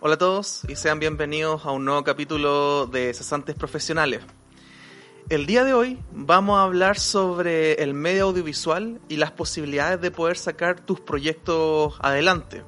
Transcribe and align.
Hola 0.00 0.14
a 0.14 0.18
todos 0.18 0.62
y 0.68 0.76
sean 0.76 1.00
bienvenidos 1.00 1.66
a 1.66 1.72
un 1.72 1.84
nuevo 1.84 2.04
capítulo 2.04 2.86
de 2.86 3.12
Cesantes 3.12 3.56
Profesionales. 3.56 4.20
El 5.28 5.44
día 5.46 5.64
de 5.64 5.74
hoy 5.74 5.98
vamos 6.12 6.56
a 6.56 6.62
hablar 6.62 7.00
sobre 7.00 7.82
el 7.82 7.94
medio 7.94 8.26
audiovisual 8.26 9.00
y 9.08 9.16
las 9.16 9.32
posibilidades 9.32 10.00
de 10.00 10.12
poder 10.12 10.38
sacar 10.38 10.78
tus 10.78 11.00
proyectos 11.00 11.96
adelante. 11.98 12.62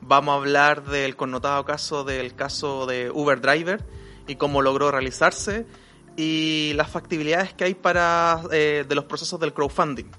Vamos 0.00 0.32
a 0.32 0.36
hablar 0.38 0.84
del 0.84 1.16
connotado 1.16 1.66
caso 1.66 2.02
del 2.02 2.34
caso 2.34 2.86
de 2.86 3.10
Uber 3.10 3.42
Driver 3.42 3.84
y 4.26 4.36
cómo 4.36 4.62
logró 4.62 4.90
realizarse 4.90 5.66
y 6.16 6.72
las 6.76 6.88
factibilidades 6.88 7.52
que 7.52 7.64
hay 7.64 7.74
para 7.74 8.40
eh, 8.52 8.86
de 8.88 8.94
los 8.94 9.04
procesos 9.04 9.38
del 9.38 9.52
crowdfunding. 9.52 10.10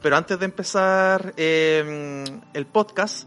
Pero 0.00 0.16
antes 0.16 0.38
de 0.38 0.44
empezar 0.44 1.34
eh, 1.36 2.24
el 2.54 2.66
podcast, 2.66 3.26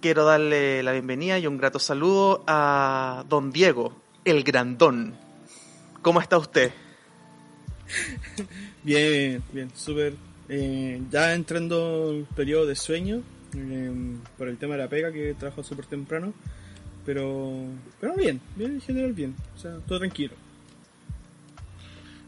quiero 0.00 0.24
darle 0.24 0.82
la 0.82 0.92
bienvenida 0.92 1.38
y 1.38 1.46
un 1.46 1.58
grato 1.58 1.78
saludo 1.78 2.42
a 2.46 3.24
don 3.28 3.52
Diego, 3.52 3.94
el 4.24 4.42
grandón. 4.42 5.14
¿Cómo 6.02 6.20
está 6.20 6.38
usted? 6.38 6.72
Bien, 8.82 9.42
bien, 9.52 9.70
súper. 9.74 10.14
Eh, 10.48 11.02
ya 11.10 11.34
entrando 11.34 12.12
en 12.12 12.24
periodo 12.24 12.64
de 12.64 12.74
sueño 12.74 13.22
eh, 13.54 14.16
por 14.38 14.48
el 14.48 14.56
tema 14.56 14.74
de 14.74 14.80
la 14.80 14.88
pega 14.88 15.12
que 15.12 15.34
trabajo 15.34 15.62
súper 15.62 15.84
temprano. 15.86 16.32
Pero, 17.04 17.64
pero 18.00 18.14
bien, 18.14 18.40
bien 18.56 18.72
en 18.72 18.80
general 18.80 19.12
bien. 19.12 19.34
O 19.56 19.58
sea, 19.58 19.78
todo 19.86 19.98
tranquilo. 19.98 20.32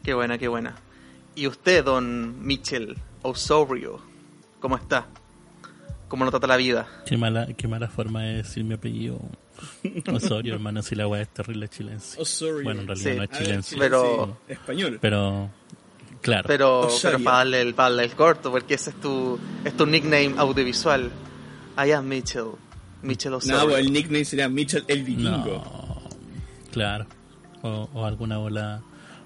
Qué 0.03 0.13
buena, 0.13 0.37
qué 0.37 0.47
buena. 0.47 0.75
¿Y 1.35 1.47
usted, 1.47 1.83
don 1.83 2.45
Mitchell 2.45 2.97
Osorio, 3.23 3.99
cómo 4.59 4.75
está? 4.75 5.07
¿Cómo 6.13 6.25
lo 6.25 6.29
trata 6.29 6.45
la 6.45 6.57
vida? 6.57 6.85
Qué 7.07 7.17
mala, 7.17 7.47
qué 7.57 7.67
mala 7.67 7.87
forma 7.87 8.21
de 8.21 8.35
decir 8.35 8.63
mi 8.63 8.75
apellido. 8.75 9.19
Osorio, 10.13 10.53
hermano, 10.53 10.83
si 10.83 10.93
la 10.93 11.07
weá 11.07 11.23
es 11.23 11.29
terrible 11.29 11.67
chilense. 11.69 12.21
Osorio. 12.21 12.63
Bueno, 12.63 12.81
en 12.81 12.87
realidad 12.87 13.11
Sí. 13.13 13.17
no 13.17 13.23
es 13.23 13.29
chilense. 13.31 13.75
Pero- 13.79 14.37
sí, 14.45 14.53
español. 14.53 14.99
Pero, 15.01 15.49
claro. 16.21 16.43
Pero, 16.47 16.79
Osorio. 16.81 17.17
pero 17.17 17.23
para 17.23 17.37
darle, 17.37 17.61
el, 17.61 17.73
para 17.73 17.89
darle 17.89 18.03
el 18.03 18.11
corto, 18.11 18.51
porque 18.51 18.75
ese 18.75 18.91
es 18.91 19.01
tu, 19.01 19.39
es 19.65 19.75
tu 19.75 19.87
nickname 19.87 20.35
audiovisual. 20.37 21.09
I 21.83 21.91
am 21.93 22.07
Mitchell. 22.07 22.49
Mitchell 23.01 23.33
Osorio. 23.33 23.63
Pues 23.71 23.79
el 23.79 23.91
nickname 23.91 24.23
sería 24.23 24.47
Mitchell 24.47 24.85
el 24.87 25.01
Vikingo. 25.03 25.31
no. 25.31 26.09
Claro. 26.71 27.07
O, 27.63 27.89
o 27.91 28.05
alguna 28.05 28.37
bola 28.37 28.83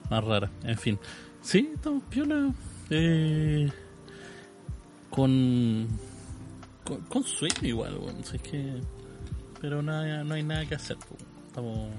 más 0.10 0.24
rara. 0.24 0.50
En 0.64 0.78
fin. 0.78 0.98
Sí, 1.42 1.70
estamos 1.76 2.02
piola. 2.10 2.50
Eh, 2.90 3.70
con, 5.10 5.86
con. 6.88 7.02
Con 7.02 7.24
sueño 7.24 7.56
igual. 7.62 8.00
Si 8.24 8.36
es 8.38 8.42
que. 8.42 8.82
Pero 9.62 9.82
nada, 9.82 10.24
no 10.24 10.34
hay 10.36 10.44
nada 10.44 10.66
que 10.66 10.76
hacer. 10.76 10.98
Estamos, 11.48 11.90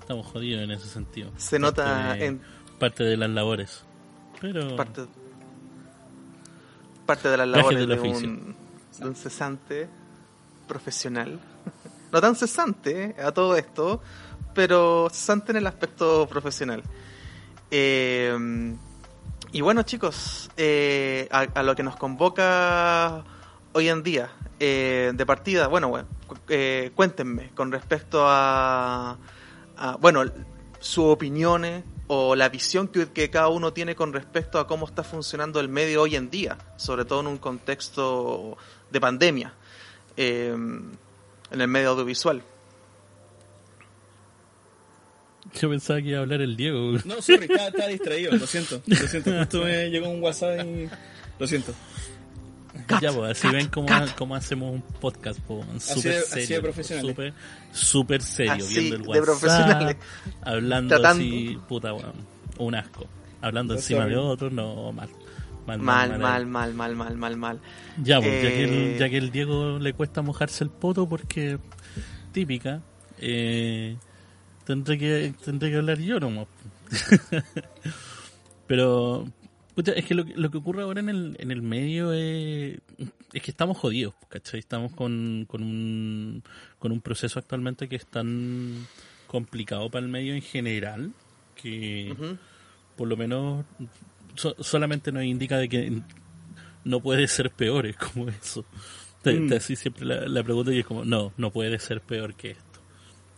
estamos 0.00 0.26
jodidos 0.26 0.62
en 0.64 0.70
ese 0.70 0.86
sentido. 0.88 1.30
Se 1.36 1.58
nota 1.58 2.14
de- 2.14 2.26
en 2.26 2.40
parte 2.78 3.04
de 3.04 3.16
las 3.16 3.30
labores. 3.30 3.84
Pero 4.40 4.74
parte, 4.76 5.06
parte 7.06 7.28
de 7.28 7.36
las 7.36 7.48
labores 7.48 7.86
de 7.86 7.94
un, 8.00 8.56
de 8.98 9.06
un 9.08 9.14
cesante 9.16 9.88
profesional. 10.68 11.40
No 12.12 12.20
tan 12.20 12.34
cesante 12.36 13.14
eh, 13.18 13.22
a 13.22 13.32
todo 13.32 13.56
esto, 13.56 14.00
pero 14.54 15.08
cesante 15.10 15.52
en 15.52 15.58
el 15.58 15.66
aspecto 15.66 16.26
profesional. 16.28 16.82
Eh, 17.70 18.76
y 19.52 19.60
bueno, 19.60 19.82
chicos, 19.82 20.50
eh, 20.56 21.28
a, 21.30 21.40
a 21.40 21.62
lo 21.62 21.74
que 21.74 21.82
nos 21.82 21.96
convoca 21.96 23.24
hoy 23.72 23.88
en 23.88 24.02
día, 24.02 24.30
eh, 24.58 25.12
de 25.14 25.26
partida, 25.26 25.68
bueno, 25.68 25.88
bueno 25.88 26.08
eh, 26.48 26.90
cuéntenme 26.94 27.50
con 27.54 27.72
respecto 27.72 28.24
a, 28.26 29.18
a, 29.76 29.96
bueno, 29.96 30.24
sus 30.78 31.04
opiniones 31.04 31.84
o 32.06 32.34
la 32.34 32.48
visión 32.48 32.88
que, 32.88 33.10
que 33.10 33.30
cada 33.30 33.48
uno 33.48 33.72
tiene 33.72 33.94
con 33.94 34.12
respecto 34.12 34.58
a 34.58 34.66
cómo 34.66 34.86
está 34.86 35.04
funcionando 35.04 35.60
el 35.60 35.68
medio 35.68 36.02
hoy 36.02 36.16
en 36.16 36.30
día, 36.30 36.58
sobre 36.76 37.04
todo 37.04 37.20
en 37.20 37.28
un 37.28 37.38
contexto 37.38 38.56
de 38.90 39.00
pandemia, 39.00 39.54
eh, 40.16 40.52
en 40.52 41.60
el 41.60 41.68
medio 41.68 41.90
audiovisual. 41.90 42.42
yo 45.54 45.70
pensaba 45.70 46.00
que 46.00 46.08
iba 46.08 46.18
a 46.18 46.22
hablar 46.22 46.40
el 46.40 46.56
Diego. 46.56 46.98
No, 47.04 47.22
sorry, 47.22 47.44
estaba, 47.44 47.68
estaba 47.68 47.88
distraído, 47.88 48.32
lo 48.32 48.46
siento. 48.46 48.82
Lo 48.86 48.96
siento, 48.96 49.38
justo 49.38 49.62
me 49.62 49.90
llegó 49.90 50.08
un 50.08 50.22
WhatsApp 50.22 50.66
y. 50.66 50.88
Lo 51.38 51.46
siento. 51.46 51.72
Ya, 53.00 53.12
pues, 53.12 53.30
así 53.38 53.48
ven 53.54 53.68
cómo, 53.68 53.88
cómo 54.16 54.34
hacemos 54.34 54.72
un 54.74 54.82
podcast, 54.82 55.38
po, 55.40 55.64
súper 55.78 56.12
de- 56.12 56.18
así 56.18 56.40
de 56.40 56.46
serio. 56.46 56.72
Súper, 57.00 57.34
súper 57.72 58.22
serio, 58.22 58.52
Así 58.52 58.74
viendo 58.80 58.96
el 58.96 59.02
de 59.02 59.08
WhatsApp. 59.08 59.24
profesionales. 59.24 59.96
Hablando 60.42 60.88
Tratando. 60.96 61.24
así, 61.24 61.58
puta, 61.68 61.92
weón, 61.94 62.12
un 62.58 62.74
asco. 62.74 63.06
Hablando 63.42 63.74
No, 63.74 63.80
encima 63.80 64.00
sorry. 64.02 64.12
de 64.14 64.18
otros, 64.20 64.52
no, 64.52 64.92
mal. 64.92 65.08
Mal, 65.66 65.78
Mal, 65.78 66.12
ahí. 66.12 66.18
mal, 66.18 66.46
mal, 66.46 66.74
mal, 66.74 66.96
mal, 66.96 67.16
mal, 67.16 67.36
mal. 67.36 67.60
Ya, 68.02 68.18
pues, 68.20 68.42
ya, 68.42 68.48
que 68.48 68.64
Eh, 68.64 68.92
el, 68.94 68.98
ya 68.98 69.08
que 69.08 69.16
el 69.18 69.30
Diego 69.30 69.78
le 69.78 69.92
cuesta 69.92 70.20
mojarse 70.22 70.64
el 70.64 70.70
poto 70.70 71.08
porque 71.08 71.58
típica, 72.32 72.82
eh, 73.18 73.96
tendré 74.64 74.98
que 74.98 75.34
tendré 75.44 75.70
que 75.70 75.76
hablar 75.76 75.98
yo 75.98 76.18
nomás. 76.18 76.46
Pero 78.66 79.26
pucha, 79.74 79.92
es 79.92 80.04
que 80.04 80.14
lo, 80.14 80.24
que- 80.24 80.34
lo 80.36 80.50
que 80.50 80.58
ocurre 80.58 80.82
ahora 80.82 81.00
en 81.00 81.08
el, 81.08 81.36
en 81.38 81.50
el 81.50 81.62
medio 81.62 82.12
es, 82.12 82.78
es 83.32 83.42
que 83.42 83.50
estamos 83.50 83.76
jodidos, 83.78 84.14
¿cachai? 84.28 84.60
Estamos 84.60 84.92
con, 84.92 85.44
con, 85.48 85.62
un, 85.62 86.42
con 86.78 86.92
un 86.92 87.00
proceso 87.00 87.38
actualmente 87.38 87.88
que 87.88 87.96
es 87.96 88.06
tan 88.06 88.86
complicado 89.26 89.90
para 89.90 90.04
el 90.04 90.10
medio 90.10 90.34
en 90.34 90.42
general 90.42 91.12
que 91.54 92.14
por 92.96 93.06
lo 93.08 93.16
menos 93.16 93.64
so- 94.34 94.56
solamente 94.62 95.12
nos 95.12 95.24
indica 95.24 95.56
de 95.58 95.68
que 95.68 96.02
no 96.84 97.00
puede 97.00 97.28
ser 97.28 97.50
peor, 97.50 97.86
es 97.86 97.96
como 97.96 98.28
eso. 98.28 98.64
Te, 99.22 99.34
Mm. 99.38 99.48
te 99.50 99.56
así 99.56 99.76
siempre 99.76 100.06
la, 100.06 100.26
la 100.26 100.42
pregunta 100.42 100.72
y 100.72 100.78
es 100.80 100.86
como, 100.86 101.04
no, 101.04 101.32
no 101.36 101.50
puede 101.50 101.78
ser 101.78 102.00
peor 102.00 102.34
que 102.34 102.52
esto. 102.52 102.80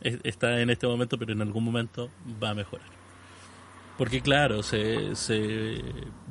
Es- 0.01 0.21
está 0.23 0.61
en 0.61 0.71
este 0.71 0.87
momento, 0.87 1.19
pero 1.19 1.33
en 1.33 1.43
algún 1.43 1.65
momento 1.65 2.11
va 2.43 2.51
a 2.51 2.55
mejorar. 2.55 2.87
Porque 4.03 4.21
claro, 4.21 4.65
se, 4.65 5.15
se 5.15 5.81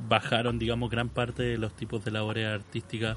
bajaron, 0.10 0.60
digamos, 0.60 0.90
gran 0.92 1.08
parte 1.08 1.42
de 1.42 1.58
los 1.58 1.74
tipos 1.74 2.04
de 2.04 2.12
labores 2.12 2.46
artísticas, 2.46 3.16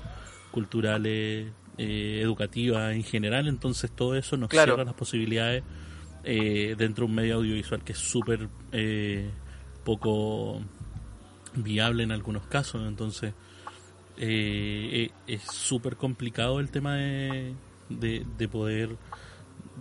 culturales, 0.52 1.50
eh, 1.76 2.20
educativas 2.22 2.94
en 2.94 3.02
general, 3.02 3.48
entonces 3.48 3.90
todo 3.90 4.14
eso 4.14 4.36
nos 4.36 4.50
Claro. 4.50 4.74
cierra 4.74 4.84
las 4.84 4.94
posibilidades 4.94 5.64
eh, 6.22 6.76
dentro 6.78 7.04
de 7.04 7.10
un 7.10 7.16
medio 7.16 7.34
audiovisual 7.34 7.82
que 7.82 7.94
es 7.94 7.98
súper 7.98 8.48
eh, 8.70 9.28
poco 9.84 10.60
viable 11.56 12.04
en 12.04 12.12
algunos 12.12 12.46
casos, 12.46 12.86
entonces 12.86 13.34
eh, 14.18 15.10
es 15.26 15.42
súper 15.42 15.96
complicado 15.96 16.60
el 16.60 16.70
tema 16.70 16.94
de, 16.94 17.54
de, 17.88 18.24
de 18.38 18.48
poder 18.48 18.90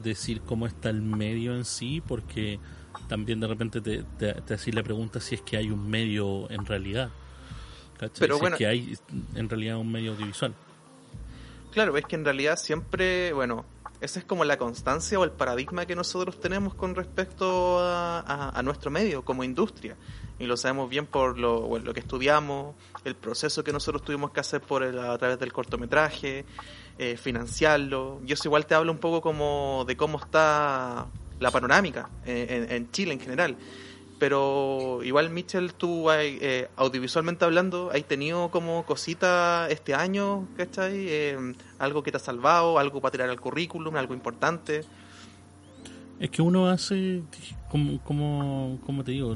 decir 0.01 0.41
cómo 0.41 0.65
está 0.65 0.89
el 0.89 1.03
medio 1.03 1.55
en 1.55 1.63
sí, 1.63 2.01
porque 2.01 2.59
también 3.07 3.39
de 3.39 3.47
repente 3.47 3.81
te, 3.81 4.03
te, 4.17 4.33
te 4.33 4.53
haces 4.53 4.73
la 4.73 4.83
pregunta 4.83 5.19
si 5.19 5.35
es 5.35 5.41
que 5.41 5.57
hay 5.57 5.69
un 5.69 5.89
medio 5.89 6.49
en 6.49 6.65
realidad. 6.65 7.09
¿cachai? 7.97 8.19
Pero 8.19 8.35
si 8.35 8.41
bueno- 8.41 8.55
es 8.55 8.57
que 8.59 8.67
hay 8.67 8.97
en 9.35 9.49
realidad 9.49 9.77
un 9.77 9.91
medio 9.91 10.11
audiovisual. 10.13 10.53
Claro, 11.71 11.97
es 11.97 12.05
que 12.05 12.15
en 12.15 12.23
realidad 12.25 12.57
siempre, 12.57 13.33
bueno, 13.33 13.65
esa 14.01 14.19
es 14.19 14.25
como 14.25 14.43
la 14.45 14.57
constancia 14.57 15.17
o 15.19 15.23
el 15.23 15.31
paradigma 15.31 15.85
que 15.85 15.95
nosotros 15.95 16.39
tenemos 16.39 16.75
con 16.75 16.93
respecto 16.95 17.79
a, 17.79 18.19
a- 18.19 18.49
a 18.59 18.61
nuestro 18.63 18.91
medio 18.91 19.23
como 19.23 19.43
industria. 19.43 19.95
Y 20.39 20.45
lo 20.45 20.57
sabemos 20.57 20.89
bien 20.89 21.05
por 21.05 21.39
lo, 21.39 21.61
bueno, 21.61 21.85
lo 21.85 21.93
que 21.93 21.99
estudiamos, 22.01 22.75
el 23.05 23.15
proceso 23.15 23.63
que 23.63 23.71
nosotros 23.71 24.03
tuvimos 24.03 24.31
que 24.31 24.39
hacer 24.39 24.61
por 24.61 24.83
el- 24.83 24.99
a 24.99 25.17
través 25.17 25.39
del 25.39 25.53
cortometraje, 25.53 26.45
eh, 26.97 27.17
financiarlo. 27.17 28.19
Yo 28.25 28.33
eso 28.33 28.47
igual 28.49 28.65
te 28.65 28.75
hablo 28.75 28.91
un 28.91 28.97
poco 28.99 29.21
como 29.21 29.83
de 29.87 29.95
cómo 29.97 30.19
está 30.19 31.07
la 31.43 31.51
panorámica 31.51 32.09
eh, 32.25 32.67
en, 32.69 32.89
Chile 32.91 33.13
en 33.13 33.19
general. 33.19 33.55
Pero 34.17 35.01
igual, 35.03 35.29
Mitchell, 35.29 35.73
tú 35.73 36.09
hay, 36.09 36.37
eh, 36.41 36.69
audiovisualmente 36.77 37.43
hablando, 37.43 37.91
¿has 37.93 38.03
tenido 38.05 38.49
como 38.49 38.85
cosita 38.85 39.67
este 39.69 39.93
año, 39.93 40.47
¿cachai? 40.55 41.05
Eh, 41.09 41.53
algo 41.77 42.01
que 42.03 42.11
te 42.11 42.17
ha 42.17 42.19
salvado, 42.21 42.79
algo 42.79 43.01
para 43.01 43.11
tirar 43.11 43.29
al 43.29 43.39
currículum, 43.41 43.95
algo 43.97 44.13
importante. 44.13 44.81
Es 46.19 46.29
que 46.29 46.41
uno 46.41 46.69
hace, 46.69 47.23
como, 47.69 48.01
como, 48.03 48.79
como 48.85 49.03
te 49.03 49.11
digo, 49.11 49.35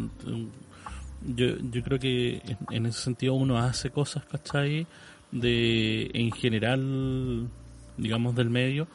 yo, 1.26 1.48
yo 1.72 1.84
creo 1.84 2.00
que 2.00 2.42
en 2.72 2.86
ese 2.86 3.02
sentido 3.02 3.34
uno 3.34 3.58
hace 3.58 3.90
cosas, 3.90 4.24
¿cachai? 4.26 4.88
De, 5.32 6.10
en 6.14 6.32
general, 6.32 7.50
digamos, 7.98 8.36
del 8.36 8.50
medio, 8.50 8.88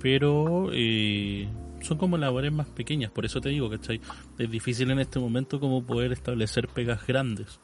pero 0.00 0.70
eh, 0.72 1.48
son 1.82 1.98
como 1.98 2.16
labores 2.18 2.52
más 2.52 2.66
pequeñas, 2.68 3.10
por 3.10 3.24
eso 3.24 3.40
te 3.40 3.48
digo, 3.50 3.68
¿cachai? 3.70 4.00
Es 4.38 4.50
difícil 4.50 4.90
en 4.90 4.98
este 5.00 5.18
momento 5.18 5.60
como 5.60 5.82
poder 5.84 6.12
establecer 6.12 6.68
pegas 6.68 7.06
grandes, 7.06 7.60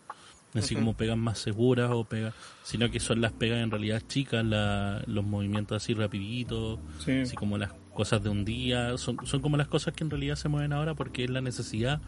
así 0.55 0.75
como 0.75 0.95
pegas 0.95 1.17
más 1.17 1.39
seguras 1.39 1.91
o 1.93 2.05
pegas, 2.05 2.35
sino 2.63 2.91
que 2.91 3.01
son 3.01 3.21
las 3.21 3.33
pegas 3.33 3.63
en 3.63 3.71
realidad 3.71 4.03
chicas, 4.07 4.45
la, 4.45 5.03
los 5.07 5.25
movimientos 5.25 5.83
así 5.83 5.95
rapiditos, 5.95 6.79
Sí. 6.99 7.13
así 7.23 7.35
como 7.37 7.59
las 7.59 7.73
cosas 7.93 8.23
de 8.23 8.29
un 8.29 8.45
día, 8.45 8.97
son, 8.99 9.17
son 9.27 9.41
como 9.41 9.57
las 9.57 9.69
cosas 9.69 9.95
que 9.95 10.05
en 10.05 10.11
realidad 10.11 10.37
se 10.37 10.49
mueven 10.49 10.73
ahora 10.73 10.95
porque 10.95 11.25
es 11.25 11.31
la 11.31 11.41
necesidad 11.41 12.01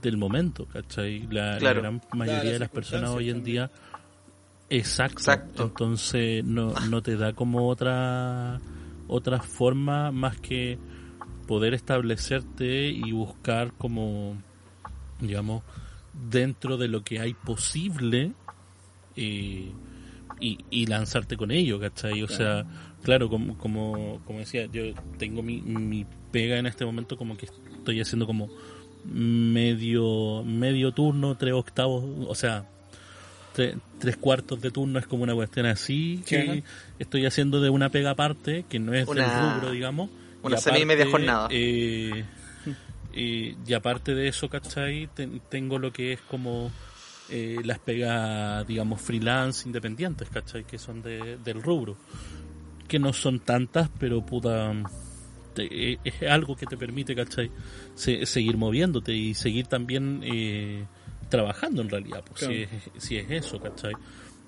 del 0.00 0.16
momento, 0.16 0.66
¿cachai? 0.66 1.26
La, 1.30 1.60
la 1.60 1.72
gran 1.72 2.00
mayoría 2.12 2.52
de 2.52 2.58
las 2.58 2.68
personas 2.70 3.10
hoy 3.10 3.30
en 3.30 3.44
día... 3.44 3.70
Exacto. 4.70 5.18
Exacto. 5.18 5.62
Entonces 5.64 6.44
no, 6.44 6.72
no 6.88 7.02
te 7.02 7.16
da 7.16 7.34
como 7.34 7.68
otra 7.68 8.58
otra 9.06 9.40
forma 9.42 10.10
más 10.10 10.40
que 10.40 10.78
poder 11.42 11.74
establecerte 11.74 12.88
y 12.88 13.12
buscar 13.12 13.72
como 13.72 14.36
digamos 15.20 15.62
dentro 16.30 16.76
de 16.76 16.88
lo 16.88 17.02
que 17.02 17.20
hay 17.20 17.34
posible 17.34 18.32
eh, 19.16 19.70
y, 20.40 20.58
y, 20.70 20.86
lanzarte 20.86 21.36
con 21.36 21.52
ello, 21.52 21.78
¿cachai? 21.78 22.22
O 22.22 22.28
sea, 22.28 22.64
claro, 23.02 23.28
como, 23.28 23.56
como, 23.58 24.20
como 24.26 24.40
decía, 24.40 24.66
yo 24.66 24.82
tengo 25.16 25.42
mi, 25.42 25.60
mi 25.60 26.04
pega 26.32 26.58
en 26.58 26.66
este 26.66 26.84
momento 26.84 27.16
como 27.16 27.36
que 27.36 27.46
estoy 27.46 28.00
haciendo 28.00 28.26
como 28.26 28.50
medio 29.04 30.42
medio 30.44 30.92
turno, 30.92 31.36
tres 31.36 31.52
octavos, 31.54 32.04
o 32.26 32.34
sea, 32.34 32.66
tres, 33.52 34.16
cuartos 34.18 34.60
de 34.60 34.70
turno 34.70 34.98
es 34.98 35.06
como 35.06 35.22
una 35.22 35.34
cuestión 35.34 35.66
así 35.66 36.22
que 36.26 36.62
estoy 36.98 37.26
haciendo 37.26 37.60
de 37.60 37.70
una 37.70 37.90
pega 37.90 38.10
aparte, 38.10 38.64
que 38.68 38.78
no 38.78 38.94
es 38.94 39.06
del 39.06 39.24
rubro, 39.24 39.70
digamos. 39.70 40.10
Una 40.42 40.56
semana 40.56 40.82
y 40.82 40.86
media 40.86 41.10
jornada. 41.10 41.48
Eh, 41.50 42.24
y 43.14 43.72
aparte 43.74 44.14
de 44.14 44.28
eso, 44.28 44.48
¿cachai? 44.48 45.08
tengo 45.48 45.78
lo 45.78 45.92
que 45.92 46.14
es 46.14 46.20
como 46.22 46.70
eh, 47.34 47.62
las 47.64 47.78
pegas, 47.78 48.66
digamos, 48.66 49.00
freelance 49.00 49.66
independientes, 49.66 50.28
¿cachai? 50.28 50.64
Que 50.64 50.78
son 50.78 51.00
de, 51.02 51.38
del 51.38 51.62
rubro. 51.62 51.96
Que 52.86 52.98
no 52.98 53.14
son 53.14 53.40
tantas, 53.40 53.88
pero 53.98 54.24
puta... 54.24 54.72
Eh, 55.56 55.98
es 56.04 56.22
algo 56.28 56.54
que 56.56 56.66
te 56.66 56.76
permite, 56.76 57.14
¿cachai? 57.14 57.50
seguir 57.94 58.58
moviéndote 58.58 59.14
y 59.14 59.32
seguir 59.32 59.66
también 59.66 60.22
eh, 60.24 60.84
trabajando 61.30 61.80
en 61.80 61.88
realidad, 61.88 62.22
pues, 62.26 62.40
si, 62.40 62.62
es, 62.62 62.68
si, 62.98 63.16
es, 63.16 63.30
eso, 63.30 63.58
¿cachai? 63.60 63.94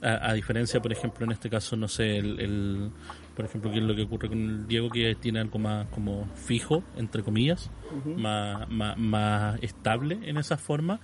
A, 0.03 0.35
diferencia, 0.35 0.83
por 0.83 0.93
ejemplo, 0.93 1.25
en 1.25 1.33
este 1.33 1.49
caso, 1.49 1.77
no 1.77 1.89
sé, 1.89 2.19
el, 2.19 2.91
por 3.35 3.45
ejemplo, 3.45 3.71
que 3.71 3.79
es 3.79 3.85
lo 3.85 3.95
que 3.95 4.03
ocurre 4.03 4.29
con 4.29 4.39
el 4.39 4.67
Diego, 4.67 4.91
que 4.91 5.17
tiene 5.17 5.41
algo 5.41 5.59
más 5.59 5.89
como 5.89 6.29
fijo, 6.35 6.85
entre 6.97 7.23
comillas, 7.23 7.71
más, 8.17 8.69
más, 8.69 9.59
estable 9.63 10.19
en 10.23 10.37
esa 10.37 10.57
forma. 10.57 11.01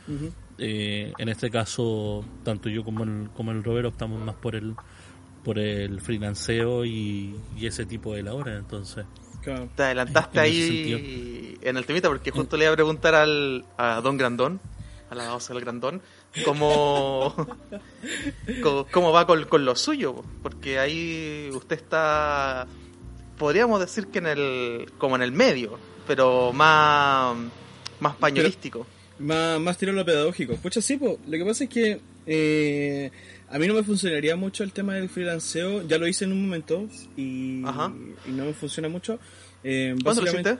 Eh, 0.59 1.13
en 1.19 1.29
este 1.29 1.51
caso, 1.51 2.25
tanto 2.45 2.69
yo 2.69 2.85
como 2.85 3.05
el, 3.05 3.31
como 3.35 3.51
el 3.51 3.65
Robert 3.65 3.89
optamos 3.89 4.23
más 4.25 4.35
por 4.37 4.55
el 4.55 4.75
por 5.43 5.59
el 5.59 6.01
freelanceo 6.01 6.85
y, 6.85 7.35
ese 7.61 7.87
tipo 7.87 8.15
de 8.15 8.23
labores, 8.23 8.59
entonces... 8.59 9.07
Te 9.75 9.83
adelantaste 9.83 10.39
ahí 10.39 11.59
en 11.63 11.79
el 11.79 11.87
temita 11.87 12.09
porque 12.09 12.31
justo 12.31 12.59
le 12.59 12.65
iba 12.65 12.73
a 12.73 12.77
preguntar 12.77 13.15
al, 13.15 13.65
a 13.79 14.03
Don 14.03 14.19
Grandón, 14.19 14.61
a 15.09 15.15
la 15.15 15.39
del 15.39 15.61
Grandón, 15.61 16.03
cómo, 16.45 17.35
cómo, 18.91 19.13
va 19.13 19.27
con, 19.27 19.45
con, 19.45 19.65
lo 19.65 19.77
suyo, 19.77 20.23
porque 20.43 20.79
ahí 20.79 21.51
usted 21.53 21.77
está, 21.77 22.67
podríamos 23.39 23.81
decir 23.81 24.07
que 24.07 24.19
en 24.19 24.27
el, 24.27 24.93
como 24.99 25.17
en 25.17 25.23
el 25.23 25.33
medio, 25.33 25.79
pero 26.07 26.53
más, 26.53 27.37
más 28.01 28.17
pañolístico. 28.17 28.87
más, 29.19 29.61
más 29.61 29.81
lo 29.83 30.05
pedagógico. 30.05 30.57
Pucha, 30.57 30.81
sí, 30.81 30.99
lo 31.01 31.19
que 31.31 31.45
pasa 31.45 31.65
es 31.65 31.71
que 31.71 32.01
eh, 32.27 33.11
a 33.49 33.59
mí 33.59 33.67
no 33.67 33.75
me 33.75 33.83
funcionaría 33.83 34.37
mucho 34.37 34.63
el 34.63 34.73
tema 34.73 34.95
del 34.95 35.09
freelanceo, 35.09 35.87
ya 35.87 35.99
lo 35.99 36.07
hice 36.07 36.25
en 36.25 36.33
un 36.33 36.43
momento 36.43 36.87
y, 37.17 37.61
y 37.61 38.31
no 38.33 38.45
me 38.45 38.55
funciona 38.55 38.89
mucho. 38.89 39.19
Eh, 39.65 39.97
¿Cuándo 40.03 40.23
lo 40.23 40.31
hiciste? 40.31 40.59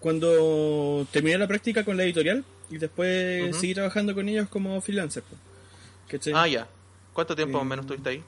Cuando 0.00 1.06
terminé 1.10 1.38
la 1.38 1.46
práctica 1.46 1.84
con 1.84 1.96
la 1.96 2.04
editorial, 2.04 2.44
y 2.70 2.78
después 2.78 3.56
seguí 3.56 3.74
trabajando 3.74 4.14
con 4.14 4.28
ellos 4.28 4.48
como 4.48 4.80
freelancer. 4.80 5.22
Ah, 6.34 6.48
ya. 6.48 6.68
¿Cuánto 7.12 7.34
tiempo 7.36 7.58
más 7.58 7.62
o 7.62 7.64
menos 7.64 7.84
estuviste 7.84 8.08
ahí? 8.10 8.22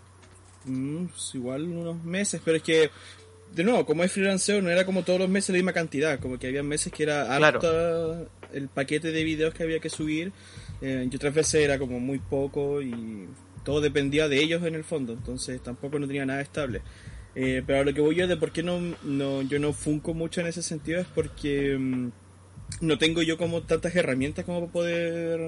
Mm, 0.65 1.07
pues 1.07 1.35
igual 1.35 1.63
unos 1.63 2.03
meses, 2.05 2.41
pero 2.45 2.57
es 2.57 2.63
que, 2.63 2.91
de 3.53 3.65
nuevo, 3.65 3.87
como 3.87 4.05
es 4.05 4.13
freelancer, 4.13 4.63
no 4.63 4.71
era 4.71 4.85
como 4.85 5.03
todos 5.03 5.21
los 5.21 5.29
meses 5.29 5.51
la 5.51 5.57
misma 5.57 5.73
cantidad, 5.73 6.19
como 6.21 6.39
que 6.39 6.49
había 6.49 6.63
meses 6.63 6.93
que 6.93 7.05
era 7.05 7.35
alta 7.35 8.27
el 8.53 8.69
paquete 8.69 9.13
de 9.13 9.25
videos 9.25 9.55
que 9.55 9.63
había 9.63 9.81
que 9.81 9.91
subir, 9.91 10.33
eh, 10.81 11.09
y 11.11 11.17
otras 11.17 11.35
veces 11.35 11.63
era 11.63 11.79
como 11.79 12.01
muy 12.01 12.19
poco 12.19 12.83
y 12.83 13.29
todo 13.65 13.81
dependía 13.81 14.29
de 14.29 14.41
ellos 14.41 14.63
en 14.65 14.75
el 14.75 14.85
fondo, 14.85 15.13
entonces 15.13 15.61
tampoco 15.63 15.99
no 15.99 16.07
tenía 16.07 16.27
nada 16.27 16.41
estable. 16.41 16.83
Eh, 17.35 17.63
pero 17.67 17.85
lo 17.85 17.93
que 17.93 18.01
voy 18.01 18.15
yo 18.15 18.27
de 18.27 18.37
por 18.37 18.51
qué 18.51 18.63
no, 18.63 18.81
no, 19.03 19.43
yo 19.43 19.59
no 19.59 19.73
funco 19.73 20.15
mucho 20.15 20.41
en 20.41 20.47
ese 20.47 20.63
sentido 20.63 21.01
es 21.01 21.07
porque... 21.07 22.11
No 22.81 22.99
tengo 22.99 23.23
yo 23.23 23.39
como 23.39 23.63
tantas 23.63 23.95
herramientas 23.95 24.45
como 24.45 24.61
para 24.61 24.73
poder 24.73 25.41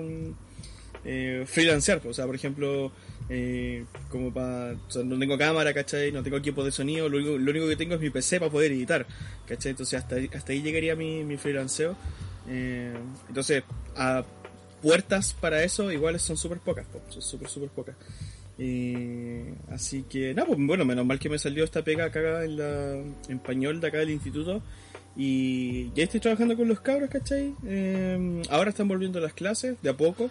eh, 1.04 1.44
freelancear. 1.46 2.00
O 2.06 2.14
sea, 2.14 2.26
por 2.26 2.34
ejemplo, 2.34 2.92
eh, 3.28 3.84
como 4.10 4.32
para. 4.32 4.74
no 5.04 5.18
tengo 5.18 5.38
cámara, 5.38 5.72
¿cachai? 5.74 6.12
No 6.12 6.22
tengo 6.22 6.36
equipo 6.36 6.64
de 6.64 6.70
sonido. 6.70 7.08
Lo 7.08 7.18
único, 7.18 7.68
que 7.68 7.76
tengo 7.76 7.94
es 7.94 8.00
mi 8.00 8.10
PC 8.10 8.38
para 8.38 8.50
poder 8.50 8.72
editar, 8.72 9.06
¿cachai? 9.46 9.70
Entonces, 9.70 9.98
hasta, 9.98 10.16
hasta 10.36 10.52
ahí 10.52 10.62
llegaría 10.62 10.96
mi, 10.96 11.24
mi 11.24 11.36
freelanceo. 11.36 11.96
Eh, 12.48 12.94
entonces, 13.28 13.62
a 13.96 14.24
puertas 14.82 15.34
para 15.34 15.62
eso, 15.64 15.90
iguales 15.92 16.22
son 16.22 16.36
súper 16.36 16.58
pocas, 16.58 16.86
son 17.08 17.22
súper, 17.22 17.48
súper 17.48 17.68
pocas. 17.70 17.96
así 19.70 20.04
que, 20.08 20.34
no, 20.34 20.46
pues 20.46 20.58
bueno, 20.60 20.84
menos 20.84 21.04
mal 21.04 21.18
que 21.18 21.28
me 21.28 21.38
salió 21.38 21.64
esta 21.64 21.82
pega 21.82 22.06
acá 22.06 22.44
en, 22.44 22.56
la, 22.56 22.92
en 22.94 23.36
español 23.36 23.80
de 23.80 23.88
acá 23.88 23.98
del 23.98 24.10
instituto 24.10 24.62
y 25.20 25.92
ya 25.94 26.04
estoy 26.04 26.20
trabajando 26.20 26.56
con 26.56 26.68
los 26.68 26.80
cabros, 26.80 27.10
¿cachai? 27.10 27.52
Eh, 27.66 28.42
ahora 28.50 28.70
están 28.70 28.86
volviendo 28.86 29.18
las 29.18 29.32
clases, 29.32 29.76
de 29.82 29.90
a 29.90 29.96
poco. 29.96 30.30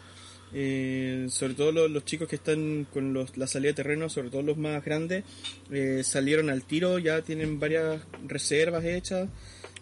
Eh, 0.54 1.28
sobre 1.30 1.56
todo 1.56 1.89
los, 1.89 2.06
chicos 2.06 2.30
que 2.30 2.38
están 2.38 2.88
con 2.94 3.13
los, 3.13 3.38
la 3.38 3.48
salida 3.48 3.72
de 3.72 3.75
terreno, 3.75 4.07
sobre 4.07 4.30
todo 4.30 4.44
los 4.44 4.57
más 4.57 4.84
grandes, 4.86 5.25
eh, 5.72 6.04
salieron 6.06 6.50
al 6.50 6.63
tiro, 6.63 7.00
ya 7.00 7.22
tienen 7.22 7.60
varias 7.60 8.01
reservas 8.25 8.86
hechas. 8.86 9.28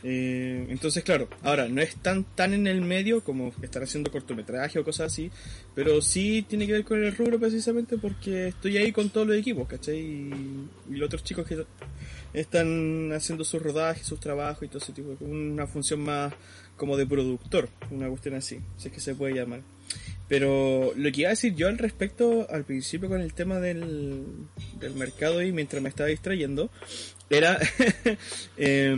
Eh, 0.01 0.65
entonces, 0.69 1.03
claro, 1.03 1.29
ahora 1.43 1.67
no 1.67 1.81
es 1.81 1.95
tan, 1.97 2.23
tan 2.23 2.55
en 2.55 2.65
el 2.65 2.81
medio 2.81 3.23
como 3.23 3.53
estar 3.61 3.83
haciendo 3.83 4.11
cortometraje 4.11 4.79
o 4.79 4.83
cosas 4.83 5.13
así, 5.13 5.29
pero 5.75 6.01
sí 6.01 6.43
tiene 6.47 6.65
que 6.65 6.73
ver 6.73 6.83
con 6.83 7.03
el 7.03 7.15
rubro 7.15 7.39
precisamente 7.39 7.97
porque 7.97 8.47
estoy 8.47 8.77
ahí 8.77 8.91
con 8.91 9.09
todos 9.09 9.27
los 9.27 9.37
equipos, 9.37 9.67
¿cachai? 9.67 9.99
Y, 9.99 10.67
y 10.89 10.95
los 10.95 11.07
otros 11.07 11.23
chicos 11.23 11.47
que 11.47 11.63
están 12.39 13.11
haciendo 13.13 13.43
sus 13.43 13.61
rodajes, 13.61 14.05
sus 14.05 14.19
trabajos 14.19 14.63
y 14.63 14.67
todo 14.67 14.79
ese 14.79 14.93
tipo, 14.93 15.15
una 15.21 15.67
función 15.67 16.01
más 16.01 16.33
como 16.77 16.97
de 16.97 17.05
productor, 17.05 17.69
una 17.91 18.09
cuestión 18.09 18.35
así, 18.35 18.59
si 18.77 18.87
es 18.87 18.93
que 18.93 18.99
se 18.99 19.15
puede 19.15 19.33
llamar. 19.33 19.61
Pero 20.27 20.91
lo 20.95 21.11
que 21.11 21.21
iba 21.21 21.29
a 21.29 21.31
decir 21.31 21.55
yo 21.55 21.67
al 21.67 21.77
respecto 21.77 22.47
al 22.49 22.65
principio 22.65 23.09
con 23.09 23.21
el 23.21 23.33
tema 23.33 23.59
del, 23.59 24.25
del 24.79 24.95
mercado 24.95 25.41
y 25.41 25.51
mientras 25.51 25.81
me 25.81 25.89
estaba 25.89 26.09
distrayendo, 26.09 26.71
era 27.29 27.59
eh, 28.57 28.95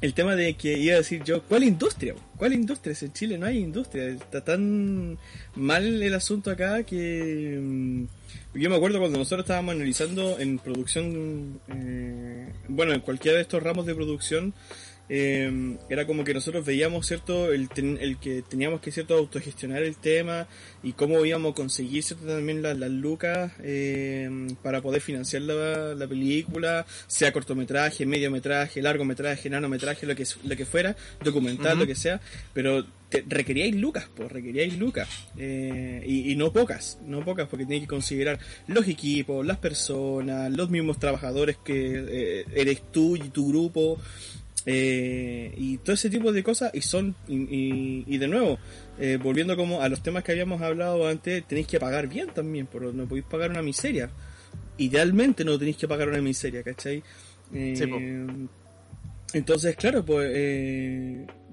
el 0.00 0.14
tema 0.14 0.36
de 0.36 0.54
que 0.54 0.78
iba 0.78 0.94
a 0.94 0.98
decir 0.98 1.22
yo, 1.24 1.42
¿cuál 1.42 1.64
industria? 1.64 2.14
¿Cuál 2.36 2.52
industria? 2.52 2.94
En 3.00 3.12
Chile 3.12 3.38
no 3.38 3.46
hay 3.46 3.58
industria. 3.58 4.08
Está 4.08 4.44
tan 4.44 5.18
mal 5.54 6.02
el 6.02 6.14
asunto 6.14 6.50
acá 6.50 6.82
que... 6.82 8.06
Yo 8.54 8.70
me 8.70 8.76
acuerdo 8.76 9.00
cuando 9.00 9.18
nosotros 9.18 9.44
estábamos 9.44 9.74
analizando 9.74 10.38
en 10.38 10.58
producción, 10.58 11.60
eh, 11.68 12.52
bueno, 12.68 12.92
en 12.92 13.00
cualquiera 13.00 13.36
de 13.36 13.42
estos 13.42 13.60
ramos 13.60 13.84
de 13.84 13.96
producción, 13.96 14.54
eh, 15.08 15.76
era 15.90 16.06
como 16.06 16.24
que 16.24 16.32
nosotros 16.32 16.64
veíamos 16.64 17.06
cierto 17.06 17.52
el, 17.52 17.68
el, 17.76 18.16
que 18.18 18.42
teníamos 18.42 18.80
que 18.80 18.90
cierto 18.90 19.16
autogestionar 19.16 19.82
el 19.82 19.96
tema 19.96 20.46
y 20.82 20.92
cómo 20.92 21.24
íbamos 21.26 21.52
a 21.52 21.54
conseguir 21.54 22.02
cierto 22.02 22.26
también 22.26 22.62
las, 22.62 22.78
lucas 22.90 23.52
eh, 23.62 24.30
para 24.62 24.80
poder 24.80 25.02
financiar 25.02 25.42
la, 25.42 25.94
la, 25.94 26.06
película 26.06 26.86
sea 27.06 27.32
cortometraje 27.32 28.06
mediometraje 28.06 28.80
largometraje 28.80 29.50
nanometraje 29.50 30.06
lo 30.06 30.14
que 30.16 30.24
lo 30.44 30.56
que 30.56 30.64
fuera 30.64 30.96
documental 31.22 31.78
lo 31.78 31.86
que 31.86 31.96
sea. 31.96 32.20
Pero 32.54 32.86
requeríais 33.26 33.74
lucas 33.74 34.08
pues 34.14 34.30
requeríais 34.30 34.76
lucas. 34.78 35.08
Eh, 35.36 36.02
y, 36.06 36.32
y, 36.32 36.36
no 36.36 36.52
pocas 36.52 36.98
no 37.06 37.24
pocas 37.24 37.48
porque 37.48 37.64
tenéis 37.64 37.82
que 37.82 37.88
considerar 37.88 38.38
los 38.66 38.88
equipos 38.88 39.44
las 39.46 39.58
personas 39.58 40.50
los 40.52 40.70
mismos 40.70 40.98
trabajadores 40.98 41.56
que 41.64 42.04
eh, 42.08 42.44
eres 42.54 42.82
tú 42.90 43.16
y 43.16 43.28
tu 43.30 43.48
grupo 43.48 43.98
eh, 44.66 45.52
y 45.58 45.76
todo 45.78 45.92
ese 45.92 46.08
tipo 46.08 46.32
de 46.32 46.42
cosas 46.42 46.70
y 46.72 46.80
son 46.80 47.14
y, 47.28 48.04
y, 48.06 48.16
de 48.16 48.28
nuevo 48.28 48.58
eh, 48.98 49.18
volviendo 49.22 49.56
como 49.56 49.82
a 49.82 49.90
los 49.90 50.02
temas 50.02 50.24
que 50.24 50.32
habíamos 50.32 50.62
hablado 50.62 51.06
antes 51.06 51.46
tenéis 51.46 51.66
que 51.66 51.78
pagar 51.78 52.08
bien 52.08 52.28
también 52.32 52.66
pero 52.72 52.90
no 52.90 53.06
podéis 53.06 53.26
pagar 53.26 53.50
una 53.50 53.62
miseria. 53.62 54.10
Idealmente 54.78 55.44
no 55.44 55.58
tenéis 55.58 55.76
que 55.76 55.86
pagar 55.86 56.08
una 56.08 56.22
miseria 56.22 56.62
¿cachai? 56.62 57.02
Eh, 57.52 58.26
entonces 59.34 59.76
claro 59.76 60.02
pues 60.02 60.30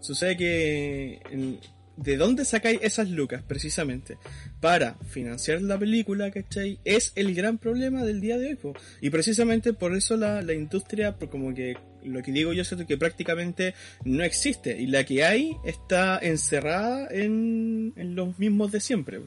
sucede 0.01 0.37
que 0.37 1.19
¿De 1.97 2.17
dónde 2.17 2.45
sacáis 2.45 2.79
esas 2.81 3.09
lucas 3.09 3.43
precisamente? 3.43 4.17
Para 4.59 4.95
financiar 5.09 5.61
la 5.61 5.77
película, 5.77 6.31
¿cachai? 6.31 6.79
Es 6.83 7.11
el 7.15 7.35
gran 7.35 7.59
problema 7.59 8.03
del 8.03 8.21
día 8.21 8.39
de 8.39 8.57
hoy. 8.63 8.73
Y 9.01 9.11
precisamente 9.11 9.73
por 9.73 9.95
eso 9.95 10.17
la, 10.17 10.41
la 10.41 10.53
industria 10.53 11.13
como 11.13 11.53
que 11.53 11.77
lo 12.03 12.23
que 12.23 12.31
digo 12.31 12.53
yo 12.53 12.63
es 12.63 12.73
que 12.87 12.97
prácticamente 12.97 13.75
no 14.03 14.23
existe. 14.23 14.81
Y 14.81 14.87
la 14.87 15.03
que 15.03 15.23
hay 15.23 15.57
está 15.63 16.17
encerrada 16.17 17.07
en, 17.11 17.93
en 17.95 18.15
los 18.15 18.39
mismos 18.39 18.71
de 18.71 18.79
siempre. 18.79 19.21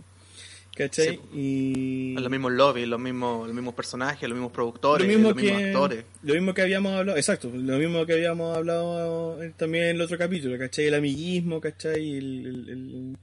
¿Cachai? 0.75 1.21
y... 1.33 2.15
Los 2.15 2.31
mismos 2.31 2.53
lobbies, 2.53 2.89
los 2.89 2.99
mismos, 2.99 3.47
los 3.47 3.55
mismos 3.55 3.75
personajes, 3.75 4.29
los 4.29 4.37
mismos 4.37 4.53
productores, 4.53 5.07
lo 5.07 5.13
mismo 5.13 5.29
los 5.29 5.37
mismos 5.37 5.63
actores. 5.63 6.05
Lo 6.23 6.35
mismo 6.35 6.53
que 6.55 6.63
habíamos 6.63 6.93
hablado, 6.95 7.17
exacto, 7.17 7.51
lo 7.55 7.79
mismo 7.79 8.05
que 8.07 8.15
habíamos 8.15 8.57
hablado 8.57 9.39
también 9.57 9.85
en 9.85 9.97
el 9.97 10.03
otro 10.03 10.19
capítulo, 10.19 10.59
¿cachai? 10.59 10.87
El 10.87 10.95
amiguismo, 10.95 11.61
¿cachai? 11.61 12.17
El, 12.17 12.47
el, 12.47 12.69
el, 12.69 13.19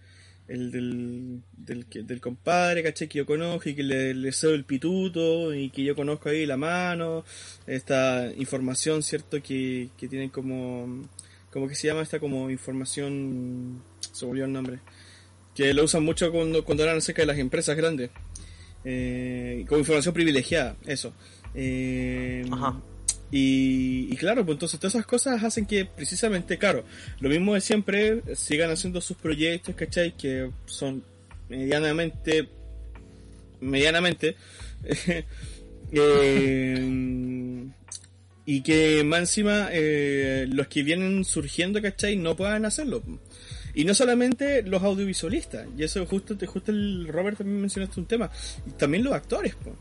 el 0.47 0.71
del, 0.71 1.41
del, 1.57 2.07
del, 2.07 2.21
compadre, 2.21 2.83
¿cachai? 2.83 3.09
Que 3.09 3.17
yo 3.17 3.25
conozco 3.25 3.67
y 3.67 3.75
que 3.75 3.83
le, 3.83 4.13
le 4.13 4.31
cedo 4.31 4.53
el 4.53 4.63
pituto 4.63 5.53
y 5.53 5.69
que 5.71 5.83
yo 5.83 5.93
conozco 5.93 6.29
ahí 6.29 6.45
la 6.45 6.57
mano, 6.57 7.25
esta 7.67 8.31
información, 8.37 9.03
¿cierto? 9.03 9.41
Que, 9.43 9.89
que 9.97 10.07
tienen 10.07 10.29
como, 10.29 11.03
¿cómo 11.51 11.67
que 11.67 11.75
se 11.75 11.87
llama 11.87 12.01
esta? 12.01 12.17
Como 12.19 12.49
información, 12.49 13.83
se 14.13 14.25
volvió 14.25 14.45
el 14.45 14.53
nombre 14.53 14.79
que 15.55 15.73
lo 15.73 15.83
usan 15.83 16.03
mucho 16.03 16.31
cuando, 16.31 16.63
cuando 16.63 16.83
hablan 16.83 16.97
acerca 16.97 17.21
de 17.21 17.27
las 17.27 17.37
empresas 17.37 17.75
grandes. 17.75 18.09
Eh, 18.83 19.65
como 19.67 19.79
información 19.79 20.13
privilegiada, 20.13 20.75
eso. 20.85 21.13
Eh, 21.53 22.45
Ajá. 22.51 22.81
Y, 23.31 24.09
y, 24.11 24.17
claro, 24.17 24.45
pues 24.45 24.55
entonces 24.55 24.77
todas 24.79 24.95
esas 24.95 25.05
cosas 25.05 25.41
hacen 25.41 25.65
que 25.65 25.85
precisamente, 25.85 26.57
claro, 26.57 26.83
lo 27.21 27.29
mismo 27.29 27.53
de 27.53 27.61
siempre, 27.61 28.21
sigan 28.35 28.69
haciendo 28.71 28.99
sus 28.99 29.15
proyectos, 29.15 29.73
¿cachai? 29.73 30.17
Que 30.17 30.51
son 30.65 31.01
medianamente, 31.47 32.49
medianamente, 33.61 34.35
eh, 35.93 37.65
y 38.45 38.61
que 38.63 39.03
más 39.05 39.19
encima 39.21 39.69
eh, 39.71 40.45
los 40.49 40.67
que 40.67 40.83
vienen 40.83 41.23
surgiendo, 41.23 41.81
¿cachai? 41.81 42.17
No 42.17 42.35
puedan 42.35 42.65
hacerlo. 42.65 43.01
Y 43.73 43.85
no 43.85 43.93
solamente 43.93 44.63
los 44.63 44.83
audiovisualistas, 44.83 45.67
y 45.77 45.83
eso 45.83 46.05
justo, 46.05 46.35
justo 46.45 46.71
el 46.71 47.07
Robert 47.07 47.37
también 47.37 47.61
mencionaste 47.61 47.99
un 47.99 48.05
tema, 48.05 48.29
también 48.77 49.03
los 49.03 49.13
actores. 49.13 49.55
Po. 49.55 49.75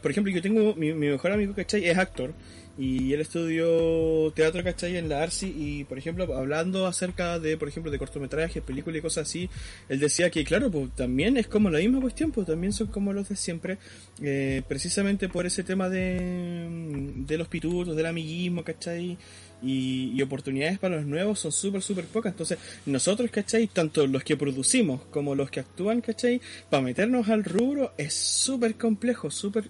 Por 0.00 0.10
ejemplo, 0.10 0.32
yo 0.32 0.40
tengo 0.40 0.74
mi, 0.74 0.92
mi 0.94 1.08
mejor 1.08 1.32
amigo, 1.32 1.54
¿cachai? 1.54 1.86
Es 1.86 1.98
actor, 1.98 2.32
y 2.78 3.12
él 3.12 3.20
estudió 3.20 4.32
teatro, 4.36 4.62
¿cachai? 4.62 4.96
En 4.96 5.08
la 5.08 5.22
ARSI, 5.24 5.52
y 5.56 5.84
por 5.84 5.98
ejemplo, 5.98 6.32
hablando 6.36 6.86
acerca 6.86 7.40
de, 7.40 7.56
por 7.56 7.68
ejemplo, 7.68 7.90
de 7.90 7.98
cortometrajes, 7.98 8.62
películas 8.62 9.00
y 9.00 9.02
cosas 9.02 9.28
así, 9.28 9.50
él 9.88 9.98
decía 9.98 10.30
que, 10.30 10.44
claro, 10.44 10.70
pues 10.70 10.94
también 10.94 11.36
es 11.36 11.48
como 11.48 11.70
la 11.70 11.80
misma 11.80 12.00
cuestión, 12.00 12.30
pues 12.30 12.46
también 12.46 12.72
son 12.72 12.86
como 12.86 13.12
los 13.12 13.28
de 13.28 13.34
siempre, 13.34 13.78
eh, 14.22 14.62
precisamente 14.68 15.28
por 15.28 15.44
ese 15.44 15.64
tema 15.64 15.88
de, 15.88 17.10
de 17.16 17.36
los 17.36 17.48
pitutos, 17.48 17.96
del 17.96 18.06
amiguismo, 18.06 18.62
¿cachai? 18.62 19.18
Y, 19.60 20.12
y, 20.14 20.22
oportunidades 20.22 20.78
para 20.78 20.96
los 20.96 21.06
nuevos 21.06 21.40
son 21.40 21.50
súper, 21.50 21.82
súper 21.82 22.04
pocas. 22.04 22.32
Entonces, 22.32 22.58
nosotros, 22.86 23.30
¿cachai? 23.30 23.66
Tanto 23.66 24.06
los 24.06 24.22
que 24.22 24.36
producimos 24.36 25.00
como 25.10 25.34
los 25.34 25.50
que 25.50 25.60
actúan, 25.60 26.00
¿cachai? 26.00 26.40
Para 26.70 26.82
meternos 26.82 27.28
al 27.28 27.42
rubro 27.42 27.92
es 27.98 28.14
súper 28.14 28.76
complejo, 28.76 29.30
súper 29.30 29.64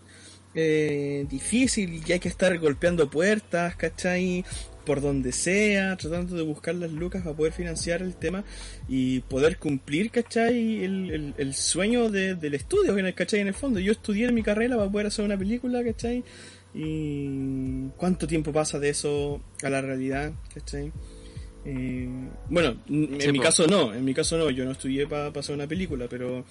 eh, 0.54 1.26
difícil 1.28 2.02
y 2.06 2.12
hay 2.12 2.18
que 2.18 2.28
estar 2.28 2.58
golpeando 2.58 3.08
puertas, 3.08 3.76
¿cachai? 3.76 4.44
Por 4.84 5.00
donde 5.00 5.32
sea, 5.32 5.96
tratando 5.96 6.34
de 6.36 6.42
buscar 6.42 6.74
las 6.74 6.90
lucas 6.90 7.22
para 7.22 7.36
poder 7.36 7.52
financiar 7.52 8.00
el 8.02 8.14
tema 8.14 8.44
y 8.88 9.20
poder 9.20 9.58
cumplir, 9.58 10.10
¿cachai? 10.10 10.84
El, 10.84 11.10
el, 11.10 11.34
el 11.36 11.54
sueño 11.54 12.10
de, 12.10 12.34
del 12.34 12.54
estudio, 12.54 12.96
¿cachai? 13.14 13.40
En 13.40 13.48
el 13.48 13.54
fondo, 13.54 13.78
yo 13.78 13.92
estudié 13.92 14.26
en 14.26 14.34
mi 14.34 14.42
carrera 14.42 14.76
para 14.76 14.90
poder 14.90 15.06
hacer 15.08 15.24
una 15.24 15.36
película, 15.36 15.84
¿cachai? 15.84 16.24
Y 16.82 17.88
cuánto 17.96 18.26
tiempo 18.26 18.52
pasa 18.52 18.78
de 18.78 18.90
eso 18.90 19.40
a 19.62 19.68
la 19.68 19.80
realidad, 19.80 20.32
¿cachai? 20.54 20.92
Eh, 21.64 22.08
bueno, 22.48 22.76
en 22.88 23.20
Sí, 23.20 23.32
mi 23.32 23.38
po. 23.38 23.44
caso 23.44 23.66
no, 23.66 23.92
en 23.92 24.04
mi 24.04 24.14
caso 24.14 24.38
no, 24.38 24.48
yo 24.50 24.64
no 24.64 24.70
estudié 24.70 25.06
para 25.06 25.26
hacer 25.28 25.54
una 25.54 25.66
película, 25.66 26.06
pero 26.08 26.44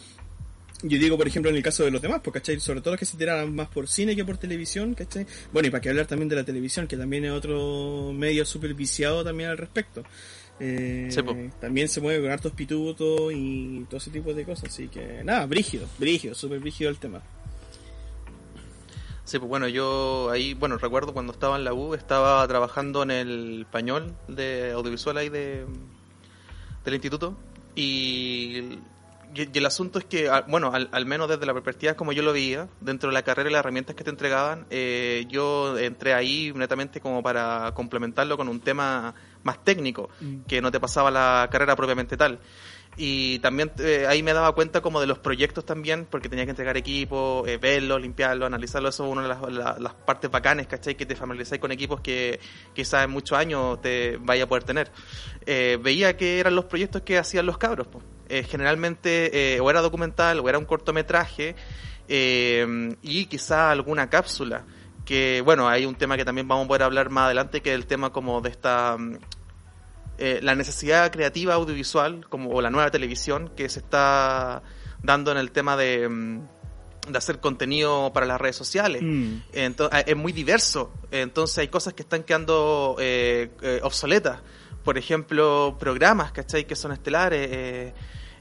yo 0.84 1.00
digo, 1.00 1.18
por 1.18 1.28
ejemplo, 1.28 1.50
en 1.50 1.56
el 1.58 1.64
caso 1.64 1.86
de 1.86 1.92
los 1.92 2.02
demás, 2.02 2.20
pues, 2.24 2.34
¿cachai? 2.36 2.60
Sobre 2.60 2.82
todo 2.82 2.92
los 2.92 3.00
que 3.00 3.06
se 3.06 3.18
tiraran 3.18 3.56
más 3.56 3.70
por 3.70 3.88
cine 3.88 4.16
que 4.16 4.26
por 4.26 4.38
televisión, 4.38 4.94
¿cachai? 4.94 5.26
Bueno, 5.54 5.70
y 5.70 5.72
para 5.72 5.82
que 5.82 5.90
hablar 5.90 6.06
también 6.08 6.30
de 6.30 6.36
la 6.36 6.44
televisión, 6.44 6.88
que 6.88 6.98
también 6.98 7.24
es 7.26 7.32
otro 7.32 8.12
medio 8.14 8.46
súper 8.46 8.74
viciado 8.74 9.24
también 9.24 9.50
al 9.50 9.58
respecto. 9.58 10.04
Eh, 10.60 11.08
Sí, 11.10 11.22
también 11.62 11.88
se 11.88 12.02
mueve 12.02 12.22
con 12.22 12.32
hartos 12.32 12.52
pitutos 12.52 13.32
y 13.34 13.86
todo 13.90 13.98
ese 13.98 14.12
tipo 14.12 14.34
de 14.34 14.44
cosas, 14.44 14.70
así 14.70 14.88
que 14.88 15.24
nada, 15.24 15.46
brígido, 15.46 15.88
brígido, 15.98 16.36
súper 16.36 16.60
brígido 16.60 16.90
el 16.90 16.98
tema. 16.98 17.24
Sí, 19.28 19.40
pues 19.40 19.50
bueno, 19.50 19.68
yo 19.68 20.30
ahí, 20.32 20.54
bueno, 20.54 20.78
recuerdo 20.78 21.12
cuando 21.12 21.34
estaba 21.34 21.58
en 21.58 21.66
la 21.66 21.74
U, 21.74 21.94
estaba 21.94 22.48
trabajando 22.48 23.04
en 23.04 23.12
el 23.12 23.68
pañol 23.70 24.16
de 24.30 24.72
audiovisual 24.72 25.18
ahí 25.18 25.28
de, 25.28 25.66
del 26.86 26.94
instituto 26.94 27.38
y, 27.76 28.80
y- 29.36 29.50
el 29.54 29.66
asunto 29.66 30.00
es 30.00 30.06
que, 30.06 30.30
ah, 30.30 30.46
bueno, 30.48 30.72
al, 30.74 30.88
al 30.94 31.06
menos 31.06 31.28
desde 31.28 31.46
la 31.46 31.54
perspectiva 31.54 31.94
como 31.96 32.14
yo 32.14 32.24
lo 32.24 32.32
veía, 32.32 32.70
dentro 32.80 33.10
de 33.10 33.14
la 33.16 33.24
carrera 33.24 33.50
y 33.50 33.52
las 33.52 33.60
herramientas 33.60 33.98
que 33.98 34.06
te 34.06 34.10
entregaban, 34.12 34.66
eh, 34.70 35.26
yo 35.30 35.78
entré 35.78 36.14
ahí 36.14 36.54
netamente 36.56 37.02
como 37.02 37.22
para 37.22 37.74
complementarlo 37.74 38.38
con 38.38 38.48
un 38.48 38.62
tema 38.62 39.14
más 39.44 39.62
técnico, 39.62 40.10
Mm. 40.22 40.44
que 40.48 40.62
no 40.62 40.72
te 40.72 40.80
pasaba 40.80 41.12
la 41.12 41.50
carrera 41.52 41.76
propiamente 41.76 42.16
tal. 42.16 42.40
Y 43.00 43.38
también 43.40 43.72
eh, 43.78 44.06
ahí 44.10 44.24
me 44.24 44.34
daba 44.34 44.54
cuenta 44.54 44.82
como 44.82 45.00
de 45.00 45.06
los 45.06 45.20
proyectos 45.20 45.64
también, 45.66 46.08
porque 46.10 46.30
tenía 46.30 46.46
que 46.46 46.50
entregar 46.50 46.78
equipo, 46.78 47.44
eh, 47.46 47.58
verlo, 47.58 48.00
limpiarlo, 48.00 48.48
analizarlo. 48.48 48.90
Eso 48.90 49.06
es 49.06 49.12
una 49.12 49.22
de 49.22 49.28
las, 49.28 49.42
la- 49.52 49.78
las 49.80 49.94
partes 49.94 50.32
bacanes, 50.32 50.66
¿cachai? 50.66 50.96
Que 50.96 51.06
te 51.06 51.16
familiarizáis 51.16 51.62
con 51.62 51.72
equipos 51.72 52.02
que 52.02 52.40
quizás 52.74 53.04
en 53.06 53.12
muchos 53.12 53.38
años 53.38 53.80
te 53.82 54.18
vaya 54.18 54.46
a 54.46 54.48
poder 54.48 54.64
tener. 54.64 54.92
Eh, 55.46 55.78
veía 55.80 56.18
que 56.18 56.40
eran 56.40 56.56
los 56.56 56.66
proyectos 56.66 57.04
que 57.04 57.20
hacían 57.20 57.46
los 57.46 57.60
cabros. 57.60 57.86
po. 57.88 58.02
Eh, 58.30 58.44
generalmente 58.44 59.56
eh, 59.56 59.60
o 59.62 59.70
era 59.70 59.80
documental 59.82 60.40
o 60.40 60.50
era 60.50 60.58
un 60.58 60.66
cortometraje 60.66 61.56
eh, 62.08 62.96
y 63.02 63.26
quizá 63.28 63.72
alguna 63.72 64.10
cápsula. 64.10 64.66
Que 65.06 65.42
bueno, 65.46 65.70
hay 65.70 65.86
un 65.86 65.96
tema 65.96 66.18
que 66.18 66.26
también 66.26 66.48
vamos 66.48 66.66
a 66.66 66.68
poder 66.68 66.84
hablar 66.84 67.10
más 67.10 67.26
adelante, 67.26 67.62
que 67.62 67.70
es 67.70 67.76
el 67.76 67.86
tema 67.86 68.12
como 68.12 68.42
de 68.42 68.50
esta 68.50 68.98
mm, 68.98 69.18
eh, 70.18 70.40
la 70.42 70.56
necesidad 70.56 71.12
creativa 71.12 71.54
audiovisual 71.56 72.26
como 72.30 72.50
o 72.52 72.62
la 72.62 72.70
nueva 72.70 72.90
televisión 72.92 73.52
que 73.56 73.70
se 73.70 73.80
está 73.80 74.62
dando 75.04 75.32
en 75.32 75.38
el 75.38 75.52
tema 75.52 75.78
de, 75.78 76.08
mm, 76.10 76.42
de 77.10 77.18
hacer 77.18 77.40
contenido 77.40 78.12
para 78.14 78.26
las 78.26 78.40
redes 78.42 78.56
sociales. 78.56 79.02
Mm. 79.04 79.36
Entonces, 79.54 80.04
es 80.08 80.16
muy 80.18 80.32
diverso, 80.34 80.92
entonces 81.12 81.60
hay 81.60 81.68
cosas 81.70 81.94
que 81.94 82.02
están 82.04 82.24
quedando 82.24 82.96
eh, 83.00 83.52
eh, 83.62 83.80
obsoletas. 83.84 84.40
Por 84.84 84.98
ejemplo, 84.98 85.76
programas, 85.80 86.32
¿cachai? 86.32 86.66
Que 86.66 86.76
son 86.76 86.92
estelares, 86.94 87.50
eh, 87.52 87.94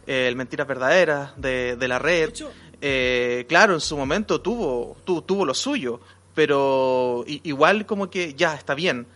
eh, 0.07 0.29
el 0.29 0.37
Mentiras 0.37 0.67
Verdaderas 0.67 1.33
de, 1.37 1.77
de 1.77 1.89
la 1.89 1.99
red. 1.99 2.33
De 2.33 2.47
Eh, 2.81 3.47
claro, 3.49 3.73
en 3.75 3.81
su 3.81 3.97
momento 3.97 4.41
tuvo, 4.41 4.97
tu- 5.05 5.23
tuvo 5.23 5.45
lo 5.47 5.55
suyo, 5.55 5.99
pero 6.35 7.25
igual 7.27 7.87
como 7.87 8.09
que 8.11 8.35
ya 8.35 8.55
está 8.55 8.75
bien. 8.75 9.07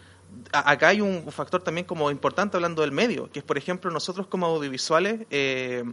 Acá 0.53 0.89
hay 0.89 1.01
un 1.01 1.31
factor 1.31 1.63
también 1.63 1.87
como 1.87 2.11
importante 2.11 2.57
hablando 2.57 2.83
del 2.83 2.93
medio, 2.93 3.31
que 3.31 3.39
es 3.39 3.45
por 3.45 3.57
ejemplo 3.57 3.91
nosotros 3.91 4.27
como 4.27 4.47
audiovisuales, 4.47 5.27
eh, 5.31 5.85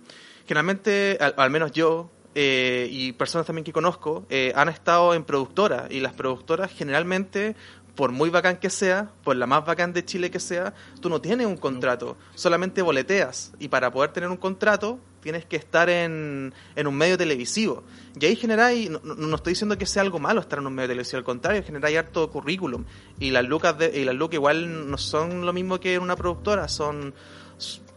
generalmente, 0.48 1.18
al, 1.20 1.36
al 1.38 1.50
menos 1.50 1.72
yo 1.72 2.10
eh, 2.40 2.88
y 2.92 3.14
personas 3.14 3.48
también 3.48 3.64
que 3.66 3.74
conozco, 3.74 4.28
eh, 4.30 4.54
han 4.56 4.70
estado 4.70 5.16
en 5.16 5.24
productoras 5.24 5.90
y 5.90 6.02
las 6.02 6.14
productoras 6.14 6.72
generalmente, 6.72 7.56
por 7.98 8.12
muy 8.14 8.30
bacán 8.30 8.58
que 8.58 8.70
sea, 8.70 9.12
por 9.26 9.36
la 9.36 9.46
más 9.48 9.66
bacán 9.66 9.92
de 9.92 10.06
Chile 10.06 10.32
que 10.32 10.40
sea, 10.40 10.74
tú 11.02 11.10
no 11.10 11.20
tienes 11.20 11.46
un 11.48 11.58
contrato, 11.58 12.16
solamente 12.36 12.82
boleteas 12.82 13.52
y 13.60 13.68
para 13.68 13.92
poder 13.92 14.14
tener 14.14 14.30
un 14.30 14.38
contrato 14.38 15.00
tienes 15.20 15.46
que 15.46 15.58
estar 15.58 15.90
en, 15.90 16.54
en 16.76 16.88
un 16.88 16.96
medio 16.96 17.18
televisivo. 17.18 17.84
Y 18.18 18.26
ahí 18.26 18.36
generáis, 18.38 18.90
no, 18.90 19.02
no- 19.04 19.36
estoy 19.36 19.52
diciendo 19.52 19.78
que 19.78 19.86
sea 19.86 20.04
algo 20.04 20.20
malo 20.20 20.40
estar 20.40 20.60
en 20.60 20.68
un 20.68 20.74
medio 20.76 20.88
televisivo, 20.90 21.18
al 21.18 21.24
contrario, 21.26 21.64
generáis 21.66 21.98
harto 21.98 22.30
currículum. 22.30 22.86
Y 23.20 23.32
las 23.32 23.44
lucas 23.44 23.78
de, 23.78 24.00
y 24.00 24.06
las 24.06 24.16
lucas 24.16 24.36
igual 24.36 24.90
no 24.90 24.98
son 24.98 25.46
lo 25.46 25.52
mismo 25.52 25.80
que 25.82 25.96
en 25.96 26.02
una 26.04 26.16
productora, 26.16 26.70
son, 26.70 27.14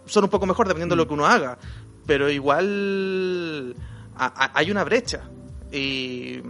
son 0.07 0.25
un 0.25 0.31
poco 0.31 0.47
mejor 0.47 0.67
dependiendo 0.67 0.95
de 0.97 1.03
lo 1.03 1.07
que 1.07 1.15
uno 1.15 1.27
haga. 1.27 1.59
Pero 2.07 2.29
igual 2.31 3.77
a- 4.17 4.45
a- 4.47 4.59
hay 4.59 4.71
una 4.71 4.83
brecha. 4.83 5.29
Y 5.71 6.41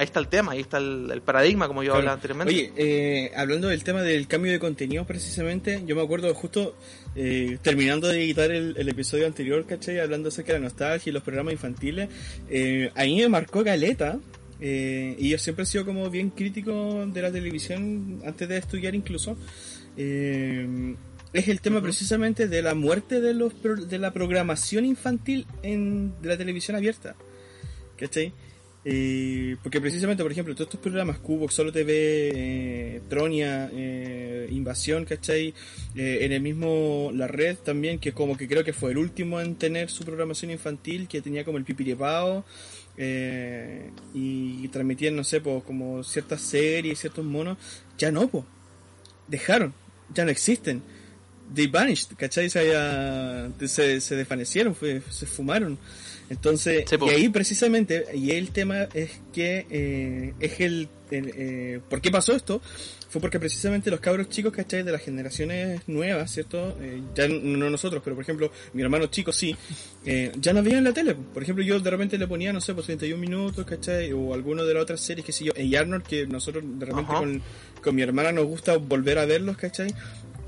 ahí 0.00 0.04
está 0.06 0.18
el 0.20 0.28
tema, 0.28 0.52
ahí 0.52 0.60
está 0.60 0.78
el, 0.78 1.08
el 1.12 1.22
paradigma, 1.22 1.68
como 1.68 1.82
yo 1.82 1.88
Claro. 1.92 1.98
hablaba 2.00 2.14
anteriormente. 2.16 2.52
Oye, 2.54 2.72
eh, 2.76 3.32
hablando 3.36 3.68
del 3.68 3.84
tema 3.84 4.02
del 4.02 4.26
cambio 4.26 4.50
de 4.52 4.58
contenido 4.58 5.06
precisamente, 5.06 5.82
yo 5.86 5.94
me 5.96 6.02
acuerdo 6.02 6.34
justo 6.34 6.74
eh, 7.14 7.58
terminando 7.62 8.08
de 8.08 8.22
editar 8.24 8.50
el, 8.50 8.74
el 8.76 8.88
episodio 8.88 9.26
anterior, 9.26 9.64
¿cachai? 9.66 9.98
Hablando 10.00 10.28
acerca 10.28 10.52
de 10.54 10.58
la 10.58 10.64
nostalgia 10.64 11.10
y 11.10 11.12
los 11.12 11.22
programas 11.22 11.52
infantiles, 11.52 12.08
eh, 12.48 12.90
a 12.94 13.04
mí 13.04 13.16
me 13.20 13.28
marcó 13.28 13.62
Galeta. 13.62 14.18
eh, 14.60 15.16
y 15.18 15.30
yo 15.30 15.38
siempre 15.38 15.62
he 15.62 15.66
sido 15.66 15.84
como 15.86 16.10
bien 16.10 16.30
crítico 16.30 17.06
de 17.06 17.22
la 17.22 17.30
televisión 17.32 18.20
antes 18.26 18.48
de 18.48 18.56
estudiar 18.58 18.94
incluso. 18.94 19.36
Eh, 19.96 20.94
es 21.32 21.48
el 21.48 21.60
tema 21.60 21.80
precisamente 21.80 22.48
de 22.48 22.60
la 22.62 22.74
muerte 22.74 23.20
de 23.20 23.34
los 23.34 23.52
de 23.62 23.98
la 23.98 24.12
programación 24.12 24.84
infantil 24.84 25.46
en 25.62 26.20
de 26.20 26.28
la 26.28 26.36
televisión 26.36 26.76
abierta. 26.76 27.14
¿Cachai? 27.96 28.32
Eh, 28.82 29.56
porque 29.62 29.80
precisamente, 29.80 30.22
por 30.22 30.32
ejemplo, 30.32 30.54
todos 30.54 30.68
estos 30.68 30.80
programas, 30.80 31.18
Cubo, 31.18 31.50
Solo 31.50 31.70
TV, 31.70 31.92
eh, 32.34 33.02
Tronia, 33.08 33.70
eh, 33.72 34.48
Invasión, 34.50 35.04
¿cachai? 35.04 35.54
Eh, 35.94 36.18
en 36.22 36.32
el 36.32 36.40
mismo 36.40 37.10
La 37.14 37.26
Red 37.26 37.58
también, 37.58 37.98
que 37.98 38.12
como 38.12 38.36
que 38.36 38.48
creo 38.48 38.64
que 38.64 38.72
fue 38.72 38.92
el 38.92 38.98
último 38.98 39.40
en 39.40 39.56
tener 39.56 39.90
su 39.90 40.04
programación 40.04 40.50
infantil, 40.50 41.08
que 41.08 41.20
tenía 41.20 41.44
como 41.44 41.58
el 41.58 41.64
pipiripao, 41.64 42.44
eh, 42.96 43.90
y 44.14 44.66
transmitían, 44.68 45.14
no 45.14 45.24
sé, 45.24 45.40
pues, 45.40 45.62
como 45.64 46.02
ciertas 46.02 46.40
series, 46.40 46.98
ciertos 46.98 47.24
monos, 47.24 47.58
ya 47.98 48.10
no, 48.10 48.28
pues, 48.28 48.44
dejaron, 49.28 49.74
ya 50.14 50.24
no 50.24 50.30
existen. 50.30 50.82
They 51.54 51.66
vanished, 51.66 52.16
¿cachai? 52.16 52.48
Se, 52.48 54.00
se, 54.00 54.16
desvanecieron, 54.16 54.74
se 54.74 55.26
fumaron. 55.26 55.78
Entonces, 56.30 56.84
Sí, 56.88 56.96
po. 56.96 57.06
y 57.06 57.10
ahí 57.10 57.28
precisamente, 57.28 58.06
y 58.14 58.30
el 58.30 58.50
tema 58.50 58.84
es 58.94 59.20
que 59.32 59.66
eh, 59.68 60.32
es 60.38 60.60
el, 60.60 60.88
el, 61.10 61.32
eh, 61.36 61.80
¿por 61.90 62.00
qué 62.00 62.10
pasó 62.10 62.32
esto? 62.32 62.62
Fue 63.08 63.20
porque 63.20 63.40
precisamente 63.40 63.90
los 63.90 63.98
cabros 63.98 64.28
chicos, 64.28 64.52
¿cachai? 64.52 64.84
De 64.84 64.92
las 64.92 65.02
generaciones 65.02 65.80
nuevas, 65.88 66.30
¿cierto? 66.30 66.78
Eh, 66.80 67.02
ya 67.16 67.26
no 67.26 67.68
nosotros, 67.68 68.00
pero 68.04 68.14
por 68.14 68.22
ejemplo, 68.22 68.52
mi 68.72 68.82
hermano 68.82 69.06
chico 69.06 69.32
sí, 69.32 69.56
eh, 70.06 70.30
ya 70.40 70.52
no 70.52 70.62
veían 70.62 70.84
la 70.84 70.92
tele. 70.92 71.16
Por 71.16 71.42
ejemplo, 71.42 71.64
yo 71.64 71.80
de 71.80 71.90
repente 71.90 72.16
le 72.16 72.28
ponía, 72.28 72.52
no 72.52 72.60
sé, 72.60 72.72
pues 72.74 72.86
31 72.86 73.20
minutos, 73.20 73.66
¿cachai? 73.66 74.12
O 74.12 74.32
alguno 74.32 74.64
de 74.64 74.74
las 74.74 74.84
otras 74.84 75.00
series, 75.00 75.26
que 75.26 75.32
sé 75.32 75.46
yo, 75.46 75.52
y 75.56 75.74
Arnold, 75.74 76.04
que 76.04 76.28
nosotros 76.28 76.62
de 76.64 76.86
repente 76.86 77.10
Ajá. 77.10 77.18
con, 77.18 77.42
con 77.82 77.94
mi 77.96 78.02
hermana 78.02 78.30
nos 78.30 78.44
gusta 78.46 78.76
volver 78.76 79.18
a 79.18 79.24
verlos, 79.24 79.56
¿cachai? 79.56 79.92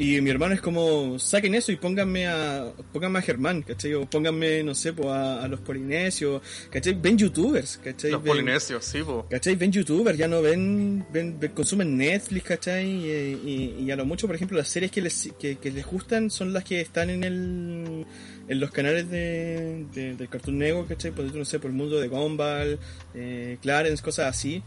Y 0.04 0.21
mi 0.21 0.30
hermano 0.30 0.52
es 0.54 0.61
como, 0.61 1.16
saquen 1.21 1.54
eso 1.54 1.71
y 1.71 1.76
pónganme 1.76 2.26
a, 2.26 2.73
pónganme 2.92 3.21
a 3.21 3.23
Germán, 3.23 3.62
¿cachai? 3.62 3.94
O 3.94 4.04
pónganme, 4.06 4.64
no 4.64 4.75
sé, 4.75 4.92
pues 4.92 5.06
a, 5.09 5.44
a 5.44 5.47
los 5.47 5.61
polinesios, 5.61 6.42
¿cachai? 6.71 6.94
Ven 7.00 7.16
youtubers, 7.16 7.76
¿cachai? 7.76 8.11
Los 8.11 8.21
Ven- 8.23 8.32
polinesios, 8.32 8.85
sí, 8.85 9.00
po. 9.04 9.26
¿Cachai? 9.30 9.54
Ven 9.54 9.71
youtubers, 9.71 10.18
ya 10.18 10.26
no 10.26 10.42
ven, 10.42 11.04
ven, 11.12 11.38
ven- 11.38 11.52
consumen 11.52 11.97
Netflix, 11.97 12.44
¿cachai? 12.44 12.85
Y, 12.90 13.11
y- 13.80 13.85
y 13.85 13.90
a 13.92 13.97
lo 13.97 14.04
mucho, 14.04 14.26
por 14.26 14.35
ejemplo, 14.35 14.59
las 14.59 14.66
series 14.68 14.90
que 14.90 15.02
les, 15.02 15.30
que, 15.38 15.59
que 15.59 15.71
les 15.71 15.87
gustan 15.87 16.30
son 16.30 16.52
las 16.52 16.64
que 16.64 16.80
están 16.80 17.09
en 17.11 17.23
el 17.23 18.06
en 18.49 18.59
los 18.59 18.73
canales 18.73 19.09
de, 19.09 19.87
de- 19.94 20.16
del 20.16 20.28
Cartoon 20.28 20.59
Network, 20.59 20.88
¿cachai? 20.88 21.12
Por 21.12 21.32
no 21.32 21.44
sé, 21.44 21.61
por 21.61 21.71
el 21.71 21.76
mundo 21.76 22.00
de 22.00 22.09
Gumball, 22.09 22.78
eh, 23.14 23.56
Clarence, 23.62 24.02
cosas 24.02 24.26
así. 24.26 24.62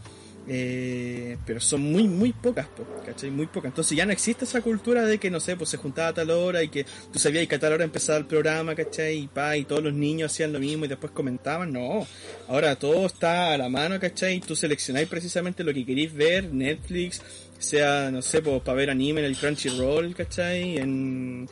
Eh, 0.48 1.38
pero 1.44 1.60
son 1.60 1.80
muy, 1.80 2.04
muy 2.04 2.32
pocas, 2.32 2.68
po, 2.68 2.86
¿cachai? 3.04 3.30
Muy 3.30 3.46
pocas. 3.46 3.70
Entonces 3.70 3.96
ya 3.96 4.06
no 4.06 4.12
existe 4.12 4.44
esa 4.44 4.60
cultura 4.60 5.04
de 5.04 5.18
que, 5.18 5.30
no 5.30 5.40
sé, 5.40 5.56
pues 5.56 5.70
se 5.70 5.76
juntaba 5.76 6.08
a 6.08 6.14
tal 6.14 6.30
hora 6.30 6.62
y 6.62 6.68
que 6.68 6.86
tú 7.12 7.18
sabías 7.18 7.46
que 7.48 7.56
a 7.56 7.58
tal 7.58 7.72
hora 7.72 7.84
empezaba 7.84 8.18
el 8.18 8.26
programa, 8.26 8.74
¿cachai? 8.74 9.18
Y 9.18 9.26
pa, 9.26 9.56
y 9.56 9.64
todos 9.64 9.82
los 9.82 9.92
niños 9.92 10.32
hacían 10.32 10.52
lo 10.52 10.60
mismo 10.60 10.84
y 10.84 10.88
después 10.88 11.12
comentaban. 11.12 11.72
No, 11.72 12.06
ahora 12.48 12.76
todo 12.76 13.06
está 13.06 13.52
a 13.52 13.58
la 13.58 13.68
mano, 13.68 13.98
¿cachai? 13.98 14.40
Tú 14.40 14.54
seleccionáis 14.54 15.08
precisamente 15.08 15.64
lo 15.64 15.74
que 15.74 15.84
queréis 15.84 16.14
ver, 16.14 16.52
Netflix, 16.52 17.20
sea, 17.58 18.10
no 18.10 18.22
sé, 18.22 18.42
pues 18.42 18.62
para 18.62 18.76
ver 18.76 18.90
anime 18.90 19.20
en 19.20 19.26
el 19.26 19.36
Crunchyroll, 19.36 20.14
¿cachai? 20.14 20.78
En, 20.78 21.48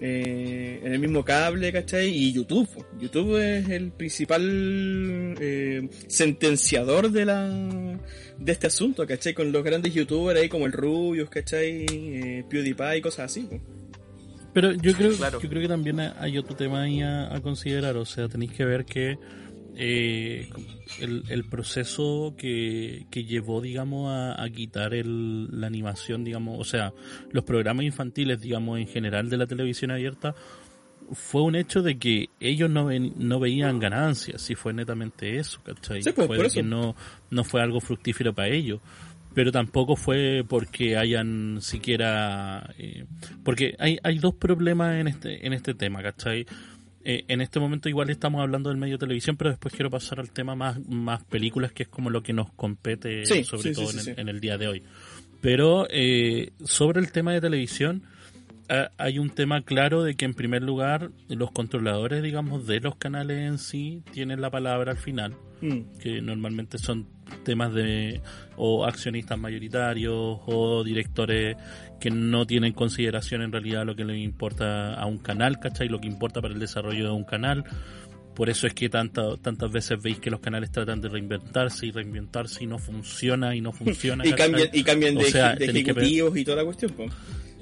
eh, 0.00 0.80
en 0.82 0.92
el 0.92 0.98
mismo 0.98 1.24
cable, 1.24 1.72
¿cachai? 1.72 2.08
Y 2.08 2.32
YouTube. 2.32 2.68
YouTube 3.00 3.36
es 3.38 3.68
el 3.68 3.90
principal 3.92 5.34
eh, 5.40 5.88
sentenciador 6.08 7.10
de 7.10 7.24
la 7.24 7.98
de 8.38 8.52
este 8.52 8.66
asunto, 8.66 9.06
¿cachai? 9.06 9.34
Con 9.34 9.52
los 9.52 9.62
grandes 9.62 9.94
youtubers 9.94 10.40
ahí 10.40 10.48
como 10.48 10.66
el 10.66 10.72
Rubius, 10.72 11.30
¿cachai? 11.30 11.86
Eh, 11.90 12.44
PewDiePie 12.48 12.98
y 12.98 13.00
cosas 13.00 13.26
así. 13.30 13.48
Pero 14.52 14.72
yo 14.72 14.92
creo, 14.94 15.12
Claro. 15.16 15.40
yo 15.40 15.48
creo 15.48 15.62
que 15.62 15.68
también 15.68 15.98
hay 16.00 16.38
otro 16.38 16.54
tema 16.54 16.82
ahí 16.82 17.00
a, 17.02 17.34
a 17.34 17.40
considerar. 17.40 17.96
O 17.96 18.04
sea, 18.04 18.28
tenéis 18.28 18.52
que 18.52 18.64
ver 18.64 18.84
que 18.84 19.18
eh, 19.76 20.48
el, 21.00 21.24
el 21.28 21.44
proceso 21.44 22.34
que, 22.38 23.06
que 23.10 23.24
llevó, 23.24 23.60
digamos, 23.60 24.10
a, 24.12 24.42
a 24.42 24.48
quitar 24.50 24.94
el, 24.94 25.60
la 25.60 25.66
animación, 25.66 26.24
digamos, 26.24 26.58
o 26.60 26.64
sea, 26.64 26.92
los 27.32 27.44
programas 27.44 27.84
infantiles, 27.84 28.40
digamos, 28.40 28.78
en 28.78 28.86
general 28.86 29.28
de 29.30 29.36
la 29.36 29.46
televisión 29.46 29.90
abierta, 29.90 30.34
fue 31.12 31.42
un 31.42 31.54
hecho 31.54 31.82
de 31.82 31.98
que 31.98 32.30
ellos 32.40 32.70
no, 32.70 32.86
ven- 32.86 33.12
no 33.18 33.38
veían 33.40 33.78
ganancias, 33.78 34.40
si 34.40 34.54
fue 34.54 34.72
netamente 34.72 35.36
eso, 35.36 35.60
¿cachai? 35.62 36.02
Sí, 36.02 36.12
pues, 36.12 36.26
fue 36.26 36.36
por 36.36 36.46
eso. 36.46 36.54
que 36.54 36.62
no, 36.62 36.96
no 37.30 37.44
fue 37.44 37.60
algo 37.60 37.80
fructífero 37.80 38.32
para 38.32 38.48
ellos. 38.48 38.80
Pero 39.34 39.50
tampoco 39.50 39.96
fue 39.96 40.44
porque 40.48 40.96
hayan 40.96 41.58
siquiera... 41.60 42.72
eh, 42.78 43.04
porque 43.42 43.74
hay, 43.80 43.98
hay 44.04 44.18
dos 44.18 44.34
problemas 44.36 44.94
en 45.00 45.08
este, 45.08 45.44
en 45.44 45.52
este 45.52 45.74
tema, 45.74 46.00
¿cachai? 46.02 46.46
Eh, 47.06 47.24
en 47.28 47.42
este 47.42 47.60
momento 47.60 47.90
igual 47.90 48.08
estamos 48.08 48.40
hablando 48.40 48.70
del 48.70 48.78
medio 48.78 48.94
de 48.94 49.00
televisión, 49.00 49.36
pero 49.36 49.50
después 49.50 49.74
quiero 49.74 49.90
pasar 49.90 50.20
al 50.20 50.30
tema 50.30 50.54
más, 50.54 50.78
más 50.88 51.22
películas, 51.24 51.72
que 51.72 51.82
es 51.82 51.88
como 51.88 52.08
lo 52.08 52.22
que 52.22 52.32
nos 52.32 52.50
compete, 52.52 53.26
Sí, 53.26 53.44
sobre 53.44 53.62
sí, 53.62 53.72
todo 53.74 53.88
sí, 53.88 53.98
en, 53.98 54.14
el, 54.14 54.20
en 54.20 54.28
el 54.30 54.40
día 54.40 54.56
de 54.56 54.68
hoy. 54.68 54.82
Pero 55.42 55.86
eh, 55.90 56.52
sobre 56.64 57.00
el 57.00 57.12
tema 57.12 57.34
de 57.34 57.42
televisión, 57.42 58.02
hay 58.98 59.18
un 59.18 59.30
tema 59.30 59.62
claro 59.62 60.02
de 60.02 60.14
que 60.14 60.24
en 60.24 60.34
primer 60.34 60.62
lugar 60.62 61.10
los 61.28 61.50
controladores, 61.50 62.22
digamos, 62.22 62.66
de 62.66 62.80
los 62.80 62.96
canales 62.96 63.38
en 63.38 63.58
sí 63.58 64.02
tienen 64.12 64.40
la 64.40 64.50
palabra 64.50 64.92
al 64.92 64.98
final, 64.98 65.36
Mm. 65.60 65.98
que 65.98 66.20
normalmente 66.20 66.76
son 66.78 67.06
temas 67.42 67.72
de 67.72 68.20
o 68.56 68.84
accionistas 68.84 69.38
mayoritarios 69.38 70.40
o 70.46 70.84
directores 70.84 71.56
que 71.98 72.10
no 72.10 72.46
tienen 72.46 72.74
consideración 72.74 73.40
en 73.40 73.50
realidad 73.50 73.86
lo 73.86 73.96
que 73.96 74.04
le 74.04 74.18
importa 74.18 74.94
a 74.94 75.06
un 75.06 75.18
canal, 75.18 75.58
¿cachai? 75.58 75.88
Lo 75.88 76.00
que 76.00 76.06
importa 76.06 76.42
para 76.42 76.52
el 76.52 76.60
desarrollo 76.60 77.04
de 77.06 77.12
un 77.12 77.24
canal. 77.24 77.64
Por 78.34 78.50
eso 78.50 78.66
es 78.66 78.74
que 78.74 78.88
tanta- 78.88 79.36
tantas 79.36 79.70
veces 79.70 80.02
veis 80.02 80.18
que 80.18 80.30
los 80.30 80.40
canales 80.40 80.70
tratan 80.72 81.00
de 81.00 81.08
reinventarse 81.08 81.86
y 81.86 81.90
reinventarse 81.92 82.64
y 82.64 82.66
no 82.66 82.78
funciona 82.78 83.54
y 83.54 83.60
no 83.60 83.72
funciona. 83.72 84.24
Y 84.26 84.32
cambian, 84.32 84.68
y 84.72 84.82
cambian 84.82 85.14
de, 85.14 85.24
O 85.24 85.28
sea, 85.28 85.54
de 85.54 85.66
tenéis 85.66 85.84
que 85.84 85.92
ver- 85.92 86.04
ejecutivos 86.04 86.36
y 86.38 86.44
toda 86.44 86.56
la 86.58 86.64
cuestión. 86.64 86.92
po. 86.92 87.04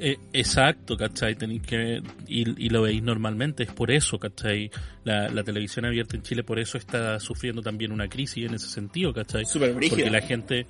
eh, 0.05 0.17
exacto, 0.33 0.97
¿cachai? 0.97 1.37
Tenéis 1.37 1.63
que, 1.63 2.03
y, 2.27 2.65
y 2.67 2.69
lo 2.71 2.83
veis 2.83 3.03
normalmente, 3.03 3.63
es 3.65 3.71
por 3.71 3.91
eso, 3.93 4.19
¿cachai? 4.19 4.71
La, 5.05 5.29
la 5.29 5.45
televisión 5.45 5.85
abierta 5.85 6.17
en 6.17 6.23
Chile 6.23 6.43
por 6.43 6.59
eso 6.59 6.77
está 6.79 7.21
sufriendo 7.21 7.61
también 7.63 7.93
una 7.93 8.09
crisis 8.09 8.47
en 8.47 8.55
ese 8.55 8.69
sentido, 8.69 9.13
¿cachai? 9.13 9.45
Porque 9.89 10.11
la 10.11 10.21
gente, 10.23 10.67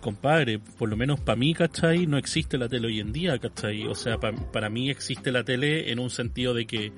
compadre, 0.00 0.58
por 0.58 0.88
lo 0.88 0.96
menos 0.96 1.18
para 1.20 1.36
mí, 1.36 1.54
¿cachai? 1.54 2.06
No 2.06 2.16
existe 2.18 2.58
la 2.58 2.68
tele 2.68 2.86
hoy 2.88 3.00
en 3.00 3.12
día, 3.12 3.38
¿cachai? 3.38 3.86
O 3.86 3.94
sea, 3.94 4.18
pa- 4.18 4.32
para 4.52 4.68
mí 4.70 4.90
existe 4.90 5.32
la 5.32 5.42
tele 5.44 5.90
en 5.90 5.98
un 5.98 6.10
sentido 6.10 6.54
de 6.54 6.66
que 6.66 6.92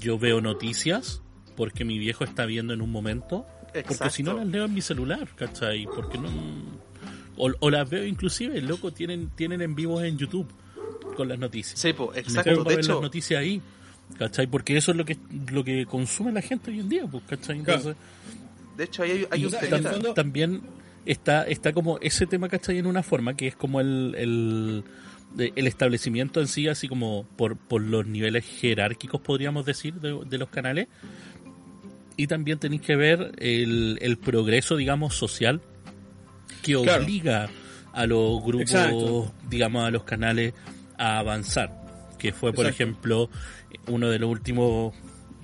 yo 0.00 0.18
veo 0.18 0.40
noticias 0.40 1.22
porque 1.60 1.84
mi 1.84 1.98
viejo 1.98 2.24
está 2.24 2.46
viendo 2.46 2.72
en 2.72 2.80
un 2.80 2.90
momento, 2.90 3.44
porque 3.86 4.08
si 4.08 4.22
no 4.22 4.32
las 4.32 4.46
leo 4.46 4.64
en 4.64 4.72
mi 4.72 4.80
celular, 4.80 5.28
¿cachai? 5.36 5.84
Porque 5.94 6.16
no... 6.16 6.30
O, 7.36 7.50
o 7.60 7.68
las 7.70 7.86
veo 7.90 8.06
inclusive, 8.06 8.62
loco, 8.62 8.92
tienen, 8.92 9.28
tienen 9.36 9.60
en 9.60 9.74
vivo 9.74 10.00
en 10.02 10.16
YouTube 10.16 10.50
con 11.16 11.28
las 11.28 11.38
noticias. 11.38 11.78
Sí, 11.78 11.88
Me 11.92 12.18
exacto. 12.18 12.62
a 12.62 12.64
De 12.64 12.70
ver 12.70 12.78
hecho, 12.78 12.94
las 12.94 13.02
noticias 13.02 13.38
ahí, 13.38 13.60
¿cachai? 14.18 14.46
Porque 14.46 14.74
eso 14.78 14.92
es 14.92 14.96
lo 14.96 15.04
que 15.04 15.18
lo 15.52 15.62
que 15.62 15.84
consume 15.84 16.32
la 16.32 16.40
gente 16.40 16.70
hoy 16.70 16.80
en 16.80 16.88
día, 16.88 17.04
pues, 17.06 17.24
¿cachai? 17.28 17.60
Claro. 17.60 17.78
Entonces, 17.80 18.02
de 18.78 18.84
hecho 18.84 19.02
ahí 19.02 19.10
hay, 19.10 19.26
hay 19.30 19.44
un 19.44 19.52
tam- 19.52 20.14
también 20.14 20.62
está 21.04 21.42
está 21.44 21.74
como 21.74 21.98
ese 21.98 22.26
tema, 22.26 22.48
¿cachai? 22.48 22.78
En 22.78 22.86
una 22.86 23.02
forma 23.02 23.36
que 23.36 23.48
es 23.48 23.54
como 23.56 23.82
el, 23.82 24.14
el, 24.16 24.84
el 25.54 25.66
establecimiento 25.66 26.40
en 26.40 26.48
sí, 26.48 26.68
así 26.68 26.88
como 26.88 27.26
por, 27.36 27.56
por 27.58 27.82
los 27.82 28.06
niveles 28.06 28.46
jerárquicos, 28.46 29.20
podríamos 29.20 29.66
decir, 29.66 29.92
de, 29.94 30.18
de 30.26 30.38
los 30.38 30.48
canales. 30.48 30.88
Y 32.20 32.26
también 32.26 32.58
tenéis 32.58 32.82
que 32.82 32.96
ver 32.96 33.32
el, 33.38 33.98
el 34.02 34.18
progreso, 34.18 34.76
digamos, 34.76 35.14
social 35.14 35.62
que 36.62 36.74
Claro. 36.74 37.02
obliga 37.02 37.48
a 37.94 38.04
los 38.06 38.42
grupos, 38.44 38.72
Exacto. 38.72 39.32
digamos, 39.48 39.84
a 39.86 39.90
los 39.90 40.04
canales 40.04 40.52
a 40.98 41.18
avanzar. 41.18 41.70
Que 42.18 42.32
fue, 42.34 42.52
por 42.52 42.66
Exacto. 42.66 42.82
ejemplo, 42.84 43.30
uno 43.86 44.10
de 44.10 44.18
los 44.18 44.28
últimos, 44.28 44.94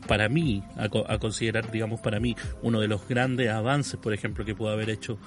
para 0.07 0.29
mí, 0.29 0.63
a, 0.77 0.85
a 1.15 1.19
considerar, 1.19 1.71
digamos, 1.73 2.01
para 2.01 2.21
mí, 2.21 2.37
uno 2.61 2.81
de 2.81 2.89
los 2.89 3.09
grandes 3.09 3.49
avances, 3.49 3.99
por 3.99 4.13
ejemplo, 4.13 4.45
que 4.45 4.55
pudo 4.55 4.69
haber 4.69 4.91
hecho 4.91 5.19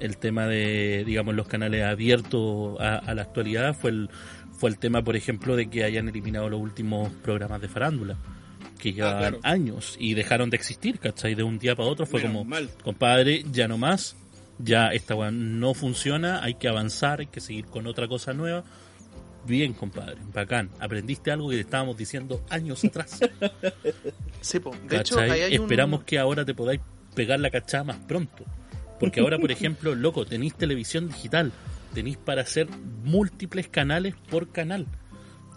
el 0.00 0.16
tema 0.16 0.46
de, 0.46 1.04
digamos, 1.06 1.36
los 1.36 1.46
canales 1.46 1.84
abiertos 1.84 2.80
a, 2.80 2.96
a 2.96 3.14
la 3.14 3.22
actualidad 3.22 3.76
fue 3.76 3.90
el, 3.90 4.10
fue 4.50 4.70
el 4.70 4.78
tema, 4.78 5.04
por 5.04 5.14
ejemplo, 5.14 5.54
de 5.54 5.70
que 5.70 5.84
hayan 5.84 6.08
eliminado 6.08 6.48
los 6.48 6.60
últimos 6.60 7.12
programas 7.22 7.60
de 7.60 7.68
farándula 7.68 8.16
que 8.78 8.92
llevaban 8.92 9.18
claro. 9.18 9.40
años 9.42 9.96
y 9.98 10.14
dejaron 10.14 10.50
de 10.50 10.56
existir, 10.56 10.98
¿cachai? 10.98 11.34
De 11.34 11.42
un 11.42 11.58
día 11.58 11.74
para 11.76 11.88
otro 11.88 12.06
fue 12.06 12.22
como, 12.22 12.44
mal. 12.44 12.70
compadre, 12.82 13.44
ya 13.50 13.68
no 13.68 13.76
más, 13.76 14.16
ya 14.58 14.88
esta 14.88 15.14
weá 15.14 15.30
no 15.30 15.74
funciona, 15.74 16.42
hay 16.42 16.54
que 16.54 16.68
avanzar, 16.68 17.20
hay 17.20 17.26
que 17.26 17.40
seguir 17.40 17.66
con 17.66 17.86
otra 17.86 18.08
cosa 18.08 18.32
nueva. 18.32 18.64
Bien, 19.46 19.72
compadre, 19.72 20.16
bacán. 20.32 20.70
Aprendiste 20.80 21.30
algo 21.30 21.48
que 21.48 21.56
te 21.56 21.60
estábamos 21.62 21.96
diciendo 21.96 22.44
años 22.50 22.84
atrás. 22.84 23.20
Sí, 24.40 24.60
po. 24.60 24.70
De 24.88 24.98
hecho, 24.98 25.16
¿cachai? 25.16 25.30
ahí 25.30 25.40
hay 25.42 25.58
un- 25.58 25.64
Esperamos 25.64 26.04
que 26.04 26.18
ahora 26.18 26.44
te 26.44 26.54
podáis 26.54 26.80
pegar 27.14 27.40
la 27.40 27.50
cachada 27.50 27.82
más 27.84 27.96
pronto. 27.96 28.44
Porque 29.00 29.20
ahora, 29.20 29.38
por 29.38 29.50
ejemplo, 29.50 29.94
loco, 29.96 30.24
tenéis 30.26 30.54
televisión 30.54 31.08
digital, 31.08 31.52
tenéis 31.94 32.16
para 32.18 32.42
hacer 32.42 32.68
múltiples 33.04 33.68
canales 33.68 34.14
por 34.30 34.50
canal. 34.50 34.86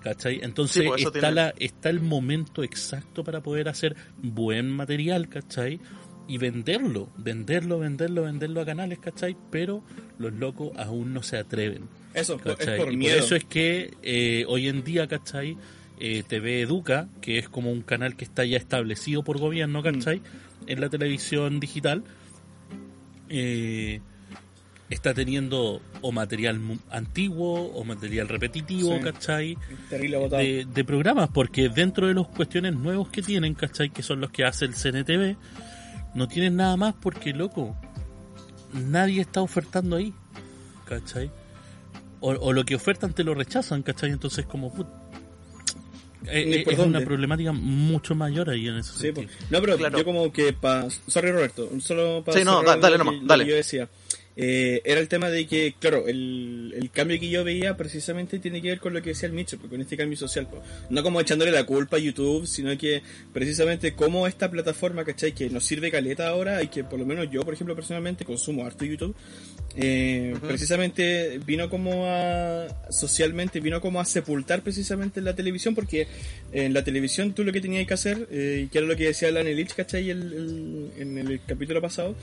¿Cachai? 0.03 0.39
Entonces 0.41 0.81
Sí, 0.83 0.87
pues, 0.87 1.01
está, 1.01 1.11
tiene- 1.11 1.31
la, 1.31 1.53
está 1.59 1.89
el 1.89 2.01
momento 2.01 2.63
exacto 2.63 3.23
para 3.23 3.41
poder 3.41 3.69
hacer 3.69 3.95
buen 4.21 4.69
material, 4.69 5.29
¿cachai? 5.29 5.79
y 6.27 6.37
venderlo, 6.37 7.09
venderlo, 7.17 7.79
venderlo, 7.79 8.23
venderlo 8.23 8.61
a 8.61 8.65
canales, 8.65 8.99
¿cachai? 8.99 9.35
Pero 9.51 9.83
los 10.17 10.31
locos 10.31 10.71
aún 10.77 11.13
no 11.13 11.23
se 11.23 11.35
atreven. 11.37 11.89
Eso, 12.13 12.39
es 12.57 12.69
por 12.77 12.93
Y 12.93 12.95
miedo. 12.97 13.17
eso 13.17 13.35
es 13.35 13.43
que 13.43 13.91
eh, 14.01 14.45
hoy 14.47 14.67
en 14.69 14.83
día, 14.83 15.07
¿cachai? 15.07 15.57
Eh, 15.99 16.23
TV 16.25 16.61
Educa, 16.61 17.09
que 17.21 17.37
es 17.37 17.49
como 17.49 17.71
un 17.71 17.81
canal 17.81 18.15
que 18.15 18.23
está 18.23 18.45
ya 18.45 18.55
establecido 18.57 19.23
por 19.23 19.39
gobierno, 19.39 19.83
¿cachai? 19.83 20.21
En 20.67 20.79
la 20.79 20.89
televisión 20.89 21.59
digital, 21.59 22.03
eh, 23.29 23.99
está 24.91 25.13
teniendo 25.15 25.81
o 26.01 26.11
material 26.11 26.59
antiguo 26.91 27.71
o 27.73 27.83
material 27.83 28.27
repetitivo, 28.27 28.95
Sí. 28.97 29.01
¿cachai? 29.03 29.57
Terrible 29.89 30.17
botado. 30.17 30.41
de, 30.43 30.65
de 30.71 30.83
programas, 30.83 31.29
porque 31.33 31.69
dentro 31.69 32.07
de 32.07 32.13
los 32.13 32.27
cuestiones 32.27 32.75
nuevos 32.75 33.09
que 33.09 33.21
tienen, 33.23 33.55
¿cachai? 33.55 33.89
Que 33.89 34.03
son 34.03 34.21
los 34.21 34.29
que 34.31 34.43
hace 34.45 34.65
el 34.65 34.73
CNTV, 34.75 35.35
no 36.13 36.27
tienen 36.27 36.57
nada 36.57 36.75
más 36.77 36.93
porque, 37.01 37.31
loco, 37.33 37.75
nadie 38.73 39.21
está 39.21 39.41
ofertando 39.41 39.95
ahí, 39.95 40.13
¿cachai? 40.85 41.31
O, 42.19 42.31
o 42.33 42.53
lo 42.53 42.63
que 42.65 42.75
ofertan 42.75 43.13
te 43.13 43.23
lo 43.23 43.33
rechazan, 43.33 43.81
¿cachai? 43.81 44.11
Entonces, 44.11 44.45
como, 44.45 44.71
put- 44.73 44.87
eh, 46.27 46.63
es 46.67 46.77
una 46.79 46.99
problemática 47.01 47.51
mucho 47.51 48.13
mayor 48.13 48.49
ahí 48.49 48.67
en 48.67 48.75
ese 48.77 48.91
Sí, 48.93 48.99
sentido. 48.99 49.27
no, 49.49 49.59
pero 49.61 49.77
Claro. 49.77 49.97
yo 49.97 50.05
como 50.05 50.31
que 50.31 50.53
para... 50.53 50.87
Sorry 51.07 51.31
Roberto, 51.31 51.69
solo 51.79 52.23
para... 52.23 52.37
Sí, 52.37 52.43
no, 52.45 52.61
da- 52.61 52.77
dale 52.77 52.97
nomás, 52.97 53.15
dale. 53.23 53.45
yo 53.47 53.55
decía. 53.55 53.89
Eh, 54.37 54.81
era 54.85 54.99
el 55.01 55.07
tema 55.09 55.29
de 55.29 55.45
que, 55.45 55.75
claro, 55.79 56.07
el, 56.07 56.73
el 56.77 56.89
cambio 56.89 57.19
que 57.19 57.29
yo 57.29 57.43
veía 57.43 57.75
precisamente 57.75 58.39
tiene 58.39 58.61
que 58.61 58.69
ver 58.69 58.79
con 58.79 58.93
lo 58.93 59.01
que 59.01 59.09
decía 59.09 59.27
el 59.27 59.33
Mitchell, 59.33 59.59
con 59.59 59.81
este 59.81 59.97
cambio 59.97 60.17
social. 60.17 60.47
po. 60.47 60.61
No 60.89 61.03
como 61.03 61.19
echándole 61.19 61.51
la 61.51 61.65
culpa 61.65 61.97
a 61.97 61.99
YouTube, 61.99 62.47
sino 62.47 62.75
que 62.77 63.01
precisamente 63.33 63.93
como 63.93 64.27
esta 64.27 64.49
plataforma, 64.49 65.03
¿cachai? 65.03 65.33
Que 65.33 65.49
nos 65.49 65.65
sirve 65.65 65.91
caleta 65.91 66.29
ahora 66.29 66.63
y 66.63 66.67
que 66.67 66.83
por 66.83 66.97
lo 66.99 67.05
menos 67.05 67.29
yo, 67.29 67.43
por 67.43 67.53
ejemplo, 67.53 67.75
personalmente 67.75 68.23
consumo 68.25 68.65
harto 68.65 68.85
YouTube. 68.85 69.15
eh, 69.77 70.33
precisamente 70.47 71.39
vino 71.45 71.69
como 71.69 72.05
a 72.05 72.67
socialmente 72.89 73.61
vino 73.61 73.79
como 73.79 74.01
a 74.01 74.05
sepultar 74.05 74.61
precisamente 74.63 75.21
la 75.21 75.33
televisión 75.33 75.75
porque 75.75 76.07
en 76.51 76.73
la 76.73 76.83
televisión 76.83 77.33
tú 77.33 77.43
lo 77.45 77.53
que 77.53 77.61
tenías 77.61 77.87
que 77.87 77.93
hacer 77.93 78.27
eh, 78.31 78.63
y 78.65 78.67
que 78.67 78.79
era 78.79 78.87
lo 78.87 78.97
que 78.97 79.05
decía 79.05 79.29
Alan 79.29 79.47
Elich 79.47 79.73
¿cachai? 79.73 80.09
El- 80.09 80.33
el- 80.33 80.91
en 81.01 81.17
el 81.17 81.39
capítulo 81.47 81.81
pasado 81.81 82.15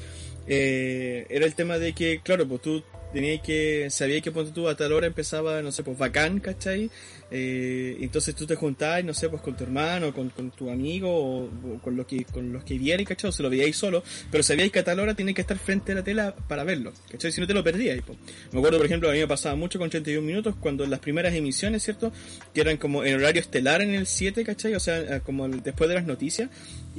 eh, 0.48 1.26
era 1.30 1.46
el 1.46 1.54
tema 1.54 1.78
de 1.78 1.92
que 1.92 2.20
claro 2.22 2.46
pues 2.48 2.62
tú 2.62 2.82
tenías 3.12 3.40
que 3.40 3.88
sabías 3.90 4.20
que 4.22 4.30
ponte 4.32 4.52
tú 4.52 4.68
a 4.68 4.76
tal 4.76 4.92
hora 4.92 5.06
empezaba 5.06 5.62
no 5.62 5.72
sé 5.72 5.82
pues 5.82 5.96
bacán 5.96 6.40
¿cachai? 6.40 6.90
Eh, 7.30 7.96
entonces 8.00 8.34
tú 8.34 8.46
te 8.46 8.54
juntabas 8.54 9.04
no 9.04 9.12
sé 9.14 9.28
pues 9.28 9.40
con 9.42 9.54
tu 9.56 9.64
hermano 9.64 10.14
con, 10.14 10.28
con 10.30 10.50
tu 10.50 10.70
amigo 10.70 11.10
o, 11.44 11.50
con 11.82 11.94
los 11.96 12.06
que 12.06 12.24
con 12.24 12.52
los 12.52 12.64
que 12.64 12.78
vierais 12.78 13.06
¿cachai? 13.08 13.28
o 13.28 13.32
se 13.32 13.42
lo 13.42 13.48
veíais 13.50 13.76
solo 13.76 14.02
pero 14.30 14.42
sabíais 14.42 14.70
que 14.72 14.78
a 14.78 14.84
tal 14.84 15.00
hora 15.00 15.14
tenías 15.14 15.34
que 15.34 15.40
estar 15.42 15.58
frente 15.58 15.92
a 15.92 15.96
la 15.96 16.04
tela 16.04 16.34
para 16.48 16.64
verlo 16.64 16.92
¿cachai? 17.10 17.32
si 17.32 17.40
no 17.40 17.46
te 17.46 17.54
lo 17.54 17.62
perdíais 17.64 18.02
po. 18.02 18.14
me 18.52 18.58
acuerdo 18.58 18.76
por 18.78 18.86
ejemplo 18.86 19.08
a 19.08 19.12
mí 19.12 19.18
me 19.18 19.26
pasaba 19.28 19.54
mucho 19.56 19.78
con 19.78 19.88
31 19.90 20.26
minutos 20.26 20.54
cuando 20.60 20.84
las 20.86 21.00
primeras 21.00 21.34
emisiones 21.34 21.82
¿cierto? 21.82 22.12
que 22.54 22.60
eran 22.62 22.76
como 22.78 23.04
en 23.04 23.14
horario 23.16 23.40
estelar 23.40 23.80
en 23.82 23.94
el 23.94 24.06
7 24.06 24.44
¿cachai? 24.44 24.74
o 24.74 24.80
sea 24.80 25.20
como 25.20 25.46
el- 25.46 25.62
después 25.62 25.88
de 25.88 25.94
las 25.96 26.04
noticias 26.06 26.48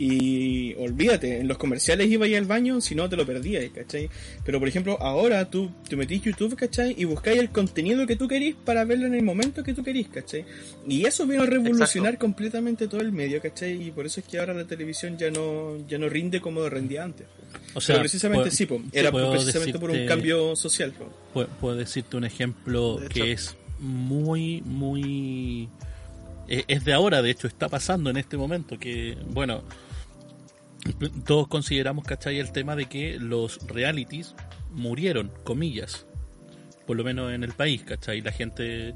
y 0.01 0.73
olvídate, 0.75 1.39
en 1.41 1.47
los 1.49 1.57
comerciales 1.57 2.09
iba 2.09 2.25
ahí 2.25 2.33
al 2.35 2.45
baño, 2.45 2.79
si 2.79 2.95
no 2.95 3.09
te 3.09 3.17
lo 3.17 3.25
perdías, 3.25 3.69
¿cachai? 3.75 4.09
Pero 4.45 4.57
por 4.57 4.67
ejemplo, 4.69 4.97
ahora 5.01 5.49
tú 5.49 5.69
te 5.89 5.97
metís 5.97 6.21
YouTube, 6.21 6.55
¿cachai? 6.55 6.95
Y 6.97 7.03
buscáis 7.03 7.37
el 7.39 7.49
contenido 7.49 8.07
que 8.07 8.15
tú 8.15 8.27
querís 8.27 8.55
para 8.55 8.85
verlo 8.85 9.07
en 9.07 9.15
el 9.15 9.23
momento 9.23 9.61
que 9.61 9.73
tú 9.73 9.83
querís, 9.83 10.07
¿cachai? 10.07 10.45
Y 10.87 11.05
eso 11.05 11.27
vino 11.27 11.43
a 11.43 11.45
revolucionar 11.45 12.17
completamente 12.17 12.87
todo 12.87 13.01
el 13.01 13.11
medio, 13.11 13.41
¿cachai? 13.41 13.87
Y 13.87 13.91
por 13.91 14.05
eso 14.05 14.21
es 14.21 14.25
que 14.27 14.39
ahora 14.39 14.53
la 14.53 14.65
televisión 14.65 15.17
ya 15.17 15.29
no, 15.31 15.75
ya 15.87 15.97
no 15.97 16.07
rinde 16.07 16.39
como 16.39 16.67
rendía 16.69 17.03
antes. 17.03 17.27
O 17.73 17.81
sea, 17.81 17.95
Pero 17.95 18.03
precisamente 18.03 18.49
pu- 18.49 18.53
sí, 18.53 18.65
po, 18.67 18.81
era 18.93 19.11
puedo 19.11 19.31
precisamente 19.31 19.79
por 19.79 19.89
un 19.89 19.97
decirte- 19.97 20.07
cambio 20.07 20.55
social. 20.55 20.93
po. 20.93 21.09
Pu- 21.41 21.47
Puedo 21.59 21.75
decirte 21.75 22.15
un 22.15 22.23
ejemplo 22.23 23.01
que 23.09 23.33
es 23.33 23.55
muy, 23.79 24.61
muy... 24.61 25.67
eh, 26.47 26.63
Es 26.67 26.85
de 26.85 26.93
ahora, 26.93 27.21
de 27.21 27.31
hecho, 27.31 27.47
está 27.47 27.67
pasando 27.67 28.09
en 28.09 28.17
este 28.17 28.37
momento 28.37 28.79
que, 28.79 29.17
bueno, 29.27 29.63
todos 31.25 31.47
consideramos, 31.47 32.05
¿cachai? 32.05 32.39
El 32.39 32.51
tema 32.51 32.75
de 32.75 32.85
que 32.85 33.17
los 33.19 33.59
realities 33.67 34.35
murieron, 34.71 35.31
comillas, 35.43 36.05
por 36.87 36.97
lo 36.97 37.03
menos 37.03 37.31
en 37.33 37.43
el 37.43 37.53
país, 37.53 37.83
¿cachai? 37.83 38.21
La 38.21 38.31
gente... 38.31 38.95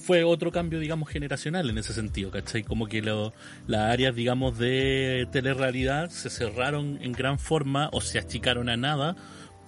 Fue 0.00 0.24
otro 0.24 0.50
cambio, 0.50 0.80
digamos, 0.80 1.08
generacional 1.08 1.70
en 1.70 1.78
ese 1.78 1.92
sentido, 1.92 2.32
¿cachai? 2.32 2.64
Como 2.64 2.88
que 2.88 3.00
lo- 3.00 3.32
las 3.68 3.82
áreas, 3.92 4.12
digamos, 4.16 4.58
de 4.58 5.28
telerrealidad 5.30 6.10
se 6.10 6.30
cerraron 6.30 6.98
en 7.00 7.12
gran 7.12 7.38
forma 7.38 7.88
o 7.92 8.00
se 8.00 8.18
achicaron 8.18 8.68
a 8.70 8.76
nada 8.76 9.14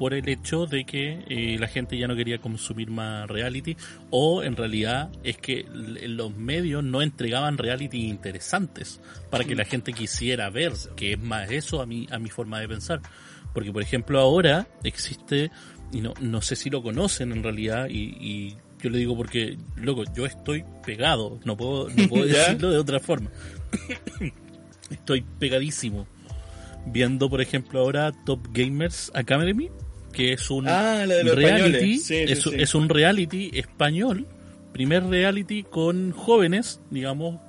por 0.01 0.15
el 0.15 0.27
hecho 0.31 0.65
de 0.65 0.87
que 0.87 1.25
eh, 1.29 1.59
la 1.61 1.69
gente 1.69 1.99
ya 1.99 2.09
no 2.09 2.17
quería 2.17 2.39
consumir 2.39 2.91
más 2.91 3.29
reality 3.29 3.77
o 4.09 4.43
en 4.43 4.57
realidad 4.57 5.11
es 5.23 5.37
que 5.37 5.67
los 5.71 6.35
medios 6.35 6.83
no 6.83 7.03
entregaban 7.03 7.59
reality 7.59 8.07
interesantes 8.07 8.99
para 9.29 9.45
que 9.45 9.55
la 9.55 9.67
gente 9.67 9.93
quisiera 9.93 10.49
ver 10.49 10.73
que 10.97 11.13
es 11.13 11.19
más 11.19 11.51
eso 11.51 11.83
a 11.83 11.87
mi 11.87 12.07
a 12.11 12.19
mi 12.19 12.31
forma 12.31 12.61
de 12.61 12.67
pensar. 12.67 13.03
Porque 13.53 13.73
por 13.73 13.83
ejemplo 13.83 14.19
ahora 14.19 14.69
existe 14.85 15.51
y 15.93 16.01
no 16.01 16.15
no 16.19 16.41
sé 16.41 16.57
si 16.57 16.71
lo 16.71 16.83
conocen 16.83 17.31
en 17.33 17.43
realidad 17.43 17.89
y, 17.91 18.17
y 18.19 18.57
yo 18.83 18.89
le 18.89 18.97
digo 18.97 19.15
porque 19.15 19.59
loco 19.77 20.05
yo 20.17 20.25
estoy 20.25 20.65
pegado 20.83 21.41
no 21.45 21.59
puedo 21.59 21.91
no 21.91 22.09
puedo 22.09 22.25
decirlo 22.25 22.71
de 22.71 22.79
otra 22.79 23.01
forma. 23.01 23.31
Estoy 24.89 25.27
pegadísimo 25.39 26.07
viendo 26.87 27.29
por 27.29 27.43
ejemplo 27.43 27.81
ahora 27.81 28.13
Top 28.25 28.49
Gamers 28.55 29.13
Academy 29.13 29.69
que 30.13 30.33
es 30.33 30.51
un 30.51 30.69
Ah, 30.69 31.05
la 31.07 31.15
de 31.17 31.25
los 31.25 31.35
reality 31.37 31.99
sí, 31.99 32.17
es, 32.17 32.43
sí. 32.43 32.51
es 32.55 32.75
un 32.75 32.89
reality 32.89 33.51
español 33.55 34.27
primer 34.73 35.05
reality 35.05 35.63
con 35.63 36.13
jóvenes 36.13 36.81
digamos 36.91 37.41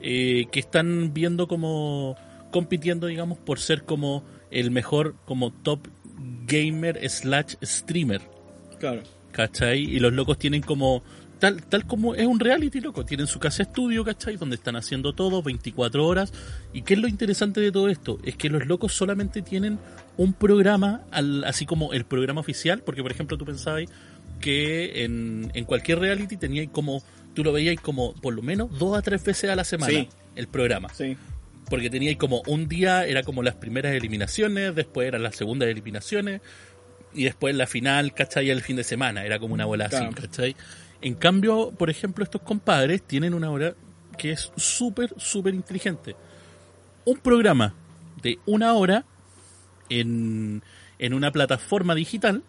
eh, 0.00 0.46
que 0.52 0.60
están 0.60 1.14
viendo 1.14 1.48
como 1.48 2.16
compitiendo 2.50 3.06
digamos 3.06 3.38
por 3.38 3.58
ser 3.58 3.84
como 3.84 4.24
el 4.50 4.70
mejor 4.70 5.14
como 5.24 5.52
top 5.52 5.88
gamer 6.46 7.00
slash 7.08 7.54
streamer 7.62 8.20
Claro. 8.78 9.02
¿cachai? 9.32 9.80
Y 9.80 9.98
los 9.98 10.12
locos 10.12 10.38
tienen 10.38 10.62
como, 10.62 11.02
tal, 11.44 11.62
tal 11.64 11.86
como 11.86 12.14
es 12.14 12.26
un 12.26 12.40
reality, 12.40 12.80
loco, 12.80 13.04
tienen 13.04 13.26
su 13.26 13.38
casa 13.38 13.62
estudio, 13.64 14.02
¿cachai? 14.04 14.36
Donde 14.36 14.56
están 14.56 14.76
haciendo 14.76 15.12
todo 15.12 15.42
24 15.42 16.06
horas. 16.06 16.32
¿Y 16.72 16.80
qué 16.82 16.94
es 16.94 17.00
lo 17.00 17.06
interesante 17.08 17.60
de 17.60 17.70
todo 17.70 17.88
esto? 17.88 18.18
Es 18.24 18.36
que 18.36 18.48
los 18.48 18.66
locos 18.66 18.94
solamente 18.94 19.42
tienen 19.42 19.78
un 20.16 20.32
programa, 20.32 21.02
al, 21.10 21.44
así 21.44 21.66
como 21.66 21.92
el 21.92 22.04
programa 22.06 22.40
oficial, 22.40 22.80
porque 22.82 23.02
por 23.02 23.10
ejemplo 23.12 23.36
tú 23.36 23.44
pensabas 23.44 23.84
que 24.40 25.04
en, 25.04 25.50
en 25.54 25.64
cualquier 25.64 25.98
reality 25.98 26.36
teníais 26.36 26.70
como, 26.70 27.02
tú 27.34 27.44
lo 27.44 27.52
veíais 27.52 27.80
como 27.80 28.14
por 28.14 28.32
lo 28.34 28.42
menos 28.42 28.76
dos 28.78 28.96
a 28.96 29.02
tres 29.02 29.22
veces 29.24 29.50
a 29.50 29.56
la 29.56 29.64
semana 29.64 29.92
Sí. 29.92 30.08
el 30.36 30.48
programa 30.48 30.88
Sí. 30.94 31.16
porque 31.70 31.90
teníais 31.90 32.16
como 32.16 32.42
un 32.46 32.68
día 32.68 33.06
era 33.06 33.22
como 33.22 33.42
las 33.42 33.54
primeras 33.54 33.94
eliminaciones, 33.94 34.74
después 34.74 35.08
eran 35.08 35.22
las 35.22 35.36
segundas 35.36 35.68
eliminaciones 35.68 36.40
y 37.14 37.24
después 37.24 37.54
la 37.54 37.66
final, 37.66 38.12
¿cachai? 38.12 38.50
El 38.50 38.60
fin 38.60 38.76
de 38.76 38.84
semana, 38.84 39.24
era 39.24 39.38
como 39.38 39.54
una 39.54 39.64
bola 39.66 39.86
así, 39.86 39.96
Claro. 39.96 40.12
¿cachai? 40.14 40.56
En 41.04 41.14
cambio, 41.14 41.70
por 41.78 41.88
ejemplo, 41.90 42.24
estos 42.24 42.40
compadres 42.42 43.02
tienen 43.02 43.34
una 43.34 43.50
hora 43.50 43.74
que 44.18 44.32
es 44.32 44.50
súper, 44.56 45.12
súper 45.18 45.54
inteligente. 45.54 46.16
Un 47.04 47.18
programa 47.18 47.74
de 48.22 48.38
una 48.46 48.72
hora 48.72 49.04
en, 49.88 50.62
en 50.98 51.14
una 51.14 51.30
plataforma 51.30 51.94
digital, 51.94 52.42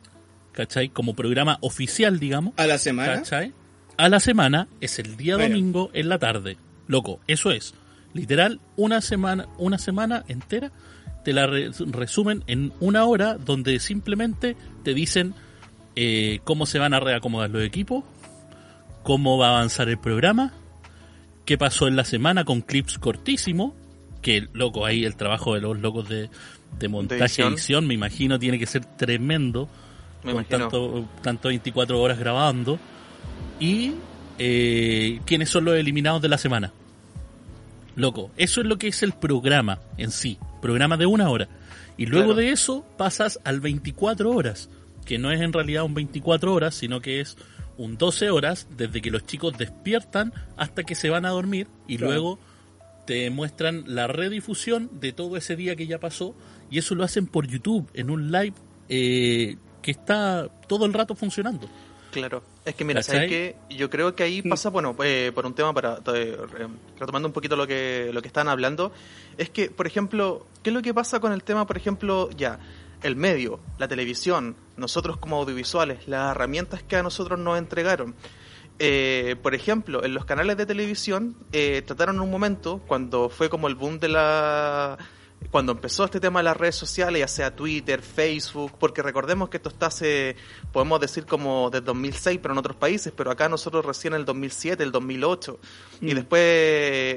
¿cachai? 0.54 0.90
Como 0.90 1.16
programa 1.16 1.58
oficial, 1.62 2.20
digamos. 2.20 2.54
A 2.58 2.66
la 2.66 2.78
semana. 2.78 3.16
¿Cachai? 3.16 3.54
A 3.98 4.10
la 4.10 4.20
semana 4.20 4.68
es 4.82 5.00
el 5.00 5.18
día 5.18 5.36
Bueno. 5.36 5.50
domingo 5.56 5.90
en 5.94 6.10
la 6.10 6.20
tarde. 6.20 6.58
Loco, 6.88 7.20
eso 7.28 7.52
es. 7.52 7.74
Literal, 8.14 8.62
una 8.78 9.02
semana, 9.02 9.48
una 9.58 9.78
semana 9.78 10.24
entera 10.28 10.72
te 11.24 11.34
la 11.34 11.48
re- 11.48 11.72
resumen 11.92 12.44
en 12.48 12.72
una 12.80 13.04
hora 13.06 13.34
donde 13.36 13.80
simplemente 13.80 14.56
te 14.84 14.94
dicen 14.94 15.34
eh, 15.98 16.40
cómo 16.44 16.66
se 16.66 16.78
van 16.78 16.94
a 16.94 17.00
reacomodar 17.00 17.50
los 17.50 17.64
equipos, 17.64 18.04
cómo 19.06 19.38
va 19.38 19.48
a 19.48 19.58
avanzar 19.58 19.88
el 19.88 19.98
programa, 20.00 20.52
qué 21.46 21.58
pasó 21.58 21.88
en 21.88 21.96
la 21.96 22.04
semana 22.04 22.44
con 22.44 22.62
clips 22.62 22.98
cortísimos, 22.98 23.74
que 24.24 24.48
loco, 24.54 24.86
ahí 24.86 25.06
el 25.06 25.16
trabajo 25.16 25.54
de 25.54 25.62
los 25.62 25.80
locos 25.80 26.10
de, 26.10 26.30
de 26.80 26.88
montaje 26.90 27.22
y 27.22 27.24
edición. 27.24 27.54
edición, 27.54 27.88
me 27.88 27.94
imagino, 27.94 28.40
tiene 28.40 28.58
que 28.58 28.66
ser 28.66 28.84
tremendo 28.84 29.70
Me 30.24 30.32
con 30.34 30.42
imagino. 30.42 30.58
tanto, 30.58 31.10
tanto 31.22 31.48
24 31.50 32.02
horas 32.02 32.18
grabando. 32.18 32.80
Y 33.60 33.94
eh, 34.40 35.22
quiénes 35.26 35.50
son 35.52 35.66
los 35.66 35.76
eliminados 35.76 36.22
de 36.24 36.28
la 36.30 36.40
semana. 36.40 36.74
Loco, 37.96 38.32
eso 38.36 38.60
es 38.62 38.68
lo 38.68 38.78
que 38.78 38.88
es 38.88 39.04
el 39.04 39.14
programa 39.14 39.80
en 39.98 40.12
sí. 40.12 40.38
Programa 40.62 40.98
de 40.98 41.06
una 41.06 41.30
hora. 41.30 41.48
Y 41.98 42.08
luego 42.08 42.34
Claro. 42.34 42.42
de 42.42 42.50
eso 42.52 42.86
pasas 42.98 43.40
al 43.46 43.62
24 43.62 44.32
horas. 44.32 44.70
Que 45.06 45.18
no 45.20 45.32
es 45.32 45.40
en 45.40 45.54
realidad 45.54 45.84
un 45.84 45.94
24 45.94 46.52
horas, 46.54 46.74
sino 46.76 47.00
que 47.00 47.22
es 47.22 47.38
un 47.78 47.98
12 47.98 48.30
horas 48.30 48.68
desde 48.76 49.02
que 49.02 49.12
los 49.12 49.26
chicos 49.26 49.58
despiertan 49.58 50.34
hasta 50.58 50.84
que 50.84 50.96
se 50.96 51.10
van 51.10 51.26
a 51.26 51.30
dormir. 51.30 51.68
Y 51.88 51.98
Claro. 51.98 52.14
luego 52.14 52.40
te 53.06 53.30
muestran 53.30 53.84
la 53.88 54.08
redifusión 54.08 54.90
de 54.94 55.14
todo 55.14 55.38
ese 55.38 55.56
día 55.56 55.76
que 55.76 55.88
ya 55.88 56.00
pasó 56.00 56.36
y 56.70 56.80
eso 56.80 56.96
lo 56.96 57.04
hacen 57.04 57.28
por 57.28 57.48
YouTube 57.48 57.90
en 57.94 58.10
un 58.10 58.32
live 58.32 58.56
eh, 58.90 59.58
que 59.82 59.92
está 59.92 60.50
todo 60.68 60.86
el 60.86 60.94
rato 60.94 61.16
funcionando. 61.16 61.70
Claro, 62.12 62.44
es 62.64 62.76
que 62.76 62.86
mira, 62.86 63.04
¿sabes 63.04 63.30
que 63.30 63.56
Yo 63.70 63.90
creo 63.90 64.16
que 64.16 64.24
ahí 64.24 64.42
mm. 64.44 64.50
pasa, 64.50 64.70
bueno, 64.70 64.96
eh, 65.04 65.34
por 65.36 65.46
un 65.46 65.54
tema 65.54 65.74
para 65.74 66.00
eh, 66.14 66.38
retomando 66.98 67.28
un 67.28 67.34
poquito 67.34 67.58
lo 67.58 67.68
que 67.68 68.10
lo 68.14 68.22
que 68.22 68.28
están 68.28 68.48
hablando, 68.48 68.94
es 69.38 69.50
que, 69.50 69.70
por 69.70 69.86
ejemplo, 69.86 70.48
¿qué 70.64 70.70
es 70.70 70.74
lo 70.74 70.82
que 70.82 70.94
pasa 70.94 71.20
con 71.20 71.34
el 71.34 71.44
tema, 71.44 71.68
por 71.68 71.76
ejemplo, 71.76 72.30
ya 72.32 72.58
el 73.04 73.16
medio, 73.16 73.60
la 73.78 73.88
televisión, 73.88 74.56
nosotros 74.78 75.18
como 75.18 75.38
audiovisuales, 75.38 76.08
las 76.08 76.32
herramientas 76.32 76.84
que 76.84 76.96
a 76.96 77.04
nosotros 77.04 77.40
nos 77.40 77.58
entregaron? 77.58 78.16
Eh, 78.78 79.36
por 79.42 79.56
ejemplo, 79.56 80.04
en 80.04 80.14
los 80.14 80.26
canales 80.26 80.58
de 80.58 80.66
televisión 80.66 81.36
eh, 81.54 81.82
trataron 81.86 82.20
un 82.20 82.30
momento, 82.30 82.82
cuando 82.88 83.30
fue 83.30 83.50
como 83.50 83.68
el 83.68 83.76
boom 83.76 84.00
de 84.00 84.10
la... 84.10 84.98
Cuando 85.52 85.72
empezó 85.72 86.04
este 86.04 86.20
tema 86.20 86.40
de 86.40 86.44
las 86.44 86.58
redes 86.58 86.76
sociales, 86.76 87.20
ya 87.20 87.28
sea 87.28 87.56
Twitter, 87.56 88.02
Facebook, 88.02 88.74
porque 88.80 89.02
recordemos 89.02 89.48
que 89.48 89.58
esto 89.58 89.70
está 89.70 89.86
hace, 89.86 90.36
podemos 90.74 91.00
decir 91.00 91.26
como 91.26 91.70
desde 91.70 91.86
2006, 91.86 92.40
pero 92.42 92.54
en 92.54 92.58
otros 92.58 92.76
países, 92.76 93.14
pero 93.16 93.32
acá 93.32 93.48
nosotros 93.48 93.86
recién 93.86 94.14
en 94.14 94.22
el 94.22 94.26
2007, 94.26 94.84
el 94.84 94.92
2008, 94.92 95.60
y 96.02 96.06
mm. 96.06 96.16
después 96.16 96.42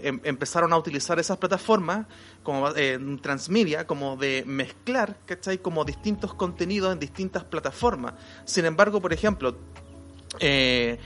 em, 0.04 0.20
empezaron 0.24 0.72
a 0.72 0.76
utilizar 0.76 1.18
esas 1.18 1.38
plataformas 1.38 2.06
como 2.42 2.68
eh, 2.76 2.98
transmedia, 3.20 3.86
como 3.86 4.16
de 4.16 4.44
mezclar, 4.46 5.18
¿cachai? 5.26 5.58
Como 5.58 5.84
distintos 5.84 6.34
contenidos 6.34 6.92
en 6.92 7.00
distintas 7.00 7.44
plataformas. 7.44 8.14
Sin 8.44 8.66
embargo, 8.66 9.00
por 9.00 9.12
ejemplo, 9.12 9.56
eh, 10.38 10.98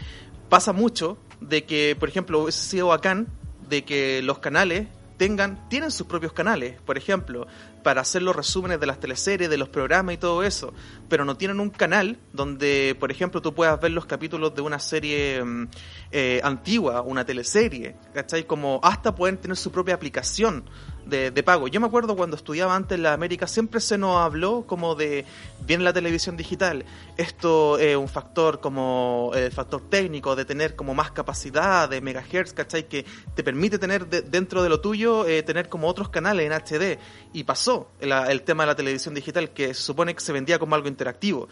pasa 0.49 0.73
mucho 0.73 1.19
de 1.41 1.65
que, 1.65 1.97
por 1.99 2.09
ejemplo, 2.09 2.43
hubiese 2.43 2.61
sido 2.69 2.89
bacán 2.89 3.29
de 3.69 3.85
que 3.85 4.21
los 4.23 4.39
canales 4.39 4.89
tengan, 5.23 5.69
tienen 5.69 5.93
sus 5.93 6.09
propios 6.09 6.33
canales, 6.33 6.81
por 6.81 6.99
ejemplo, 6.99 7.47
para 7.85 8.01
hacer 8.01 8.23
los 8.23 8.35
resúmenes 8.35 8.81
de 8.81 8.87
las 8.87 8.99
teleseries, 8.99 9.49
de 9.49 9.57
los 9.57 9.69
programas 9.69 10.17
y 10.17 10.19
todo 10.19 10.43
eso, 10.43 10.75
pero 11.09 11.25
no 11.25 11.37
tienen 11.37 11.61
un 11.61 11.71
canal 11.71 12.19
donde, 12.33 12.97
por 12.99 13.13
ejemplo, 13.13 13.41
tú 13.41 13.55
puedas 13.55 13.81
ver 13.81 13.93
los 13.93 14.05
capítulos 14.05 14.53
de 14.53 14.63
una 14.63 14.81
serie 14.81 15.45
mm, 15.45 15.69
eh, 16.11 16.41
antigua, 16.43 17.03
una 17.03 17.25
teleserie, 17.25 17.95
¿cachai? 18.13 18.49
Como 18.49 18.81
hasta 18.83 19.15
pueden 19.15 19.37
tener 19.37 19.57
su 19.57 19.71
propia 19.71 19.95
aplicación 19.95 20.65
de, 21.07 21.43
pago. 21.43 21.69
Yo 21.69 21.81
me 21.81 21.87
acuerdo 21.87 22.17
cuando 22.17 22.37
estudiaba 22.37 22.75
antes 22.75 22.97
en 22.97 23.03
la 23.03 23.13
América, 23.13 23.47
siempre 23.47 23.81
se 23.81 23.99
nos 23.99 24.17
habló 24.19 24.65
como 24.67 24.95
de, 24.95 25.25
bien 25.67 25.85
la 25.85 25.93
televisión 25.93 26.37
digital, 26.37 26.85
esto 27.17 27.79
es 27.79 27.97
un 27.97 28.09
factor 28.09 28.61
como 28.61 29.33
el 29.35 29.53
factor 29.53 29.83
técnico 29.89 30.37
de 30.37 30.45
tener 30.45 30.77
como 30.77 30.95
más 30.95 31.11
capacidad 31.11 31.89
de 31.89 32.01
megahertz, 32.01 32.53
¿cachai? 32.53 32.89
Que 32.89 33.05
te 33.35 33.43
permite 33.43 33.79
tener 33.79 34.07
dentro 34.09 34.63
de 34.63 34.69
lo 34.69 34.81
tuyo, 34.81 35.27
eh, 35.27 35.43
tener 35.43 35.69
como 35.69 35.89
otros 35.89 36.09
canales 36.09 36.47
en 36.47 36.53
HD. 36.53 36.99
Y 37.33 37.45
pasó 37.45 37.89
el, 38.01 38.43
tema 38.43 38.65
de 38.65 38.67
la 38.69 38.77
televisión 38.77 39.15
digital, 39.15 39.51
que 39.51 39.75
se 39.75 39.83
supone 39.83 40.15
que 40.15 40.21
se 40.21 40.33
vendía 40.33 40.59
como 40.59 40.75
algo 40.75 40.89
interactivo. 40.89 41.49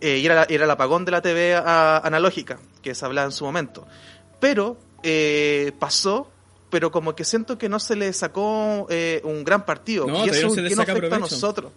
Eh, 0.00 0.18
y 0.18 0.26
era, 0.26 0.44
era 0.48 0.64
el 0.64 0.70
apagón 0.70 1.04
de 1.04 1.12
la 1.12 1.22
TV 1.22 1.54
analógica, 1.54 2.58
que 2.82 2.94
se 2.94 3.04
hablaba 3.04 3.26
en 3.26 3.32
su 3.32 3.44
momento. 3.44 3.86
Pero 4.40 4.76
eh, 5.02 5.72
pasó 5.78 6.30
pero 6.74 6.90
como 6.90 7.14
que 7.14 7.22
siento 7.22 7.56
que 7.56 7.68
no 7.68 7.78
se 7.78 7.94
le 7.94 8.12
sacó 8.12 8.88
eh, 8.90 9.20
un 9.22 9.44
gran 9.44 9.64
partido. 9.64 10.08
y 10.08 10.28
eso 10.28 10.48
no 10.48 10.54
se 10.54 10.82
afecta 10.82 11.14
a 11.14 11.18
nosotros. 11.20 11.70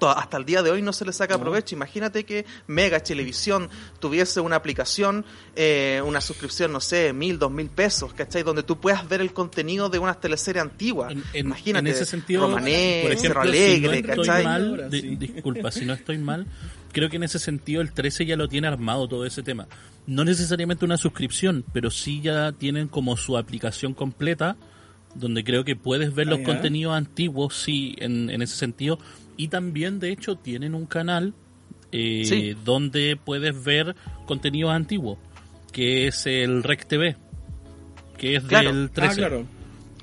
Hasta 0.00 0.38
el 0.38 0.46
día 0.46 0.62
de 0.62 0.70
hoy 0.70 0.80
no 0.80 0.94
se 0.94 1.04
le 1.04 1.12
saca 1.12 1.38
provecho. 1.38 1.74
Imagínate 1.74 2.24
que 2.24 2.46
Mega 2.68 3.00
Televisión 3.00 3.68
tuviese 4.00 4.40
una 4.40 4.56
aplicación, 4.56 5.26
eh, 5.54 6.00
una 6.06 6.22
suscripción, 6.22 6.72
no 6.72 6.80
sé, 6.80 7.12
mil, 7.12 7.38
dos 7.38 7.52
mil 7.52 7.68
pesos, 7.68 8.14
¿cachai? 8.14 8.44
Donde 8.44 8.62
tú 8.62 8.80
puedas 8.80 9.06
ver 9.06 9.20
el 9.20 9.34
contenido 9.34 9.90
de 9.90 9.98
unas 9.98 10.18
teleseries 10.22 10.62
antiguas. 10.62 11.12
Imagínate, 11.34 11.90
en 11.90 11.94
ese 11.94 12.06
sentido, 12.06 12.46
Romané, 12.46 13.00
por 13.02 13.12
ejemplo, 13.12 13.40
Alegre, 13.42 14.02
si 14.02 14.08
no 14.08 14.24
Mal, 14.24 14.88
disculpa, 14.90 15.70
si 15.70 15.84
no 15.84 15.92
estoy 15.92 16.16
mal, 16.16 16.46
creo 16.92 17.10
que 17.10 17.16
en 17.16 17.24
ese 17.24 17.38
sentido 17.38 17.82
el 17.82 17.92
13 17.92 18.24
ya 18.24 18.36
lo 18.36 18.48
tiene 18.48 18.68
armado 18.68 19.06
todo 19.06 19.26
ese 19.26 19.42
tema 19.42 19.68
no 20.08 20.24
necesariamente 20.24 20.86
una 20.86 20.96
suscripción, 20.96 21.66
pero 21.74 21.90
sí 21.90 22.22
ya 22.22 22.52
tienen 22.52 22.88
como 22.88 23.18
su 23.18 23.36
aplicación 23.36 23.92
completa, 23.92 24.56
donde 25.14 25.44
creo 25.44 25.64
que 25.64 25.76
puedes 25.76 26.14
ver 26.14 26.26
los 26.28 26.40
contenidos 26.40 26.94
antiguos, 26.94 27.54
sí, 27.54 27.94
en, 27.98 28.30
ese 28.40 28.56
sentido. 28.56 28.98
Y 29.36 29.48
también, 29.48 30.00
de 30.00 30.10
hecho, 30.10 30.36
tienen 30.36 30.74
un 30.74 30.86
canal 30.86 31.34
eh, 31.92 32.56
donde 32.64 33.18
puedes 33.22 33.62
ver 33.62 33.96
contenidos 34.24 34.72
antiguos, 34.72 35.18
que 35.72 36.06
es 36.06 36.26
el 36.26 36.62
Rec 36.62 36.86
TV, 36.86 37.16
que 38.16 38.36
es 38.36 38.48
del 38.48 38.90
13. 38.90 39.10
Ah, 39.10 39.14
claro. 39.14 39.46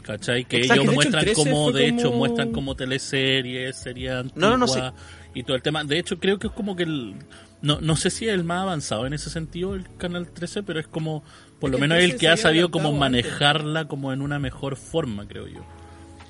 ¿Cachai? 0.04 0.46
Que 0.46 0.58
ellos 0.58 0.86
muestran 0.86 1.26
como, 1.34 1.72
de 1.72 1.88
hecho, 1.88 2.12
muestran 2.12 2.52
como 2.52 2.76
teleseries, 2.76 3.76
series 3.76 4.12
antiguas 4.12 4.94
y 5.34 5.41
todo 5.41 5.56
el 5.56 5.63
tema. 5.63 5.84
De 5.84 5.98
hecho, 5.98 6.20
creo 6.20 6.38
que 6.38 6.46
es 6.46 6.54
como 6.54 6.76
que 6.76 6.84
el 6.84 7.15
no, 7.65 7.82
no 7.82 7.95
sé 7.95 8.12
si 8.12 8.28
es 8.28 8.34
el 8.34 8.43
más 8.43 8.62
avanzado 8.62 9.08
en 9.08 9.13
ese 9.13 9.32
sentido 9.32 9.73
el 9.73 9.86
Canal 9.97 10.30
13, 10.30 10.62
pero 10.62 10.80
es 10.80 10.88
como, 10.88 11.23
por 11.60 11.71
lo 11.71 11.80
menos 11.80 11.97
el 11.97 12.15
que 12.17 12.28
ha 12.28 12.38
sabido 12.38 12.69
como 12.69 12.93
manejarla 12.93 13.88
como 13.88 14.13
en 14.13 14.21
una 14.21 14.38
mejor 14.38 14.75
forma, 14.75 15.28
creo 15.28 15.47
yo. 15.47 15.65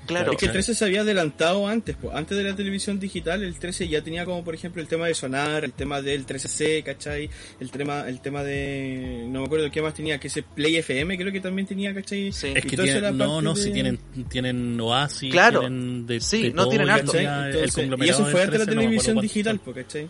Claro. 0.05 0.31
Es 0.31 0.37
que 0.37 0.45
el 0.45 0.51
13 0.51 0.75
se 0.75 0.85
había 0.85 1.01
adelantado 1.01 1.67
antes, 1.67 1.97
pues. 1.99 2.15
antes 2.15 2.37
de 2.37 2.43
la 2.43 2.55
televisión 2.55 2.99
digital, 2.99 3.43
el 3.43 3.57
13 3.57 3.87
ya 3.87 4.01
tenía 4.01 4.23
como, 4.23 4.43
por 4.43 4.53
ejemplo, 4.53 4.81
el 4.81 4.87
tema 4.87 5.07
de 5.07 5.15
sonar, 5.15 5.65
el 5.65 5.73
tema 5.73 6.01
del 6.01 6.25
13C, 6.25 6.83
¿cachai? 6.83 7.29
El 7.59 7.71
tema, 7.71 8.07
el 8.07 8.21
tema 8.21 8.43
de, 8.43 9.25
no 9.27 9.39
me 9.39 9.45
acuerdo 9.47 9.69
qué 9.71 9.81
más 9.81 9.93
tenía, 9.93 10.19
que 10.19 10.27
ese 10.27 10.43
Play 10.43 10.77
FM 10.77 11.17
creo 11.17 11.33
que 11.33 11.41
también 11.41 11.67
tenía, 11.67 11.93
¿cachai? 11.93 12.31
Sí. 12.31 12.53
Es 12.55 12.65
que 12.65 12.77
no, 13.11 13.41
no, 13.41 13.55
si 13.55 13.71
tienen, 13.71 13.99
tienen 14.29 14.79
Oasis, 14.79 15.31
claro. 15.31 15.61
tienen 15.61 16.05
de, 16.05 16.21
sí, 16.21 16.51
no 16.53 16.69
tienen 16.69 16.89
harto. 16.89 17.13
y 17.19 18.09
eso 18.09 18.25
fue 18.25 18.43
antes 18.43 18.59
de 18.59 18.65
la 18.65 18.71
televisión 18.71 19.19
digital, 19.19 19.59
pues, 19.59 19.75
¿cachai? 19.77 20.07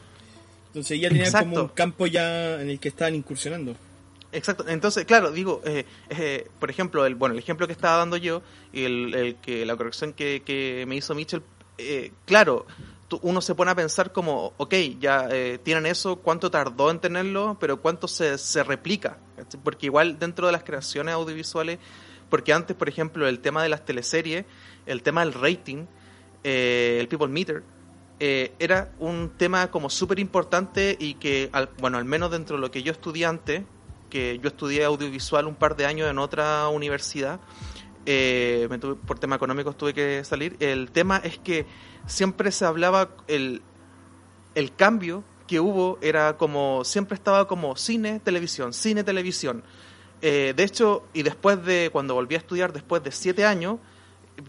Entonces 0.75 0.99
ya 0.99 1.07
tenía 1.07 1.31
como 1.31 1.61
un 1.61 1.67
campo 1.69 2.05
ya 2.05 2.59
en 2.59 2.69
el 2.69 2.81
que 2.81 2.89
estaban 2.89 3.15
incursionando. 3.15 3.77
Exacto, 4.33 4.65
entonces, 4.67 5.05
claro, 5.05 5.31
digo, 5.31 5.61
eh, 5.63 5.85
eh, 6.09 6.49
por 6.59 6.69
ejemplo, 6.69 7.05
el 7.05 7.15
bueno 7.15 7.31
el 7.31 7.39
ejemplo 7.39 7.65
que 7.65 7.71
estaba 7.71 7.95
dando 7.95 8.17
yo 8.17 8.41
y 8.73 8.83
el, 8.83 9.37
que 9.41 9.65
la 9.65 9.77
corrección 9.77 10.11
que, 10.11 10.43
que 10.45 10.83
me 10.85 10.97
hizo 10.97 11.15
Mitchell, 11.15 11.41
eh, 11.77 12.11
claro, 12.25 12.65
uno 13.21 13.39
se 13.39 13.55
pone 13.55 13.71
a 13.71 13.75
pensar 13.75 14.11
como, 14.11 14.51
ok, 14.57 14.73
ya 14.99 15.29
tienen 15.63 15.85
eso, 15.85 16.17
¿cuánto 16.17 16.51
tardó 16.51 16.91
en 16.91 16.99
tenerlo? 16.99 17.55
Pero 17.57 17.79
¿cuánto 17.79 18.09
se, 18.09 18.37
se 18.37 18.61
replica? 18.61 19.17
Porque 19.63 19.85
igual 19.85 20.19
dentro 20.19 20.47
de 20.47 20.51
las 20.51 20.65
creaciones 20.65 21.13
audiovisuales, 21.13 21.79
porque 22.29 22.51
antes, 22.51 22.75
por 22.75 22.89
ejemplo, 22.89 23.29
el 23.29 23.39
tema 23.39 23.63
de 23.63 23.69
las 23.69 23.85
teleseries, 23.85 24.43
el 24.85 25.03
tema 25.03 25.23
del 25.23 25.33
rating, 25.33 25.85
el 26.43 27.07
people 27.07 27.29
meter, 27.29 27.63
eh, 28.19 28.53
era 28.59 28.93
un 28.99 29.31
tema 29.37 29.69
como 29.71 29.89
súper 29.89 30.19
importante 30.19 30.95
y 30.99 31.15
que, 31.15 31.49
al, 31.51 31.69
bueno, 31.79 31.97
al 31.97 32.05
menos 32.05 32.31
dentro 32.31 32.55
de 32.55 32.61
lo 32.61 32.71
que 32.71 32.83
yo 32.83 32.91
estudié 32.91 33.25
antes, 33.25 33.63
que 34.09 34.39
yo 34.41 34.47
estudié 34.47 34.85
audiovisual 34.85 35.47
un 35.47 35.55
par 35.55 35.75
de 35.75 35.85
años 35.85 36.09
en 36.09 36.19
otra 36.19 36.67
universidad, 36.69 37.39
eh, 38.05 38.69
por 39.05 39.19
tema 39.19 39.35
económico 39.35 39.73
tuve 39.73 39.93
que 39.93 40.23
salir, 40.23 40.55
el 40.59 40.91
tema 40.91 41.17
es 41.17 41.39
que 41.39 41.65
siempre 42.05 42.51
se 42.51 42.65
hablaba, 42.65 43.09
el, 43.27 43.61
el 44.53 44.73
cambio 44.75 45.23
que 45.47 45.59
hubo 45.59 45.97
era 46.01 46.37
como, 46.37 46.83
siempre 46.83 47.15
estaba 47.15 47.47
como 47.47 47.75
cine, 47.75 48.19
televisión, 48.19 48.73
cine, 48.73 49.03
televisión. 49.03 49.63
Eh, 50.21 50.53
de 50.55 50.63
hecho, 50.63 51.03
y 51.13 51.23
después 51.23 51.63
de, 51.65 51.89
cuando 51.91 52.13
volví 52.13 52.35
a 52.35 52.39
estudiar, 52.39 52.73
después 52.73 53.03
de 53.03 53.11
siete 53.11 53.45
años, 53.45 53.79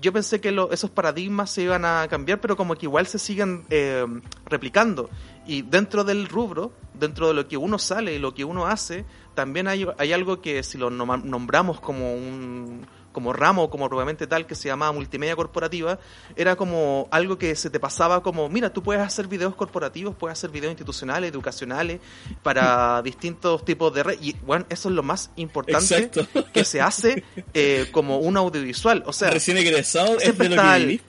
yo 0.00 0.12
pensé 0.12 0.40
que 0.40 0.54
esos 0.70 0.90
paradigmas 0.90 1.50
se 1.50 1.62
iban 1.62 1.84
a 1.84 2.06
cambiar, 2.08 2.40
pero 2.40 2.56
como 2.56 2.74
que 2.74 2.86
igual 2.86 3.06
se 3.06 3.18
siguen 3.18 3.64
eh, 3.70 4.04
replicando. 4.46 5.10
Y 5.46 5.62
dentro 5.62 6.04
del 6.04 6.28
rubro, 6.28 6.72
dentro 6.94 7.28
de 7.28 7.34
lo 7.34 7.48
que 7.48 7.56
uno 7.56 7.78
sale 7.78 8.14
y 8.14 8.18
lo 8.18 8.34
que 8.34 8.44
uno 8.44 8.66
hace, 8.66 9.04
también 9.34 9.68
hay, 9.68 9.86
hay 9.98 10.12
algo 10.12 10.40
que 10.40 10.62
si 10.62 10.78
lo 10.78 10.90
nombramos 10.90 11.80
como 11.80 12.14
un, 12.14 12.86
como 13.16 13.32
ramo, 13.32 13.70
como 13.70 13.88
probablemente 13.88 14.26
tal, 14.26 14.44
que 14.44 14.54
se 14.54 14.68
llamaba 14.68 14.92
multimedia 14.92 15.34
corporativa, 15.34 15.98
era 16.36 16.54
como 16.54 17.08
algo 17.10 17.38
que 17.38 17.56
se 17.56 17.70
te 17.70 17.80
pasaba 17.80 18.22
como, 18.22 18.50
mira, 18.50 18.74
tú 18.74 18.82
puedes 18.82 19.02
hacer 19.02 19.26
videos 19.26 19.54
corporativos, 19.54 20.14
puedes 20.14 20.36
hacer 20.36 20.50
videos 20.50 20.72
institucionales, 20.72 21.30
educacionales, 21.30 22.00
para 22.42 23.00
distintos 23.04 23.64
tipos 23.64 23.94
de 23.94 24.02
redes. 24.02 24.20
Y 24.22 24.36
bueno, 24.44 24.66
eso 24.68 24.90
es 24.90 24.94
lo 24.94 25.02
más 25.02 25.30
importante 25.36 26.10
que 26.52 26.62
se 26.62 26.82
hace 26.82 27.24
eh, 27.54 27.88
como 27.90 28.18
un 28.18 28.36
audiovisual. 28.36 29.02
O 29.06 29.14
sea, 29.14 29.30
recién 29.30 29.56
egresado 29.56 30.18
es 30.20 30.36
de 30.36 30.50
lo 30.50 30.62
que 30.62 31.00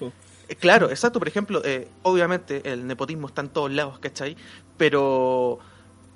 eh, 0.48 0.56
Claro, 0.56 0.90
exacto. 0.90 1.20
Por 1.20 1.28
ejemplo, 1.28 1.62
eh, 1.66 1.90
obviamente 2.04 2.62
el 2.72 2.88
nepotismo 2.88 3.28
está 3.28 3.42
en 3.42 3.50
todos 3.50 3.70
lados, 3.70 4.00
¿cachai? 4.00 4.38
Pero, 4.78 5.60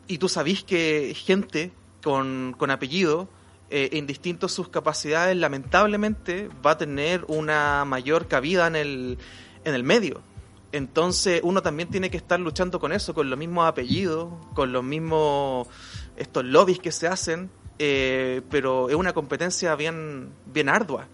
y 0.08 0.20
tú 0.20 0.30
sabís 0.30 0.64
que 0.64 1.14
gente 1.18 1.74
con, 2.02 2.56
con 2.58 2.72
apellido 2.72 3.28
eh, 3.72 4.48
sus 4.48 4.68
capacidades, 4.68 5.36
lamentablemente 5.38 6.50
va 6.66 6.72
a 6.72 6.78
tener 6.78 7.24
una 7.28 7.86
mayor 7.86 8.28
cabida 8.28 8.68
en 8.68 8.76
el, 8.76 9.18
en 9.64 9.74
el 9.74 9.84
medio. 9.84 10.22
Entonces 10.74 11.42
uno 11.44 11.62
también 11.62 11.90
tiene 11.90 12.10
que 12.10 12.18
estar 12.18 12.40
luchando 12.40 12.80
con 12.80 12.92
eso, 12.92 13.14
con 13.14 13.30
los 13.30 13.40
mismos 13.40 13.68
apellidos, 13.68 14.30
con 14.54 14.72
los 14.72 14.84
mismos 14.84 15.68
estos 16.18 16.46
lobbies 16.46 16.80
que 16.80 16.92
se 16.92 17.08
hacen, 17.08 17.50
eh, 17.80 18.42
pero 18.50 18.90
es 18.90 18.96
una 18.96 19.14
competencia 19.14 19.76
bien, 19.76 20.30
bien 20.46 20.70
ardua. 20.70 21.08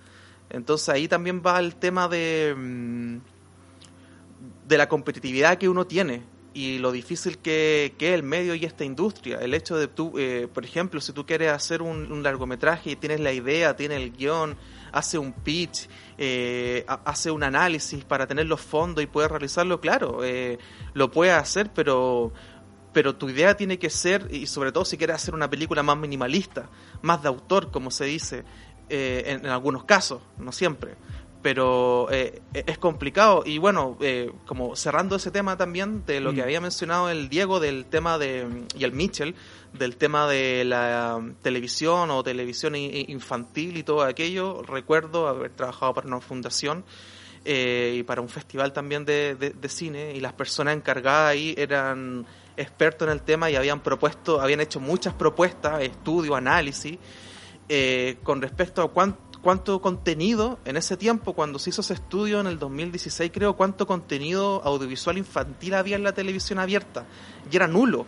Entonces 0.49 0.89
ahí 0.89 1.07
también 1.07 1.41
va 1.45 1.59
el 1.59 1.75
tema 1.75 2.07
de, 2.07 2.55
mm, 2.57 3.17
de 4.67 4.77
la 4.77 4.89
competitividad 4.89 5.57
que 5.57 5.69
uno 5.69 5.85
tiene 5.85 6.36
y 6.57 6.79
lo 6.79 6.91
difícil 6.91 7.37
que, 7.37 7.93
que 7.99 8.09
es 8.09 8.15
el 8.15 8.23
medio 8.23 8.55
y 8.55 8.65
esta 8.65 8.83
industria. 8.83 9.37
El 9.37 9.53
hecho 9.53 9.77
de 9.77 9.87
tú, 9.87 10.13
eh, 10.17 10.47
por 10.51 10.65
ejemplo, 10.65 10.99
si 10.99 11.13
tú 11.13 11.23
quieres 11.23 11.51
hacer 11.51 11.83
un, 11.83 12.23
largometraje 12.23 12.89
y 12.89 12.95
tienes 12.95 13.19
la 13.19 13.31
idea, 13.31 13.75
tienes 13.75 14.01
el 14.01 14.11
guion, 14.11 14.57
hace 14.91 15.19
un 15.19 15.33
pitch, 15.33 15.87
eh, 16.17 16.83
hace 17.05 17.29
un 17.29 17.43
análisis 17.43 18.03
para 18.03 18.25
tener 18.25 18.47
los 18.47 18.59
fondos 18.59 19.03
y 19.03 19.07
poder 19.07 19.29
realizarlo, 19.29 19.79
claro, 19.79 20.23
eh, 20.23 20.57
lo 20.95 21.11
puedes 21.11 21.35
hacer, 21.35 21.69
pero 21.75 22.33
pero 22.91 23.15
tu 23.15 23.29
idea 23.29 23.55
tiene 23.55 23.77
que 23.77 23.91
ser, 23.91 24.27
y 24.31 24.47
sobre 24.47 24.71
todo 24.71 24.83
si 24.83 24.97
quieres 24.97 25.17
hacer 25.17 25.35
una 25.35 25.47
película 25.47 25.83
más 25.83 25.97
minimalista, 25.97 26.71
más 27.03 27.21
de 27.21 27.27
autor, 27.27 27.69
como 27.69 27.91
se 27.91 28.05
dice, 28.05 28.43
eh, 28.89 29.25
en, 29.27 29.45
en, 29.45 29.51
algunos 29.51 29.83
casos, 29.83 30.23
no 30.39 30.51
siempre 30.51 30.95
pero 31.41 32.07
eh, 32.11 32.41
es 32.53 32.77
complicado. 32.77 33.43
Y 33.45 33.57
bueno, 33.57 33.97
eh, 34.01 34.31
como 34.45 34.75
cerrando 34.75 35.15
ese 35.15 35.31
tema 35.31 35.57
también 35.57 36.05
de 36.05 36.19
lo 36.19 36.33
que 36.33 36.41
mm. 36.41 36.43
había 36.43 36.61
mencionado 36.61 37.09
el 37.09 37.29
Diego 37.29 37.59
del 37.59 37.85
tema 37.85 38.17
de, 38.17 38.65
y 38.77 38.83
el 38.83 38.91
Mitchell, 38.91 39.35
del 39.73 39.97
tema 39.97 40.27
de 40.27 40.63
la 40.65 41.21
televisión 41.41 42.09
o 42.11 42.23
televisión 42.23 42.75
infantil 42.75 43.77
y 43.77 43.83
todo 43.83 44.03
aquello, 44.03 44.63
recuerdo 44.63 45.27
haber 45.27 45.51
trabajado 45.51 45.93
para 45.93 46.07
una 46.07 46.21
fundación 46.21 46.83
eh, 47.45 47.95
y 47.99 48.03
para 48.03 48.21
un 48.21 48.29
festival 48.29 48.73
también 48.73 49.05
de, 49.05 49.35
de, 49.35 49.69
cine 49.69 50.13
y 50.15 50.19
las 50.19 50.33
personas 50.33 50.75
encargadas 50.75 51.31
ahí 51.31 51.53
eran 51.57 52.25
expertos 52.55 53.07
en 53.07 53.11
el 53.11 53.21
tema 53.21 53.51
y 53.51 53.55
habían 53.55 53.81
propuesto, 53.81 54.41
habían 54.41 54.61
hecho 54.61 54.79
muchas 54.79 55.13
propuestas, 55.13 55.81
estudios, 55.83 56.35
análisis, 56.35 56.97
con 58.23 58.41
respecto 58.41 58.81
a 58.81 58.89
cuánto 58.89 59.26
cuánto 59.41 59.81
contenido 59.81 60.59
en 60.65 60.77
ese 60.77 60.97
tiempo, 60.97 61.33
cuando 61.33 61.59
se 61.59 61.69
hizo 61.69 61.81
ese 61.81 61.93
estudio 61.93 62.39
en 62.39 62.47
el 62.47 62.59
2016, 62.59 63.31
creo, 63.33 63.55
cuánto 63.55 63.87
contenido 63.87 64.61
audiovisual 64.63 65.17
infantil 65.17 65.73
había 65.73 65.95
en 65.95 66.03
la 66.03 66.13
televisión 66.13 66.59
abierta. 66.59 67.05
Y 67.51 67.55
era 67.55 67.67
nulo. 67.67 68.05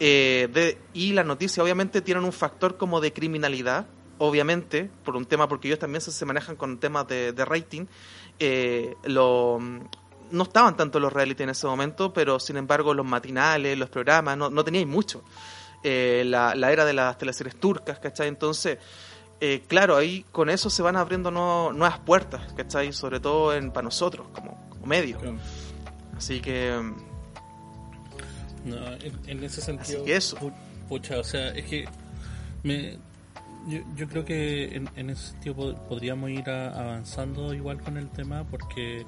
Eh, 0.00 0.78
y 0.92 1.12
las 1.12 1.24
noticias 1.24 1.62
obviamente 1.62 2.02
tienen 2.02 2.24
un 2.24 2.32
factor 2.32 2.76
como 2.76 3.00
de 3.00 3.12
criminalidad, 3.12 3.86
obviamente, 4.18 4.90
por 5.04 5.16
un 5.16 5.24
tema, 5.24 5.48
porque 5.48 5.68
ellos 5.68 5.78
también 5.78 6.00
se, 6.00 6.24
manejan 6.24 6.56
con 6.56 6.78
temas 6.78 7.06
de, 7.08 7.32
rating. 7.44 7.86
Eh, 8.38 8.96
lo, 9.04 9.58
no 10.30 10.42
estaban 10.42 10.76
tanto 10.76 10.98
los 11.00 11.12
reality 11.12 11.44
en 11.44 11.50
ese 11.50 11.66
momento, 11.66 12.12
pero 12.12 12.40
sin 12.40 12.56
embargo 12.56 12.92
los 12.94 13.06
matinales, 13.06 13.78
los 13.78 13.88
programas, 13.88 14.36
no, 14.36 14.50
no 14.50 14.64
teníais 14.64 14.86
mucho. 14.86 15.22
Eh, 15.82 16.24
la, 16.26 16.54
la 16.54 16.72
era 16.72 16.84
de 16.84 16.94
las 16.94 17.18
teleseries 17.18 17.56
turcas, 17.56 17.98
¿cachai? 17.98 18.28
Entonces 18.28 18.78
eh, 19.40 19.62
claro, 19.66 19.96
ahí 19.96 20.24
con 20.32 20.50
eso 20.50 20.70
se 20.70 20.82
van 20.82 20.96
abriendo 20.96 21.30
nuevas 21.30 21.98
puertas, 22.00 22.52
¿cachai? 22.54 22.92
Sobre 22.92 23.20
todo 23.20 23.54
en, 23.54 23.70
para 23.70 23.84
nosotros, 23.84 24.26
como, 24.32 24.58
medio. 24.86 25.18
Así 26.16 26.40
que... 26.40 26.72
No, 28.64 28.76
en, 29.26 29.44
ese 29.44 29.60
sentido... 29.60 29.98
Así 29.98 30.06
que 30.06 30.16
eso. 30.16 30.52
Pucha, 30.88 31.18
o 31.18 31.24
sea, 31.24 31.48
es 31.48 31.64
que 31.64 31.84
me, 32.62 32.98
yo, 33.66 33.80
yo 33.96 34.08
creo 34.08 34.24
que 34.24 34.76
en, 34.76 34.88
en 34.96 35.10
ese 35.10 35.32
sentido 35.32 35.74
podríamos 35.88 36.30
ir 36.30 36.48
avanzando 36.48 37.54
igual 37.54 37.80
con 37.80 37.96
el 37.96 38.10
tema 38.10 38.44
porque, 38.44 39.06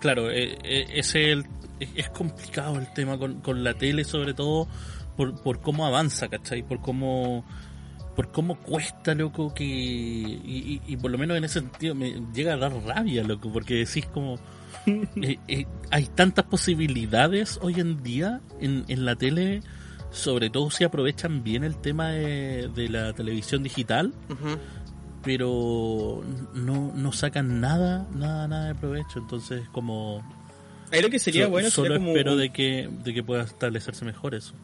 claro, 0.00 0.30
eh, 0.30 0.58
eh, 0.64 0.86
ese 0.94 1.30
el, 1.30 1.46
es, 1.80 2.10
complicado 2.10 2.78
el 2.78 2.92
tema 2.92 3.18
con, 3.18 3.40
con 3.40 3.62
la 3.62 3.74
tele, 3.74 4.04
sobre 4.04 4.34
todo 4.34 4.68
por, 5.16 5.40
por 5.42 5.60
cómo 5.60 5.86
avanza, 5.86 6.28
¿cachai? 6.28 6.62
Por 6.62 6.80
cómo 6.80 7.44
por 8.14 8.30
cómo 8.30 8.56
cuesta, 8.56 9.14
loco, 9.14 9.54
que... 9.54 9.64
Y, 9.64 10.96
por 10.96 11.10
lo 11.10 11.18
menos 11.18 11.36
en 11.36 11.44
ese 11.44 11.60
sentido 11.60 11.94
me 11.94 12.22
llega 12.34 12.54
a 12.54 12.56
dar 12.56 12.72
rabia, 12.84 13.22
loco, 13.24 13.50
porque 13.52 13.74
decís 13.74 14.06
como... 14.06 14.38
Eh, 14.84 15.38
eh, 15.46 15.66
hay 15.92 16.06
tantas 16.06 16.46
posibilidades 16.46 17.60
hoy 17.62 17.78
en 17.78 18.02
día 18.02 18.40
en, 18.58 18.84
en 18.88 19.04
la 19.04 19.14
tele, 19.14 19.62
sobre 20.10 20.50
todo 20.50 20.70
si 20.72 20.82
aprovechan 20.82 21.44
bien 21.44 21.62
el 21.62 21.76
tema 21.76 22.08
de, 22.08 22.68
la 22.90 23.12
televisión 23.12 23.62
digital, 23.62 24.12
pero 25.22 26.24
no, 26.54 26.92
no 26.96 27.12
sacan 27.12 27.60
nada, 27.60 28.08
nada, 28.12 28.48
nada 28.48 28.66
de 28.68 28.74
provecho, 28.74 29.20
entonces 29.20 29.62
como... 29.70 30.22
Ahí 30.90 31.00
lo 31.00 31.10
que 31.10 31.20
sería 31.20 31.46
bueno 31.46 31.70
solo 31.70 31.94
espero 31.94 32.34
de 32.34 32.50
que, 32.50 32.90
de 33.04 33.14
que 33.14 33.22
pueda 33.22 33.44
establecerse 33.44 34.04
mejor 34.04 34.34
eso. 34.34 34.54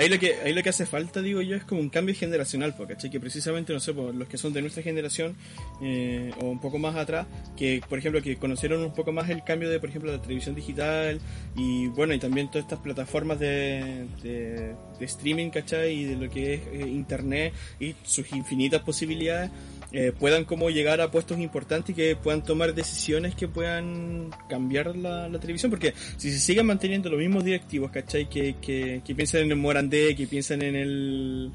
Ahí 0.00 0.08
lo, 0.08 0.18
que, 0.18 0.36
ahí 0.42 0.54
lo 0.54 0.62
que 0.62 0.70
hace 0.70 0.86
falta, 0.86 1.20
digo 1.20 1.42
yo, 1.42 1.56
es 1.56 1.64
como 1.64 1.82
un 1.82 1.90
cambio 1.90 2.14
generacional, 2.14 2.74
porque 2.74 2.96
Que 2.96 3.20
precisamente, 3.20 3.74
no 3.74 3.80
sé, 3.80 3.92
por 3.92 4.14
los 4.14 4.28
que 4.28 4.38
son 4.38 4.54
de 4.54 4.62
nuestra 4.62 4.82
generación 4.82 5.36
eh, 5.82 6.32
o 6.40 6.46
un 6.46 6.58
poco 6.58 6.78
más 6.78 6.96
atrás, 6.96 7.26
que 7.54 7.82
por 7.86 7.98
ejemplo, 7.98 8.22
que 8.22 8.36
conocieron 8.36 8.82
un 8.82 8.94
poco 8.94 9.12
más 9.12 9.28
el 9.28 9.44
cambio 9.44 9.68
de, 9.68 9.78
por 9.78 9.90
ejemplo, 9.90 10.10
la 10.10 10.22
televisión 10.22 10.54
digital 10.54 11.20
y 11.54 11.88
bueno, 11.88 12.14
y 12.14 12.18
también 12.18 12.50
todas 12.50 12.64
estas 12.64 12.78
plataformas 12.78 13.38
de, 13.40 14.06
de, 14.22 14.74
streaming, 15.04 15.50
¿cachai? 15.50 15.92
Y 15.92 16.04
de 16.04 16.16
lo 16.16 16.30
que 16.30 16.54
es 16.54 16.60
eh, 16.72 16.88
Internet 16.88 17.52
y 17.78 17.94
sus 18.02 18.32
infinitas 18.32 18.80
posibilidades 18.80 19.50
eh, 19.92 20.12
puedan 20.16 20.44
como 20.44 20.70
llegar 20.70 21.00
a 21.00 21.10
puestos 21.10 21.38
importantes 21.40 21.90
y 21.90 21.94
que 21.94 22.14
puedan 22.14 22.44
tomar 22.44 22.74
decisiones 22.74 23.34
que 23.34 23.48
puedan 23.48 24.30
cambiar 24.48 24.96
la, 24.96 25.28
televisión, 25.40 25.70
porque 25.70 25.94
si 26.16 26.30
se 26.30 26.38
siguen 26.38 26.66
manteniendo 26.66 27.10
los 27.10 27.18
mismos 27.18 27.44
directivos, 27.44 27.90
¿cachai? 27.90 28.28
Que, 28.28 28.54
que, 28.60 29.02
que 29.04 29.14
piensan 29.14 29.42
en 29.42 29.50
el 29.50 29.56
Morandé, 29.56 30.14
que 30.14 30.26
piensan 30.26 30.62
en 30.62 30.76
el... 30.76 31.52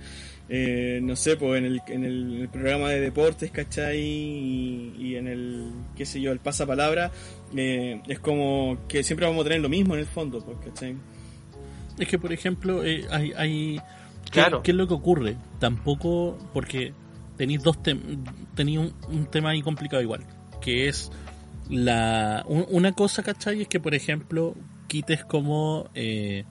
Eh, 0.47 0.99
no 1.01 1.15
sé, 1.15 1.37
pues 1.37 1.57
en 1.57 1.65
el, 1.65 1.81
en 1.87 2.03
el, 2.03 2.49
programa 2.51 2.89
de 2.89 2.99
deportes, 2.99 3.49
¿cachai? 3.51 3.99
Y, 3.99 5.15
en 5.15 5.27
el, 5.27 5.71
qué 5.95 6.05
sé 6.05 6.21
yo, 6.21 6.31
el 6.31 6.39
pasapalabra, 6.39 7.11
eh, 7.55 8.01
es 8.07 8.19
como 8.19 8.77
que 8.87 9.01
siempre 9.03 9.25
vamos 9.25 9.41
a 9.41 9.45
tener 9.45 9.61
lo 9.61 9.69
mismo 9.69 9.95
en 9.95 10.01
el 10.01 10.05
fondo, 10.05 10.45
pues, 10.45 10.57
¿cachai? 10.63 10.95
Es 11.97 12.07
que, 12.07 12.19
por 12.19 12.33
ejemplo, 12.33 12.83
eh, 12.83 13.05
hay... 13.09 13.31
hay 13.37 13.81
claro. 14.29 14.61
¿Qué 14.61 14.71
es 14.71 14.77
lo 14.77 14.87
que 14.87 14.93
ocurre? 14.93 15.37
Tampoco, 15.59 16.37
porque 16.53 16.93
tenéis 17.37 17.63
dos 17.63 17.77
tenéis 17.81 18.91
un, 19.09 19.25
tema 19.27 19.51
ahí 19.51 19.61
complicado 19.61 20.01
igual, 20.01 20.25
que 20.61 20.87
es 20.87 21.11
la 21.69 22.45
una 22.47 22.91
cosa, 22.93 23.23
¿cachai? 23.23 23.61
Es 23.61 23.67
que, 23.67 23.79
por 23.79 23.95
ejemplo, 23.95 24.55
quites 24.87 25.25
como 25.25 25.89
eh, 25.93 26.45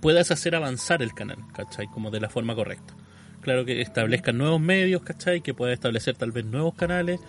puedas 0.00 0.30
hacer 0.30 0.54
avanzar 0.54 1.02
el 1.02 1.14
canal, 1.14 1.38
¿cachai? 1.52 1.86
Como 1.86 2.10
de 2.10 2.20
la 2.20 2.28
forma 2.28 2.54
correcta. 2.54 2.94
Claro 3.40 3.64
que 3.64 3.80
establezcan 3.80 4.38
nuevos 4.38 4.60
medios, 4.60 5.02
¿cachai? 5.02 5.40
Que 5.40 5.54
pueda 5.54 5.72
establecer 5.72 6.16
tal 6.16 6.30
vez 6.30 6.44
nuevos 6.44 6.74
canales 6.74 7.20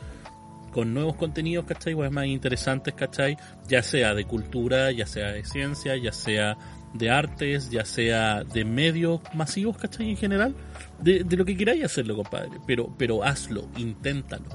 con 0.71 0.93
nuevos 0.93 1.15
contenidos, 1.15 1.65
¿cachai? 1.65 1.91
Igual 1.91 2.11
más 2.11 2.25
interesantes, 2.25 2.93
¿cachai? 2.93 3.37
Ya 3.67 3.83
sea 3.83 4.13
de 4.13 4.25
cultura, 4.25 4.91
ya 4.91 5.05
sea 5.05 5.31
de 5.31 5.45
ciencia, 5.45 5.95
ya 5.95 6.11
sea 6.11 6.57
de 6.93 7.09
artes, 7.09 7.69
ya 7.69 7.85
sea 7.85 8.43
de 8.43 8.65
medios 8.65 9.21
masivos, 9.33 9.77
¿cachai? 9.77 10.11
En 10.11 10.17
general, 10.17 10.55
de, 10.99 11.25
lo 11.35 11.45
que 11.45 11.57
queráis 11.57 11.83
hacerlo, 11.83 12.15
compadre, 12.15 12.51
pero, 12.67 12.93
pero 12.97 13.23
hazlo, 13.23 13.67
inténtalo, 13.77 14.45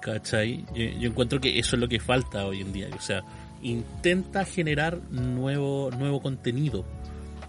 ¿cachai? 0.00 0.64
Yo, 0.74 1.08
encuentro 1.08 1.40
que 1.40 1.58
eso 1.58 1.76
es 1.76 1.80
lo 1.80 1.88
que 1.88 2.00
falta 2.00 2.46
hoy 2.46 2.60
en 2.60 2.72
día, 2.72 2.88
o 2.96 3.00
sea, 3.00 3.22
intenta 3.62 4.44
generar 4.44 4.98
nuevo, 5.10 5.90
nuevo 5.96 6.22
contenido, 6.22 6.84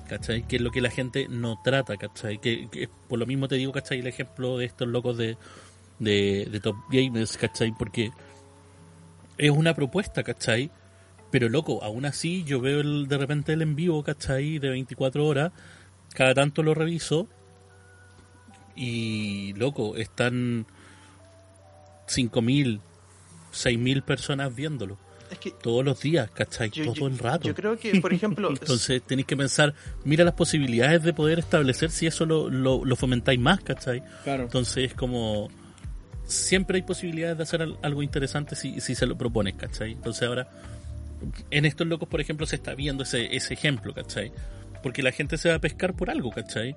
¿cachai? 0.10 0.44
Que 0.44 0.58
es 0.58 0.62
lo 0.62 0.72
que 0.72 0.82
la 0.82 0.90
gente 0.90 1.28
no 1.30 1.60
trata, 1.64 1.96
¿cachai? 1.96 2.40
Que, 2.40 2.68
que 2.70 2.90
por 3.08 3.18
lo 3.18 3.26
mismo 3.26 3.48
te 3.48 3.56
digo, 3.56 3.72
¿cachai? 3.72 4.00
El 4.00 4.08
ejemplo 4.08 4.58
de 4.58 4.66
estos 4.66 4.88
locos 4.90 5.18
de, 5.18 5.38
de, 6.00 6.50
de 6.52 6.60
Top 6.60 6.76
Gamers, 6.90 7.38
¿cachai? 7.38 7.74
Porque 7.78 8.12
es 9.38 9.52
una 9.52 9.74
propuesta, 9.74 10.22
¿cachai? 10.22 10.70
Pero 11.32 11.48
loco, 11.48 11.82
aún 11.84 12.06
así 12.06 12.44
yo 12.44 12.60
veo 12.60 12.82
el, 12.82 13.08
de 13.08 13.18
repente 13.18 13.54
el 13.54 13.62
en 13.62 13.76
vivo, 13.76 14.04
¿cachai? 14.04 14.60
De 14.60 14.70
24 14.70 15.26
horas, 15.26 15.52
cada 16.14 16.34
tanto 16.34 16.62
lo 16.62 16.74
reviso 16.74 17.28
y 18.76 19.54
loco, 19.54 19.96
están 19.96 20.66
5.000, 22.08 22.80
6.000 23.54 24.04
personas 24.04 24.54
viéndolo. 24.54 24.98
Es 25.32 25.40
que 25.40 25.52
todos 25.52 25.86
los 25.86 26.02
días, 26.02 26.30
¿cachai? 26.32 26.70
Todo 26.70 27.08
el 27.08 27.18
rato. 27.18 27.48
Yo 27.48 27.56
creo 27.56 27.80
que, 27.80 28.02
por 28.02 28.14
ejemplo... 28.14 28.50
Entonces 28.52 29.02
tenéis 29.02 29.28
que 29.28 29.38
pensar, 29.38 29.74
mira 30.04 30.26
las 30.26 30.34
posibilidades 30.34 31.04
de 31.04 31.14
poder 31.14 31.40
establecer 31.40 31.90
si 31.90 32.06
eso 32.06 32.26
lo, 32.26 32.50
lo, 32.50 32.96
fomentáis 32.98 33.40
más, 33.40 33.62
¿cachai? 33.62 34.04
Claro. 34.24 34.44
Entonces 34.44 34.92
es 34.92 34.94
como... 34.94 35.50
Siempre 36.26 36.78
hay 36.78 36.84
posibilidades 36.84 37.38
de 37.38 37.44
hacer 37.44 37.68
algo 37.82 38.04
interesante 38.04 38.56
si, 38.56 38.80
si 38.82 38.96
se 38.96 39.06
lo 39.06 39.18
propones, 39.18 39.56
¿cachai? 39.56 39.94
Entonces 39.94 40.28
ahora 40.28 40.50
en 41.50 41.66
estos 41.66 41.88
locos, 41.88 42.08
por 42.08 42.22
ejemplo, 42.22 42.46
se 42.46 42.56
está 42.56 42.76
viendo 42.76 43.04
ese, 43.04 43.36
ese 43.36 43.54
ejemplo, 43.54 43.94
¿cachai? 43.94 44.32
Porque 44.84 45.04
la 45.04 45.12
gente 45.12 45.38
se 45.38 45.50
va 45.50 45.56
a 45.56 45.60
pescar 45.60 45.94
por 45.94 46.10
algo, 46.10 46.32
¿cachai? 46.32 46.76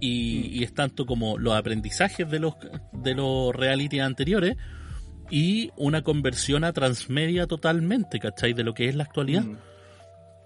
Y, 0.00 0.58
mm. 0.58 0.62
es 0.62 0.74
tanto 0.74 1.06
como 1.06 1.38
los 1.38 1.54
aprendizajes 1.54 2.30
de 2.30 2.38
los, 2.38 2.54
de 2.92 3.14
los 3.14 3.54
reality 3.54 4.00
anteriores 4.00 4.56
y 5.30 5.70
una 5.76 6.02
conversión 6.02 6.64
a 6.64 6.72
transmedia 6.72 7.46
totalmente, 7.46 8.18
¿cachai? 8.18 8.52
De 8.52 8.64
lo 8.64 8.74
que 8.74 8.88
es 8.88 8.94
la 8.94 9.04
actualidad. 9.04 9.42
Mm. 9.42 9.56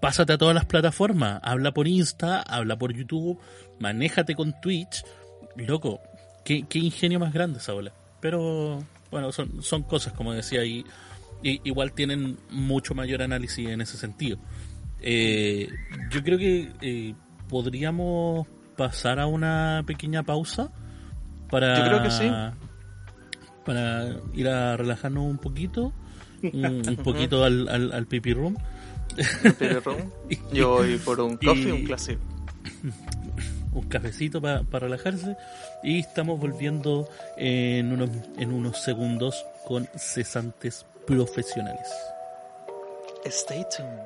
Pásate 0.01 0.33
a 0.33 0.37
todas 0.37 0.53
las 0.53 0.65
plataformas, 0.65 1.39
habla 1.43 1.71
por 1.71 1.87
Insta, 1.87 2.41
habla 2.41 2.77
por 2.77 2.93
YouTube, 2.93 3.39
manéjate 3.79 4.35
con 4.35 4.53
Twitch. 4.61 5.03
Loco, 5.55 6.01
qué, 6.43 6.65
qué 6.67 6.79
ingenio 6.79 7.19
más 7.19 7.33
grande 7.33 7.59
esa 7.59 7.73
ola. 7.73 7.91
Pero 8.19 8.83
bueno, 9.09 9.31
son, 9.31 9.63
son 9.63 9.83
cosas, 9.83 10.13
como 10.13 10.33
decía, 10.33 10.63
y, 10.65 10.85
y 11.43 11.61
igual 11.63 11.93
tienen 11.93 12.37
mucho 12.49 12.95
mayor 12.95 13.21
análisis 13.21 13.67
en 13.69 13.81
ese 13.81 13.97
sentido. 13.97 14.37
Eh, 15.01 15.69
yo 16.09 16.23
creo 16.23 16.37
que 16.37 16.71
eh, 16.81 17.13
podríamos 17.47 18.47
pasar 18.75 19.19
a 19.19 19.27
una 19.27 19.83
pequeña 19.85 20.23
pausa 20.23 20.71
para... 21.49 21.77
Yo 21.77 21.85
creo 21.85 22.03
que 22.03 22.11
sí. 22.11 22.31
Para 23.65 24.17
ir 24.33 24.47
a 24.47 24.77
relajarnos 24.77 25.23
un 25.23 25.37
poquito, 25.37 25.93
un, 26.41 26.87
un 26.87 26.95
poquito 27.03 27.43
al, 27.43 27.67
al, 27.67 27.91
al 27.91 28.05
pipi 28.07 28.33
room. 28.33 28.57
Yo 30.53 30.69
voy 30.69 30.97
por 30.97 31.19
un 31.19 31.37
coffee, 31.37 31.71
un 31.71 31.83
clásico. 31.85 32.21
Un 33.73 33.89
cafecito 33.89 34.41
para 34.41 34.63
relajarse 34.71 35.35
y 35.83 35.99
estamos 35.99 36.39
volviendo 36.39 37.09
en 37.35 37.91
unos, 37.91 38.09
en 38.37 38.53
unos 38.53 38.81
segundos 38.81 39.45
con 39.67 39.89
cesantes 39.97 40.85
profesionales. 41.05 41.87
Stay 43.25 43.65
tuned. 43.75 43.99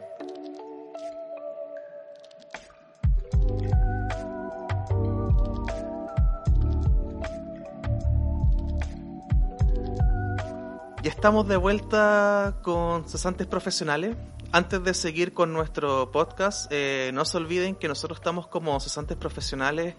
Ya 11.01 11.11
estamos 11.11 11.47
de 11.47 11.55
vuelta 11.55 12.57
con 12.61 13.07
cesantes 13.07 13.47
profesionales. 13.47 14.17
Antes 14.51 14.83
de 14.83 14.93
seguir 14.93 15.33
con 15.33 15.53
nuestro 15.53 16.11
podcast, 16.11 16.71
eh, 16.71 17.11
no 17.13 17.23
se 17.23 17.37
olviden 17.37 17.75
que 17.75 17.87
nosotros 17.87 18.19
estamos 18.19 18.47
como 18.47 18.79
cesantes 18.79 19.15
profesionales 19.15 19.95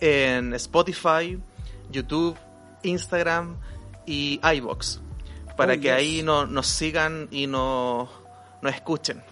en 0.00 0.54
Spotify, 0.54 1.40
YouTube, 1.90 2.36
Instagram 2.82 3.58
y 4.06 4.40
iBox 4.42 5.02
para 5.56 5.74
Oh, 5.74 5.76
que 5.76 5.82
yes. 5.82 5.92
ahí 5.92 6.22
no, 6.22 6.46
nos 6.46 6.66
sigan 6.66 7.28
y 7.30 7.46
no- 7.46 8.08
nos 8.62 8.74
escuchen. 8.74 9.22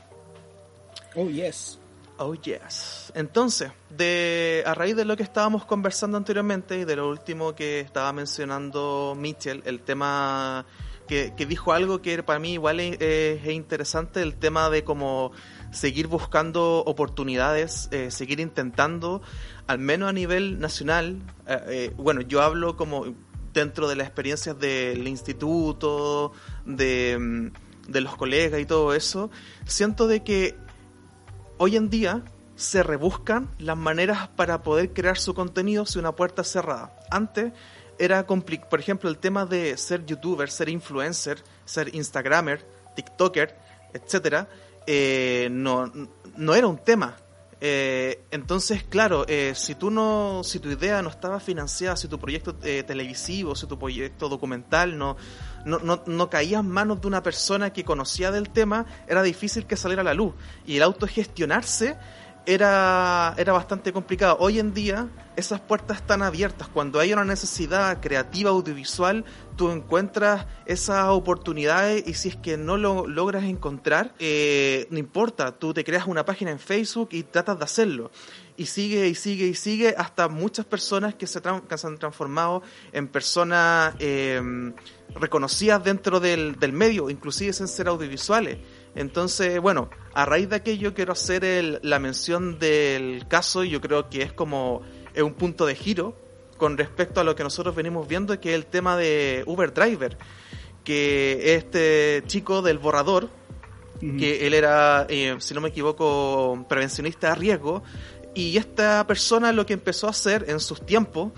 Oh, 1.14 1.28
yes. 1.28 1.78
Oh 2.18 2.34
yes. 2.34 3.10
Entonces, 3.14 3.72
de 3.88 4.62
a 4.66 4.74
raíz 4.74 4.94
de 4.94 5.04
lo 5.06 5.16
que 5.16 5.22
estábamos 5.22 5.64
conversando 5.64 6.16
anteriormente 6.18 6.78
y 6.78 6.84
de 6.84 6.96
lo 6.96 7.08
último 7.08 7.54
que 7.54 7.80
estaba 7.80 8.12
mencionando 8.12 9.14
Mitchell, 9.16 9.62
el 9.64 9.80
tema 9.80 10.66
que, 11.08 11.32
que 11.34 11.46
dijo 11.46 11.72
algo 11.72 12.02
que 12.02 12.22
para 12.22 12.38
mí 12.38 12.52
igual 12.52 12.78
es, 12.80 13.00
es 13.00 13.46
interesante, 13.48 14.20
el 14.22 14.36
tema 14.36 14.68
de 14.68 14.84
cómo 14.84 15.32
seguir 15.72 16.08
buscando 16.08 16.84
oportunidades, 16.86 17.88
eh, 17.90 18.10
seguir 18.10 18.38
intentando, 18.38 19.22
al 19.66 19.78
menos 19.78 20.10
a 20.10 20.12
nivel 20.12 20.60
nacional. 20.60 21.16
eh, 21.46 21.58
eh, 21.68 21.92
bueno, 21.96 22.20
yo 22.20 22.42
hablo 22.42 22.76
como 22.76 23.06
dentro 23.52 23.88
de 23.88 23.96
las 23.96 24.06
experiencias 24.06 24.58
del 24.58 25.06
instituto, 25.06 26.32
de, 26.64 27.16
mm, 27.18 27.90
de 27.90 28.00
los 28.00 28.16
colegas 28.16 28.60
y 28.60 28.66
todo 28.66 28.94
eso, 28.94 29.30
siento 29.66 30.06
de 30.06 30.22
que 30.22 30.56
hoy 31.58 31.76
en 31.76 31.90
día 31.90 32.22
se 32.56 32.82
rebuscan 32.82 33.48
las 33.58 33.76
maneras 33.76 34.28
para 34.28 34.62
poder 34.62 34.92
crear 34.92 35.16
su 35.16 35.34
contenido 35.34 35.86
si 35.86 35.98
una 35.98 36.14
puerta 36.14 36.44
cerrada. 36.44 36.94
Antes 37.10 37.52
era 37.98 38.26
complicado, 38.26 38.68
por 38.70 38.80
ejemplo, 38.80 39.10
el 39.10 39.18
tema 39.18 39.46
de 39.46 39.76
ser 39.76 40.06
youtuber, 40.06 40.50
ser 40.50 40.68
influencer, 40.68 41.42
ser 41.64 41.94
instagramer, 41.94 42.66
tiktoker, 42.96 43.56
etcétera, 43.92 44.48
eh, 44.86 45.48
no, 45.50 45.90
no 46.36 46.54
era 46.54 46.66
un 46.66 46.78
tema. 46.78 47.16
Eh, 47.62 48.22
entonces, 48.30 48.82
claro, 48.84 49.26
eh, 49.28 49.52
si 49.54 49.74
tú 49.74 49.90
no, 49.90 50.42
si 50.44 50.60
tu 50.60 50.70
idea 50.70 51.02
no 51.02 51.10
estaba 51.10 51.40
financiada, 51.40 51.94
si 51.94 52.08
tu 52.08 52.18
proyecto 52.18 52.56
eh, 52.62 52.82
televisivo, 52.84 53.54
si 53.54 53.66
tu 53.66 53.78
proyecto 53.78 54.30
documental 54.30 54.96
no, 54.96 55.18
no, 55.66 55.78
no, 55.80 56.02
no 56.06 56.30
caía 56.30 56.60
en 56.60 56.70
manos 56.70 57.02
de 57.02 57.08
una 57.08 57.22
persona 57.22 57.70
que 57.70 57.84
conocía 57.84 58.30
del 58.30 58.48
tema, 58.48 58.86
era 59.06 59.22
difícil 59.22 59.66
que 59.66 59.76
saliera 59.76 60.00
a 60.00 60.04
la 60.04 60.14
luz. 60.14 60.32
Y 60.66 60.78
el 60.78 60.82
autogestionarse 60.82 61.98
era, 62.46 63.34
era 63.36 63.52
bastante 63.52 63.92
complicado. 63.92 64.36
Hoy 64.40 64.58
en 64.58 64.74
día 64.74 65.08
esas 65.36 65.60
puertas 65.60 65.98
están 65.98 66.22
abiertas. 66.22 66.68
Cuando 66.68 67.00
hay 67.00 67.12
una 67.12 67.24
necesidad 67.24 68.00
creativa 68.00 68.50
audiovisual, 68.50 69.24
tú 69.56 69.70
encuentras 69.70 70.46
esas 70.66 71.08
oportunidades 71.08 72.06
y 72.06 72.14
si 72.14 72.28
es 72.28 72.36
que 72.36 72.56
no 72.56 72.76
lo 72.76 73.06
logras 73.06 73.44
encontrar, 73.44 74.14
eh, 74.18 74.86
no 74.90 74.98
importa, 74.98 75.52
tú 75.52 75.72
te 75.74 75.84
creas 75.84 76.06
una 76.06 76.24
página 76.24 76.50
en 76.50 76.58
Facebook 76.58 77.10
y 77.12 77.22
tratas 77.22 77.58
de 77.58 77.64
hacerlo. 77.64 78.10
Y 78.56 78.66
sigue 78.66 79.08
y 79.08 79.14
sigue 79.14 79.46
y 79.46 79.54
sigue 79.54 79.94
hasta 79.96 80.28
muchas 80.28 80.66
personas 80.66 81.14
que 81.14 81.26
se, 81.26 81.40
que 81.40 81.78
se 81.78 81.86
han 81.86 81.98
transformado 81.98 82.62
en 82.92 83.08
personas 83.08 83.94
eh, 83.98 84.42
reconocidas 85.14 85.82
dentro 85.82 86.20
del, 86.20 86.58
del 86.58 86.72
medio, 86.72 87.08
inclusive 87.08 87.52
sin 87.52 87.68
ser 87.68 87.88
audiovisuales. 87.88 88.58
Entonces, 88.94 89.60
bueno, 89.60 89.88
a 90.14 90.24
raíz 90.26 90.48
de 90.48 90.56
aquello 90.56 90.94
quiero 90.94 91.12
hacer 91.12 91.44
el- 91.44 91.78
la 91.82 91.98
mención 91.98 92.58
del 92.58 93.26
caso 93.28 93.64
y 93.64 93.70
yo 93.70 93.80
creo 93.80 94.08
que 94.10 94.22
es 94.22 94.32
como 94.32 94.82
es 95.14 95.22
un 95.22 95.34
punto 95.34 95.66
de 95.66 95.74
giro 95.74 96.16
con 96.56 96.76
respecto 96.76 97.20
a 97.20 97.24
lo 97.24 97.34
que 97.34 97.42
nosotros 97.42 97.74
venimos 97.74 98.06
viendo, 98.06 98.38
que 98.40 98.50
es 98.50 98.54
el 98.56 98.66
tema 98.66 98.96
de 98.96 99.42
Uber 99.46 99.72
Driver, 99.72 100.18
que 100.84 101.54
este 101.54 102.22
chico 102.26 102.62
del 102.62 102.78
borrador, 102.78 103.28
que 104.18 104.46
él 104.46 104.54
era, 104.54 105.06
eh, 105.10 105.36
si 105.40 105.52
no 105.54 105.60
me 105.60 105.68
equivoco, 105.68 106.64
prevencionista 106.68 107.32
a 107.32 107.34
riesgo, 107.34 107.82
y 108.34 108.56
esta 108.56 109.06
persona 109.06 109.52
lo 109.52 109.66
que 109.66 109.74
empezó 109.74 110.06
a 110.06 110.10
hacer 110.10 110.46
en 110.48 110.58
sus 110.60 110.84
tiempos 110.86 111.32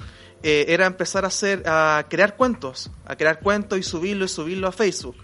eh, 0.44 0.66
era 0.68 0.86
empezar 0.86 1.24
a 1.24 1.28
hacer, 1.28 1.62
a 1.66 2.04
crear 2.08 2.36
cuentos, 2.36 2.90
a 3.04 3.16
crear 3.16 3.40
cuentos 3.40 3.78
y 3.78 3.82
subirlo 3.82 4.24
y 4.24 4.28
subirlo 4.28 4.68
a 4.68 4.72
Facebook. 4.72 5.16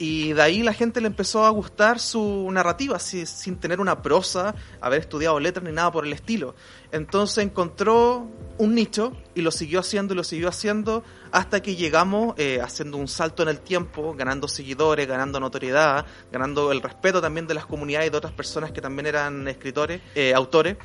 Y 0.00 0.32
de 0.32 0.42
ahí 0.42 0.62
la 0.62 0.72
gente 0.72 1.00
le 1.00 1.08
empezó 1.08 1.44
a 1.44 1.50
gustar 1.50 1.98
su 1.98 2.48
narrativa, 2.52 3.00
si- 3.00 3.26
sin 3.26 3.56
tener 3.56 3.80
una 3.80 4.00
prosa, 4.00 4.54
haber 4.80 5.00
estudiado 5.00 5.40
letras 5.40 5.64
ni 5.64 5.72
nada 5.72 5.90
por 5.90 6.06
el 6.06 6.12
estilo. 6.12 6.54
Entonces 6.92 7.44
encontró 7.44 8.28
un 8.58 8.74
nicho 8.76 9.12
y 9.34 9.40
lo 9.42 9.50
siguió 9.50 9.80
haciendo 9.80 10.14
y 10.14 10.16
lo 10.16 10.22
siguió 10.22 10.48
haciendo 10.48 11.02
hasta 11.32 11.60
que 11.62 11.74
llegamos 11.74 12.34
eh, 12.38 12.60
haciendo 12.62 12.96
un 12.96 13.08
salto 13.08 13.42
en 13.42 13.48
el 13.48 13.58
tiempo, 13.58 14.14
ganando 14.16 14.46
seguidores, 14.46 15.06
ganando 15.08 15.40
notoriedad, 15.40 16.06
ganando 16.30 16.70
el 16.70 16.80
respeto 16.80 17.20
también 17.20 17.48
de 17.48 17.54
las 17.54 17.66
comunidades 17.66 18.06
y 18.06 18.10
de 18.10 18.16
otras 18.18 18.32
personas 18.32 18.70
que 18.70 18.80
también 18.80 19.06
eran 19.06 19.48
escritores, 19.48 20.00
eh, 20.14 20.32
autores, 20.32 20.76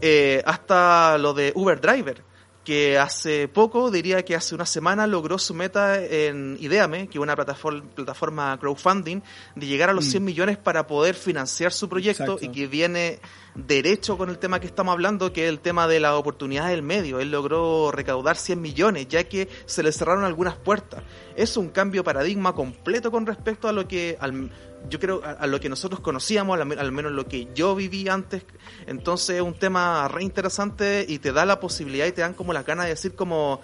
eh, 0.00 0.42
hasta 0.46 1.18
lo 1.18 1.34
de 1.34 1.52
Uber 1.56 1.80
Driver 1.80 2.29
que 2.70 2.98
hace 3.00 3.48
poco, 3.48 3.90
diría 3.90 4.24
que 4.24 4.36
hace 4.36 4.54
una 4.54 4.64
semana, 4.64 5.08
logró 5.08 5.38
su 5.40 5.54
meta 5.54 6.00
en 6.00 6.56
Ideame, 6.60 7.08
que 7.08 7.18
es 7.18 7.20
una 7.20 7.34
plataforma, 7.34 7.82
plataforma 7.96 8.56
crowdfunding, 8.60 9.22
de 9.56 9.66
llegar 9.66 9.90
a 9.90 9.92
los 9.92 10.04
100 10.04 10.22
millones 10.24 10.56
para 10.56 10.86
poder 10.86 11.16
financiar 11.16 11.72
su 11.72 11.88
proyecto 11.88 12.34
Exacto. 12.34 12.44
y 12.46 12.48
que 12.50 12.68
viene 12.68 13.18
derecho 13.56 14.16
con 14.16 14.30
el 14.30 14.38
tema 14.38 14.60
que 14.60 14.68
estamos 14.68 14.92
hablando, 14.92 15.32
que 15.32 15.46
es 15.46 15.48
el 15.48 15.58
tema 15.58 15.88
de 15.88 15.98
la 15.98 16.16
oportunidad 16.16 16.68
del 16.68 16.82
medio. 16.84 17.18
Él 17.18 17.32
logró 17.32 17.90
recaudar 17.90 18.36
100 18.36 18.62
millones, 18.62 19.08
ya 19.08 19.24
que 19.24 19.48
se 19.66 19.82
le 19.82 19.90
cerraron 19.90 20.22
algunas 20.22 20.54
puertas. 20.54 21.02
Es 21.34 21.56
un 21.56 21.70
cambio 21.70 22.02
de 22.02 22.04
paradigma 22.04 22.54
completo 22.54 23.10
con 23.10 23.26
respecto 23.26 23.66
a 23.66 23.72
lo 23.72 23.88
que, 23.88 24.16
al- 24.20 24.52
yo 24.88 24.98
creo, 25.00 25.22
a, 25.24 25.32
a 25.32 25.46
lo 25.46 25.60
que 25.60 25.68
nosotros 25.68 26.00
conocíamos, 26.00 26.58
al, 26.60 26.78
al 26.78 26.92
menos 26.92 27.12
lo 27.12 27.26
que 27.26 27.48
yo 27.54 27.74
viví 27.74 28.08
antes. 28.08 28.42
Entonces 28.86 29.36
es 29.36 29.42
un 29.42 29.54
tema 29.54 30.08
re 30.08 30.22
interesante 30.22 31.04
y 31.08 31.18
te 31.18 31.32
da 31.32 31.44
la 31.44 31.60
posibilidad 31.60 32.06
y 32.06 32.12
te 32.12 32.22
dan 32.22 32.34
como 32.34 32.52
la 32.52 32.62
ganas 32.62 32.86
de 32.86 32.90
decir 32.90 33.14
como... 33.14 33.60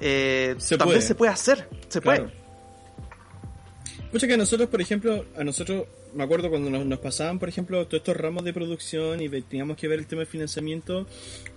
eh, 0.00 0.54
Se 0.58 0.76
también 0.76 0.98
puede. 0.98 1.06
se 1.08 1.14
puede 1.14 1.32
hacer, 1.32 1.68
se 1.88 2.00
Claro. 2.00 2.24
puede. 2.24 2.38
Mucho 4.12 4.26
que 4.26 4.34
a 4.34 4.38
nosotros, 4.38 4.68
por 4.70 4.80
ejemplo, 4.80 5.26
a 5.36 5.44
nosotros, 5.44 5.84
me 6.14 6.24
acuerdo 6.24 6.48
cuando 6.48 6.70
nos, 6.70 6.86
nos 6.86 6.98
pasaban, 6.98 7.38
por 7.38 7.48
ejemplo, 7.50 7.86
todos 7.86 8.00
estos 8.00 8.16
ramos 8.16 8.42
de 8.42 8.54
producción 8.54 9.20
y 9.20 9.28
teníamos 9.42 9.76
que 9.76 9.86
ver 9.86 9.98
el 9.98 10.06
tema 10.06 10.20
de 10.20 10.26
financiamiento, 10.26 11.06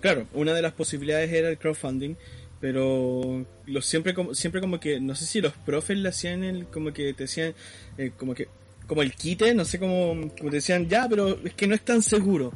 claro, 0.00 0.26
una 0.34 0.52
de 0.52 0.60
las 0.60 0.72
posibilidades 0.74 1.32
era 1.32 1.48
el 1.48 1.56
crowdfunding, 1.56 2.14
pero 2.60 3.46
lo, 3.64 3.80
siempre, 3.80 4.12
como, 4.12 4.34
siempre 4.34 4.60
como 4.60 4.78
que, 4.80 5.00
no 5.00 5.14
sé 5.14 5.24
si 5.24 5.40
los 5.40 5.54
profes 5.54 5.96
le 5.96 6.10
hacían 6.10 6.44
el, 6.44 6.66
como 6.66 6.92
que 6.92 7.14
te 7.14 7.24
decían, 7.24 7.54
eh, 7.96 8.12
como 8.18 8.34
que, 8.34 8.48
como 8.92 9.00
el 9.00 9.14
quite, 9.14 9.54
no 9.54 9.64
sé 9.64 9.78
cómo, 9.78 10.30
como 10.38 10.50
decían, 10.50 10.86
ya, 10.86 11.08
pero 11.08 11.38
es 11.42 11.54
que 11.54 11.66
no 11.66 11.74
es 11.74 11.80
tan 11.80 12.02
seguro, 12.02 12.52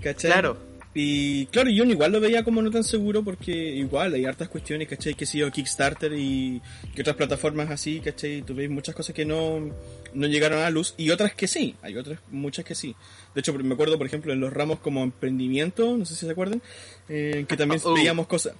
¿cachai? 0.00 0.30
Claro. 0.30 0.56
Y 0.94 1.46
claro, 1.46 1.70
yo 1.70 1.82
igual 1.82 2.12
lo 2.12 2.20
veía 2.20 2.44
como 2.44 2.62
no 2.62 2.70
tan 2.70 2.84
seguro 2.84 3.24
porque 3.24 3.50
igual 3.50 4.14
hay 4.14 4.24
hartas 4.24 4.48
cuestiones, 4.48 4.86
¿cachai? 4.86 5.14
Que 5.14 5.26
si 5.26 5.38
yo 5.38 5.50
Kickstarter 5.50 6.12
y 6.12 6.62
que 6.94 7.00
otras 7.00 7.16
plataformas 7.16 7.68
así, 7.68 7.98
¿cachai? 7.98 8.42
Tú 8.42 8.54
ves 8.54 8.70
muchas 8.70 8.94
cosas 8.94 9.12
que 9.12 9.24
no, 9.24 9.72
no 10.14 10.26
llegaron 10.28 10.60
a 10.60 10.62
la 10.62 10.70
luz 10.70 10.94
y 10.96 11.10
otras 11.10 11.34
que 11.34 11.48
sí, 11.48 11.74
hay 11.82 11.96
otras 11.96 12.20
muchas 12.30 12.64
que 12.64 12.76
sí. 12.76 12.94
De 13.34 13.40
hecho, 13.40 13.52
me 13.52 13.74
acuerdo, 13.74 13.98
por 13.98 14.06
ejemplo, 14.06 14.32
en 14.32 14.38
los 14.38 14.52
ramos 14.52 14.78
como 14.78 15.02
emprendimiento, 15.02 15.96
no 15.96 16.04
sé 16.04 16.14
si 16.14 16.26
se 16.26 16.30
acuerdan, 16.30 16.62
eh, 17.08 17.44
que 17.48 17.56
también 17.56 17.80
Oh. 17.82 17.92
veíamos 17.92 18.28
cosas 18.28 18.54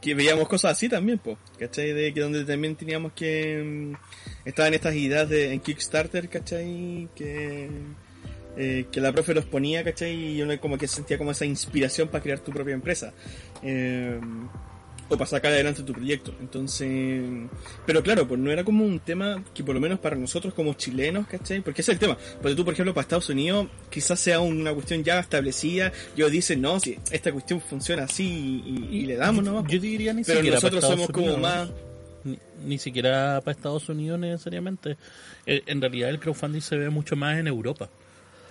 que 0.00 0.14
veíamos 0.14 0.48
cosas 0.48 0.72
así 0.72 0.88
también, 0.88 1.18
pues, 1.18 1.36
¿cachai? 1.58 1.92
De 1.92 2.12
que 2.12 2.20
donde 2.20 2.44
también 2.44 2.76
teníamos 2.76 3.12
que... 3.12 3.62
mm, 3.64 4.48
estaban 4.48 4.74
estas 4.74 4.94
ideas 4.94 5.28
de, 5.28 5.52
en 5.52 5.60
Kickstarter, 5.60 6.28
¿cachai? 6.28 7.08
Que, 7.14 7.68
eh, 8.56 8.86
que 8.90 9.00
la 9.00 9.12
profe 9.12 9.34
los 9.34 9.44
ponía, 9.44 9.84
¿cachai? 9.84 10.36
Y 10.36 10.42
uno 10.42 10.58
como 10.60 10.78
que 10.78 10.88
sentía 10.88 11.18
como 11.18 11.32
esa 11.32 11.44
inspiración 11.44 12.08
para 12.08 12.22
crear 12.22 12.40
tu 12.40 12.52
propia 12.52 12.74
empresa. 12.74 13.12
Eh, 13.62 14.20
o 15.08 15.16
para 15.16 15.26
sacar 15.26 15.52
adelante 15.52 15.82
tu 15.82 15.92
proyecto. 15.92 16.34
Entonces, 16.40 17.22
pero 17.84 18.02
claro, 18.02 18.26
pues 18.26 18.40
no 18.40 18.50
era 18.50 18.64
como 18.64 18.84
un 18.84 18.98
tema 19.00 19.42
que 19.54 19.62
por 19.62 19.74
lo 19.74 19.80
menos 19.80 19.98
para 19.98 20.16
nosotros 20.16 20.54
como 20.54 20.74
chilenos, 20.74 21.26
¿cachai? 21.26 21.60
Porque 21.60 21.82
ese 21.82 21.92
es 21.92 21.96
el 21.96 22.00
tema. 22.00 22.16
Porque 22.40 22.56
tú, 22.56 22.64
por 22.64 22.74
ejemplo, 22.74 22.92
para 22.94 23.02
Estados 23.02 23.28
Unidos 23.28 23.68
quizás 23.90 24.18
sea 24.18 24.40
una 24.40 24.72
cuestión 24.72 25.04
ya 25.04 25.18
establecida, 25.18 25.92
ellos 26.16 26.30
dicen, 26.30 26.60
no, 26.60 26.80
si 26.80 26.98
esta 27.10 27.32
cuestión 27.32 27.60
funciona 27.60 28.04
así 28.04 28.62
y, 28.90 29.06
le 29.06 29.16
damos, 29.16 29.44
¿no? 29.44 29.66
Yo 29.66 29.78
diría 29.78 30.12
ni 30.12 30.24
pero 30.24 30.38
siquiera 30.38 30.56
nosotros 30.56 30.84
somos 30.84 31.08
como 31.10 31.36
más... 31.36 31.70
Ni, 32.64 32.78
siquiera 32.78 33.40
para 33.44 33.52
Estados 33.52 33.88
Unidos 33.88 34.18
necesariamente. 34.18 34.96
Eh, 35.46 35.62
en 35.66 35.80
realidad 35.80 36.10
el 36.10 36.18
crowdfunding 36.18 36.60
se 36.60 36.76
ve 36.76 36.90
mucho 36.90 37.14
más 37.14 37.38
en 37.38 37.46
Europa. 37.46 37.88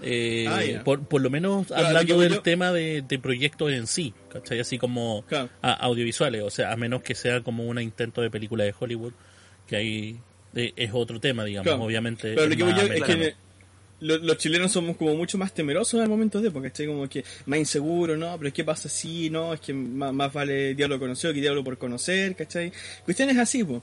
Eh, 0.02 0.46
ah, 0.50 0.84
por, 0.84 1.22
lo 1.22 1.30
menos 1.30 1.72
hablando 1.72 2.20
del 2.20 2.41
tema 2.41 2.72
de, 2.72 3.04
proyectos 3.22 3.72
en 3.72 3.88
sí, 3.88 4.14
¿cachai? 4.30 4.60
Así 4.60 4.78
como 4.78 5.24
audiovisuales, 5.62 6.43
o 6.43 6.50
sea, 6.50 6.72
a 6.72 6.76
menos 6.76 7.02
que 7.02 7.16
sea 7.16 7.41
como 7.41 7.66
un 7.66 7.80
intento 7.80 8.22
de 8.22 8.30
película 8.30 8.64
de 8.64 8.74
Hollywood, 8.78 9.14
que 9.68 9.76
ahí 9.76 10.20
eh, 10.54 10.74
es 10.76 10.91
otro 10.93 11.20
tema, 11.20 11.43
digamos, 11.43 11.74
obviamente. 11.80 12.34
Pero 12.34 12.48
lo 12.48 12.56
que 12.56 12.58
yo 12.58 12.93
es 12.93 13.04
que 13.04 13.36
los, 14.02 14.38
chilenos 14.38 14.72
somos 14.72 14.98
como 14.98 15.16
mucho 15.16 15.38
más 15.38 15.54
temerosos 15.54 16.02
en 16.02 16.10
momentos 16.10 16.41
de 16.41 16.50
época, 16.50 16.70
¿cachai? 16.70 16.88
Como 16.88 17.08
que 17.08 17.24
más 17.46 17.60
inseguro, 17.60 18.18
¿no? 18.18 18.38
Pero 18.38 18.54
¿qué 18.54 18.64
pasa 18.64 18.89
si, 18.89 19.30
no? 19.30 19.54
Es 19.54 19.62
que 19.62 19.74
más, 19.74 20.14
más 20.14 20.32
vale 20.34 20.76
diablo 20.76 21.00
conocido 21.00 21.34
que 21.34 21.41
diablo 21.41 21.64
por 21.64 21.78
conocer, 21.78 22.36
¿cachai? 22.36 22.72
Cuestiones 23.04 23.38
así, 23.38 23.64
pues. 23.64 23.82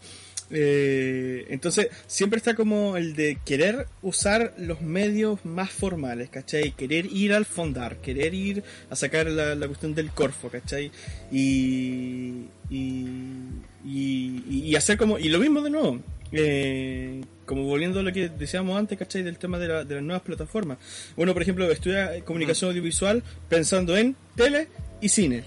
Eh, 0.54 1.46
entonces, 1.48 1.88
siempre 2.06 2.36
está 2.36 2.54
como 2.54 2.98
el 2.98 3.16
de 3.16 3.38
querer 3.44 3.86
usar 4.02 4.54
los 4.58 4.82
medios 4.82 5.44
más 5.44 5.70
formales, 5.70 6.28
¿cachai? 6.28 6.72
Querer 6.72 7.06
ir 7.06 7.32
al 7.32 7.46
fondar, 7.46 7.96
querer 7.96 8.34
ir 8.34 8.62
a 8.90 8.96
sacar 8.96 9.28
la, 9.28 9.66
cuestión 9.66 9.94
del 9.94 10.10
Corfo, 10.10 10.50
¿cachai? 10.50 10.92
Y, 11.32 12.48
y, 12.70 14.76
hacer 14.76 14.98
como. 14.98 15.18
Y 15.18 15.28
lo 15.28 15.38
mismo 15.38 15.62
de 15.62 15.70
nuevo. 15.70 16.00
Eh, 16.32 17.22
como 17.44 17.64
volviendo 17.64 18.00
a 18.00 18.02
lo 18.02 18.12
que 18.12 18.28
decíamos 18.28 18.78
antes, 18.78 18.98
¿cachai? 18.98 19.22
Del 19.22 19.38
tema 19.38 19.58
de, 19.58 19.84
de 19.84 19.94
las 19.94 20.04
nuevas 20.04 20.22
plataformas. 20.22 20.78
Uno, 21.16 21.32
por 21.32 21.42
ejemplo, 21.42 21.70
estudia 21.70 22.22
comunicación 22.24 22.70
audiovisual 22.70 23.22
pensando 23.48 23.96
en 23.96 24.16
tele 24.36 24.68
y 25.00 25.08
cine. 25.08 25.44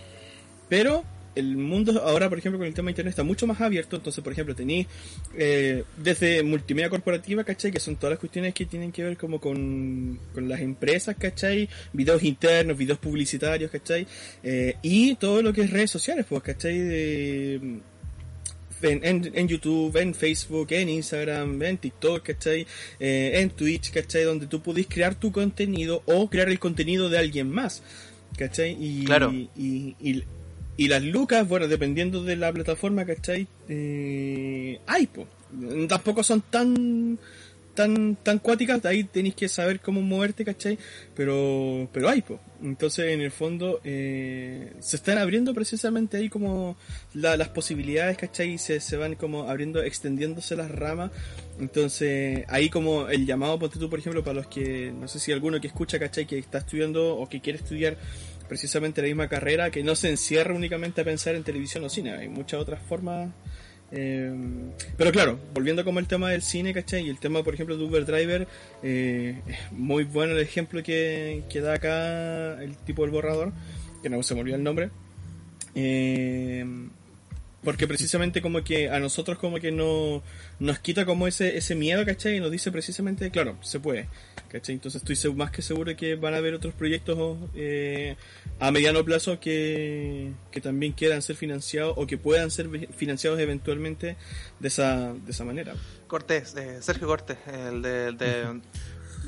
Pero 0.68 1.04
el 1.36 1.58
mundo 1.58 2.02
ahora, 2.04 2.30
por 2.30 2.38
ejemplo, 2.38 2.58
con 2.58 2.68
el 2.68 2.74
tema 2.74 2.88
de 2.88 2.92
Internet 2.92 3.12
está 3.12 3.24
mucho 3.24 3.46
más 3.48 3.60
abierto. 3.62 3.96
Entonces, 3.96 4.24
por 4.24 4.34
ejemplo, 4.34 4.56
tenéis 4.56 4.88
eh, 5.38 5.84
desde 5.98 6.44
multimedia 6.44 6.90
corporativa, 6.90 7.44
¿cachai? 7.44 7.72
Que 7.72 7.80
son 7.80 7.98
todas 7.98 8.12
las 8.12 8.20
cuestiones 8.20 8.54
que 8.54 8.66
tienen 8.66 8.92
que 8.92 9.04
ver 9.04 9.18
como 9.18 9.40
con, 9.40 10.20
las 10.36 10.62
empresas, 10.62 11.16
¿cachai? 11.18 11.70
Videos 11.94 12.24
internos, 12.24 12.78
videos 12.78 13.00
publicitarios, 13.00 13.72
¿cachai? 13.72 14.08
Eh, 14.44 14.76
y 14.82 15.16
todo 15.16 15.42
lo 15.42 15.54
que 15.54 15.62
es 15.62 15.70
redes 15.70 15.92
sociales, 15.92 16.26
pues, 16.28 16.42
¿cachai? 16.42 16.78
De, 16.80 17.80
en, 18.82 19.48
YouTube, 19.48 19.96
en 19.98 20.14
Facebook, 20.14 20.68
en 20.72 20.90
Instagram, 20.90 21.62
en 21.62 21.78
TikTok, 21.78 22.24
¿cachai? 22.24 22.66
Eh, 23.00 23.32
en 23.36 23.50
Twitch, 23.50 23.92
¿cachai? 23.92 24.24
Donde 24.24 24.48
tú 24.48 24.62
pudiste 24.62 24.96
crear 24.96 25.16
tu 25.16 25.32
contenido 25.32 26.04
o 26.06 26.30
crear 26.30 26.50
el 26.50 26.60
contenido 26.60 27.10
de 27.10 27.18
alguien 27.18 27.50
más. 27.50 27.82
¿Cachai? 28.38 28.76
Y, 28.80 29.06
claro. 29.06 29.32
y, 29.32 29.50
y 30.00 30.24
las 30.78 31.04
lucas, 31.04 31.48
bueno, 31.48 31.68
dependiendo 31.68 32.24
de 32.24 32.36
la 32.36 32.52
plataforma, 32.52 33.06
¿cachai? 33.06 33.48
Eh, 33.70 34.80
hay, 34.86 35.08
pues. 35.08 35.28
Tampoco 35.88 36.24
son 36.24 36.42
tan 36.42 37.18
tan 37.76 38.16
tan 38.16 38.40
cuáticas, 38.40 38.84
ahí 38.86 39.04
tenéis 39.04 39.36
que 39.36 39.50
saber 39.50 39.82
cómo 39.82 40.02
moverte, 40.02 40.44
¿cachai? 40.44 40.80
Pero 41.14 41.88
pero 41.92 42.10
hay, 42.10 42.22
pues. 42.22 42.40
Entonces, 42.64 43.12
en 43.12 43.22
el 43.22 43.32
fondo, 43.32 43.82
eh, 43.84 44.74
se 44.80 44.96
están 44.96 45.18
abriendo 45.18 45.54
precisamente 45.54 46.18
ahí 46.18 46.30
como 46.30 46.78
las 47.14 47.50
posibilidades, 47.50 48.18
¿cachai? 48.18 48.54
Y 48.54 48.58
se, 48.58 48.80
se 48.80 48.98
van 48.98 49.16
como 49.16 49.50
abriendo, 49.50 49.84
extendiéndose 49.84 50.56
las 50.56 50.72
ramas. 50.72 51.12
Entonces, 51.60 52.46
ahí 52.48 52.70
como 52.70 53.08
el 53.10 53.26
llamado, 53.26 53.60
ponte 53.60 53.78
tú, 53.78 53.90
por 53.90 54.00
ejemplo, 54.00 54.24
para 54.24 54.36
los 54.36 54.48
que, 54.48 54.92
no 54.92 55.08
sé 55.08 55.20
si 55.20 55.32
alguno 55.32 55.62
que 55.62 55.68
escucha, 55.68 56.00
¿cachai? 56.00 56.26
Que 56.26 56.40
está 56.40 56.60
estudiando 56.60 57.18
o 57.18 57.30
que 57.30 57.42
quiere 57.42 57.60
estudiar 57.60 57.98
precisamente 58.48 59.02
la 59.02 59.08
misma 59.08 59.28
carrera 59.28 59.72
que 59.72 59.84
no 59.84 59.96
se 59.96 60.10
encierra 60.10 60.54
únicamente 60.54 61.02
a 61.02 61.04
pensar 61.04 61.36
en 61.36 61.44
televisión 61.44 61.84
o 61.84 61.90
cine, 61.90 62.14
hay 62.14 62.30
muchas 62.30 62.60
otras 62.60 62.82
formas. 62.82 63.32
Eh, 63.92 64.34
pero 64.98 65.12
claro, 65.12 65.40
volviendo 65.54 65.84
como 65.86 66.00
el 66.00 66.08
tema 66.08 66.32
del 66.32 66.42
cine, 66.42 66.74
¿cachai? 66.74 67.06
Y 67.06 67.10
el 67.10 67.20
tema, 67.20 67.44
por 67.44 67.54
ejemplo, 67.54 67.78
de 67.78 67.84
Uber 67.84 68.06
Driver, 68.06 68.48
eh, 68.84 69.42
muy 69.72 70.04
bueno 70.04 70.34
el 70.34 70.40
ejemplo 70.40 70.82
que, 70.84 71.44
que, 71.50 71.62
da 71.62 71.76
acá 71.76 72.62
el 72.62 72.76
tipo 72.78 73.04
del 73.04 73.12
borrador, 73.12 73.54
que 74.02 74.10
no 74.10 74.22
se 74.24 74.34
me 74.36 74.42
olvidó 74.42 74.58
el 74.58 74.64
nombre. 74.64 74.90
Eh, 75.76 76.66
porque 77.66 77.88
precisamente 77.88 78.42
como 78.42 78.64
que 78.64 78.90
a 78.90 79.00
nosotros 79.00 79.38
como 79.38 79.60
que 79.60 79.72
no 79.72 80.24
nos 80.60 80.80
quita 80.80 81.06
como 81.06 81.28
ese, 81.28 81.58
ese 81.58 81.76
miedo, 81.76 82.06
¿cachai? 82.06 82.38
Y 82.38 82.40
nos 82.40 82.52
dice 82.52 82.72
precisamente, 82.72 83.30
claro, 83.32 83.58
se 83.62 83.82
puede, 83.82 84.08
¿cachai? 84.50 84.76
Entonces 84.76 85.04
estoy 85.04 85.34
más 85.34 85.52
que 85.52 85.62
seguro 85.62 85.90
de 85.90 85.98
que 85.98 86.16
van 86.16 86.34
a 86.34 86.38
haber 86.38 86.54
otros 86.54 86.74
proyectos 86.74 87.38
eh, 87.56 88.16
a 88.60 88.72
mediano 88.72 89.04
plazo 89.04 89.40
que, 89.40 90.32
que 90.52 90.62
también 90.62 90.94
quieran 90.94 91.22
ser 91.22 91.36
financiados 91.36 91.96
o 91.98 92.08
que 92.08 92.18
puedan 92.18 92.52
ser 92.52 92.70
financiados 92.96 93.40
eventualmente 93.40 94.16
de 94.60 94.68
esa, 94.68 95.14
de 95.14 95.32
esa 95.32 95.44
manera. 95.44 95.74
Cortés, 96.08 96.56
eh, 96.56 96.78
Sergio 96.82 97.08
Cortés, 97.08 97.38
el 97.48 97.82
de... 97.82 98.62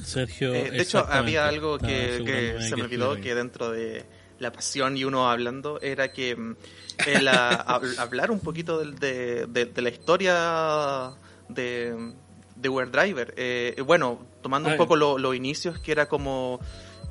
Sergio. 0.03 0.53
Eh, 0.53 0.69
de 0.69 0.81
hecho, 0.81 0.99
había 1.09 1.47
algo 1.47 1.79
que, 1.79 2.21
que 2.23 2.61
se 2.61 2.75
me 2.75 2.83
olvidó, 2.83 3.19
que 3.19 3.33
dentro 3.33 3.71
de 3.71 4.05
la 4.39 4.51
pasión 4.51 4.97
y 4.97 5.03
uno 5.03 5.29
hablando, 5.29 5.79
era 5.81 6.11
que 6.11 6.35
mm, 6.35 6.55
el 7.07 7.27
hablar 7.97 8.31
un 8.31 8.39
poquito 8.39 8.79
de, 8.79 9.45
de, 9.47 9.81
la 9.81 9.89
historia 9.89 11.13
de, 11.49 12.13
de 12.55 12.69
Driver. 12.69 13.33
Eh, 13.37 13.81
bueno, 13.85 14.19
tomando 14.41 14.69
un 14.69 14.77
poco 14.77 14.95
los 14.95 15.35
inicios, 15.35 15.79
que 15.79 15.91
era 15.91 16.07
como 16.07 16.59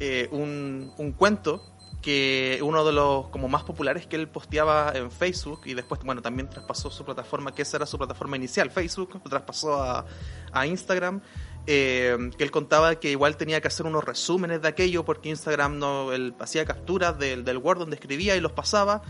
eh, 0.00 0.28
un, 0.30 0.92
un 0.98 1.12
cuento 1.12 1.62
que 2.02 2.60
uno 2.62 2.84
de 2.84 2.92
los 2.92 3.28
como 3.30 3.48
más 3.48 3.64
populares 3.64 4.06
que 4.06 4.14
él 4.14 4.28
posteaba 4.28 4.92
en 4.94 5.10
Facebook 5.10 5.62
y 5.64 5.74
después 5.74 6.00
bueno 6.04 6.22
también 6.22 6.48
traspasó 6.48 6.88
su 6.88 7.04
plataforma 7.04 7.52
que 7.52 7.62
esa 7.62 7.78
era 7.78 7.86
su 7.86 7.98
plataforma 7.98 8.36
inicial 8.36 8.70
Facebook 8.70 9.20
traspasó 9.28 9.82
a, 9.82 10.06
a 10.52 10.66
Instagram 10.68 11.20
eh, 11.66 12.16
que 12.36 12.44
él 12.44 12.50
contaba 12.50 12.94
que 12.96 13.10
igual 13.10 13.36
tenía 13.36 13.60
que 13.60 13.68
hacer 13.68 13.86
unos 13.86 14.04
resúmenes 14.04 14.62
de 14.62 14.68
aquello 14.68 15.04
porque 15.04 15.28
Instagram 15.28 15.78
no 15.78 16.12
él 16.12 16.34
hacía 16.38 16.64
capturas 16.64 17.18
del, 17.18 17.44
del 17.44 17.58
Word 17.58 17.78
donde 17.78 17.96
escribía 17.96 18.36
y 18.36 18.40
los 18.40 18.52
pasaba 18.52 19.02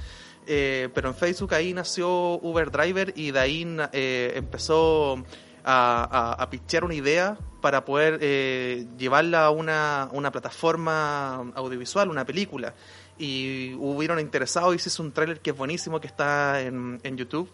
eh, 0.46 0.88
pero 0.94 1.08
en 1.08 1.14
Facebook 1.14 1.54
ahí 1.54 1.74
nació 1.74 2.38
Uber 2.40 2.70
Driver 2.70 3.12
y 3.16 3.32
de 3.32 3.40
ahí 3.40 3.76
eh, 3.92 4.32
empezó 4.36 5.24
a, 5.64 6.36
a, 6.38 6.50
pichear 6.50 6.84
una 6.84 6.94
idea 6.94 7.36
para 7.60 7.84
poder 7.84 8.18
eh, 8.22 8.86
llevarla 8.96 9.46
a 9.46 9.50
una, 9.50 10.08
una, 10.12 10.30
plataforma 10.30 11.50
audiovisual, 11.56 12.08
una 12.08 12.24
película. 12.24 12.74
Y 13.18 13.74
hubieron 13.74 14.20
interesados, 14.20 14.74
y 14.74 14.76
hizo 14.76 15.02
un 15.02 15.10
tráiler 15.10 15.40
que 15.40 15.50
es 15.50 15.56
buenísimo, 15.56 16.00
que 16.00 16.06
está 16.06 16.60
en, 16.60 17.00
en 17.02 17.16
YouTube, 17.16 17.50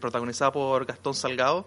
protagonizado 0.00 0.52
por 0.52 0.86
Gastón 0.86 1.14
Salgado. 1.14 1.66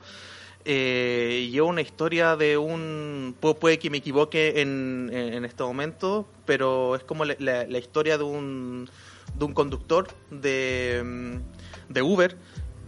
Y 0.69 1.55
es 1.55 1.61
una 1.61 1.81
historia 1.81 2.35
de 2.35 2.57
un 2.57 3.35
puede, 3.39 3.79
que 3.79 3.89
me 3.89 3.97
equivoque 3.97 4.61
en, 4.61 5.09
en, 5.13 5.45
este 5.45 5.63
momento 5.63 6.27
pero 6.45 6.95
es 6.95 7.03
como 7.03 7.25
la 7.25 7.77
historia 7.77 8.17
de 8.17 8.23
un 8.23 8.89
de 9.37 9.45
un 9.45 9.53
conductor 9.53 10.07
de, 10.29 11.01
mm, 11.03 11.93
de 11.93 12.01
Uber 12.01 12.37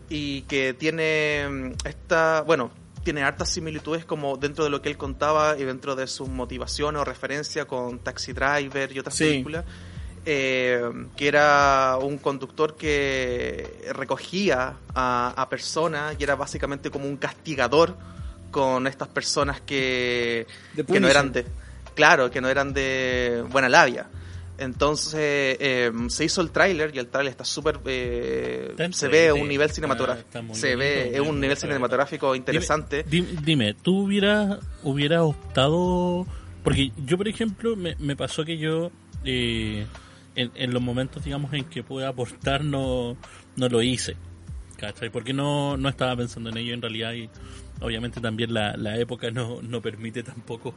y 0.10 0.42
que 0.44 0.74
tiene 0.74 1.48
mm, 1.50 1.88
esta, 1.88 2.42
bueno, 2.42 2.72
tiene 3.04 3.24
hartas 3.24 3.50
similitudes 3.50 4.06
como 4.06 4.38
dentro 4.38 4.64
de 4.64 4.70
lo 4.70 4.82
que 4.82 4.90
él 4.90 4.98
contaba 4.98 5.58
y 5.58 5.64
dentro 5.64 5.96
de 5.96 6.08
sus 6.08 6.28
motivaciones 6.28 7.02
o 7.02 7.06
referencia 7.06 7.66
con 7.66 8.00
Taxi 8.00 8.34
Driver 8.34 8.92
y 8.92 9.00
otras 9.00 9.18
películas. 9.18 9.66
Eh, 10.26 10.82
que 11.16 11.28
era 11.28 11.98
un 12.02 12.18
conductor 12.18 12.76
que 12.76 13.92
recogía 13.94 14.76
a, 14.94 15.34
a 15.36 15.50
personas 15.50 16.16
y 16.20 16.24
era 16.24 16.36
básicamente 16.36 16.92
como 16.92 17.06
un 17.06 17.18
castigador 17.18 17.96
con 18.52 18.86
estas 18.86 19.08
personas 19.08 19.62
que, 19.62 20.46
que 20.76 21.00
no 21.00 21.08
eran 21.08 21.32
de 21.32 21.46
claro 21.96 22.30
que 22.30 22.42
no 22.42 22.50
eran 22.50 22.74
de 22.74 23.44
buena 23.50 23.70
labia 23.70 24.08
entonces 24.60 25.58
em, 25.60 26.10
se 26.10 26.26
hizo 26.26 26.42
el 26.42 26.52
tráiler 26.52 26.92
y 26.94 27.00
el 27.00 27.08
tráiler 27.08 27.32
está 27.32 27.46
súper... 27.46 27.80
Eh, 27.86 28.76
se 28.92 29.08
ve 29.08 29.32
un 29.32 29.48
nivel 29.48 29.70
cinematográfico. 29.72 30.54
se 30.54 30.76
ve, 30.76 31.16
es 31.16 31.22
un 31.22 31.40
nivel 31.40 31.58
cinematográfico 31.58 32.36
interesante. 32.36 33.04
Dime, 33.04 33.74
¿tú 33.74 34.04
hubieras, 34.04 34.60
hubieras 34.84 35.22
optado... 35.22 36.28
Porque 36.64 36.92
yo, 37.06 37.18
por 37.18 37.30
ejemplo, 37.30 37.76
me, 37.78 37.96
me 38.00 38.16
pasó 38.18 38.44
que 38.44 38.58
yo... 38.58 38.92
Eh, 39.24 39.86
en, 40.54 40.74
los 40.74 40.82
momentos, 40.82 41.24
digamos, 41.24 41.54
en 41.54 41.66
que 41.66 41.84
pude 41.84 42.06
aportar, 42.06 42.64
no, 42.64 43.18
no 43.56 43.70
lo 43.70 43.82
hice. 43.82 44.16
¿cachai? 44.78 45.10
Porque 45.10 45.34
no, 45.34 45.78
no 45.78 45.90
estaba 45.90 46.16
pensando 46.16 46.50
en 46.50 46.58
ello 46.58 46.74
en 46.74 46.82
realidad 46.82 47.14
y 47.14 47.30
obviamente 47.82 48.22
también 48.22 48.54
la, 48.54 48.78
la 48.78 48.98
época 48.98 49.30
no, 49.30 49.62
no 49.62 49.82
permite 49.82 50.24
tampoco 50.24 50.74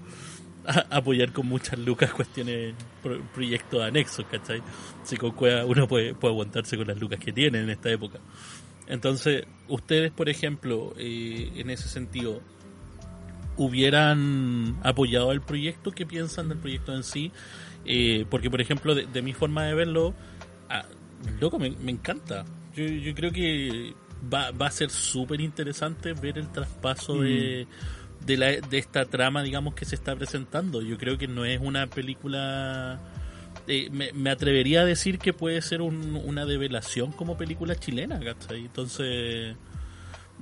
apoyar 0.90 1.32
con 1.32 1.46
muchas 1.46 1.78
lucas 1.78 2.12
cuestiones, 2.12 2.74
proyectos 3.34 3.82
anexos, 3.82 4.26
¿cachai? 4.30 4.62
Si 5.04 5.16
con 5.16 5.32
Cueva 5.32 5.64
uno 5.64 5.88
puede, 5.88 6.14
puede 6.14 6.34
aguantarse 6.34 6.76
con 6.76 6.86
las 6.86 6.98
lucas 6.98 7.18
que 7.18 7.32
tiene 7.32 7.60
en 7.60 7.70
esta 7.70 7.90
época. 7.90 8.18
Entonces, 8.86 9.44
ustedes, 9.68 10.10
por 10.10 10.28
ejemplo, 10.28 10.92
eh, 10.98 11.52
en 11.56 11.70
ese 11.70 11.88
sentido, 11.88 12.40
hubieran 13.56 14.78
apoyado 14.82 15.32
el 15.32 15.40
proyecto, 15.40 15.92
¿qué 15.92 16.06
piensan 16.06 16.48
del 16.48 16.58
proyecto 16.58 16.94
en 16.94 17.02
sí? 17.02 17.32
Eh, 17.84 18.26
porque, 18.30 18.50
por 18.50 18.60
ejemplo, 18.60 18.94
de, 18.94 19.22
mi 19.22 19.32
forma 19.32 19.64
de 19.64 19.74
verlo, 19.74 20.14
ah, 20.68 20.84
loco, 21.40 21.58
me, 21.58 21.68
encanta. 21.90 22.44
Yo, 22.74 22.84
yo, 22.84 23.14
creo 23.14 23.32
que 23.32 23.94
va, 24.32 24.50
va 24.50 24.66
a 24.66 24.70
ser 24.70 24.90
súper 24.90 25.40
interesante 25.40 26.12
ver 26.12 26.38
el 26.38 26.50
traspaso 26.50 27.20
de, 27.20 27.66
mm. 27.66 28.26
de, 28.26 28.36
la, 28.36 28.46
de 28.46 28.78
esta 28.78 29.04
trama, 29.04 29.42
digamos, 29.42 29.74
que 29.74 29.84
se 29.84 29.94
está 29.94 30.14
presentando. 30.16 30.82
Yo 30.82 30.96
creo 30.98 31.18
que 31.18 31.28
no 31.28 31.44
es 31.44 31.60
una 31.60 31.86
película... 31.88 33.00
Eh, 33.68 33.90
me, 33.90 34.30
atrevería 34.30 34.80
a 34.80 34.84
decir 34.84 35.20
que 35.20 35.32
puede 35.32 35.62
ser 35.62 35.82
una 35.82 36.44
develación 36.46 37.12
como 37.12 37.36
película 37.36 37.76
chilena, 37.76 38.18
¿cachai? 38.18 38.62
Entonces 38.62 39.54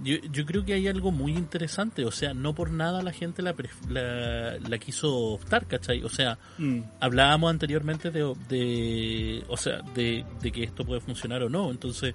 yo, 0.03 0.17
yo 0.31 0.47
creo 0.47 0.65
que 0.65 0.73
hay 0.73 0.89
algo 0.89 1.11
muy 1.11 1.33
interesante, 1.33 2.05
o 2.05 2.11
sea, 2.11 2.33
no 2.35 2.55
por 2.55 2.71
nada 2.71 3.03
la 3.03 3.13
gente 3.13 3.43
la, 3.43 3.55
la, 3.89 4.79
quiso 4.79 5.15
optar, 5.15 5.67
¿cachai? 5.67 6.03
O 6.05 6.09
sea, 6.09 6.39
mm. 6.59 6.81
hablábamos 7.01 7.51
anteriormente 7.51 8.11
de, 8.11 8.35
de 8.49 9.45
o 9.49 9.57
sea, 9.57 9.83
de, 9.95 10.25
que 10.53 10.65
esto 10.65 10.85
puede 10.85 11.01
funcionar 11.01 11.43
o 11.43 11.49
no, 11.49 11.71
entonces, 11.71 12.15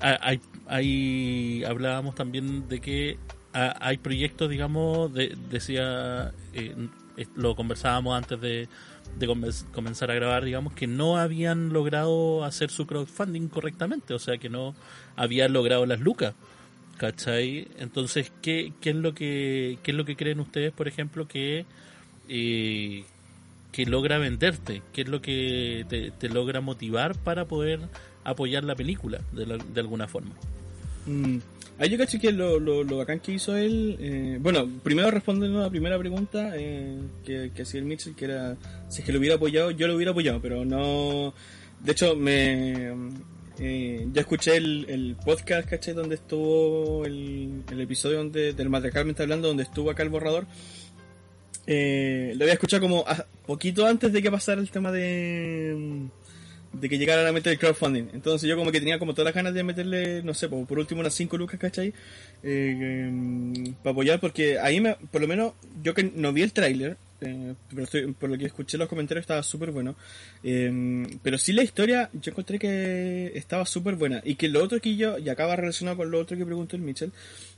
hay, 0.00 0.40
hay 0.66 1.64
hablábamos 1.64 2.14
también 2.14 2.68
de 2.68 2.80
que 2.80 3.18
hay 3.52 3.98
proyectos, 3.98 4.50
digamos, 4.50 5.14
de, 5.14 5.36
decía, 5.48 6.32
eh, 6.52 6.74
lo 7.36 7.54
conversábamos 7.54 8.16
antes 8.16 8.40
de, 8.40 8.68
de 9.18 9.52
comenzar 9.72 10.10
a 10.10 10.14
grabar, 10.14 10.44
digamos, 10.44 10.72
que 10.72 10.86
no 10.86 11.16
habían 11.16 11.72
logrado 11.72 12.44
hacer 12.44 12.70
su 12.70 12.86
crowdfunding 12.86 13.48
correctamente, 13.48 14.14
o 14.14 14.18
sea, 14.18 14.38
que 14.38 14.48
no 14.48 14.74
habían 15.16 15.52
logrado 15.52 15.86
las 15.86 16.00
lucas. 16.00 16.34
¿Cachai? 16.96 17.68
Entonces, 17.78 18.32
¿qué, 18.40 18.72
qué, 18.80 18.90
es 18.90 18.96
lo 18.96 19.14
que, 19.14 19.78
¿qué 19.82 19.90
es 19.90 19.96
lo 19.96 20.04
que 20.04 20.16
creen 20.16 20.40
ustedes, 20.40 20.72
por 20.72 20.86
ejemplo, 20.86 21.26
que, 21.26 21.66
eh, 22.28 23.04
que 23.72 23.86
logra 23.86 24.18
venderte? 24.18 24.82
¿Qué 24.92 25.02
es 25.02 25.08
lo 25.08 25.20
que 25.20 26.12
te, 26.18 26.28
logra 26.28 26.60
motivar 26.60 27.16
para 27.16 27.46
poder 27.46 27.80
apoyar 28.22 28.64
la 28.64 28.76
película 28.76 29.20
de, 29.32 29.58
de 29.72 29.80
alguna 29.80 30.06
forma? 30.06 30.34
Mm. 31.06 31.38
Ahí 31.76 31.90
yo 31.90 31.98
caché 31.98 32.20
que 32.20 32.30
lo, 32.30 32.60
lo, 32.60 32.96
bacán 32.96 33.18
que 33.18 33.32
hizo 33.32 33.56
él. 33.56 33.96
Eh, 33.98 34.38
bueno, 34.40 34.68
primero 34.84 35.10
respondiendo 35.10 35.58
a 35.58 35.64
la 35.64 35.70
primera 35.70 35.98
pregunta 35.98 36.52
eh, 36.54 37.00
que 37.24 37.50
hacía 37.60 37.80
el 37.80 37.86
Mitchell, 37.86 38.14
que 38.14 38.26
era 38.26 38.56
si 38.88 39.00
es 39.00 39.04
que 39.04 39.12
lo 39.12 39.18
hubiera 39.18 39.34
apoyado, 39.36 39.72
yo 39.72 39.88
lo 39.88 39.96
hubiera 39.96 40.12
apoyado, 40.12 40.40
pero 40.40 40.64
no. 40.64 41.34
De 41.80 41.92
hecho, 41.92 42.14
me, 42.14 42.92
eh, 43.58 44.06
ya 44.12 44.20
escuché 44.20 44.56
el, 44.56 45.16
podcast, 45.24 45.68
¿cachai? 45.68 45.94
Donde 45.94 46.16
estuvo 46.16 47.04
el, 47.04 47.62
episodio 47.78 48.18
donde, 48.18 48.52
del 48.52 48.68
Matriarcal 48.68 49.08
está 49.10 49.22
hablando, 49.22 49.48
donde 49.48 49.62
estuvo 49.62 49.90
acá 49.90 50.02
el 50.02 50.08
borrador. 50.08 50.46
Eh, 51.66 52.34
lo 52.36 52.44
había 52.44 52.54
escuchado 52.54 52.82
como 52.82 53.04
a, 53.06 53.26
poquito 53.46 53.86
antes 53.86 54.12
de 54.12 54.20
que 54.20 54.30
pasara 54.30 54.60
el 54.60 54.70
tema 54.70 54.92
de 54.92 56.08
de 56.80 56.88
que 56.88 56.98
llegara 56.98 57.28
a 57.28 57.32
meter 57.32 57.52
el 57.52 57.58
crowdfunding. 57.58 58.08
Entonces 58.12 58.48
yo 58.48 58.56
como 58.56 58.72
que 58.72 58.80
tenía 58.80 58.98
como 58.98 59.14
todas 59.14 59.26
las 59.26 59.34
ganas 59.34 59.54
de 59.54 59.62
meterle, 59.62 60.22
no 60.22 60.34
sé, 60.34 60.48
por, 60.48 60.66
por 60.66 60.78
último 60.78 61.00
unas 61.00 61.14
5 61.14 61.36
lucas, 61.36 61.58
¿cachai? 61.58 61.92
Eh, 62.42 63.06
em, 63.06 63.74
para 63.82 63.92
apoyar, 63.92 64.20
porque 64.20 64.58
ahí 64.58 64.80
me, 64.80 64.96
por 65.10 65.20
lo 65.20 65.28
menos, 65.28 65.52
yo 65.82 65.94
que 65.94 66.04
no 66.04 66.32
vi 66.32 66.42
el 66.42 66.52
tráiler, 66.52 66.96
eh, 67.20 67.54
pero 67.68 68.14
por 68.14 68.30
lo 68.30 68.38
que 68.38 68.46
escuché 68.46 68.78
los 68.78 68.88
comentarios 68.88 69.22
estaba 69.22 69.42
súper 69.42 69.70
bueno. 69.70 69.96
Em, 70.42 71.06
pero 71.22 71.38
sí 71.38 71.52
la 71.52 71.62
historia, 71.62 72.10
yo 72.12 72.32
encontré 72.32 72.58
que 72.58 73.32
estaba 73.34 73.66
súper 73.66 73.96
buena. 73.96 74.20
Y 74.24 74.34
que 74.36 74.48
lo 74.48 74.62
otro 74.62 74.80
que 74.80 74.96
yo, 74.96 75.18
y 75.18 75.28
acaba 75.28 75.56
relacionado 75.56 75.96
con 75.98 76.10
lo 76.10 76.20
otro 76.20 76.36
que 76.36 76.44
preguntó 76.44 76.76
el 76.76 76.82
Mitchell, 76.82 77.12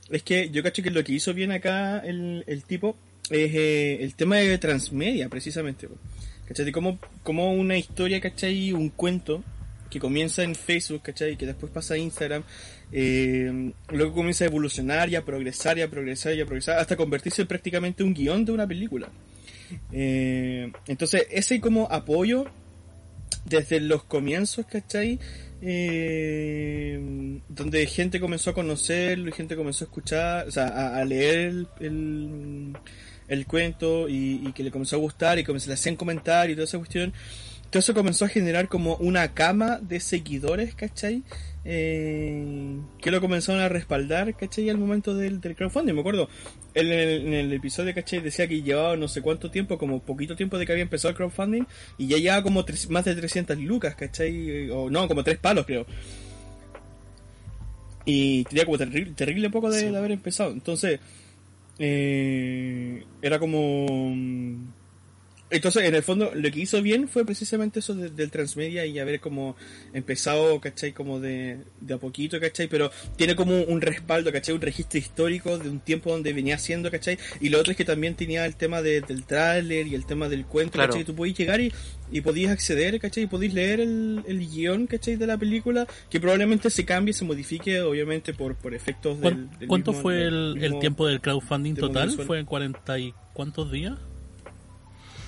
es 0.09 0.23
que 0.23 0.49
yo 0.49 0.63
cacho 0.63 0.83
que 0.83 0.91
lo 0.91 1.03
que 1.03 1.13
hizo 1.13 1.33
bien 1.33 1.51
acá 1.51 1.99
el, 1.99 2.43
el 2.47 2.63
tipo 2.63 2.97
es 3.29 3.53
eh, 3.53 4.03
el 4.03 4.15
tema 4.15 4.37
de 4.37 4.57
transmedia, 4.57 5.29
precisamente. 5.29 5.87
¿Cachai? 6.47 6.71
Como, 6.71 6.99
como 7.23 7.51
una 7.53 7.77
historia, 7.77 8.21
¿cachai? 8.21 8.71
Un 8.71 8.89
cuento 8.89 9.43
que 9.89 9.99
comienza 9.99 10.43
en 10.43 10.55
Facebook, 10.55 11.01
¿cachai? 11.01 11.37
Que 11.37 11.45
después 11.45 11.71
pasa 11.71 11.95
a 11.95 11.97
Instagram, 11.97 12.43
eh, 12.91 13.71
luego 13.89 14.13
comienza 14.13 14.45
a 14.45 14.47
evolucionar 14.47 15.09
y 15.09 15.15
a 15.15 15.25
progresar 15.25 15.77
y 15.77 15.81
a 15.81 15.89
progresar 15.89 16.35
y 16.35 16.41
a 16.41 16.45
progresar 16.45 16.79
hasta 16.79 16.95
convertirse 16.95 17.41
en 17.41 17.47
prácticamente 17.47 18.03
un 18.03 18.13
guion 18.13 18.45
de 18.45 18.51
una 18.51 18.67
película. 18.67 19.09
Eh, 19.91 20.71
entonces, 20.87 21.27
ese 21.31 21.59
como 21.61 21.87
apoyo 21.91 22.45
desde 23.45 23.79
los 23.79 24.03
comienzos, 24.03 24.65
¿cachai? 24.65 25.19
Eh, 25.61 27.39
donde 27.49 27.85
gente 27.87 28.19
comenzó 28.19 28.51
a 28.51 28.53
conocerlo 28.53 29.29
y 29.29 29.31
gente 29.31 29.55
comenzó 29.55 29.85
a 29.85 29.87
escuchar, 29.87 30.47
o 30.47 30.51
sea, 30.51 30.97
a, 30.97 31.03
leer 31.03 31.65
el, 31.79 32.73
el, 33.27 33.45
cuento 33.47 34.07
y, 34.07 34.51
que 34.53 34.63
le 34.63 34.71
comenzó 34.71 34.97
a 34.97 34.99
gustar 34.99 35.39
y 35.39 35.43
comenzó 35.43 35.71
a 35.71 35.73
hacer 35.73 35.95
comentarios 35.97 36.53
y 36.53 36.55
toda 36.55 36.65
esa 36.65 36.77
cuestión. 36.77 37.13
Eso 37.71 37.93
comenzó 37.93 38.25
a 38.25 38.29
generar 38.29 38.69
como 38.69 38.95
una 38.95 39.33
cama 39.33 39.79
de 39.81 39.99
seguidores, 39.99 40.73
¿cachai? 40.73 41.23
Eh, 41.69 42.79
que 43.01 43.11
lo 43.11 43.19
comenzaron 43.19 43.61
a 43.61 43.67
respaldar, 43.67 44.33
¿cachai? 44.37 44.69
Al 44.69 44.77
momento 44.77 45.13
del, 45.13 45.41
del 45.41 45.53
crowdfunding, 45.53 45.93
me 45.93 45.99
acuerdo. 45.99 46.29
En 46.73 46.87
el, 46.87 47.27
en 47.27 47.33
el, 47.33 47.51
episodio, 47.51 47.93
¿cachai? 47.93 48.21
Decía 48.21 48.47
que 48.47 48.61
llevaba 48.61 48.95
no 48.95 49.09
sé 49.09 49.21
cuánto 49.21 49.51
tiempo, 49.51 49.77
como 49.77 50.01
poquito 50.01 50.37
tiempo 50.37 50.57
de 50.57 50.65
que 50.65 50.71
había 50.71 50.83
empezado 50.83 51.09
el 51.09 51.17
crowdfunding, 51.17 51.65
y 51.97 52.07
ya 52.07 52.17
llevaba 52.17 52.43
como 52.43 52.63
más 52.89 53.03
de 53.03 53.15
300 53.15 53.57
lucas, 53.57 53.95
¿cachai? 53.95 54.69
O 54.69 54.89
no, 54.89 55.09
como 55.09 55.25
tres 55.25 55.39
palos, 55.39 55.65
creo. 55.65 55.85
Y 58.05 58.45
tenía 58.45 58.63
como 58.63 58.77
terrible, 58.77 59.11
terrible 59.13 59.49
poco 59.49 59.69
de, 59.69 59.91
de 59.91 59.97
haber 59.97 60.11
empezado. 60.11 60.51
Entonces, 60.51 61.01
eh, 61.79 63.03
era 63.21 63.39
como 63.39 64.15
entonces, 65.49 65.83
en 65.83 65.95
el 65.95 66.03
fondo, 66.03 66.31
lo 66.35 66.51
que 66.51 66.59
hizo 66.59 66.81
bien 66.81 67.07
fue 67.07 67.25
precisamente 67.25 67.79
eso 67.79 67.95
del 67.95 68.31
transmedia 68.31 68.85
y 68.85 68.99
haber 68.99 69.21
como 69.21 69.55
empezado, 69.93 70.59
¿cachai? 70.59 70.91
Como 70.91 71.21
de, 71.21 71.59
de 71.79 71.93
a 71.93 71.97
poquito, 71.97 72.39
¿cachai? 72.39 72.67
Pero 72.67 72.91
tiene 73.15 73.35
como 73.35 73.61
un 73.61 73.79
respaldo, 73.79 74.31
¿cachai? 74.31 74.55
Un 74.55 74.61
registro 74.61 74.99
histórico 74.99 75.57
de 75.57 75.69
un 75.69 75.79
tiempo 75.79 76.11
donde 76.11 76.33
venía 76.33 76.55
haciendo, 76.55 76.91
¿cachai? 76.91 77.17
Y 77.39 77.47
lo 77.47 77.59
otro 77.59 77.71
es 77.71 77.77
que 77.77 77.85
también 77.85 78.15
tenía 78.15 78.45
el 78.45 78.57
tema 78.57 78.81
del 78.81 79.25
tráiler 79.25 79.87
y 79.87 79.95
el 79.95 80.05
tema 80.05 80.27
del 80.27 80.45
cuento, 80.45 80.79
¿cachai? 80.79 81.05
Tú 81.05 81.15
podías 81.15 81.37
llegar 81.37 81.61
y, 81.61 81.71
y 82.11 82.19
podías 82.19 82.51
acceder, 82.51 82.99
¿cachai? 82.99 83.23
Y 83.23 83.27
podías 83.27 83.53
leer 83.53 83.79
el, 83.79 84.23
el 84.27 84.39
guion, 84.49 84.85
¿cachai? 84.85 85.15
De 85.15 85.27
la 85.27 85.37
película, 85.37 85.87
que 86.09 86.19
probablemente 86.19 86.69
se 86.69 86.83
cambie, 86.83 87.13
se 87.13 87.23
modifique, 87.23 87.79
obviamente, 87.79 88.33
por, 88.33 88.55
por 88.55 88.73
efectos 88.73 89.21
del, 89.21 89.47
¿Cuánto 89.67 89.93
fue 89.93 90.23
el, 90.23 90.57
el, 90.61 90.79
tiempo 90.79 91.07
del 91.07 91.21
crowdfunding 91.21 91.75
total? 91.75 92.11
¿Fue 92.11 92.39
en 92.39 92.45
40 92.45 92.99
y 92.99 93.13
cuántos 93.33 93.71
días? 93.71 93.97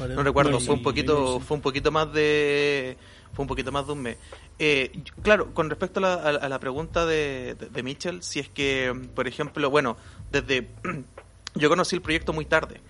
No 0.07 0.23
recuerdo, 0.23 0.59
fue 0.59 0.75
un 0.75 0.83
poquito, 0.83 1.39
fue 1.39 1.57
un 1.57 1.61
poquito 1.61 1.91
más 1.91 2.11
de, 2.13 2.97
fue 3.33 3.43
un 3.43 3.47
poquito 3.47 3.71
más 3.71 3.85
de 3.85 3.93
un 3.93 4.01
mes. 4.01 4.17
Eh, 4.57 4.91
claro, 5.21 5.53
con 5.53 5.69
respecto 5.69 5.99
a 6.05 6.31
la, 6.31 6.59
pregunta 6.59 7.05
de, 7.05 7.55
de, 7.55 7.83
Mitchell, 7.83 8.23
si 8.23 8.39
es 8.39 8.49
que, 8.49 8.93
por 9.15 9.27
ejemplo, 9.27 9.69
bueno, 9.69 9.97
desde, 10.31 10.67
yo 11.55 11.69
conocí 11.69 11.95
el 11.95 12.01
proyecto 12.01 12.33
muy 12.33 12.45
tarde. 12.45 12.81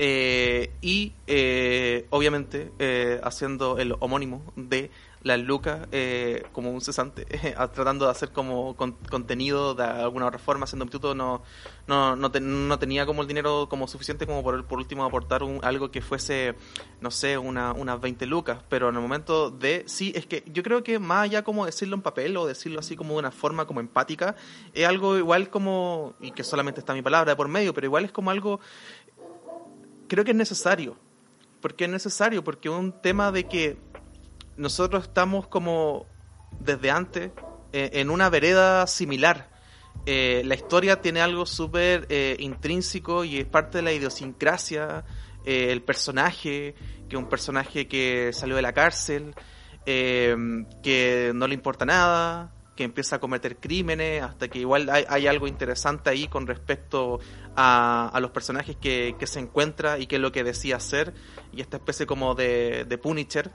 Eh, 0.00 0.70
y 0.80 1.12
eh, 1.26 2.06
obviamente 2.10 2.70
haciendo 3.24 3.78
el 3.78 3.96
homónimo 3.98 4.44
de 4.54 4.92
la 5.22 5.36
Luca 5.36 5.88
eh, 5.92 6.44
como 6.52 6.70
un 6.70 6.80
cesante, 6.80 7.26
tratando 7.74 8.04
de 8.06 8.10
hacer 8.10 8.30
como 8.30 8.76
contenido 8.76 9.74
de 9.74 9.84
alguna 9.84 10.26
otra 10.26 10.38
forma, 10.38 10.64
haciendo 10.64 10.84
instituto 10.84 11.14
no, 11.14 11.42
no, 11.86 12.16
no, 12.16 12.28
no, 12.28 12.78
tenía 12.78 13.06
como 13.06 13.22
el 13.22 13.28
dinero 13.28 13.68
como 13.68 13.88
suficiente 13.88 14.26
como 14.26 14.42
por, 14.42 14.64
por 14.66 14.78
último 14.78 15.04
aportar 15.04 15.42
un, 15.42 15.60
algo 15.64 15.90
que 15.90 16.00
fuese, 16.00 16.54
no 17.00 17.10
sé, 17.10 17.38
una, 17.38 17.72
unas 17.72 18.00
20 18.00 18.26
lucas, 18.26 18.58
pero 18.68 18.88
en 18.88 18.96
el 18.96 19.02
momento 19.02 19.50
de, 19.50 19.84
sí, 19.86 20.12
es 20.14 20.26
que 20.26 20.44
yo 20.46 20.62
creo 20.62 20.82
que 20.82 20.98
más 20.98 21.24
allá 21.24 21.42
como 21.42 21.66
decirlo 21.66 21.96
en 21.96 22.02
papel 22.02 22.36
o 22.36 22.46
decirlo 22.46 22.80
así 22.80 22.96
como 22.96 23.14
de 23.14 23.20
una 23.20 23.30
forma 23.30 23.66
como 23.66 23.80
empática, 23.80 24.36
es 24.72 24.86
algo 24.86 25.18
igual 25.18 25.50
como, 25.50 26.14
y 26.20 26.30
que 26.30 26.44
solamente 26.44 26.80
está 26.80 26.94
mi 26.94 27.02
palabra 27.02 27.32
de 27.32 27.36
por 27.36 27.48
medio, 27.48 27.74
pero 27.74 27.86
igual 27.86 28.04
es 28.04 28.12
como 28.12 28.30
algo, 28.30 28.60
creo 30.08 30.24
que 30.24 30.30
es 30.30 30.36
necesario, 30.36 30.96
porque 31.60 31.84
es 31.84 31.90
necesario, 31.90 32.44
porque 32.44 32.68
un 32.68 32.92
tema 32.92 33.32
de 33.32 33.44
que 33.44 33.76
nosotros 34.58 35.04
estamos 35.04 35.46
como 35.46 36.06
desde 36.60 36.90
antes 36.90 37.30
eh, 37.72 37.90
en 37.94 38.10
una 38.10 38.28
vereda 38.28 38.86
similar. 38.86 39.48
Eh, 40.04 40.42
la 40.44 40.54
historia 40.54 41.00
tiene 41.00 41.20
algo 41.20 41.46
súper 41.46 42.06
eh, 42.08 42.36
intrínseco 42.40 43.24
y 43.24 43.38
es 43.38 43.46
parte 43.46 43.78
de 43.78 43.82
la 43.82 43.92
idiosincrasia. 43.92 45.04
el 45.44 45.80
personaje, 45.82 46.74
que 47.08 47.16
es 47.16 47.18
un 47.18 47.28
personaje 47.28 47.88
que 47.88 48.32
salió 48.34 48.56
de 48.56 48.62
la 48.62 48.74
cárcel, 48.74 49.34
que 49.86 51.32
no 51.34 51.46
le 51.46 51.54
importa 51.54 51.86
nada, 51.86 52.52
que 52.76 52.84
empieza 52.84 53.16
a 53.16 53.18
cometer 53.18 53.56
crímenes, 53.56 54.22
hasta 54.22 54.48
que 54.48 54.58
igual 54.58 54.90
hay, 54.90 55.26
algo 55.26 55.46
interesante 55.48 56.10
ahí 56.10 56.28
con 56.28 56.46
respecto 56.46 57.18
a, 57.56 58.18
los 58.20 58.30
personajes 58.30 58.76
que, 58.76 59.16
que, 59.18 59.26
se 59.26 59.40
encuentra 59.40 59.98
y 59.98 60.06
qué 60.06 60.16
es 60.16 60.22
lo 60.22 60.32
que 60.32 60.44
decía 60.44 60.76
hacer, 60.76 61.14
y 61.50 61.62
esta 61.62 61.78
especie 61.78 62.04
como 62.04 62.34
de, 62.34 62.84
de 62.84 62.98
Punisher. 62.98 63.50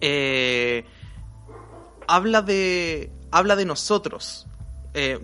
Eh, 0.00 0.84
habla 2.06 2.42
de 2.42 3.12
habla 3.30 3.56
de 3.56 3.64
nosotros. 3.64 4.46
Eh, 4.94 5.18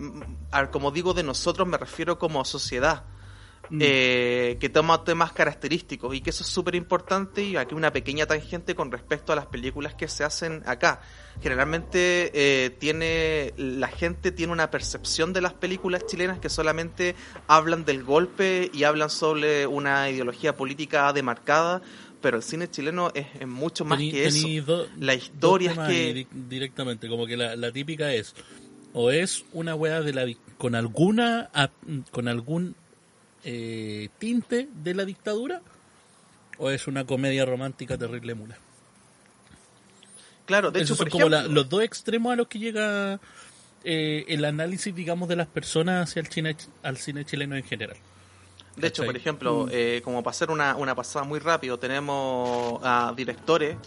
como 0.71 0.91
digo 0.91 1.13
de 1.13 1.23
nosotros 1.23 1.67
me 1.67 1.77
refiero 1.77 2.17
como 2.17 2.43
sociedad. 2.45 3.05
Mm. 3.69 3.79
Eh, 3.81 4.57
que 4.59 4.69
toma 4.69 5.03
temas 5.03 5.31
característicos 5.31 6.13
y 6.13 6.21
que 6.21 6.29
eso 6.29 6.43
es 6.43 6.49
súper 6.49 6.75
importante 6.75 7.43
y 7.43 7.57
aquí 7.57 7.73
una 7.73 7.91
pequeña 7.91 8.25
tangente 8.25 8.75
con 8.75 8.91
respecto 8.91 9.33
a 9.33 9.35
las 9.35 9.47
películas 9.47 9.95
que 9.95 10.07
se 10.07 10.23
hacen 10.23 10.61
acá. 10.65 11.01
Generalmente 11.41 12.31
eh, 12.33 12.69
tiene 12.69 13.53
la 13.57 13.87
gente 13.87 14.31
tiene 14.31 14.53
una 14.53 14.69
percepción 14.69 15.33
de 15.33 15.41
las 15.41 15.53
películas 15.53 16.05
chilenas 16.05 16.39
que 16.39 16.49
solamente 16.49 17.15
hablan 17.47 17.85
del 17.85 18.03
golpe 18.03 18.69
y 18.71 18.83
hablan 18.83 19.09
sobre 19.09 19.65
una 19.67 20.09
ideología 20.09 20.55
política 20.55 21.11
demarcada, 21.11 21.81
pero 22.21 22.37
el 22.37 22.43
cine 22.43 22.69
chileno 22.69 23.11
es, 23.13 23.47
mucho 23.47 23.85
más 23.85 23.99
que 23.99 24.25
eso. 24.25 24.87
la 24.99 25.13
historia 25.13 25.71
es 25.71 25.79
que 25.79 26.27
directamente 26.31 27.07
como 27.07 27.25
que 27.25 27.37
la, 27.37 27.55
la 27.55 27.71
típica 27.71 28.13
es 28.13 28.33
o 28.93 29.11
es 29.11 29.43
una 29.51 29.75
wea 29.75 30.01
de 30.01 30.13
la 30.13 30.25
con 30.57 30.73
alguna 30.73 31.49
con 32.11 32.27
algún 32.27 32.75
eh, 33.43 34.09
tinte 34.17 34.69
de 34.83 34.95
la 34.95 35.05
dictadura 35.05 35.61
o 36.57 36.69
es 36.69 36.87
una 36.87 37.05
comedia 37.05 37.45
romántica 37.45 37.97
terrible 37.97 38.33
mula. 38.33 38.57
Claro, 40.45 40.71
de 40.71 40.81
hecho, 40.81 40.95
son 40.95 41.09
como 41.09 41.27
los 41.27 41.69
dos 41.69 41.83
extremos 41.83 42.31
a 42.31 42.35
los 42.35 42.47
que 42.47 42.59
llega 42.59 43.19
eh, 43.83 44.25
el 44.27 44.45
análisis, 44.45 44.95
digamos, 44.95 45.27
de 45.27 45.35
las 45.35 45.47
personas 45.47 46.09
hacia 46.09 46.21
el 46.21 46.27
cine, 46.27 46.55
al 46.83 46.97
cine 46.97 47.25
chileno 47.25 47.55
en 47.55 47.63
general. 47.63 47.97
De 48.75 48.87
hecho, 48.87 49.05
por 49.05 49.15
ejemplo, 49.15 49.65
mm. 49.65 49.69
eh, 49.71 50.01
como 50.03 50.21
para 50.23 50.31
hacer 50.31 50.51
una, 50.51 50.75
una 50.75 50.95
pasada 50.95 51.25
muy 51.25 51.39
rápido, 51.39 51.79
tenemos 51.79 52.79
a 52.83 53.13
directores 53.15 53.77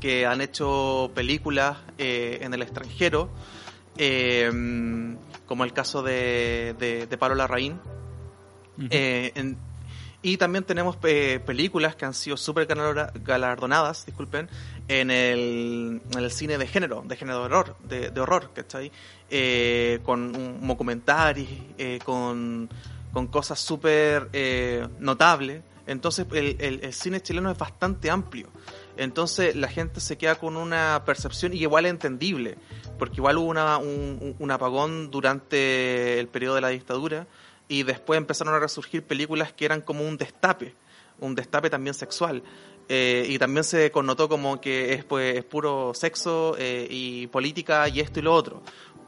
que 0.00 0.26
han 0.26 0.40
hecho 0.40 1.10
películas 1.14 1.78
en 1.96 2.52
el 2.52 2.62
extranjero, 2.62 3.30
como 5.46 5.64
el 5.64 5.72
caso 5.72 6.02
de, 6.02 6.74
de, 6.78 7.06
de 7.06 7.18
Pablo 7.18 7.36
Larraín, 7.36 7.78
eh, 8.90 9.54
y 10.24 10.36
también 10.36 10.62
tenemos 10.62 10.96
eh, 11.02 11.40
películas 11.44 11.96
que 11.96 12.04
han 12.04 12.14
sido 12.14 12.36
súper 12.36 12.66
galardonadas, 12.66 14.06
disculpen, 14.06 14.48
en 14.86 15.10
el, 15.10 16.00
en 16.12 16.18
el, 16.18 16.30
cine 16.30 16.58
de 16.58 16.68
género, 16.68 17.02
de 17.04 17.16
género 17.16 17.40
de 17.40 17.44
horror, 17.46 17.76
de, 17.82 18.10
de 18.10 18.20
horror, 18.20 18.52
¿cachai? 18.54 18.92
Eh, 19.28 19.98
con 20.04 20.36
un 20.36 20.66
documentarios, 20.66 21.48
eh, 21.76 21.98
con, 22.04 22.68
con 23.12 23.26
cosas 23.26 23.60
súper 23.60 24.30
notables. 24.98 25.62
Entonces 25.86 26.26
el, 26.32 26.92
cine 26.92 27.20
chileno 27.20 27.50
es 27.50 27.58
bastante 27.58 28.10
amplio. 28.10 28.48
Entonces 28.96 29.56
la 29.56 29.68
gente 29.68 30.00
se 30.00 30.16
queda 30.16 30.36
con 30.36 30.56
una 30.56 31.02
percepción 31.04 31.52
y 31.54 31.58
igual 31.58 31.86
entendible, 31.86 32.56
porque 32.98 33.16
igual 33.16 33.38
hubo 33.38 33.48
una, 33.48 33.78
un, 33.78 34.36
un 34.38 34.50
apagón 34.50 35.10
durante 35.10 36.20
el 36.20 36.28
periodo 36.28 36.56
de 36.56 36.60
la 36.60 36.68
dictadura 36.68 37.26
y 37.68 37.84
después 37.84 38.18
empezaron 38.18 38.54
a 38.54 38.58
resurgir 38.58 39.02
películas 39.02 39.52
que 39.52 39.64
eran 39.64 39.80
como 39.80 40.06
un 40.06 40.18
destape, 40.18 40.74
un 41.20 41.34
destape 41.34 41.70
también 41.70 41.94
sexual. 41.94 42.42
Eh, 42.88 43.24
y 43.28 43.38
también 43.38 43.64
se 43.64 43.90
connotó 43.90 44.28
como 44.28 44.60
que 44.60 44.92
es, 44.92 45.04
pues, 45.04 45.36
es 45.36 45.44
puro 45.44 45.92
sexo 45.94 46.56
eh, 46.58 46.86
y 46.90 47.26
política 47.28 47.88
y 47.88 48.00
esto 48.00 48.18
y 48.18 48.22
lo 48.22 48.34
otro. 48.34 48.62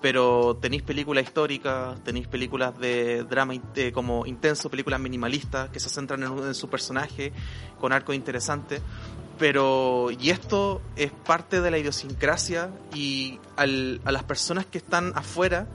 Pero 0.04 0.58
tenéis 0.60 0.82
películas 0.82 1.24
históricas, 1.24 1.98
tenéis 2.04 2.28
películas 2.28 2.78
de 2.78 3.24
drama 3.24 3.54
eh, 3.74 3.90
como 3.90 4.26
intenso, 4.26 4.68
películas 4.68 5.00
minimalistas 5.00 5.70
que 5.70 5.80
se 5.80 5.88
centran 5.88 6.22
en, 6.22 6.54
su 6.54 6.68
personaje 6.68 7.32
con 7.80 7.90
arco 7.90 8.12
interesante. 8.12 8.82
Pero, 9.38 10.10
y 10.20 10.28
esto 10.28 10.82
es 10.94 11.10
parte 11.10 11.62
de 11.62 11.70
la 11.70 11.78
idiosincrasia 11.78 12.68
y 12.92 13.40
al, 13.56 14.02
a 14.04 14.12
las 14.12 14.24
personas 14.24 14.66
que 14.66 14.76
están 14.76 15.14
afuera, 15.14 15.68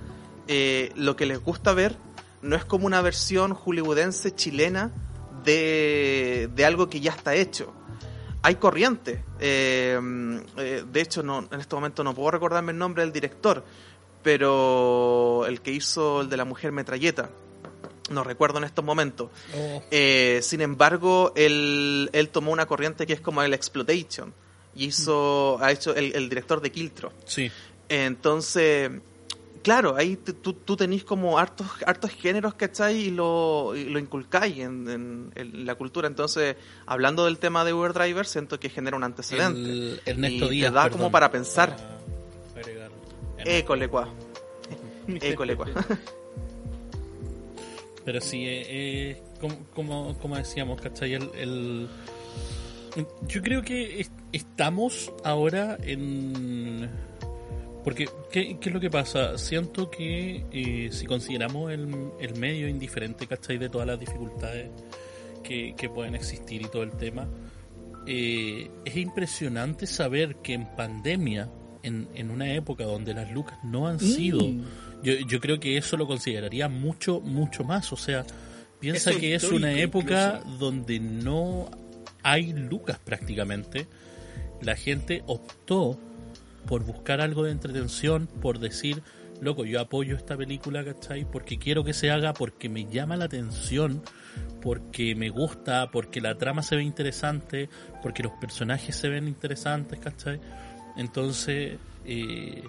lo 0.95 1.15
que 1.15 1.25
les 1.25 1.43
gusta 1.43 1.73
ver 1.73 1.97
no 2.43 2.55
es 2.55 2.63
como 2.65 2.85
una 2.85 3.01
versión 3.01 3.55
hollywoodense 3.55 4.35
chilena 4.35 4.91
de, 5.43 6.51
de 6.53 6.65
algo 6.65 6.87
que 6.87 6.99
ya 6.99 7.13
está 7.13 7.33
hecho. 7.33 7.73
Hay 8.41 8.55
corriente. 8.55 9.23
Eh, 9.39 9.99
eh, 10.57 10.83
de 10.89 11.01
hecho, 11.01 11.23
no, 11.23 11.47
en 11.51 11.59
este 11.59 11.75
momento 11.75 12.03
no 12.03 12.13
puedo 12.13 12.31
recordarme 12.31 12.71
el 12.71 12.77
nombre 12.77 13.03
del 13.03 13.11
director, 13.11 13.65
pero 14.23 15.45
el 15.47 15.61
que 15.61 15.71
hizo 15.71 16.21
el 16.21 16.29
de 16.29 16.37
la 16.37 16.45
mujer 16.45 16.71
metralleta. 16.71 17.29
No 18.09 18.23
recuerdo 18.23 18.57
en 18.57 18.63
estos 18.63 18.83
momentos. 18.83 19.29
Oh. 19.55 19.83
Eh, 19.91 20.39
sin 20.41 20.61
embargo, 20.61 21.31
él, 21.35 22.09
él 22.11 22.29
tomó 22.29 22.51
una 22.51 22.65
corriente 22.65 23.05
que 23.05 23.13
es 23.13 23.21
como 23.21 23.43
el 23.43 23.53
exploitation. 23.53 24.33
Y 24.75 24.85
hizo, 24.85 25.57
ha 25.61 25.71
hecho 25.71 25.95
el, 25.95 26.15
el 26.15 26.29
director 26.29 26.61
de 26.61 26.71
Kiltro. 26.71 27.11
Sí. 27.25 27.51
Entonces, 27.87 28.91
claro, 29.61 29.95
ahí 29.95 30.15
tú, 30.15 30.53
tú 30.53 30.75
tenés 30.75 31.03
como 31.03 31.37
hartos, 31.37 31.67
hartos 31.85 32.11
géneros, 32.11 32.53
¿cachai? 32.55 32.97
Y 32.97 33.11
lo, 33.11 33.73
y 33.75 33.85
lo 33.85 33.99
inculcáis 33.99 34.59
en, 34.59 35.31
la 35.35 35.75
cultura. 35.75 36.07
Entonces, 36.07 36.55
hablando 36.85 37.25
del 37.25 37.37
tema 37.37 37.65
de 37.65 37.73
Uber 37.73 37.93
Driver, 37.93 38.25
siento 38.25 38.59
que 38.59 38.69
genera 38.69 38.97
un 38.97 39.03
antecedente. 39.03 39.59
El, 39.59 40.01
Ernesto 40.05 40.45
y 40.47 40.57
Díaz, 40.57 40.71
te 40.71 40.75
da 40.75 40.89
como 40.89 41.11
para 41.11 41.31
pensar. 41.31 41.98
École, 43.45 43.87
cuá. 43.87 44.09
École, 45.21 45.55
cuá. 45.55 45.67
Pero 48.05 48.21
sí, 48.21 48.45
eh, 48.45 48.65
eh, 48.67 49.21
como, 49.73 50.17
como, 50.17 50.35
decíamos, 50.37 50.81
¿cachai? 50.81 51.13
El, 51.13 51.87
yo 53.27 53.41
creo 53.41 53.61
que 53.61 54.05
estamos 54.31 55.11
ahora 55.23 55.77
en 55.83 56.89
porque, 57.83 58.09
¿qué, 58.31 58.57
es 58.61 58.73
lo 58.73 58.79
que 58.79 58.89
pasa? 58.89 59.37
Siento 59.37 59.89
que 59.89 60.45
eh, 60.51 60.89
si 60.91 61.05
consideramos 61.05 61.71
el, 61.71 62.11
el, 62.19 62.35
medio 62.35 62.67
indiferente, 62.67 63.25
¿cachai? 63.25 63.57
De 63.57 63.69
todas 63.69 63.87
las 63.87 63.99
dificultades 63.99 64.69
que, 65.43 65.89
pueden 65.93 66.13
existir 66.13 66.61
y 66.61 66.65
todo 66.65 66.83
el 66.83 66.91
tema, 66.91 67.27
eh, 68.05 68.69
es 68.85 68.95
impresionante 68.97 69.87
saber 69.87 70.35
que 70.37 70.53
en 70.53 70.65
pandemia, 70.75 71.49
en, 71.83 72.07
en, 72.13 72.31
una 72.31 72.53
época 72.53 72.83
donde 72.83 73.13
las 73.13 73.31
lucas 73.31 73.57
no 73.63 73.87
han 73.87 73.99
sido, 73.99 74.47
mm. 74.47 74.63
yo, 75.03 75.13
yo 75.27 75.39
creo 75.39 75.59
que 75.59 75.77
eso 75.77 75.97
lo 75.97 76.07
consideraría 76.07 76.67
mucho, 76.69 77.21
mucho 77.21 77.63
más. 77.63 77.91
O 77.93 77.97
sea, 77.97 78.25
piensa 78.79 79.11
que 79.11 79.35
es 79.35 79.43
una 79.45 79.73
época 79.73 80.41
donde 80.59 80.99
no 80.99 81.69
hay 82.23 82.53
lucas 82.53 82.99
prácticamente. 82.99 83.87
La 84.61 84.75
gente 84.75 85.23
optó 85.25 85.97
por 86.65 86.83
buscar 86.83 87.21
algo 87.21 87.43
de 87.43 87.51
entretención, 87.51 88.27
por 88.27 88.59
decir, 88.59 89.01
loco, 89.41 89.65
yo 89.65 89.79
apoyo 89.79 90.15
esta 90.15 90.37
película, 90.37 90.83
¿cachai? 90.83 91.25
Porque 91.25 91.57
quiero 91.57 91.83
que 91.83 91.93
se 91.93 92.11
haga, 92.11 92.33
porque 92.33 92.69
me 92.69 92.85
llama 92.85 93.17
la 93.17 93.25
atención, 93.25 94.03
porque 94.61 95.15
me 95.15 95.29
gusta, 95.29 95.89
porque 95.91 96.21
la 96.21 96.37
trama 96.37 96.61
se 96.61 96.75
ve 96.75 96.83
interesante, 96.83 97.69
porque 98.01 98.23
los 98.23 98.33
personajes 98.33 98.95
se 98.95 99.09
ven 99.09 99.27
interesantes, 99.27 99.99
¿cachai? 99.99 100.39
Entonces, 100.99 101.77
eh, 102.05 102.61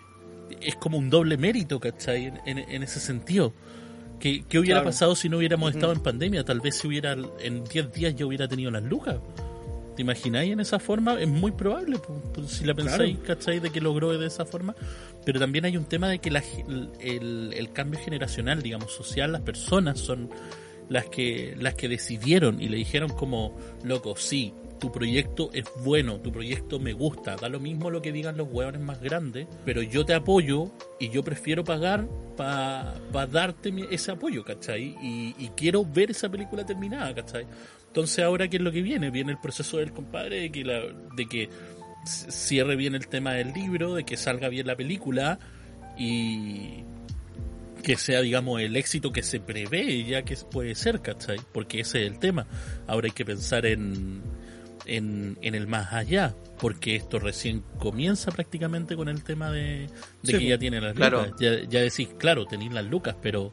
es 0.61 0.77
como 0.77 0.97
un 0.97 1.11
doble 1.11 1.37
mérito, 1.37 1.81
¿cachai? 1.81 2.33
En, 2.47 2.83
ese 2.83 3.01
sentido. 3.01 3.53
¿Qué, 4.21 4.45
hubiera 4.57 4.85
pasado 4.85 5.17
si 5.17 5.29
no 5.29 5.39
hubiéramos 5.39 5.75
estado 5.75 5.93
en 5.93 6.01
pandemia? 6.01 6.45
Tal 6.45 6.61
vez 6.61 6.79
si 6.79 6.87
hubiera, 6.87 7.17
en 7.41 7.65
10 7.65 7.93
días 7.93 8.15
yo 8.15 8.29
hubiera 8.29 8.47
tenido 8.47 8.71
las 8.71 8.85
lucas. 8.85 9.17
¿Te 9.97 10.03
imagináis 10.03 10.53
en 10.53 10.61
esa 10.61 10.79
forma? 10.79 11.21
Es 11.21 11.27
muy 11.27 11.51
probable, 11.51 11.99
si 12.47 12.65
la 12.65 12.73
pensáis, 12.75 13.19
¿cachai? 13.19 13.59
De 13.59 13.71
que 13.71 13.81
logró 13.81 14.17
de 14.17 14.25
esa 14.29 14.45
forma. 14.45 14.77
Pero 15.25 15.41
también 15.41 15.65
hay 15.65 15.77
un 15.77 15.87
tema 15.87 16.09
de 16.09 16.21
que 16.21 16.29
el, 16.29 17.71
cambio 17.73 17.99
generacional, 17.99 18.63
digamos, 18.63 18.93
social, 18.93 19.33
las 19.33 19.41
personas 19.41 19.99
son 19.99 20.31
las 20.89 21.07
que, 21.07 21.57
las 21.59 21.75
que 21.75 21.89
decidieron 21.89 22.63
y 22.63 22.69
le 22.69 22.77
dijeron 22.77 23.11
como, 23.11 23.59
loco, 23.83 24.15
sí, 24.17 24.55
tu 24.81 24.91
proyecto 24.91 25.51
es 25.53 25.65
bueno, 25.85 26.19
tu 26.21 26.33
proyecto 26.33 26.81
me 26.81 26.93
gusta, 26.93 27.37
da 27.37 27.49
lo 27.49 27.61
mismo 27.61 27.91
lo 27.91 28.03
que 28.03 28.11
digan 28.11 28.37
los 28.37 28.49
hueones 28.51 28.81
más 28.81 29.01
grandes, 29.01 29.47
pero 29.65 29.83
yo 29.83 30.05
te 30.05 30.15
apoyo 30.15 30.73
y 30.99 31.11
yo 31.11 31.23
prefiero 31.23 31.63
pagar 31.63 32.09
para 32.37 33.27
darte 33.31 33.73
ese 33.91 34.13
apoyo, 34.13 34.43
¿cachai? 34.43 34.97
Y, 35.03 35.35
y, 35.39 35.51
quiero 35.55 35.85
ver 35.85 36.11
esa 36.11 36.29
película 36.29 36.65
terminada, 36.65 37.15
¿cachai? 37.15 37.47
Entonces 37.87 38.25
ahora 38.25 38.49
qué 38.49 38.57
es 38.57 38.63
lo 38.63 38.73
que 38.73 38.83
viene? 38.83 39.11
Viene 39.11 39.33
el 39.33 39.39
proceso 39.39 39.77
del 39.77 39.93
compadre 39.93 40.41
de 40.41 40.51
que, 40.51 40.65
de 40.65 41.27
que 41.27 41.49
cierre 42.05 42.77
bien 42.77 42.95
el 42.95 43.07
tema 43.09 43.35
del 43.35 43.53
libro, 43.53 43.95
de 43.95 44.05
que 44.05 44.17
salga 44.17 44.49
bien 44.49 44.67
la 44.67 44.77
película 44.77 45.39
y 45.99 46.85
que 47.83 47.97
sea, 47.97 48.21
digamos, 48.21 48.61
el 48.61 48.77
éxito 48.77 49.13
que 49.13 49.23
se 49.23 49.41
prevé 49.41 50.05
ya 50.05 50.23
que 50.23 50.37
puede 50.37 50.75
ser, 50.75 51.01
¿cachai? 51.01 51.39
Porque 51.53 51.81
ese 51.81 52.03
es 52.03 52.13
el 52.13 52.19
tema. 52.19 52.47
Ahora 52.87 53.07
hay 53.07 53.13
que 53.13 53.25
pensar 53.25 53.67
en, 53.67 54.23
en, 54.87 55.39
en 55.43 55.55
el 55.55 55.67
más 55.67 55.93
allá, 55.93 56.35
porque 56.61 56.97
esto 56.97 57.19
recién 57.19 57.63
comienza 57.79 58.31
prácticamente 58.31 58.97
con 58.97 59.09
el 59.09 59.23
tema 59.23 59.51
de, 59.51 59.89
de 60.23 60.33
Sí, 60.33 60.39
que 60.39 60.47
ya 60.47 60.59
tiene 60.59 60.81
las 60.81 60.95
claro. 60.95 61.25
lucas. 61.25 61.41
Ya, 61.41 61.51
ya 61.69 61.81
decís, 61.81 62.09
claro, 62.19 62.47
tenéis 62.47 62.73
las 62.73 62.85
lucas, 62.85 63.15
pero 63.23 63.53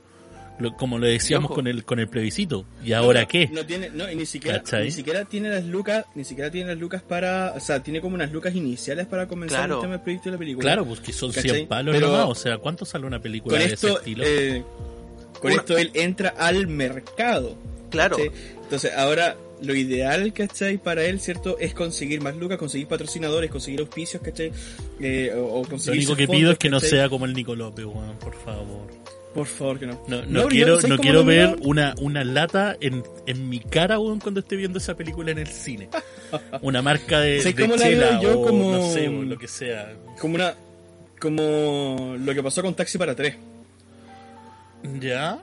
lo- 0.59 0.75
como 0.75 0.97
lo 0.97 1.05
decíamos 1.05 1.51
con 1.51 1.67
el 1.67 1.83
con 1.85 1.99
el 1.99 2.07
plebiscito, 2.07 2.65
¿y 2.83 2.93
ahora 2.93 3.21
no, 3.21 3.27
qué? 3.27 3.47
No 3.47 3.65
tiene, 3.65 3.89
no, 3.91 4.09
y 4.11 4.15
ni 4.15 4.25
siquiera, 4.25 4.57
¿Cachai? 4.59 4.85
ni 4.85 4.91
siquiera 4.91 5.25
tiene 5.25 5.49
las 5.49 5.65
lucas, 5.65 6.05
ni 6.15 6.23
siquiera 6.23 6.49
tiene 6.49 6.69
las 6.71 6.79
lucas 6.79 7.03
para, 7.03 7.53
o 7.55 7.59
sea, 7.59 7.83
tiene 7.83 8.01
como 8.01 8.15
unas 8.15 8.31
lucas 8.31 8.55
iniciales 8.55 9.05
para 9.05 9.27
comenzar 9.27 9.59
Claro. 9.59 9.75
el 9.75 9.81
tema 9.81 9.93
del 9.93 10.01
proyecto 10.01 10.29
de 10.29 10.31
la 10.31 10.39
película. 10.39 10.63
Claro, 10.63 10.85
pues 10.85 10.99
que 10.99 11.13
son 11.13 11.31
¿Cachai? 11.31 11.51
100 11.51 11.67
palos 11.67 11.93
Pero- 11.95 12.07
nomás, 12.07 12.25
o 12.29 12.35
sea, 12.35 12.57
¿cuánto 12.57 12.85
sale 12.85 13.05
una 13.05 13.21
película 13.21 13.51
con 13.57 13.59
de 13.59 13.65
ese 13.73 13.87
esto, 13.87 13.97
estilo? 13.99 14.23
eh, 14.25 14.63
con 15.39 15.51
Una- 15.51 15.61
esto 15.61 15.77
él 15.77 15.91
entra 15.93 16.29
al 16.37 16.67
mercado. 16.67 17.55
Claro. 17.91 18.17
¿cachai? 18.17 18.31
Entonces 18.63 18.91
ahora 18.97 19.37
lo 19.61 19.75
ideal, 19.75 20.33
¿cachai? 20.33 20.77
Para 20.77 21.03
él, 21.05 21.19
¿cierto? 21.19 21.57
Es 21.59 21.73
conseguir 21.73 22.21
más 22.21 22.35
lucas, 22.35 22.57
conseguir 22.57 22.87
patrocinadores, 22.87 23.49
conseguir 23.49 23.79
auspicios, 23.81 24.21
¿cachai? 24.21 24.51
Eh, 24.99 25.31
o, 25.35 25.61
o 25.61 25.63
Lo 25.63 25.91
único 25.93 26.15
que 26.15 26.25
fondos, 26.27 26.39
pido 26.41 26.51
es 26.51 26.57
que 26.57 26.69
no 26.69 26.79
sea 26.79 27.09
como 27.09 27.25
el 27.25 27.33
Nico 27.33 27.55
López, 27.55 27.85
weón, 27.85 28.17
por 28.19 28.35
favor. 28.35 28.87
Por 29.33 29.45
favor, 29.45 29.77
que 29.79 29.85
no. 29.87 30.01
No, 30.07 30.17
no 30.17 30.21
No, 30.23 30.33
pero 30.33 30.47
quiero, 30.49 30.75
¿sabes 30.81 30.89
no 30.89 30.97
quiero 30.97 31.23
ver 31.23 31.57
una, 31.61 31.93
una 32.01 32.23
lata 32.23 32.75
en, 32.81 33.03
en 33.27 33.49
mi 33.49 33.59
cara, 33.59 33.99
weón, 33.99 34.19
cuando 34.19 34.39
esté 34.39 34.55
viendo 34.55 34.79
esa 34.79 34.95
película 34.95 35.31
en 35.31 35.37
el 35.39 35.47
cine. 35.47 35.89
Una 36.61 36.81
marca 36.81 37.19
de, 37.19 37.39
¿Sabes 37.41 37.55
de 37.55 37.75
chela 37.77 38.19
yo? 38.21 38.39
o 38.39 38.45
Como- 38.45 38.71
no 38.71 38.91
sé, 38.91 39.09
weón, 39.09 39.29
lo 39.29 39.37
que 39.37 39.47
sea. 39.47 39.93
Como 40.19 40.35
una... 40.35 40.55
Como 41.19 42.15
lo 42.19 42.33
que 42.33 42.43
pasó 42.43 42.61
con 42.61 42.75
Taxi 42.75 42.97
para 42.97 43.15
tres. 43.15 43.35
¿Ya? 44.99 45.41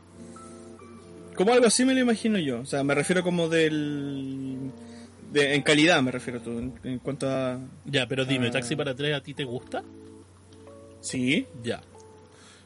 Como 1.36 1.52
algo 1.52 1.66
así 1.66 1.84
me 1.84 1.94
lo 1.94 2.00
imagino 2.00 2.38
yo. 2.38 2.60
O 2.60 2.64
sea, 2.66 2.84
me 2.84 2.94
refiero 2.94 3.22
como 3.22 3.48
del... 3.48 4.70
de- 5.32 5.54
en 5.54 5.62
calidad 5.62 6.00
me 6.02 6.10
refiero 6.12 6.40
tú, 6.40 6.58
en, 6.58 6.74
en 6.84 6.98
cuanto 7.00 7.28
a... 7.28 7.58
Ya, 7.84 8.06
pero 8.06 8.24
dime, 8.24 8.48
Ah. 8.48 8.50
¿Taxi 8.52 8.76
para 8.76 8.94
tres 8.94 9.14
a 9.16 9.20
ti 9.22 9.34
te 9.34 9.44
gusta? 9.44 9.82
Sí. 11.00 11.46
Ya. 11.62 11.80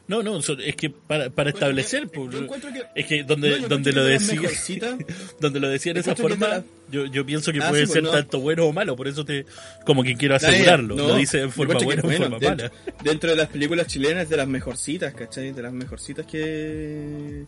No, 0.08 0.22
no, 0.22 0.38
es 0.38 0.74
que 0.76 0.88
para, 0.88 1.28
para 1.28 1.50
establecer, 1.50 2.08
pues, 2.08 2.30
que- 2.34 2.82
es 2.94 3.06
que 3.06 3.24
donde, 3.24 3.60
No, 3.60 3.68
donde 3.68 3.92
lo 3.92 4.02
decía, 4.04 4.40
donde 5.40 5.60
lo 5.60 5.68
decía 5.68 5.92
de 5.92 6.00
esa 6.00 6.16
forma, 6.16 6.64
yo, 6.90 7.04
yo 7.04 7.26
pienso 7.26 7.52
que 7.52 7.60
Ah, 7.62 7.68
puede 7.68 7.82
sí, 7.86 7.92
pues, 7.92 7.94
ser 7.94 8.02
no. 8.04 8.10
tanto 8.10 8.40
bueno 8.40 8.64
o 8.64 8.72
malo, 8.72 8.96
por 8.96 9.06
eso 9.06 9.22
te, 9.26 9.44
como 9.84 10.02
que 10.02 10.16
quiero 10.16 10.34
asegurarlo, 10.36 10.96
no, 10.96 11.08
lo 11.08 11.16
dice 11.16 11.42
en 11.42 11.52
forma 11.52 11.74
buena 11.74 12.00
o 12.02 12.10
en 12.10 12.16
forma 12.22 12.38
dentro, 12.38 12.70
mala. 12.70 12.94
dentro 13.04 13.30
de 13.30 13.36
las 13.36 13.48
películas 13.48 13.86
chilenas 13.86 14.30
de 14.30 14.36
las 14.38 14.48
mejorcitas, 14.48 15.12
¿cachai? 15.12 15.52
De 15.52 15.60
las 15.62 15.72
mejorcitas 15.74 16.24
que... 16.26 17.44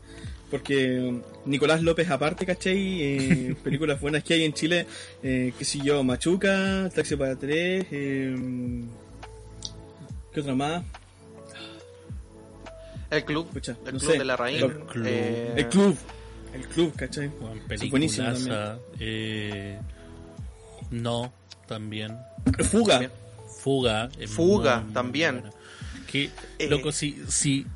Porque 0.50 1.14
Nicolás 1.46 1.80
López 1.80 2.10
aparte, 2.10 2.44
¿cachai? 2.44 2.76
Eh, 3.02 3.54
películas 3.64 3.98
buenas 4.00 4.22
que 4.22 4.34
hay 4.34 4.44
en 4.44 4.52
Chile, 4.52 4.84
eh, 5.22 5.52
qué 5.58 5.64
sé 5.64 5.78
yo, 5.82 6.02
Machuca, 6.04 6.90
Taxi 6.94 7.16
para 7.16 7.36
tres, 7.36 7.86
eh, 7.90 8.36
¿qué 10.34 10.40
otra 10.40 10.54
más? 10.54 10.82
El 13.10 13.24
club. 13.24 13.46
Escucha, 13.48 13.76
el 13.86 13.92
no 13.94 13.98
club 13.98 14.12
sé. 14.12 14.18
de 14.18 14.24
la 14.24 14.36
raíz. 14.36 14.62
El 14.62 14.72
club. 14.86 15.04
eh, 15.06 15.54
El 15.56 15.68
Club, 15.68 15.96
el 16.54 16.68
Club, 16.68 16.94
¿cachai? 16.96 17.30
Buenísimo 17.90 18.28
eh, 18.98 19.78
no, 20.90 21.32
también. 21.66 22.16
Fuga, 22.70 22.94
También. 22.94 23.10
Fuga. 23.60 24.08
Fuga, 24.28 24.76
muy, 24.76 24.84
muy 24.84 24.92
también. 24.94 25.40
buena. 25.40 25.56
Que, 26.10 26.30
Eh. 26.58 26.68
loco, 26.68 26.90
si, 26.92 27.22
si 27.28 27.66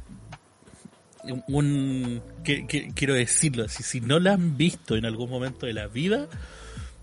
un, 1.49 2.21
que, 2.43 2.67
que- 2.67 2.93
quiero 2.95 3.15
decirlo 3.15 3.65
así, 3.65 3.83
si 3.83 4.01
no 4.01 4.19
la 4.19 4.33
han 4.35 4.57
visto 4.57 4.97
en 4.97 5.05
algún 5.07 5.31
momento 5.31 5.67
de 5.67 5.73
la 5.73 5.87
vida, 5.87 6.27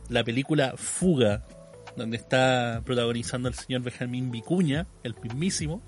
la 0.10 0.24
película 0.24 0.74
Fuga, 0.78 1.44
donde 1.96 2.18
está 2.18 2.82
protagonizando 2.86 3.50
el 3.50 3.56
señor 3.56 3.82
Benjamín 3.82 4.30
Vicuña, 4.32 4.86
el 5.04 5.16
mismísimo, 5.24 5.82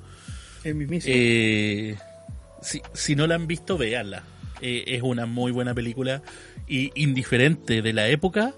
el 0.63 0.75
mismísimo. 0.75 1.13
eh, 1.15 1.97
si, 2.63 2.81
si 2.93 3.15
no 3.15 3.27
la 3.27 3.35
han 3.35 3.47
visto, 3.47 3.77
véanla. 3.77 4.23
Eh, 4.61 4.83
es 4.87 5.01
una 5.01 5.25
muy 5.25 5.51
buena 5.51 5.73
película 5.73 6.21
y 6.67 6.91
indiferente 6.95 7.81
de 7.81 7.93
la 7.93 8.07
época, 8.07 8.53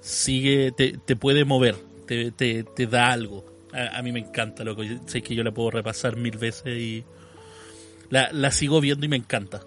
sigue, 0.00 0.72
te, 0.72 0.96
te 1.04 1.16
puede 1.16 1.44
mover, 1.44 1.76
te, 2.06 2.30
te, 2.32 2.64
te 2.64 2.86
da 2.86 3.12
algo. 3.12 3.44
A, 3.72 3.98
a 3.98 4.02
mí 4.02 4.10
me 4.12 4.20
encanta, 4.20 4.64
loco. 4.64 4.82
Yo- 4.82 4.96
Sé 5.06 5.20
que 5.22 5.34
yo 5.34 5.42
la 5.44 5.52
puedo 5.52 5.70
repasar 5.70 6.16
mil 6.16 6.38
veces 6.38 6.78
y 6.78 7.04
la, 8.10 8.30
la 8.32 8.50
sigo 8.50 8.80
viendo 8.80 9.04
y 9.04 9.08
me 9.08 9.16
encanta. 9.16 9.62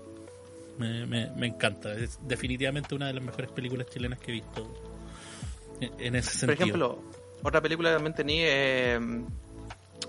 Me, 0.79 1.05
me, 1.05 1.29
me 1.35 1.47
encanta. 1.47 1.93
Es 1.93 2.19
definitivamente 2.27 2.95
una 2.95 3.07
de 3.07 3.13
las 3.13 3.23
mejores 3.23 3.51
películas 3.51 3.87
chilenas 3.87 4.19
que 4.19 4.31
he 4.31 4.35
visto 4.35 4.73
en, 5.81 5.91
en 5.99 6.15
ese 6.15 6.29
Por 6.31 6.39
sentido. 6.39 6.53
ejemplo, 6.65 7.03
otra 7.43 7.61
película 7.61 7.89
que 7.89 7.95
también 7.95 8.15
tenía 8.15 8.45
eh, 8.47 8.99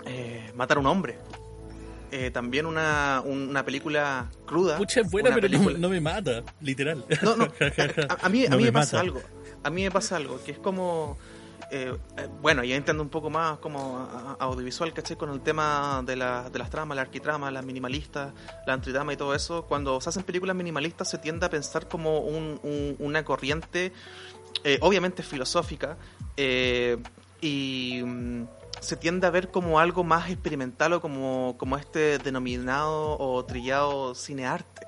eh, 0.05 0.51
Matar 0.55 0.77
a 0.77 0.79
un 0.79 0.87
hombre. 0.87 1.17
Eh, 2.11 2.31
también 2.31 2.65
una, 2.65 3.21
una 3.25 3.63
película 3.63 4.29
cruda. 4.45 4.77
Pucha, 4.77 5.01
es 5.01 5.11
buena, 5.11 5.29
pero 5.35 5.47
no, 5.47 5.51
película- 5.51 5.77
no 5.77 5.89
me 5.89 6.01
mata, 6.01 6.43
literal. 6.61 7.05
No, 7.21 7.35
no, 7.35 7.43
a, 8.09 8.25
a 8.25 8.29
mí, 8.29 8.45
a 8.45 8.49
No 8.49 8.57
mí 8.57 8.63
me 8.63 8.69
me 8.69 8.71
pasa 8.71 8.99
algo. 8.99 9.21
A 9.63 9.69
mí 9.69 9.83
me 9.83 9.91
pasa 9.91 10.15
algo, 10.15 10.41
que 10.43 10.51
es 10.53 10.57
como... 10.59 11.17
eh, 11.71 11.93
bueno, 12.41 12.63
ya 12.63 12.75
entiendo 12.75 13.03
un 13.03 13.09
poco 13.09 13.29
más 13.29 13.59
como 13.59 13.99
a- 13.99 14.37
a- 14.39 14.43
audiovisual, 14.45 14.91
¿cachai? 14.93 15.17
Con 15.17 15.29
el 15.31 15.41
tema 15.41 16.01
de, 16.05 16.15
la- 16.15 16.49
de 16.49 16.57
las 16.57 16.69
tramas, 16.71 16.95
la 16.95 17.03
arquitrama, 17.03 17.51
las 17.51 17.63
minimalistas, 17.63 18.33
la 18.65 18.73
antitrama 18.73 19.13
y 19.13 19.17
todo 19.17 19.35
eso. 19.35 19.65
Cuando 19.65 20.01
se 20.01 20.09
hacen 20.09 20.23
películas 20.23 20.55
minimalistas 20.55 21.09
se 21.11 21.19
tiende 21.19 21.45
a 21.45 21.49
pensar 21.51 21.87
como 21.87 22.19
un- 22.21 22.59
un- 22.63 22.95
una 22.97 23.23
corriente, 23.23 23.91
eh, 24.63 24.79
obviamente 24.81 25.21
filosófica, 25.21 25.95
eh, 26.37 26.97
y 27.41 28.01
mm, 28.03 28.43
se 28.81 28.95
tiende 28.95 29.27
a 29.27 29.29
ver 29.29 29.49
como 29.51 29.79
algo 29.79 30.03
más 30.03 30.29
experimental 30.29 30.93
o 30.93 31.01
como, 31.01 31.55
como 31.57 31.77
este 31.77 32.17
denominado 32.17 33.17
o 33.19 33.43
trillado 33.45 34.15
cinearte. 34.15 34.87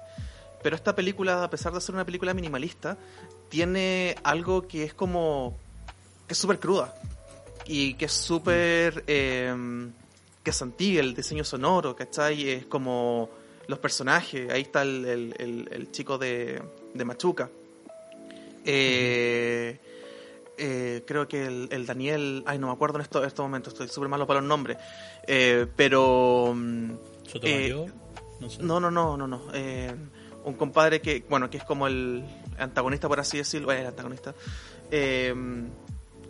Pero 0.64 0.76
esta 0.76 0.96
película, 0.96 1.44
a 1.44 1.50
pesar 1.50 1.74
de 1.74 1.82
ser 1.82 1.96
una 1.96 2.06
película 2.06 2.34
minimalista, 2.34 2.98
tiene 3.50 4.16
algo 4.24 4.68
que 4.68 4.84
es 4.84 4.94
como. 4.94 5.58
que 6.28 6.34
es 6.34 6.38
súper 6.38 6.60
cruda. 6.60 6.94
Y 7.66 7.96
que 7.96 8.06
es 8.06 8.12
súper. 8.14 9.04
eh, 9.08 9.90
que 10.44 10.50
es 10.52 10.62
antigua, 10.62 11.02
el 11.02 11.14
diseño 11.16 11.44
sonoro, 11.44 11.96
¿cachai? 11.96 12.50
Es 12.50 12.66
como. 12.68 13.30
los 13.68 13.80
personajes. 13.80 14.52
Ahí 14.52 14.62
está 14.62 14.84
el, 14.84 15.06
el- 15.06 15.36
el- 15.40 15.70
el 15.72 15.92
chico 15.92 16.18
de, 16.18 16.62
de 16.94 17.06
Machuca. 17.06 17.50
Eh, 18.66 19.80
eh, 20.62 21.04
creo 21.06 21.28
que 21.28 21.46
el, 21.46 21.68
el 21.72 21.86
Daniel. 21.86 22.44
Ay, 22.46 22.60
no 22.60 22.68
me 22.68 22.74
acuerdo 22.74 22.98
en 22.98 23.02
estos, 23.02 23.26
estos 23.26 23.44
momentos, 23.44 23.74
estoy 23.74 23.88
súper 23.88 24.10
malo 24.10 24.28
para 24.28 24.40
los 24.40 24.48
nombres. 24.48 24.78
Eh, 25.28 25.68
pero. 25.76 26.54
mm, 26.56 26.92
Sotomayor, 27.28 27.94
no 28.40 28.50
sé. 28.50 28.62
no, 28.62 28.80
no, 28.80 28.92
no, 28.92 29.18
no, 29.18 29.28
no. 29.28 29.42
Eh, 29.54 29.96
un 30.44 30.54
compadre 30.54 31.02
que, 31.02 31.26
bueno, 31.30 31.50
que 31.50 31.58
es 31.58 31.64
como 31.64 31.88
el 31.88 32.24
antagonista, 32.58 33.08
por 33.08 33.20
así 33.20 33.38
decirlo, 33.38 33.72
el 33.72 33.86
antagonista. 33.86 34.34
eh, 34.92 35.34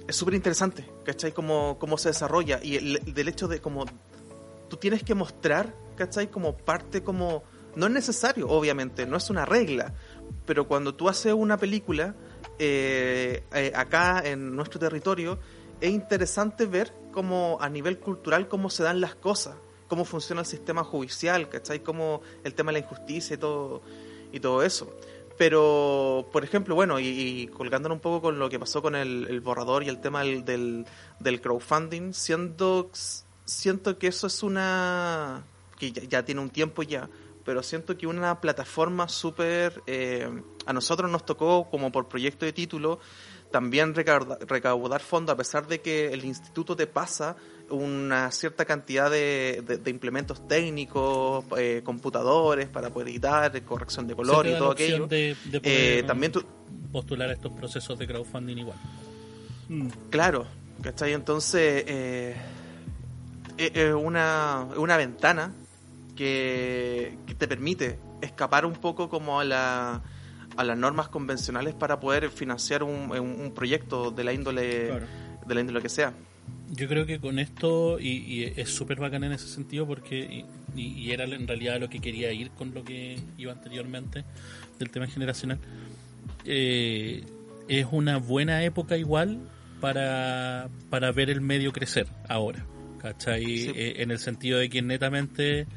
es 0.08 0.16
súper 0.16 0.34
interesante, 0.34 0.86
¿cachai? 1.06 1.32
Cómo, 1.32 1.78
cómo 1.80 1.98
se 1.98 2.10
desarrolla 2.10 2.60
y 2.62 2.76
el, 2.76 3.14
del 3.14 3.28
hecho 3.28 3.48
de 3.48 3.62
como 3.62 3.86
tú 4.68 4.78
tienes 4.78 5.04
que 5.04 5.14
mostrar, 5.16 5.74
¿cachai? 5.96 6.28
Como 6.30 6.58
parte, 6.58 7.04
como... 7.04 7.44
No 7.76 7.86
es 7.86 7.94
necesario, 7.94 8.50
obviamente, 8.50 9.06
no 9.06 9.16
es 9.16 9.30
una 9.30 9.46
regla, 9.46 9.94
pero 10.46 10.68
cuando 10.68 10.94
tú 10.96 11.08
haces 11.08 11.34
una 11.34 11.58
película 11.58 12.16
eh, 12.60 13.44
eh, 13.54 13.72
acá 13.76 14.22
en 14.26 14.56
nuestro 14.56 14.80
territorio, 14.80 15.40
es 15.80 15.90
interesante 15.90 16.66
ver 16.66 16.94
cómo 17.12 17.58
a 17.60 17.70
nivel 17.70 18.00
cultural 18.00 18.48
cómo 18.48 18.70
se 18.70 18.84
dan 18.84 19.02
las 19.02 19.16
cosas, 19.16 19.56
cómo 19.88 20.06
funciona 20.06 20.42
el 20.42 20.48
sistema 20.48 20.84
judicial, 20.84 21.50
¿cachai? 21.50 21.82
Cómo 21.82 22.22
el 22.44 22.54
tema 22.54 22.72
de 22.72 22.80
la 22.80 22.86
injusticia 22.86 23.34
y 23.34 23.38
todo, 23.38 23.82
y 24.32 24.40
todo 24.40 24.64
eso. 24.64 24.96
Pero, 25.38 26.30
por 26.32 26.44
ejemplo, 26.44 26.76
bueno, 26.76 27.00
y, 27.00 27.08
y 27.08 27.48
colgándolo 27.48 27.96
un 27.96 28.02
poco 28.02 28.22
con 28.22 28.38
lo 28.38 28.50
que 28.50 28.60
pasó 28.60 28.82
con 28.82 28.96
el, 28.96 29.42
borrador 29.42 29.84
y 29.84 29.90
el 29.90 30.00
tema 30.00 30.24
del 30.24 30.86
crowdfunding, 31.42 32.14
siento, 32.14 32.92
siento 33.46 33.98
que 33.98 34.08
eso 34.08 34.28
es 34.28 34.44
una... 34.44 35.44
que 35.80 35.92
ya, 35.92 36.04
ya 36.04 36.26
tiene 36.26 36.42
un 36.42 36.52
tiempo 36.52 36.84
ya, 36.84 37.10
pero 37.44 37.64
siento 37.64 37.98
que 37.98 38.08
una 38.08 38.40
plataforma 38.42 39.08
súper... 39.08 39.82
eh, 39.88 40.30
a 40.66 40.74
nosotros 40.74 41.10
nos 41.10 41.26
tocó 41.26 41.70
como 41.70 41.92
por 41.92 42.08
proyecto 42.08 42.46
de 42.46 42.54
título 42.54 43.00
también 43.52 43.94
recaudar, 43.94 44.40
recaudar 44.48 45.02
fondos 45.02 45.34
a 45.34 45.38
pesar 45.38 45.68
de 45.68 45.82
que 45.82 46.14
el 46.14 46.24
instituto 46.24 46.76
te 46.76 46.88
pasa 46.88 47.36
una 47.70 48.32
cierta 48.32 48.64
cantidad 48.66 49.10
de, 49.10 49.64
de, 49.66 49.78
de 49.78 49.90
implementos 49.92 50.48
técnicos, 50.48 51.46
eh, 51.58 51.82
computadores 51.84 52.68
para 52.70 52.90
poder 52.90 53.10
editar, 53.10 53.62
corrección 53.64 54.08
de 54.08 54.16
color 54.16 54.48
y 54.48 54.58
todo 54.58 54.72
aquello. 54.72 55.08
De, 55.08 55.36
de 55.46 55.58
Eh, 55.58 55.60
poder 55.62 56.06
también 56.06 56.32
tú, 56.32 56.44
postular 56.92 57.30
a 57.30 57.34
estos 57.34 57.52
procesos 57.54 57.98
de 58.00 58.08
crowdfunding 58.08 58.58
igual. 58.58 58.78
Mm. 59.70 59.88
Claro, 60.10 60.46
¿cachai? 60.82 61.14
Entonces, 61.14 61.84
eh, 61.88 62.36
es 63.58 63.72
es 63.74 63.94
una, 63.94 64.68
es 64.72 64.78
una 64.78 64.98
ventana 64.98 65.54
que, 66.16 67.18
que 67.26 67.36
te 67.36 67.48
permite 67.48 68.00
escapar 68.22 68.66
un 68.66 68.74
poco 68.74 69.10
como 69.10 69.40
a 69.40 69.46
la, 69.46 70.02
a 70.58 70.64
las 70.64 70.78
normas 70.78 71.10
convencionales 71.10 71.74
para 71.74 72.00
poder 72.00 72.30
financiar 72.30 72.84
un, 72.84 73.12
un 73.12 73.54
proyecto 73.54 74.12
de 74.12 74.24
la 74.24 74.34
índole 74.34 74.92
de 75.46 75.56
la 75.56 75.62
índole 75.62 75.82
que 75.82 75.90
sea. 75.90 76.14
Yo 76.70 76.88
creo 76.88 77.06
que 77.06 77.20
con 77.20 77.38
esto, 77.40 78.00
y, 78.00 78.44
es 78.56 78.70
súper 78.70 79.00
bacán 79.00 79.24
en 79.24 79.34
ese 79.34 79.48
sentido, 79.48 79.86
porque 79.86 80.46
y, 80.76 81.12
era 81.12 81.26
en 81.26 81.48
realidad 81.48 81.80
lo 81.80 81.90
que 81.90 82.00
quería 82.00 82.32
ir 82.32 82.52
con 82.52 82.74
lo 82.74 82.84
que 82.84 83.20
iba 83.38 83.52
anteriormente 83.52 84.24
del 84.80 84.90
tema 84.90 85.08
generacional, 85.08 85.60
eh, 86.46 87.26
es 87.68 87.88
una 87.92 88.18
buena 88.18 88.64
época 88.64 88.98
igual 88.98 89.40
para, 89.82 90.70
para 90.90 91.12
ver 91.12 91.30
el 91.30 91.42
medio 91.42 91.74
crecer 91.74 92.08
ahora, 92.30 92.66
¿cachai? 93.00 93.70
Eh, 93.76 94.02
en 94.02 94.12
el 94.12 94.20
sentido 94.20 94.58
de 94.58 94.70
que 94.70 94.82
netamente, 94.82 95.68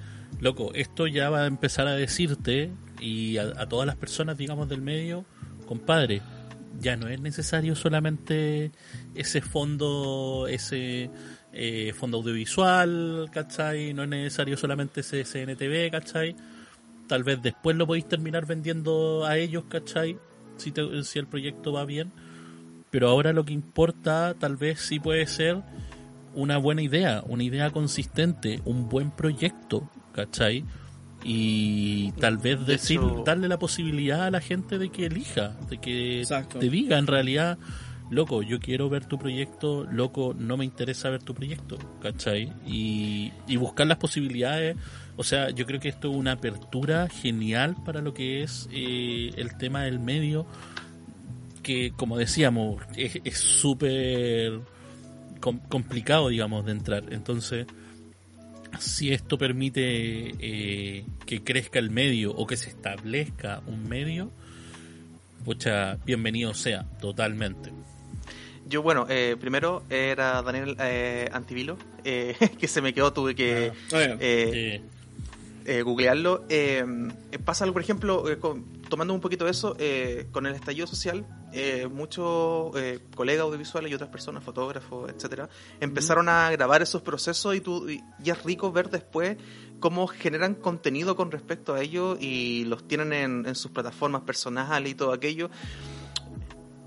loco, 0.41 0.73
esto 0.75 1.07
ya 1.07 1.31
va 1.31 1.43
a 1.43 1.47
empezar 1.47 1.87
a 1.87 1.95
decirte 1.95 2.73
y 3.01 3.39
a, 3.39 3.67
todas 3.67 3.87
las 3.87 3.97
personas, 3.97 4.37
digamos, 4.37 4.69
del 4.69 4.83
medio, 4.83 5.25
compadre, 5.67 6.23
ya 6.81 6.97
no 6.97 7.09
es 7.09 7.21
necesario 7.21 7.77
solamente 7.77 8.73
ese 9.15 9.41
fondo, 9.41 10.47
ese 10.49 11.11
eh, 11.53 11.93
fondo 11.95 12.19
audiovisual, 12.19 13.31
¿cachai? 13.33 13.95
No 13.95 14.03
es 14.03 14.09
necesario 14.09 14.57
solamente 14.57 15.01
ese 15.01 15.25
CNTV, 15.25 15.91
¿cachai? 15.91 16.35
Tal 17.07 17.23
vez 17.23 17.41
después 17.43 17.77
lo 17.77 17.87
podéis 17.87 18.09
terminar 18.09 18.47
vendiendo 18.47 19.25
a 19.25 19.37
ellos, 19.37 19.65
¿cachai? 19.69 20.19
Si, 20.57 20.73
si 21.03 21.19
el 21.19 21.27
proyecto 21.27 21.73
va 21.73 21.85
bien. 21.85 22.13
Pero 22.91 23.09
ahora 23.09 23.33
lo 23.33 23.45
que 23.45 23.53
importa 23.53 24.35
tal 24.39 24.57
vez 24.57 24.81
sí 24.81 25.01
puede 25.01 25.27
ser 25.27 25.63
una 26.35 26.59
buena 26.59 26.83
idea, 26.83 27.23
una 27.27 27.43
idea 27.43 27.71
consistente, 27.71 28.61
un 28.65 28.89
buen 28.89 29.11
proyecto, 29.11 29.91
¿cachai? 30.15 30.65
y 31.25 32.13
tal 32.13 32.37
vez 32.37 32.67
decir 32.67 33.01
darle 33.25 33.49
la 33.49 33.59
posibilidad 33.59 34.27
a 34.27 34.31
la 34.31 34.41
gente 34.41 34.79
de 34.79 34.91
que 34.91 35.07
elija, 35.07 35.57
de 35.71 35.79
que 35.79 36.23
te 36.61 36.69
diga 36.69 36.99
en 36.99 37.07
realidad, 37.07 37.59
loco, 38.11 38.43
yo 38.43 38.61
quiero 38.61 38.91
ver 38.91 39.07
tu 39.07 39.19
proyecto, 39.19 39.85
loco, 39.91 40.35
no 40.39 40.59
me 40.59 40.67
interesa 40.67 41.09
ver 41.09 41.23
tu 41.23 41.35
proyecto, 41.35 41.79
¿cachai? 42.03 42.53
Y, 42.67 43.33
y 43.49 43.57
buscar 43.57 43.87
las 43.87 43.97
posibilidades, 43.97 44.77
o 45.17 45.25
sea, 45.25 45.49
yo 45.49 45.65
creo 45.65 45.81
que 45.81 45.89
esto 45.89 46.11
es 46.11 46.17
una 46.17 46.33
apertura 46.33 47.09
genial 47.09 47.75
para 47.87 48.03
lo 48.03 48.13
que 48.13 48.43
es 48.43 48.69
eh, 48.71 49.31
el 49.37 49.57
tema 49.57 49.85
del 49.85 50.01
medio, 50.01 50.47
que 51.63 51.93
como 51.97 52.19
decíamos, 52.19 52.83
es 52.97 53.39
súper 53.39 54.61
complicado, 55.41 56.29
digamos, 56.29 56.67
de 56.67 56.73
entrar, 56.73 57.05
entonces 57.11 57.67
si 58.79 59.13
esto 59.13 59.39
permite 59.39 60.35
eh, 60.39 61.05
que 61.27 61.43
crezca 61.43 61.79
el 61.79 61.91
medio 61.91 62.33
o 62.33 62.47
que 62.47 62.57
se 62.57 62.71
establezca 62.71 63.63
un 63.67 63.89
medio, 63.89 64.31
pucha, 65.45 65.97
bienvenido 66.05 66.55
sea, 66.55 66.85
totalmente. 67.01 67.73
Yo, 68.67 68.83
bueno, 68.83 69.07
eh, 69.09 69.37
primero 69.39 69.83
era 69.91 70.41
Daniel 70.43 70.77
eh, 70.81 71.29
Antivilo, 71.33 71.77
eh, 72.05 72.35
que 72.59 72.67
se 72.67 72.81
me 72.81 72.95
quedó, 72.95 73.13
tuve 73.13 73.35
que 73.35 73.73
ah, 73.93 74.17
googlearlo. 75.85 76.45
pasa 77.45 77.65
algo, 77.65 77.75
por 77.75 77.83
ejemplo, 77.83 78.25
tomando 78.89 79.15
un 79.15 79.21
poquito 79.21 79.45
de 79.45 79.51
eso, 79.51 79.77
con 80.33 80.47
el 80.47 80.55
estallido 80.55 80.87
social, 80.87 81.27
muchos 81.91 82.75
colegas 83.15 83.45
audiovisuales 83.45 83.91
y 83.91 83.95
otras 83.95 84.11
personas, 84.11 84.45
fotógrafos, 84.45 85.11
etcétera, 85.11 85.49
empezaron 85.81 86.29
a 86.29 86.51
grabar 86.51 86.83
esos 86.83 87.03
procesos 87.03 87.55
y, 87.57 87.61
tú, 87.61 87.89
y, 87.89 88.03
es 88.25 88.43
rico 88.43 88.73
ver 88.73 88.91
después 88.91 89.37
cómo 89.81 90.07
generan 90.07 90.55
contenido 90.55 91.17
con 91.17 91.31
respecto 91.31 91.75
a 91.75 91.81
ello 91.81 92.17
y 92.19 92.65
los 92.65 92.87
tienen 92.87 93.13
en, 93.47 93.55
sus 93.55 93.71
plataformas 93.71 94.23
personales 94.23 94.93
y 94.93 94.95
todo 94.95 95.13
aquello 95.13 95.51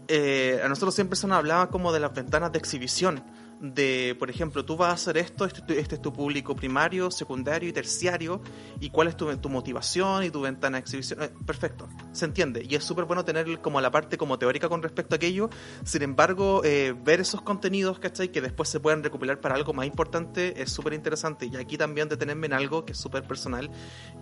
eh, 0.07 0.61
a 0.63 0.69
nosotros 0.69 0.95
siempre 0.95 1.17
se 1.17 1.28
nos 1.28 1.38
hablaba 1.38 1.69
como 1.69 1.91
de 1.91 1.99
las 1.99 2.13
ventanas 2.13 2.51
de 2.51 2.59
exhibición. 2.59 3.23
De, 3.59 4.15
por 4.19 4.29
ejemplo, 4.29 4.63
tú 4.63 4.77
vas 4.77 4.89
a 4.89 4.93
hacer 4.93 5.17
esto, 5.17 5.43
este, 5.43 5.79
este 5.79 5.95
es 5.95 6.01
tu 6.01 6.13
público 6.13 6.55
primario, 6.55 7.09
secundario 7.09 7.67
y 7.67 7.73
terciario, 7.73 8.39
y 8.79 8.91
cuál 8.91 9.07
es 9.07 9.17
tu, 9.17 9.35
tu 9.37 9.49
motivación 9.49 10.23
y 10.23 10.29
tu 10.29 10.41
ventana 10.41 10.77
de 10.77 10.81
exhibición. 10.81 11.23
Eh, 11.23 11.31
perfecto, 11.45 11.87
se 12.11 12.25
entiende. 12.25 12.65
Y 12.69 12.75
es 12.75 12.83
súper 12.83 13.05
bueno 13.05 13.25
tener 13.25 13.59
como 13.61 13.81
la 13.81 13.89
parte 13.89 14.17
como 14.17 14.37
teórica 14.37 14.69
con 14.69 14.83
respecto 14.83 15.15
a 15.15 15.17
aquello. 15.17 15.49
Sin 15.83 16.03
embargo, 16.03 16.61
eh, 16.63 16.93
ver 17.03 17.19
esos 17.19 17.41
contenidos, 17.41 17.97
¿cachai? 17.99 18.31
Que 18.31 18.41
después 18.41 18.69
se 18.69 18.79
pueden 18.79 19.03
recopilar 19.03 19.41
para 19.41 19.55
algo 19.55 19.73
más 19.73 19.87
importante 19.87 20.61
es 20.61 20.71
súper 20.71 20.93
interesante. 20.93 21.47
Y 21.47 21.55
aquí 21.55 21.77
también 21.77 22.09
detenerme 22.09 22.47
en 22.47 22.53
algo 22.53 22.85
que 22.85 22.91
es 22.91 22.97
súper 22.99 23.23
personal, 23.23 23.71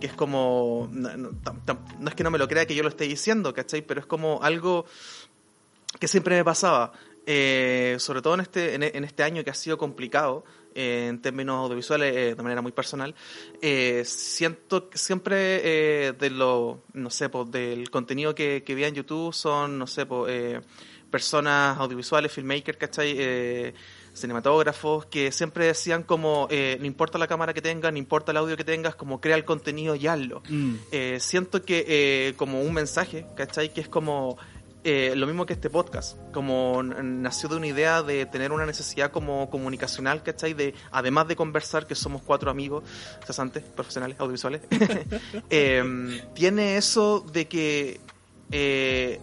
que 0.00 0.06
es 0.06 0.12
como, 0.14 0.88
no, 0.90 1.16
no 1.16 2.08
es 2.08 2.14
que 2.14 2.24
no 2.24 2.30
me 2.30 2.38
lo 2.38 2.48
crea 2.48 2.66
que 2.66 2.74
yo 2.74 2.82
lo 2.82 2.88
esté 2.88 3.04
diciendo, 3.04 3.52
¿cachai? 3.52 3.82
Pero 3.82 4.00
es 4.00 4.06
como 4.06 4.42
algo 4.42 4.86
que 5.98 6.08
siempre 6.08 6.36
me 6.36 6.44
pasaba, 6.44 6.92
eh, 7.28 7.96
sobre 7.98 8.22
todo 8.22 8.34
en 8.34 8.40
este, 8.40 8.74
en, 8.76 9.04
este 9.04 9.24
año 9.24 9.42
que 9.42 9.50
ha 9.50 9.54
sido 9.54 9.76
complicado 9.76 10.44
eh, 10.76 11.08
en 11.08 11.20
términos 11.20 11.56
audiovisuales 11.64 12.14
eh, 12.16 12.34
de 12.36 12.42
manera 12.42 12.62
muy 12.62 12.70
personal, 12.70 13.16
siento 14.04 14.88
que 14.88 14.96
siempre 14.96 16.12
de 16.12 16.30
lo, 16.30 16.84
no 16.92 17.10
sé, 17.10 17.28
pues, 17.28 17.50
del 17.50 17.90
contenido 17.90 18.32
que, 18.32 18.62
que 18.64 18.76
veía 18.76 18.86
en 18.86 18.94
YouTube 18.94 19.34
son, 19.34 19.76
no 19.76 19.88
sé, 19.88 20.06
pues, 20.06 20.62
personas 21.10 21.76
audiovisuales, 21.78 22.30
filmmakers, 22.30 22.78
¿cachai? 22.78 23.74
cinematógrafos 24.14 25.04
que 25.06 25.30
siempre 25.30 25.66
decían 25.66 26.02
como 26.02 26.48
no 26.50 26.86
importa 26.86 27.18
la 27.18 27.26
cámara 27.26 27.52
que 27.52 27.60
tengas, 27.60 27.92
no 27.92 27.98
importa 27.98 28.30
el 28.30 28.38
audio 28.38 28.56
que 28.56 28.64
tengas, 28.64 28.94
como 28.94 29.20
crea 29.20 29.36
el 29.36 29.44
contenido 29.44 29.96
y 29.96 30.06
hazlo. 30.06 30.42
Mm. 30.48 30.74
siento 31.18 31.62
que 31.62 32.34
como 32.36 32.62
un 32.62 32.72
mensaje, 32.72 33.26
¿cachai? 33.36 33.74
Que 33.74 33.80
es 33.80 33.88
como 33.88 34.38
eh, 34.88 35.16
lo 35.16 35.26
mismo 35.26 35.46
que 35.46 35.54
este 35.54 35.68
podcast, 35.68 36.16
como 36.32 36.80
nació 36.80 37.48
de 37.48 37.56
una 37.56 37.66
idea 37.66 38.04
de 38.04 38.24
tener 38.24 38.52
una 38.52 38.66
necesidad 38.66 39.10
como 39.10 39.50
comunicacional, 39.50 40.22
¿cachai? 40.22 40.54
De, 40.54 40.74
además 40.92 41.26
de 41.26 41.34
conversar, 41.34 41.88
que 41.88 41.96
somos 41.96 42.22
cuatro 42.22 42.52
amigos, 42.52 42.84
cesantes, 43.26 43.64
profesionales, 43.64 44.16
audiovisuales, 44.20 44.62
em, 45.50 46.20
tiene 46.34 46.76
eso 46.76 47.26
de 47.32 47.48
que 47.48 48.00
eh, 48.52 49.18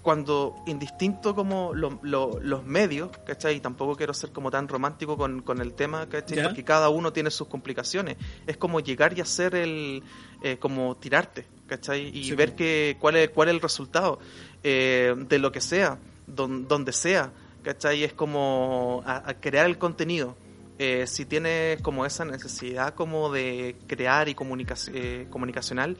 cuando 0.00 0.54
indistinto 0.66 1.34
como 1.34 1.74
los 1.74 2.64
medios, 2.64 3.10
¿cachai? 3.26 3.56
Y 3.56 3.60
tampoco 3.60 3.96
quiero 3.96 4.14
ser 4.14 4.32
como 4.32 4.50
tan 4.50 4.68
romántico 4.68 5.18
con, 5.18 5.42
con 5.42 5.60
el 5.60 5.74
tema, 5.74 6.08
¿cachai? 6.08 6.42
Porque 6.42 6.64
cada 6.64 6.88
uno 6.88 7.12
tiene 7.12 7.30
sus 7.30 7.48
complicaciones. 7.48 8.16
Es 8.46 8.56
como 8.56 8.80
llegar 8.80 9.16
y 9.18 9.20
hacer 9.20 9.54
el, 9.54 10.02
eh, 10.42 10.58
como 10.58 10.94
tirarte, 10.98 11.46
¿cachai? 11.66 12.10
Y 12.14 12.30
ver 12.32 12.54
que, 12.54 12.98
cuál, 13.00 13.16
es, 13.16 13.30
cuál 13.30 13.48
es 13.48 13.54
el 13.54 13.62
resultado. 13.62 14.18
Eh, 14.66 15.14
de 15.28 15.38
lo 15.38 15.52
que 15.52 15.60
sea, 15.60 15.98
donde 16.26 16.92
sea, 16.92 17.30
¿cachai? 17.62 18.02
Es 18.02 18.14
como 18.14 19.04
crear 19.40 19.66
el 19.66 19.76
contenido. 19.76 20.36
Eh, 20.78 21.06
si 21.06 21.26
tienes 21.26 21.82
como 21.82 22.06
esa 22.06 22.24
necesidad 22.24 22.94
como 22.94 23.30
de 23.30 23.76
crear 23.86 24.26
y 24.30 24.34
eh, 24.94 25.26
comunicacional, 25.28 25.98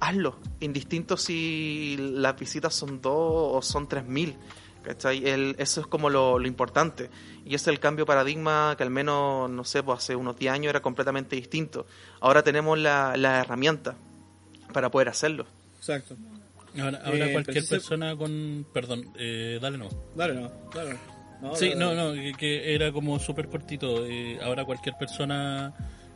hazlo, 0.00 0.40
indistinto 0.58 1.16
si 1.16 1.96
las 1.98 2.36
visitas 2.36 2.74
son 2.74 3.00
dos 3.00 3.14
o 3.16 3.62
son 3.62 3.88
tres 3.88 4.04
mil. 4.04 4.36
¿cachai? 4.82 5.22
eso 5.58 5.82
es 5.82 5.86
como 5.86 6.10
lo, 6.10 6.44
importante. 6.44 7.10
Y 7.46 7.54
es 7.54 7.64
el 7.68 7.78
cambio 7.78 8.04
de 8.04 8.08
paradigma 8.08 8.74
que 8.76 8.82
al 8.82 8.90
menos, 8.90 9.48
no 9.48 9.62
sé, 9.62 9.84
pues 9.84 9.98
hace 9.98 10.16
unos 10.16 10.36
10 10.36 10.52
años 10.52 10.70
era 10.70 10.82
completamente 10.82 11.36
distinto. 11.36 11.86
Ahora 12.20 12.42
tenemos 12.42 12.76
la, 12.76 13.16
la 13.16 13.38
herramienta 13.38 13.94
para 14.72 14.90
poder 14.90 15.08
hacerlo. 15.08 15.46
Exacto. 15.78 16.16
Ahora, 16.80 17.02
ahora 17.04 17.32
cualquier 17.32 17.66
persona 17.66 18.16
con... 18.16 18.66
Perdón, 18.72 19.12
eh, 19.18 19.58
dale 19.60 19.78
no. 19.78 19.88
Dale 20.14 20.34
no, 20.34 20.50
dale 20.74 20.96
no. 21.40 21.54
sí, 21.54 21.72
no, 21.76 21.94
no, 21.94 22.12
que, 22.36 22.74
era 22.74 22.92
como 22.92 23.18
súper 23.18 23.48
cortito. 23.48 24.06
Eh, 24.06 24.38
ahora 24.42 24.64
cualquier 24.64 24.94
persona 24.98 25.74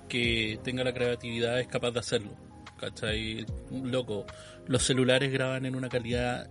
que 0.09 0.59
tenga 0.62 0.84
la 0.84 0.94
creatividad 0.94 1.61
es 1.61 1.66
capaz 1.66 1.90
de 1.90 2.00
hacerlo. 2.00 2.30
¿Cachai? 2.78 3.44
Loco, 3.70 4.26
los 4.66 4.82
celulares 4.82 5.32
graban 5.32 5.66
en 5.66 5.74
una 5.74 5.88
calidad 5.88 6.48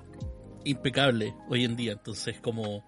impecable 0.64 1.36
hoy 1.48 1.64
en 1.64 1.76
día, 1.76 1.92
entonces 1.94 2.40
como 2.42 2.84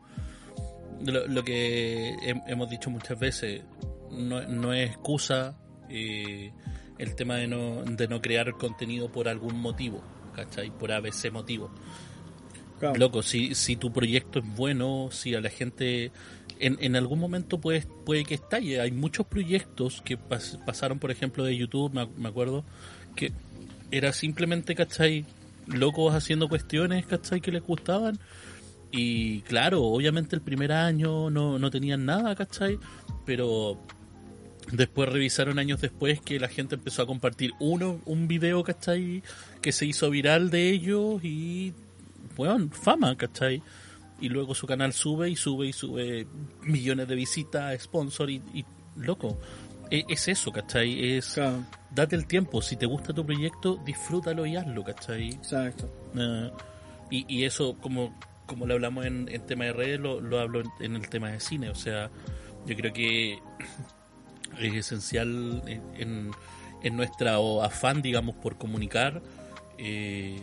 lo, 1.05 1.43
que 1.43 2.15
hemos 2.47 2.69
dicho 2.71 2.89
muchas 2.89 3.19
veces, 3.19 3.61
no, 4.09 4.41
no 4.47 4.73
es 4.73 4.89
excusa 4.89 5.55
eh, 5.87 6.51
el 6.97 7.15
tema 7.15 7.35
de 7.35 7.47
no, 7.47 7.83
de 7.83 8.07
no 8.07 8.19
crear 8.19 8.51
contenido 8.53 9.11
por 9.11 9.27
algún 9.27 9.59
motivo 9.59 10.01
¿cachai? 10.37 10.71
Por 10.71 10.91
ABC 10.91 11.31
motivo. 11.31 11.71
Loco, 12.95 13.23
si, 13.23 13.55
si 13.55 13.75
tu 13.75 13.91
proyecto 13.91 14.39
es 14.39 14.45
bueno, 14.55 15.09
si 15.11 15.33
a 15.33 15.41
la 15.41 15.49
gente 15.49 16.11
en, 16.59 16.77
en 16.79 16.95
algún 16.95 17.19
momento 17.19 17.59
puede, 17.59 17.81
puede 18.05 18.23
que 18.23 18.35
estalle. 18.35 18.79
Hay 18.79 18.91
muchos 18.91 19.25
proyectos 19.25 20.01
que 20.03 20.15
pasaron, 20.15 20.99
por 20.99 21.09
ejemplo, 21.09 21.43
de 21.43 21.57
YouTube, 21.57 21.91
me, 21.93 22.29
acuerdo, 22.29 22.63
que 23.15 23.31
era 23.89 24.13
simplemente, 24.13 24.75
¿cachai? 24.75 25.25
Locos 25.65 26.13
haciendo 26.13 26.47
cuestiones, 26.47 27.07
¿cachai? 27.07 27.41
Que 27.41 27.51
les 27.51 27.63
gustaban. 27.63 28.19
Y 28.91 29.41
claro, 29.41 29.83
obviamente 29.83 30.35
el 30.35 30.41
primer 30.41 30.71
año 30.71 31.31
no, 31.31 31.57
no 31.57 31.71
tenían 31.71 32.05
nada, 32.05 32.35
¿cachai? 32.35 32.77
Pero 33.25 33.81
Después 34.71 35.07
revisaron 35.09 35.59
años 35.59 35.79
después 35.79 36.19
que 36.19 36.39
la 36.39 36.49
gente 36.49 36.75
empezó 36.75 37.01
a 37.01 37.07
compartir 37.07 37.51
uno, 37.59 38.01
un 38.05 38.27
video, 38.27 38.63
¿cachai? 38.63 39.23
Que 39.61 39.71
se 39.71 39.85
hizo 39.85 40.09
viral 40.09 40.49
de 40.49 40.69
ellos 40.69 41.23
y, 41.23 41.73
bueno, 42.35 42.69
fama, 42.71 43.15
¿cachai? 43.15 43.63
Y 44.19 44.29
luego 44.29 44.53
su 44.55 44.67
canal 44.67 44.91
sube 44.93 45.29
y 45.29 45.35
sube 45.35 45.67
y 45.67 45.73
sube 45.73 46.27
millones 46.63 47.07
de 47.07 47.15
visitas, 47.15 47.81
sponsor 47.81 48.29
y, 48.29 48.41
y 48.53 48.65
loco. 48.97 49.39
E- 49.89 50.03
Es, 50.09 50.27
eso, 50.27 50.51
¿cachai? 50.51 51.13
Es 51.15 51.35
Claro, 51.35 51.63
date 51.91 52.15
el 52.17 52.27
tiempo. 52.27 52.61
Si 52.61 52.75
te 52.75 52.85
gusta 52.85 53.13
tu 53.13 53.25
proyecto, 53.25 53.77
disfrútalo 53.85 54.45
y 54.45 54.57
hazlo, 54.57 54.83
¿cachai? 54.83 55.29
exacto. 55.29 55.89
Eh, 56.15 56.51
y, 57.09 57.25
y 57.37 57.45
eso, 57.45 57.77
como, 57.79 58.19
como 58.45 58.65
lo 58.65 58.73
hablamos 58.73 59.05
en, 59.05 59.29
en 59.29 59.45
tema 59.45 59.63
de 59.63 59.71
redes, 59.73 59.99
lo, 60.01 60.19
lo 60.19 60.39
hablo 60.39 60.59
en, 60.59 60.67
en 60.81 60.95
el 60.97 61.07
tema 61.07 61.31
de 61.31 61.39
cine. 61.39 61.69
O 61.69 61.75
sea, 61.75 62.09
yo 62.65 62.75
creo 62.75 62.91
que 62.91 63.39
es 64.59 64.73
esencial 64.73 65.63
en, 65.67 65.81
en, 65.97 66.31
en 66.83 66.95
nuestro 66.95 67.63
afán, 67.63 68.01
digamos, 68.01 68.35
por 68.35 68.57
comunicar 68.57 69.21
eh, 69.77 70.41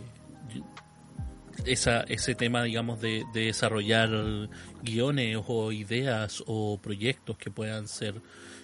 esa, 1.65 2.01
ese 2.01 2.35
tema, 2.35 2.63
digamos, 2.63 3.01
de, 3.01 3.23
de 3.33 3.45
desarrollar 3.45 4.09
guiones 4.83 5.37
o 5.47 5.71
ideas 5.71 6.43
o 6.45 6.77
proyectos 6.81 7.37
que 7.37 7.49
puedan 7.51 7.87
ser 7.87 8.21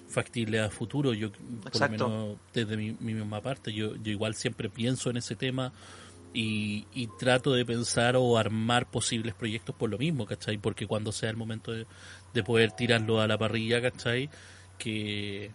factibles 0.07 0.61
a 0.61 0.69
futuro. 0.69 1.13
Yo, 1.13 1.31
por 1.31 1.79
lo 1.79 1.89
menos 1.89 2.37
desde 2.53 2.75
mi, 2.77 2.95
mi 2.99 3.13
misma 3.13 3.41
parte, 3.41 3.73
yo, 3.73 3.95
yo 3.95 4.11
igual 4.11 4.35
siempre 4.35 4.69
pienso 4.69 5.09
en 5.09 5.17
ese 5.17 5.35
tema 5.35 5.71
y, 6.33 6.85
y 6.93 7.07
trato 7.17 7.53
de 7.53 7.65
pensar 7.65 8.15
o 8.17 8.37
armar 8.37 8.89
posibles 8.89 9.33
proyectos 9.33 9.75
por 9.75 9.89
lo 9.89 9.97
mismo, 9.97 10.25
¿cachai? 10.25 10.57
Porque 10.57 10.85
cuando 10.85 11.11
sea 11.11 11.29
el 11.29 11.37
momento 11.37 11.71
de, 11.71 11.85
de 12.33 12.43
poder 12.43 12.71
tirarlo 12.71 13.21
a 13.21 13.27
la 13.27 13.37
parrilla, 13.37 13.81
¿cachai? 13.81 14.29
Que 14.81 15.51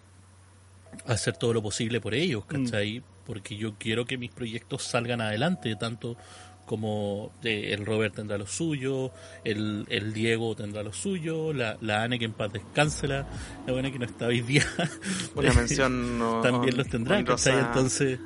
hacer 1.07 1.37
todo 1.37 1.53
lo 1.53 1.62
posible 1.62 2.01
por 2.01 2.14
ellos, 2.14 2.45
¿cachai? 2.47 3.03
Porque 3.24 3.57
yo 3.57 3.74
quiero 3.77 4.05
que 4.05 4.16
mis 4.18 4.31
proyectos 4.31 4.85
salgan 4.85 5.20
adelante, 5.20 5.74
tanto 5.77 6.16
como 6.64 7.33
eh, 7.45 7.72
el 7.72 7.85
Robert 7.87 8.14
tendrá 8.14 8.39
lo 8.39 8.47
suyo, 8.47 9.12
el, 9.45 9.85
el 9.89 10.12
Diego 10.12 10.55
tendrá 10.57 10.83
lo 10.83 10.93
suyo, 10.93 11.53
la, 11.53 11.77
la 11.81 12.03
Anne 12.05 12.18
que 12.18 12.24
en 12.24 12.33
paz 12.33 12.53
descanse, 12.53 13.07
la, 13.09 13.27
la 13.66 13.72
buena 13.72 13.91
que 13.93 13.99
no 13.99 14.05
está 14.05 14.27
hoy 14.27 14.41
día, 14.43 14.64
Una 15.37 15.53
mención 15.55 16.18
no- 16.18 16.41
también 16.43 16.77
los 16.77 16.89
tendrá. 16.89 17.22
¿cachai? 17.24 17.59
Entonces, 17.59 18.18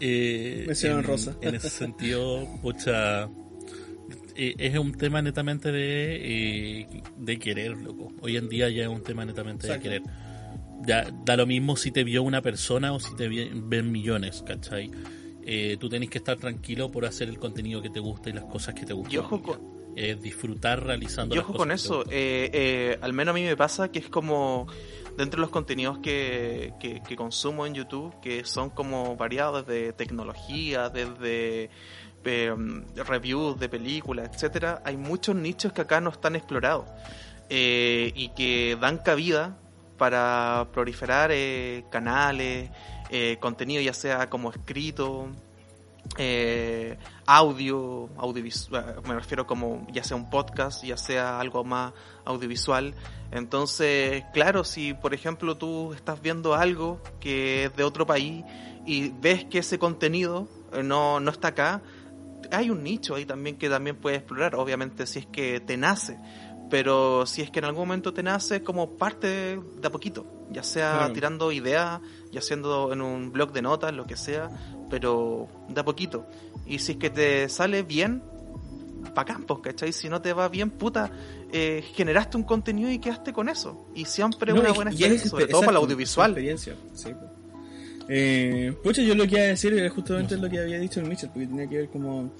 eh, 0.00 0.64
Mención 0.66 0.92
en, 0.92 0.98
honrosa. 0.98 1.36
en 1.40 1.54
ese 1.54 1.70
sentido, 1.70 2.46
pucha, 2.62 3.24
eh, 4.34 4.54
es 4.58 4.76
un 4.78 4.92
tema 4.92 5.22
netamente 5.22 5.70
de, 5.70 6.80
eh, 6.80 7.02
de 7.18 7.38
querer, 7.38 7.76
loco. 7.76 8.12
Hoy 8.20 8.36
en 8.36 8.48
día 8.48 8.68
ya 8.68 8.82
es 8.82 8.88
un 8.88 9.02
tema 9.02 9.24
netamente 9.24 9.66
Exacto. 9.68 9.88
de 9.90 10.00
querer. 10.00 10.14
Ya, 10.84 11.06
da 11.24 11.36
lo 11.36 11.46
mismo 11.46 11.76
si 11.76 11.90
te 11.90 12.04
vio 12.04 12.22
una 12.22 12.42
persona 12.42 12.92
o 12.92 13.00
si 13.00 13.14
te 13.16 13.28
ven 13.28 13.90
millones, 13.92 14.42
¿cachai? 14.46 14.90
Eh, 15.44 15.76
tú 15.78 15.88
tenés 15.88 16.10
que 16.10 16.18
estar 16.18 16.36
tranquilo 16.36 16.90
por 16.90 17.04
hacer 17.06 17.28
el 17.28 17.38
contenido 17.38 17.80
que 17.80 17.90
te 17.90 18.00
gusta 18.00 18.30
y 18.30 18.32
las 18.32 18.44
cosas 18.44 18.74
que 18.74 18.84
te 18.84 18.92
gustan. 18.92 19.12
Y 19.14 19.16
ojo 19.18 19.38
ya. 19.38 19.42
con- 19.42 19.76
Es 19.96 20.20
disfrutar 20.20 20.84
realizando 20.84 21.34
Y 21.34 21.38
las 21.38 21.46
cosas 21.46 21.58
con 21.58 21.70
eso, 21.72 22.02
eh, 22.10 22.50
eh, 22.52 22.98
al 23.00 23.12
menos 23.14 23.32
a 23.32 23.34
mí 23.36 23.42
me 23.44 23.56
pasa 23.56 23.90
que 23.90 23.98
es 24.00 24.08
como 24.10 24.66
dentro 25.16 25.38
de 25.38 25.42
los 25.42 25.50
contenidos 25.50 25.98
que, 26.00 26.74
que, 26.78 27.00
que 27.02 27.16
consumo 27.16 27.64
en 27.64 27.72
YouTube, 27.74 28.12
que 28.20 28.44
son 28.44 28.68
como 28.70 29.16
variados 29.16 29.66
desde 29.66 29.92
tecnología, 29.94 30.90
desde 30.90 31.70
eh, 32.24 32.54
reviews 33.06 33.58
de 33.58 33.68
películas, 33.70 34.28
etcétera, 34.34 34.82
hay 34.84 34.96
muchos 34.98 35.34
nichos 35.36 35.72
que 35.72 35.80
acá 35.80 36.00
no 36.02 36.10
están 36.10 36.36
explorados 36.36 36.84
eh, 37.48 38.12
y 38.14 38.28
que 38.30 38.76
dan 38.80 38.98
cabida 38.98 39.58
para 39.96 40.68
proliferar 40.72 41.30
eh, 41.32 41.84
canales, 41.90 42.70
eh, 43.10 43.38
contenido 43.40 43.80
ya 43.82 43.94
sea 43.94 44.28
como 44.28 44.50
escrito, 44.50 45.30
eh, 46.18 46.96
audio, 47.26 48.08
audiovisual, 48.16 49.02
me 49.06 49.14
refiero 49.14 49.46
como 49.46 49.86
ya 49.90 50.04
sea 50.04 50.16
un 50.16 50.30
podcast, 50.30 50.84
ya 50.84 50.96
sea 50.96 51.40
algo 51.40 51.64
más 51.64 51.92
audiovisual. 52.24 52.94
Entonces, 53.32 54.24
claro, 54.32 54.64
si 54.64 54.94
por 54.94 55.14
ejemplo 55.14 55.56
tú 55.56 55.92
estás 55.92 56.22
viendo 56.22 56.54
algo 56.54 57.00
que 57.20 57.64
es 57.64 57.76
de 57.76 57.84
otro 57.84 58.06
país 58.06 58.44
y 58.86 59.08
ves 59.08 59.44
que 59.44 59.58
ese 59.58 59.78
contenido 59.78 60.48
eh, 60.72 60.82
no, 60.82 61.18
no 61.20 61.30
está 61.30 61.48
acá, 61.48 61.82
hay 62.52 62.70
un 62.70 62.84
nicho 62.84 63.16
ahí 63.16 63.24
también 63.24 63.56
que 63.56 63.68
también 63.68 63.96
puedes 63.96 64.18
explorar, 64.18 64.54
obviamente 64.54 65.06
si 65.06 65.20
es 65.20 65.26
que 65.26 65.60
te 65.60 65.76
nace. 65.76 66.18
Pero 66.70 67.26
si 67.26 67.42
es 67.42 67.50
que 67.50 67.60
en 67.60 67.66
algún 67.66 67.86
momento 67.86 68.12
te 68.12 68.22
nace 68.22 68.62
como 68.62 68.96
parte 68.96 69.26
de, 69.26 69.60
de 69.80 69.86
a 69.86 69.90
poquito, 69.90 70.26
ya 70.50 70.62
sea 70.62 71.10
tirando 71.12 71.52
ideas, 71.52 72.00
ya 72.32 72.40
siendo 72.40 72.92
en 72.92 73.00
un 73.00 73.32
blog 73.32 73.52
de 73.52 73.62
notas, 73.62 73.92
lo 73.92 74.04
que 74.04 74.16
sea, 74.16 74.50
pero 74.90 75.48
de 75.68 75.80
a 75.80 75.84
poquito. 75.84 76.26
Y 76.66 76.80
si 76.80 76.92
es 76.92 76.98
que 76.98 77.10
te 77.10 77.48
sale 77.48 77.82
bien, 77.82 78.22
bacán, 79.14 79.44
pues, 79.44 79.60
¿cachai? 79.60 79.92
Si 79.92 80.08
no 80.08 80.20
te 80.20 80.32
va 80.32 80.48
bien, 80.48 80.70
puta, 80.70 81.10
eh, 81.52 81.84
generaste 81.94 82.36
un 82.36 82.42
contenido 82.42 82.90
y 82.90 82.98
quedaste 82.98 83.32
con 83.32 83.48
eso. 83.48 83.86
Y 83.94 84.04
siempre 84.04 84.52
No, 84.52 84.60
una 84.60 84.72
buena 84.72 84.90
experiencia, 84.90 85.30
sobre 85.30 85.46
todo 85.46 85.60
para 85.60 85.72
el 85.72 85.76
audiovisual. 85.78 86.30
experiencia, 86.30 86.74
sí, 86.94 87.10
po. 87.14 87.36
Eh, 88.08 88.72
pucha, 88.84 89.02
yo 89.02 89.14
lo 89.16 89.24
que 89.24 89.34
iba 89.34 89.42
a 89.42 89.48
decir 89.48 89.72
era 89.72 89.90
justamente 89.90 90.36
lo 90.36 90.48
que 90.48 90.60
había 90.60 90.78
dicho 90.78 91.00
el 91.00 91.08
Mitchell, 91.08 91.30
porque 91.30 91.46
tenía 91.48 91.68
que 91.68 91.78
ver 91.78 91.88
como 91.88 92.30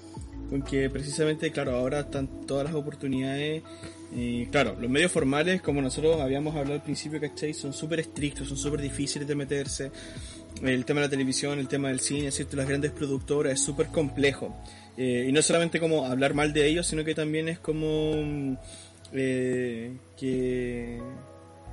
con 0.49 0.61
que 0.61 0.89
precisamente, 0.89 1.51
claro, 1.51 1.75
ahora 1.75 2.01
están 2.01 2.45
todas 2.45 2.65
las 2.65 2.73
oportunidades. 2.73 3.63
Y 4.11 4.45
claro, 4.47 4.75
los 4.79 4.89
medios 4.89 5.11
formales, 5.11 5.61
como 5.61 5.81
nosotros 5.81 6.21
habíamos 6.21 6.55
hablado 6.55 6.75
al 6.75 6.83
principio, 6.83 7.19
¿cachai? 7.19 7.53
Son 7.53 7.73
súper 7.73 7.99
estrictos, 7.99 8.47
son 8.47 8.57
súper 8.57 8.81
difíciles 8.81 9.27
de 9.27 9.35
meterse. 9.35 9.91
El 10.63 10.85
tema 10.85 11.01
de 11.01 11.07
la 11.07 11.09
televisión, 11.09 11.59
el 11.59 11.67
tema 11.67 11.89
del 11.89 11.99
cine, 11.99 12.31
¿cierto? 12.31 12.55
Las 12.57 12.67
grandes 12.67 12.91
productoras 12.91 13.53
es 13.53 13.59
súper 13.59 13.87
complejo. 13.87 14.55
Eh, 14.97 15.25
y 15.29 15.31
no 15.31 15.41
solamente 15.41 15.79
como 15.79 16.05
hablar 16.05 16.33
mal 16.33 16.53
de 16.53 16.67
ellos, 16.67 16.87
sino 16.87 17.03
que 17.03 17.13
también 17.13 17.49
es 17.49 17.59
como 17.59 18.13
mm, 18.15 18.57
eh, 19.13 19.91
que... 20.17 20.99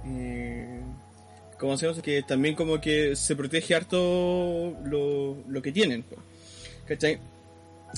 Eh, 0.07 0.81
como 1.59 1.73
hacemos 1.73 2.03
que 2.03 2.23
también 2.23 2.55
como 2.57 2.81
que 2.81 3.17
se 3.17 3.37
protege 3.37 3.75
harto 3.75 4.77
lo, 4.85 5.37
lo 5.49 5.63
que 5.63 5.73
tienen. 5.73 6.03
po. 6.03 6.17
¿Cachai? 6.87 7.19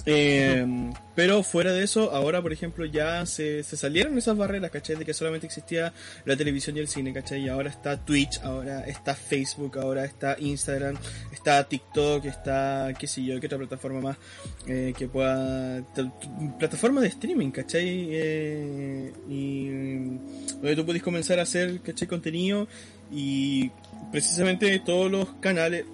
Eh, 0.05 0.93
pero 1.15 1.43
fuera 1.43 1.73
de 1.73 1.83
eso, 1.83 2.13
ahora 2.13 2.43
por 2.43 2.53
ejemplo 2.53 2.85
ya 2.85 3.25
se, 3.25 3.63
se 3.63 3.77
salieron 3.77 4.19
esas 4.19 4.37
barreras, 4.37 4.71
¿cachai? 4.71 4.97
De 4.97 5.05
que 5.05 5.15
solamente 5.15 5.47
existía 5.47 5.93
la 6.25 6.37
televisión 6.37 6.77
y 6.77 6.81
el 6.81 6.89
cine, 6.89 7.13
¿cachai? 7.13 7.43
Y 7.43 7.49
ahora 7.49 7.71
está 7.71 7.97
Twitch, 7.97 8.41
ahora 8.43 8.81
está 8.87 9.15
Facebook, 9.15 9.79
ahora 9.79 10.05
está 10.05 10.37
Instagram, 10.39 10.97
está 11.33 11.65
TikTok, 11.65 12.27
está 12.27 12.93
qué 12.99 13.07
sé 13.07 13.25
yo, 13.25 13.41
qué 13.41 13.47
otra 13.47 13.59
plataforma 13.59 14.01
más 14.01 14.17
eh, 14.67 14.93
que 14.97 15.09
pueda... 15.09 15.83
Plataforma 16.59 17.01
de 17.01 17.09
streaming, 17.09 17.51
¿cachai? 17.51 18.09
Eh, 18.11 19.13
y 19.29 19.69
donde 20.57 20.77
tú 20.77 20.85
puedes 20.85 21.03
comenzar 21.03 21.39
a 21.39 21.43
hacer, 21.43 21.81
¿cachai? 21.81 22.07
Contenido 22.07 22.69
y 23.11 23.71
precisamente 24.13 24.79
todos 24.81 25.11
los 25.11 25.29
canales 25.41 25.85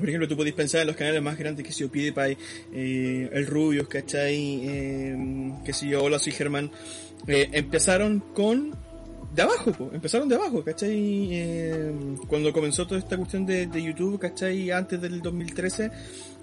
por 0.00 0.08
ejemplo, 0.08 0.28
tú 0.28 0.36
podés 0.36 0.52
pensar 0.52 0.82
en 0.82 0.86
los 0.88 0.96
canales 0.96 1.22
más 1.22 1.38
grandes 1.38 1.66
que 1.66 1.72
si 1.72 1.80
yo 1.80 1.90
PewDiePie, 1.90 2.36
eh, 2.72 3.30
el 3.32 3.46
Rubius, 3.46 3.88
¿cachai? 3.88 4.60
Eh, 4.62 5.52
que 5.64 5.72
si 5.72 5.88
yo, 5.88 6.02
hola, 6.02 6.18
soy 6.18 6.32
Germán. 6.32 6.70
Eh, 7.26 7.48
empezaron 7.52 8.20
con 8.20 8.76
de 9.34 9.42
abajo, 9.42 9.72
po, 9.72 9.90
empezaron 9.92 10.28
de 10.28 10.36
abajo, 10.36 10.62
¿cachai? 10.62 11.28
Eh, 11.32 11.92
cuando 12.28 12.52
comenzó 12.52 12.86
toda 12.86 13.00
esta 13.00 13.16
cuestión 13.16 13.44
de, 13.44 13.66
de 13.66 13.82
YouTube, 13.82 14.18
¿cachai? 14.18 14.70
Antes 14.70 15.00
del 15.00 15.20
2013, 15.20 15.90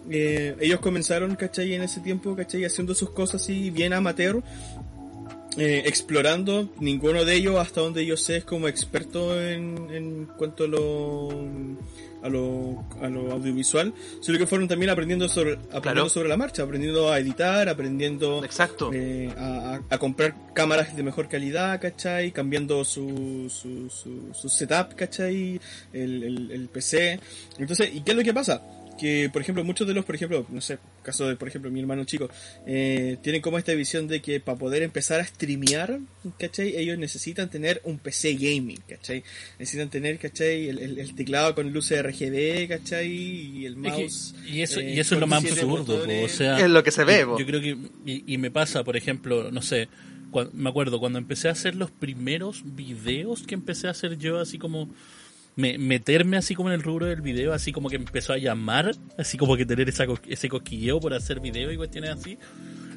eh, 0.10 0.56
ellos 0.60 0.80
comenzaron, 0.80 1.36
¿cachai? 1.36 1.74
En 1.74 1.84
ese 1.84 2.02
tiempo, 2.02 2.36
¿cachai? 2.36 2.66
Haciendo 2.66 2.94
sus 2.94 3.12
cosas 3.12 3.42
así 3.42 3.70
bien 3.70 3.94
amateur, 3.94 4.44
eh, 5.58 5.84
explorando. 5.86 6.70
Ninguno 6.80 7.24
de 7.24 7.36
ellos, 7.36 7.58
hasta 7.60 7.82
donde 7.82 8.06
yo 8.06 8.18
sé, 8.18 8.38
es 8.38 8.44
como 8.44 8.68
experto 8.68 9.40
en, 9.42 9.88
en 9.92 10.26
cuanto 10.26 10.66
a 10.66 10.68
lo, 10.68 11.30
a 12.24 12.30
lo, 12.30 12.84
a 13.02 13.08
lo 13.10 13.32
audiovisual, 13.32 13.94
sino 14.22 14.38
que 14.38 14.46
fueron 14.48 14.68
también 14.68 14.90
aprendiendo 14.92 15.28
sobre, 15.28 15.54
aprendiendo 15.54 15.82
Claro. 15.82 16.10
sobre 16.10 16.30
la 16.30 16.38
marcha, 16.38 16.64
aprendiendo 16.64 17.12
a 17.12 17.20
editar, 17.20 17.68
aprendiendo 17.70 18.44
Exacto. 18.44 18.92
eh, 18.94 19.30
a, 19.38 19.76
a- 19.76 19.82
a 19.90 19.98
comprar 19.98 20.36
cámaras 20.54 20.96
de 20.96 21.04
mejor 21.04 21.28
calidad, 21.28 21.80
¿cachai? 21.82 22.32
Cambiando 22.32 22.84
su, 22.86 23.48
su, 23.50 23.90
su, 23.90 24.34
su 24.34 24.50
setup, 24.50 24.94
¿cachai? 24.96 25.60
El, 25.94 26.24
el, 26.24 26.52
el 26.52 26.68
PC. 26.70 27.20
Entonces, 27.58 27.90
¿y 27.94 28.02
qué 28.02 28.12
es 28.12 28.18
lo 28.18 28.24
que 28.24 28.34
pasa? 28.34 28.62
Que, 29.00 29.30
por 29.34 29.42
ejemplo, 29.42 29.64
muchos 29.64 29.88
de 29.88 29.94
los, 29.96 30.06
por 30.06 30.14
ejemplo, 30.16 30.46
no 30.50 30.62
sé, 30.62 30.78
caso 31.02 31.28
de, 31.28 31.36
por 31.36 31.48
ejemplo, 31.48 31.72
mi 31.72 31.80
hermano 31.80 32.04
chico, 32.04 32.30
eh, 32.68 33.18
tienen 33.24 33.42
como 33.42 33.58
esta 33.58 33.74
visión 33.74 34.08
de 34.08 34.22
que 34.22 34.40
para 34.40 34.58
poder 34.60 34.84
empezar 34.84 35.20
a 35.20 35.26
streamear, 35.26 36.00
¿cachai? 36.38 36.76
Ellos 36.78 36.98
necesitan 37.00 37.50
tener 37.50 37.82
un 37.84 37.98
PC 37.98 38.34
gaming, 38.36 38.80
¿cachai? 38.88 39.24
Necesitan 39.58 39.90
tener, 39.90 40.20
¿cachai? 40.20 40.68
El, 40.70 40.78
el- 40.78 41.00
el 41.00 41.16
teclado 41.16 41.56
con 41.56 41.72
luces 41.74 42.00
RGB, 42.04 42.68
¿cachai? 42.68 43.08
Y 43.12 43.66
el 43.66 43.74
Es 43.74 43.94
que- 43.94 44.02
mouse. 44.02 44.36
y 44.48 44.62
eso, 44.62 44.80
eh, 44.80 44.94
y 44.94 45.00
eso 45.00 45.16
es 45.16 45.22
lo 45.22 45.26
más 45.28 45.42
47 45.42 45.62
absurdo, 45.82 46.06
po, 46.06 46.26
o 46.26 46.30
sea, 46.30 46.60
Es 46.60 46.70
lo 46.70 46.84
que 46.84 46.92
se 46.92 47.04
ve, 47.04 47.20
yo, 47.22 47.40
yo 47.40 47.46
creo 47.46 47.62
que 47.62 47.78
y, 48.06 48.34
y 48.34 48.38
me 48.38 48.52
pasa, 48.52 48.84
por 48.84 48.98
ejemplo, 48.98 49.50
no 49.52 49.62
sé, 49.64 49.88
cuan- 50.32 50.50
me 50.54 50.70
acuerdo 50.70 51.00
cuando 51.00 51.18
empecé 51.18 51.48
a 51.48 51.52
hacer 51.52 51.76
los 51.76 51.90
primeros 51.90 52.62
videos 52.66 53.44
que 53.48 53.56
empecé 53.56 53.88
a 53.88 53.92
hacer 53.92 54.18
yo 54.20 54.40
así 54.40 54.60
como 54.60 54.94
me- 55.56 55.78
meterme 55.78 56.38
así 56.38 56.56
como 56.56 56.70
en 56.70 56.76
el 56.76 56.84
rubro 56.84 57.06
del 57.08 57.22
video, 57.22 57.54
así 57.54 57.72
como 57.72 57.90
que 57.90 57.96
empezó 57.98 58.34
a 58.34 58.38
llamar, 58.38 58.92
así 59.18 59.38
como 59.38 59.56
que 59.58 59.66
tener 59.66 59.90
esa, 59.90 60.06
ese 60.28 60.50
cosquilleo 60.50 61.00
por 61.00 61.14
hacer 61.14 61.40
video 61.40 61.72
y 61.72 61.78
cuestiones 61.78 62.12
así. 62.12 62.38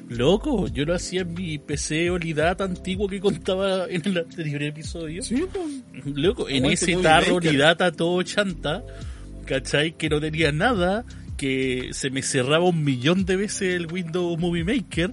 Loco, 0.09 0.67
yo 0.67 0.85
lo 0.85 0.93
hacía 0.93 1.21
en 1.21 1.33
mi 1.33 1.57
PC 1.57 2.11
Olidata 2.11 2.63
antiguo 2.63 3.07
que 3.07 3.19
contaba 3.19 3.87
en 3.89 4.03
el 4.05 4.17
anterior 4.19 4.61
episodio. 4.61 5.23
Sí, 5.23 5.43
pues. 5.51 6.05
Loco, 6.15 6.47
en 6.47 6.65
ese 6.65 6.95
tarro. 6.97 7.35
Olidata 7.37 7.91
todo 7.91 8.21
chanta, 8.21 8.83
¿cachai? 9.45 9.93
Que 9.97 10.07
no 10.09 10.21
tenía 10.21 10.51
nada, 10.51 11.05
que 11.37 11.89
se 11.91 12.11
me 12.11 12.21
cerraba 12.21 12.65
un 12.65 12.83
millón 12.83 13.25
de 13.25 13.35
veces 13.35 13.73
el 13.75 13.91
Windows 13.91 14.37
Movie 14.39 14.63
Maker, 14.63 15.11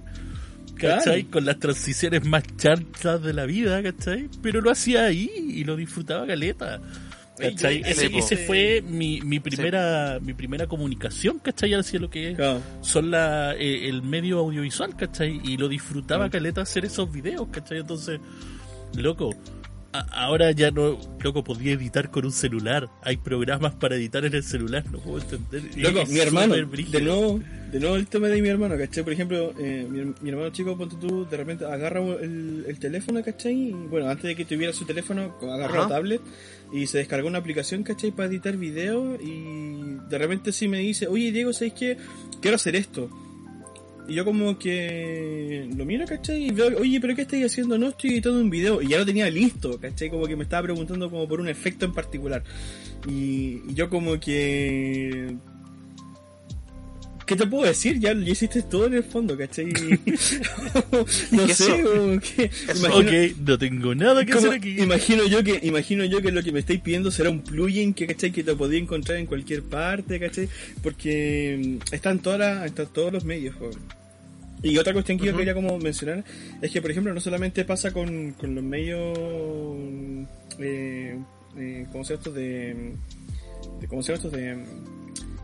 ¿cachai? 0.75 1.23
Claro. 1.23 1.31
Con 1.31 1.45
las 1.45 1.57
transiciones 1.59 2.23
más 2.25 2.43
chantas 2.57 3.21
de 3.23 3.33
la 3.33 3.45
vida, 3.47 3.81
¿cachai? 3.81 4.29
Pero 4.43 4.61
lo 4.61 4.69
hacía 4.69 5.05
ahí 5.05 5.27
y 5.35 5.63
lo 5.63 5.75
disfrutaba 5.75 6.27
caleta. 6.27 6.79
¿Cachai? 7.51 7.81
Ese, 7.85 8.01
sí, 8.07 8.09
po. 8.09 8.17
ese 8.19 8.37
fue 8.37 8.81
mi, 8.87 9.21
mi 9.21 9.39
primera 9.39 10.19
mi 10.21 10.33
primera 10.33 10.67
comunicación, 10.67 11.39
¿cachai? 11.39 11.73
Hacia 11.73 11.99
lo 11.99 12.09
que 12.09 12.33
Claro. 12.35 12.61
son 12.81 13.11
la, 13.11 13.53
eh, 13.55 13.89
el 13.89 14.01
medio 14.01 14.39
audiovisual, 14.39 14.95
¿cachai? 14.95 15.41
Y 15.43 15.57
lo 15.57 15.67
disfrutaba 15.67 16.29
caleta 16.29 16.61
hacer 16.61 16.85
esos 16.85 17.11
videos, 17.11 17.47
¿cachai? 17.51 17.79
Entonces, 17.79 18.19
loco, 18.95 19.29
ahora 19.93 20.51
ya 20.51 20.71
no, 20.71 20.97
loco, 21.19 21.43
podía 21.43 21.73
editar 21.73 22.09
con 22.09 22.25
un 22.25 22.31
celular. 22.31 22.89
Hay 23.03 23.17
programas 23.17 23.73
para 23.75 23.95
editar 23.95 24.25
en 24.25 24.33
el 24.33 24.43
celular, 24.43 24.83
no 24.91 24.99
puedo 24.99 25.19
entender. 25.19 25.63
Loco, 25.77 26.01
Es 26.01 26.09
mi 26.09 26.19
hermano, 26.19 26.55
de 26.55 27.01
nuevo, 27.01 27.39
de 27.71 27.79
nuevo 27.79 27.95
el 27.95 28.07
tema 28.07 28.27
de 28.27 28.41
mi 28.41 28.49
hermano, 28.49 28.77
¿cachai? 28.77 29.03
Por 29.03 29.13
ejemplo, 29.13 29.53
eh, 29.59 29.87
mi, 29.89 30.13
mi 30.21 30.29
hermano 30.29 30.49
chico, 30.49 30.77
ponte 30.77 30.95
tú, 30.99 31.25
de 31.25 31.37
repente 31.37 31.65
agarra 31.65 32.01
el, 32.21 32.65
el 32.67 32.79
teléfono, 32.79 33.23
¿cachai? 33.23 33.69
Y, 33.69 33.71
bueno, 33.71 34.09
antes 34.09 34.23
de 34.23 34.35
que 34.35 34.45
tuviera 34.45 34.73
su 34.73 34.85
teléfono, 34.85 35.35
agarra 35.41 35.83
la 35.83 35.87
tablet 35.87 36.21
y 36.73 36.87
se 36.87 36.97
descargó 36.99 37.27
una 37.27 37.39
aplicación, 37.39 37.83
¿cachai? 37.83 38.11
Para 38.11 38.29
editar 38.29 38.57
video 38.57 39.15
y 39.21 39.97
de 40.09 40.17
repente 40.17 40.51
sí 40.51 40.67
me 40.67 40.79
dice, 40.79 41.07
oye 41.07 41.31
Diego, 41.31 41.53
¿sabes 41.53 41.73
qué? 41.73 41.97
Quiero 42.41 42.55
hacer 42.55 42.75
esto. 42.75 43.09
Y 44.07 44.15
yo 44.15 44.25
como 44.25 44.57
que 44.57 45.69
lo 45.75 45.85
miro, 45.85 46.05
¿cachai? 46.05 46.47
Y 46.47 46.51
veo, 46.51 46.77
oye, 46.77 46.99
¿pero 46.99 47.15
qué 47.15 47.21
estáis 47.21 47.45
haciendo? 47.45 47.77
No, 47.77 47.89
estoy 47.89 48.11
editando 48.11 48.39
un 48.39 48.49
video. 48.49 48.81
Y 48.81 48.89
ya 48.89 48.97
lo 48.97 49.05
tenía 49.05 49.29
listo, 49.29 49.79
¿cachai? 49.79 50.09
Como 50.09 50.25
que 50.25 50.35
me 50.35 50.43
estaba 50.43 50.63
preguntando 50.63 51.09
como 51.09 51.27
por 51.27 51.39
un 51.39 51.47
efecto 51.47 51.85
en 51.85 51.93
particular. 51.93 52.43
Y, 53.07 53.61
y 53.67 53.73
yo 53.73 53.89
como 53.89 54.19
que... 54.19 55.35
¿Qué 57.25 57.35
te 57.35 57.47
puedo 57.47 57.65
decir? 57.65 57.99
Ya, 57.99 58.13
ya 58.13 58.31
hiciste 58.31 58.61
todo 58.63 58.87
en 58.87 58.95
el 58.95 59.03
fondo, 59.03 59.37
¿cachai? 59.37 59.65
no 61.31 61.47
sé, 61.47 61.83
que... 62.21 62.49
imagino- 62.75 62.95
Ok, 62.97 63.37
no 63.45 63.57
tengo 63.57 63.95
nada 63.95 64.25
que 64.25 64.33
como- 64.33 64.47
hacer 64.47 64.57
aquí. 64.59 64.81
Imagino 64.81 65.25
yo 65.27 65.43
que 65.43 65.59
imagino 65.63 66.03
yo 66.05 66.21
que 66.21 66.31
lo 66.31 66.43
que 66.43 66.51
me 66.51 66.59
estáis 66.59 66.81
pidiendo 66.81 67.11
será 67.11 67.29
un 67.29 67.41
plugin 67.41 67.93
que 67.93 68.07
¿cachai? 68.07 68.31
que 68.31 68.43
te 68.43 68.55
podía 68.55 68.79
encontrar 68.79 69.17
en 69.17 69.25
cualquier 69.25 69.63
parte, 69.63 70.19
¿cachai? 70.19 70.49
Porque 70.81 71.79
mm, 71.89 71.93
están 71.93 72.19
todas 72.19 72.39
las, 72.39 72.65
están 72.65 72.87
todos 72.87 73.11
los 73.13 73.23
medios. 73.25 73.55
Y 74.61 74.77
otra 74.77 74.93
cuestión 74.93 75.17
que 75.17 75.25
yo 75.25 75.35
quería 75.35 75.53
como 75.53 75.77
mencionar 75.77 76.23
es 76.61 76.71
que 76.71 76.81
por 76.81 76.89
ejemplo 76.89 77.13
no 77.13 77.19
solamente 77.19 77.65
pasa 77.65 77.91
con, 77.91 78.31
con 78.31 78.55
los 78.55 78.63
medios 78.63 79.17
eh, 80.59 81.17
eh, 81.57 81.85
¿cómo 81.91 82.03
se 82.05 82.13
llama 82.13 82.19
esto? 82.21 82.31
de, 82.31 82.93
de 83.81 83.87
¿cómo 83.87 84.01
se 84.01 84.13
llama 84.13 84.23
esto? 84.23 84.29
de, 84.37 84.55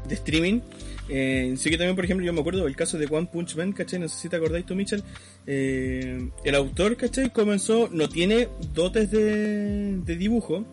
de 0.08 0.16
streaming 0.16 0.62
eh, 1.10 1.54
sí 1.58 1.70
que 1.70 1.78
también, 1.78 1.96
por 1.96 2.06
ejemplo, 2.06 2.26
yo 2.26 2.34
me 2.34 2.40
acuerdo 2.40 2.66
del 2.66 2.76
caso 2.76 2.98
de 2.98 3.08
One 3.10 3.30
Punch 3.32 3.56
Man, 3.56 3.74
¿cachai? 3.74 4.00
No 4.00 4.08
sé 4.08 4.18
si 4.18 4.30
te 4.30 4.36
acordáis 4.36 4.66
tú, 4.66 4.76
Mitchell. 4.76 5.04
Eh, 5.48 6.30
el 6.44 6.56
autor, 6.56 6.96
¿cachai? 6.98 7.32
Comenzó, 7.32 7.90
no 7.92 8.08
tiene 8.10 8.48
dotes 8.74 9.12
de 9.12 10.16
dibujo, 10.18 10.66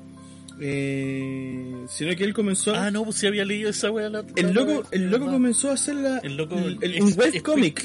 eh, 0.60 1.84
sino 1.88 2.14
que 2.16 2.24
él 2.24 2.32
comenzó... 2.34 2.74
Ah, 2.74 2.90
no, 2.90 3.04
pues 3.04 3.16
si 3.16 3.26
había 3.26 3.44
leído 3.44 3.70
esa 3.70 3.90
wea. 3.90 4.08
la- 4.08 4.24
el 4.36 4.46
la 4.46 4.52
loco, 4.52 4.72
wea, 4.72 4.82
el 4.92 5.10
loco 5.10 5.26
comenzó 5.26 5.70
a 5.70 5.74
hacer 5.74 5.94
la, 5.96 6.18
El 6.18 6.36
loco 6.36 6.56
el- 6.58 6.78
el- 6.82 6.94
es- 6.94 7.00
un 7.02 7.08
es 7.08 7.16
webcomic. 7.16 7.82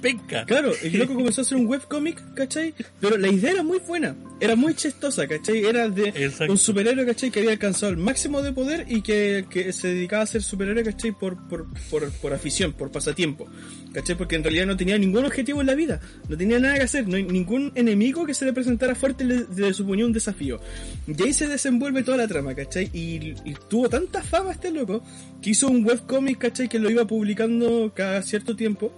penca. 0.00 0.44
Claro, 0.46 0.72
el 0.82 0.98
loco 0.98 1.14
comenzó 1.14 1.40
a 1.40 1.44
hacer 1.44 1.56
un 1.58 1.66
webcomic, 1.66 2.34
¿cachai? 2.34 2.74
Pero 3.00 3.16
la 3.18 3.28
idea 3.28 3.52
era 3.52 3.62
muy 3.62 3.78
buena, 3.78 4.14
era 4.40 4.56
muy 4.56 4.74
chistosa, 4.74 5.26
¿cachai? 5.26 5.64
Era 5.64 5.88
de 5.88 6.08
Exacto. 6.08 6.52
un 6.52 6.58
superhéroe, 6.58 7.06
¿cachai? 7.06 7.30
Que 7.30 7.40
había 7.40 7.52
alcanzado 7.52 7.90
el 7.92 7.98
máximo 7.98 8.42
de 8.42 8.52
poder 8.52 8.86
y 8.88 9.02
que, 9.02 9.46
que 9.48 9.72
se 9.72 9.88
dedicaba 9.88 10.22
a 10.22 10.26
ser 10.26 10.42
superhéroe, 10.42 10.82
¿cachai? 10.84 11.12
Por, 11.12 11.36
por, 11.48 11.66
por, 11.90 12.10
por 12.12 12.32
afición, 12.32 12.72
por 12.72 12.90
pasatiempo, 12.90 13.46
¿cachai? 13.92 14.16
Porque 14.16 14.36
en 14.36 14.44
realidad 14.44 14.66
no 14.66 14.76
tenía 14.76 14.98
ningún 14.98 15.24
objetivo 15.24 15.60
en 15.60 15.66
la 15.66 15.74
vida, 15.74 16.00
no 16.28 16.36
tenía 16.36 16.58
nada 16.58 16.74
que 16.76 16.82
hacer, 16.82 17.08
no 17.08 17.16
hay 17.16 17.22
ningún 17.24 17.72
enemigo 17.74 18.26
que 18.26 18.34
se 18.34 18.44
le 18.44 18.52
presentara 18.52 18.94
fuerte 18.94 19.24
le, 19.24 19.46
le 19.56 19.72
suponía 19.72 20.04
un 20.06 20.12
desafío. 20.12 20.60
Y 21.06 21.22
ahí 21.22 21.32
se 21.32 21.46
desenvuelve 21.46 22.01
toda 22.02 22.16
la 22.16 22.28
trama, 22.28 22.54
¿cachai? 22.54 22.90
Y, 22.92 23.34
y 23.44 23.54
tuvo 23.68 23.88
tanta 23.88 24.22
fama 24.22 24.52
este 24.52 24.70
loco 24.70 25.02
que 25.40 25.50
hizo 25.50 25.68
un 25.68 25.84
webcomic, 25.84 26.38
¿cachai? 26.38 26.68
Que 26.68 26.78
lo 26.78 26.90
iba 26.90 27.04
publicando 27.06 27.92
cada 27.94 28.22
cierto 28.22 28.56
tiempo 28.56 28.92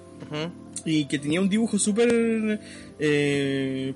y 0.84 1.06
que 1.06 1.18
tenía 1.18 1.40
un 1.40 1.48
dibujo 1.48 1.78
súper 1.78 2.60
eh, 2.98 3.94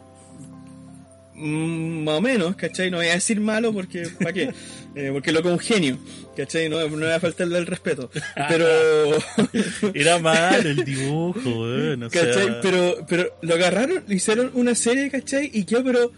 mm, 1.34 2.04
más 2.04 2.14
o 2.14 2.20
menos, 2.20 2.56
¿cachai? 2.56 2.90
No 2.90 2.98
voy 2.98 3.08
a 3.08 3.14
decir 3.14 3.40
malo 3.40 3.72
porque, 3.72 4.08
¿para 4.20 4.32
qué? 4.32 4.52
Eh, 4.94 5.10
porque 5.12 5.30
loco 5.30 5.48
es 5.48 5.52
un 5.52 5.60
genio, 5.60 5.98
¿cachai? 6.36 6.68
No, 6.68 6.80
no 6.88 6.96
voy 6.96 7.10
a 7.10 7.20
faltarle 7.20 7.58
el 7.58 7.66
respeto, 7.66 8.10
pero... 8.48 8.66
Era 9.94 10.18
mal 10.18 10.66
el 10.66 10.82
dibujo. 10.84 11.38
O 11.38 12.10
¿cachai? 12.10 12.32
sea, 12.32 12.60
Pero, 12.62 13.06
pero 13.06 13.38
lo 13.42 13.54
agarraron, 13.54 14.02
hicieron 14.08 14.50
una 14.54 14.74
serie, 14.74 15.08
¿cachai? 15.08 15.50
Y 15.52 15.64
quedó, 15.64 15.84
pero 15.84 16.10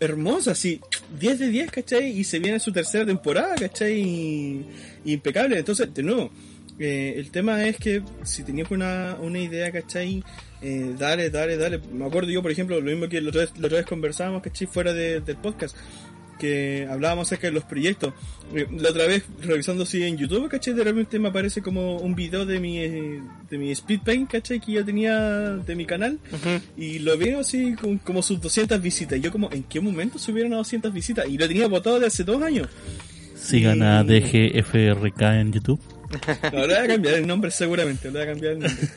hermosa, 0.00 0.52
así, 0.52 0.80
10 1.18 1.38
de 1.38 1.48
10, 1.48 1.70
¿cachai? 1.70 2.18
Y 2.18 2.24
se 2.24 2.38
viene 2.38 2.58
su 2.60 2.72
tercera 2.72 3.04
temporada, 3.06 3.54
¿cachai? 3.54 4.00
Y- 4.00 4.66
impecable. 5.04 5.58
Entonces, 5.58 5.92
de 5.92 6.02
nuevo, 6.02 6.30
eh, 6.78 7.14
el 7.16 7.30
tema 7.30 7.64
es 7.66 7.76
que 7.76 8.02
si 8.24 8.42
tenías 8.44 8.70
una, 8.70 9.16
una 9.20 9.38
idea, 9.38 9.70
¿cachai? 9.72 10.22
Eh, 10.60 10.94
dale, 10.98 11.30
dale, 11.30 11.56
dale. 11.56 11.78
Me 11.92 12.04
acuerdo 12.06 12.30
yo, 12.30 12.42
por 12.42 12.50
ejemplo, 12.50 12.80
lo 12.80 12.90
mismo 12.90 13.08
que 13.08 13.20
la 13.20 13.28
otra 13.28 13.42
vez, 13.42 13.52
la 13.58 13.66
otra 13.66 13.78
vez 13.78 13.86
conversábamos, 13.86 14.42
¿cachai? 14.42 14.66
Fuera 14.66 14.92
de- 14.92 15.20
del 15.20 15.36
podcast 15.36 15.76
que 16.38 16.86
hablábamos 16.90 17.28
acerca 17.28 17.48
de 17.48 17.52
los 17.52 17.64
proyectos. 17.64 18.14
Eh, 18.54 18.66
La 18.78 18.90
otra 18.90 19.06
vez, 19.06 19.24
revisando 19.42 19.82
así 19.82 20.02
en 20.02 20.16
YouTube, 20.16 20.48
¿cachai? 20.48 20.74
De 20.74 20.84
repente 20.84 21.18
me 21.18 21.28
aparece 21.28 21.60
como 21.62 21.96
un 21.98 22.14
video 22.14 22.46
de 22.46 22.60
mi, 22.60 22.78
eh, 22.78 23.20
de 23.50 23.58
mi 23.58 23.70
speed 23.72 24.00
paint, 24.04 24.30
¿cachai? 24.30 24.60
Que 24.60 24.72
yo 24.72 24.84
tenía 24.84 25.18
de 25.18 25.74
mi 25.74 25.84
canal. 25.84 26.18
Y 26.76 27.00
lo 27.00 27.18
veo 27.18 27.40
así 27.40 27.74
con- 27.74 27.98
como 27.98 28.22
sus 28.22 28.40
200 28.40 28.80
visitas. 28.80 29.18
Y 29.18 29.22
yo 29.22 29.30
como, 29.32 29.50
¿en 29.52 29.62
qué 29.64 29.80
momento 29.80 30.18
subieron 30.18 30.52
a 30.54 30.56
200 30.58 30.92
visitas? 30.92 31.26
Y 31.28 31.36
lo 31.38 31.46
tenía 31.48 31.66
votado 31.68 31.98
de 32.00 32.06
hace 32.06 32.24
dos 32.24 32.40
años. 32.42 32.68
Sigan 33.34 33.82
a 33.82 34.02
DGFRK 34.04 35.20
en 35.40 35.52
YouTube. 35.52 35.80
Ahora 36.42 36.66
voy 36.66 36.84
a 36.84 36.86
cambiar 36.86 37.14
el 37.16 37.26
nombre 37.26 37.50
seguramente, 37.50 38.06
le 38.10 38.12
voy 38.12 38.22
a 38.22 38.26
cambiar 38.26 38.52
el 38.54 38.58
nombre. 38.60 38.88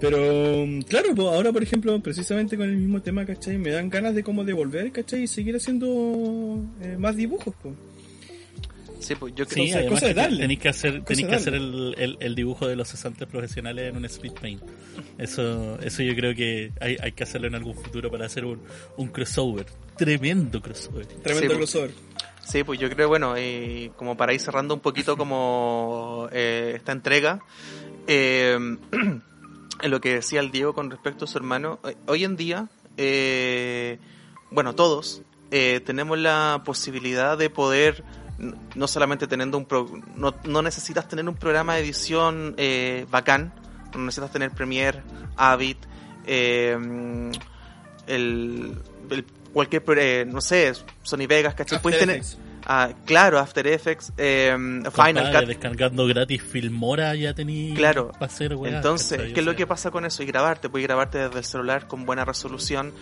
Pero 0.00 0.66
mm, 0.66 0.80
claro, 0.82 1.14
pues 1.14 1.28
ahora 1.28 1.52
por 1.52 1.62
ejemplo, 1.62 2.00
precisamente 2.00 2.56
con 2.56 2.68
el 2.68 2.76
mismo 2.76 3.00
tema, 3.02 3.24
¿cachai? 3.24 3.58
Me 3.58 3.70
dan 3.70 3.88
ganas 3.90 4.14
de 4.14 4.22
como 4.22 4.44
devolver, 4.44 4.90
¿cachai? 4.92 5.22
Y 5.22 5.26
seguir 5.28 5.56
haciendo 5.56 6.60
eh, 6.82 6.96
más 6.98 7.16
dibujos, 7.16 7.54
pues. 7.62 7.74
Sí, 9.00 9.14
pues 9.14 9.32
yo 9.36 9.44
Sí, 9.44 9.70
creo 9.70 9.88
cosa 9.90 10.08
que 10.08 10.14
darle. 10.14 10.40
tenéis 10.40 10.58
que 10.58 10.68
hacer, 10.68 11.04
tenéis 11.04 11.28
que 11.28 11.34
hacer 11.36 11.54
el, 11.54 11.94
el, 11.96 12.16
el 12.18 12.34
dibujo 12.34 12.66
de 12.66 12.74
los 12.74 12.88
cesantes 12.88 13.28
profesionales 13.28 13.90
en 13.90 13.96
un 13.96 14.04
speed 14.06 14.32
paint. 14.32 14.60
Eso, 15.18 15.78
eso 15.80 16.02
yo 16.02 16.16
creo 16.16 16.34
que 16.34 16.72
hay, 16.80 16.96
hay 17.00 17.12
que 17.12 17.22
hacerlo 17.22 17.46
en 17.46 17.54
algún 17.54 17.74
futuro 17.76 18.10
para 18.10 18.26
hacer 18.26 18.44
un, 18.44 18.60
un 18.96 19.06
crossover. 19.08 19.66
Tremendo 19.96 20.60
crossover. 20.60 21.06
Tremendo 21.06 21.40
Sí, 21.40 21.46
pues. 21.46 21.56
crossover. 21.56 21.90
Sí, 22.48 22.64
pues 22.64 22.78
yo 22.80 22.88
creo, 22.88 23.08
bueno, 23.08 23.36
y 23.38 23.92
como 23.96 24.16
para 24.16 24.32
ir 24.32 24.40
cerrando 24.40 24.72
un 24.72 24.80
poquito 24.80 25.18
como 25.18 26.28
eh, 26.32 26.72
esta 26.76 26.92
entrega, 26.92 27.40
eh, 28.06 28.56
en 28.90 29.90
lo 29.90 30.00
que 30.00 30.14
decía 30.14 30.40
el 30.40 30.50
Diego 30.50 30.72
con 30.72 30.90
respecto 30.90 31.26
a 31.26 31.28
su 31.28 31.36
hermano, 31.36 31.78
eh, 31.84 31.94
hoy 32.06 32.24
en 32.24 32.36
día, 32.36 32.68
eh, 32.96 33.98
bueno, 34.50 34.74
todos 34.74 35.20
eh, 35.50 35.80
tenemos 35.84 36.18
la 36.18 36.62
posibilidad 36.64 37.36
de 37.36 37.50
poder, 37.50 38.02
no 38.74 38.88
solamente 38.88 39.26
teniendo 39.26 39.58
un, 39.58 39.66
pro- 39.66 40.00
no, 40.16 40.34
no 40.44 40.62
necesitas 40.62 41.06
tener 41.06 41.28
un 41.28 41.34
programa 41.34 41.74
de 41.74 41.80
edición 41.82 42.54
eh, 42.56 43.04
bacán, 43.10 43.52
no 43.94 44.04
necesitas 44.06 44.32
tener 44.32 44.52
Premiere, 44.52 45.02
Avid, 45.36 45.76
eh, 46.26 47.30
el- 48.06 48.80
cualquier, 49.52 49.82
eh, 49.96 50.24
no 50.26 50.40
sé, 50.40 50.72
Sony 51.02 51.26
Vegas, 51.28 51.54
¿cachai? 51.54 51.80
Puedes 51.80 51.98
tener, 51.98 52.22
ah, 52.66 52.90
claro, 53.04 53.38
After 53.38 53.66
Effects, 53.66 54.12
eh, 54.16 54.54
Final 54.92 55.32
Cut. 55.32 55.46
descargando 55.46 56.06
gratis 56.06 56.42
Filmora 56.42 57.14
ya 57.14 57.34
tenéis 57.34 57.76
Claro. 57.76 58.12
hacer 58.20 58.52
Entonces. 58.64 59.32
¿qué 59.32 59.40
es 59.40 59.46
lo 59.46 59.56
que 59.56 59.66
pasa 59.66 59.90
con 59.90 60.04
eso? 60.04 60.22
Y 60.22 60.26
grabarte, 60.26 60.68
puedes 60.68 60.86
grabarte 60.86 61.18
desde 61.18 61.38
el 61.38 61.44
celular 61.44 61.86
con 61.86 62.04
buena 62.06 62.24
resolución, 62.24 62.92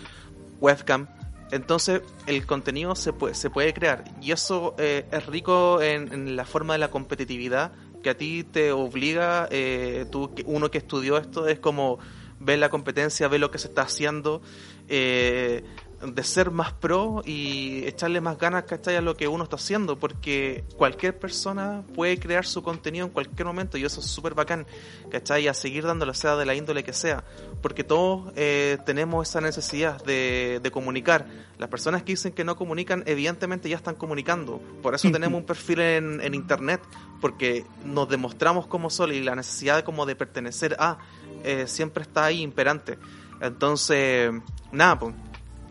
webcam. 0.59 1.07
Entonces, 1.51 2.01
el 2.25 2.45
contenido 2.45 2.93
se 2.95 3.13
puede, 3.13 3.33
se 3.33 3.49
puede 3.49 3.73
crear. 3.73 4.03
Y 4.21 4.31
eso 4.31 4.75
eh, 4.77 5.05
es 5.11 5.25
rico 5.27 5.81
en, 5.81 6.11
en 6.11 6.35
la 6.35 6.43
forma 6.45 6.73
de 6.73 6.79
la 6.79 6.89
competitividad 6.89 7.71
que 8.03 8.09
a 8.09 8.17
ti 8.17 8.43
te 8.43 8.71
obliga, 8.71 9.47
eh, 9.49 10.05
tú, 10.11 10.33
uno 10.45 10.69
que 10.69 10.77
estudió 10.77 11.17
esto, 11.17 11.47
es 11.47 11.59
como 11.59 11.99
ver 12.39 12.59
la 12.59 12.69
competencia, 12.69 13.27
ver 13.27 13.39
lo 13.39 13.49
que 13.49 13.57
se 13.57 13.67
está 13.67 13.83
haciendo, 13.83 14.41
eh, 14.87 15.63
de 16.01 16.23
ser 16.23 16.51
más 16.51 16.73
pro 16.73 17.21
y 17.25 17.85
echarle 17.85 18.21
más 18.21 18.37
ganas, 18.37 18.63
¿cachai? 18.63 18.95
A 18.97 19.01
lo 19.01 19.15
que 19.15 19.27
uno 19.27 19.43
está 19.43 19.55
haciendo, 19.55 19.97
porque 19.97 20.63
cualquier 20.77 21.17
persona 21.17 21.83
puede 21.95 22.19
crear 22.19 22.45
su 22.45 22.61
contenido 22.61 23.07
en 23.07 23.11
cualquier 23.11 23.47
momento 23.47 23.77
y 23.77 23.85
eso 23.85 23.99
es 23.99 24.05
súper 24.05 24.35
bacán, 24.35 24.67
¿cachai? 25.09 25.47
A 25.47 25.53
seguir 25.53 25.85
dándole, 25.85 26.13
sea 26.13 26.35
de 26.35 26.45
la 26.45 26.53
índole 26.53 26.83
que 26.83 26.93
sea, 26.93 27.23
porque 27.61 27.83
todos 27.83 28.31
eh, 28.35 28.77
tenemos 28.85 29.27
esa 29.27 29.41
necesidad 29.41 30.03
de, 30.03 30.59
de, 30.61 30.71
comunicar. 30.71 31.27
Las 31.57 31.69
personas 31.69 32.03
que 32.03 32.13
dicen 32.13 32.31
que 32.31 32.43
no 32.43 32.55
comunican, 32.55 33.03
evidentemente 33.07 33.67
ya 33.67 33.77
están 33.77 33.95
comunicando, 33.95 34.61
por 34.83 34.93
eso 34.93 35.09
tenemos 35.11 35.39
un 35.39 35.45
perfil 35.45 35.79
en, 35.79 36.21
en 36.21 36.35
internet, 36.35 36.81
porque 37.19 37.65
nos 37.83 38.07
demostramos 38.07 38.67
como 38.67 38.91
sol 38.91 39.13
y 39.13 39.21
la 39.21 39.35
necesidad 39.35 39.77
de, 39.77 39.83
como 39.83 40.05
de 40.05 40.15
pertenecer 40.15 40.75
a 40.79 40.99
eh, 41.43 41.65
siempre 41.67 42.03
está 42.03 42.25
ahí 42.25 42.41
imperante. 42.41 42.97
Entonces, 43.39 44.31
nada, 44.71 44.99
pues 44.99 45.15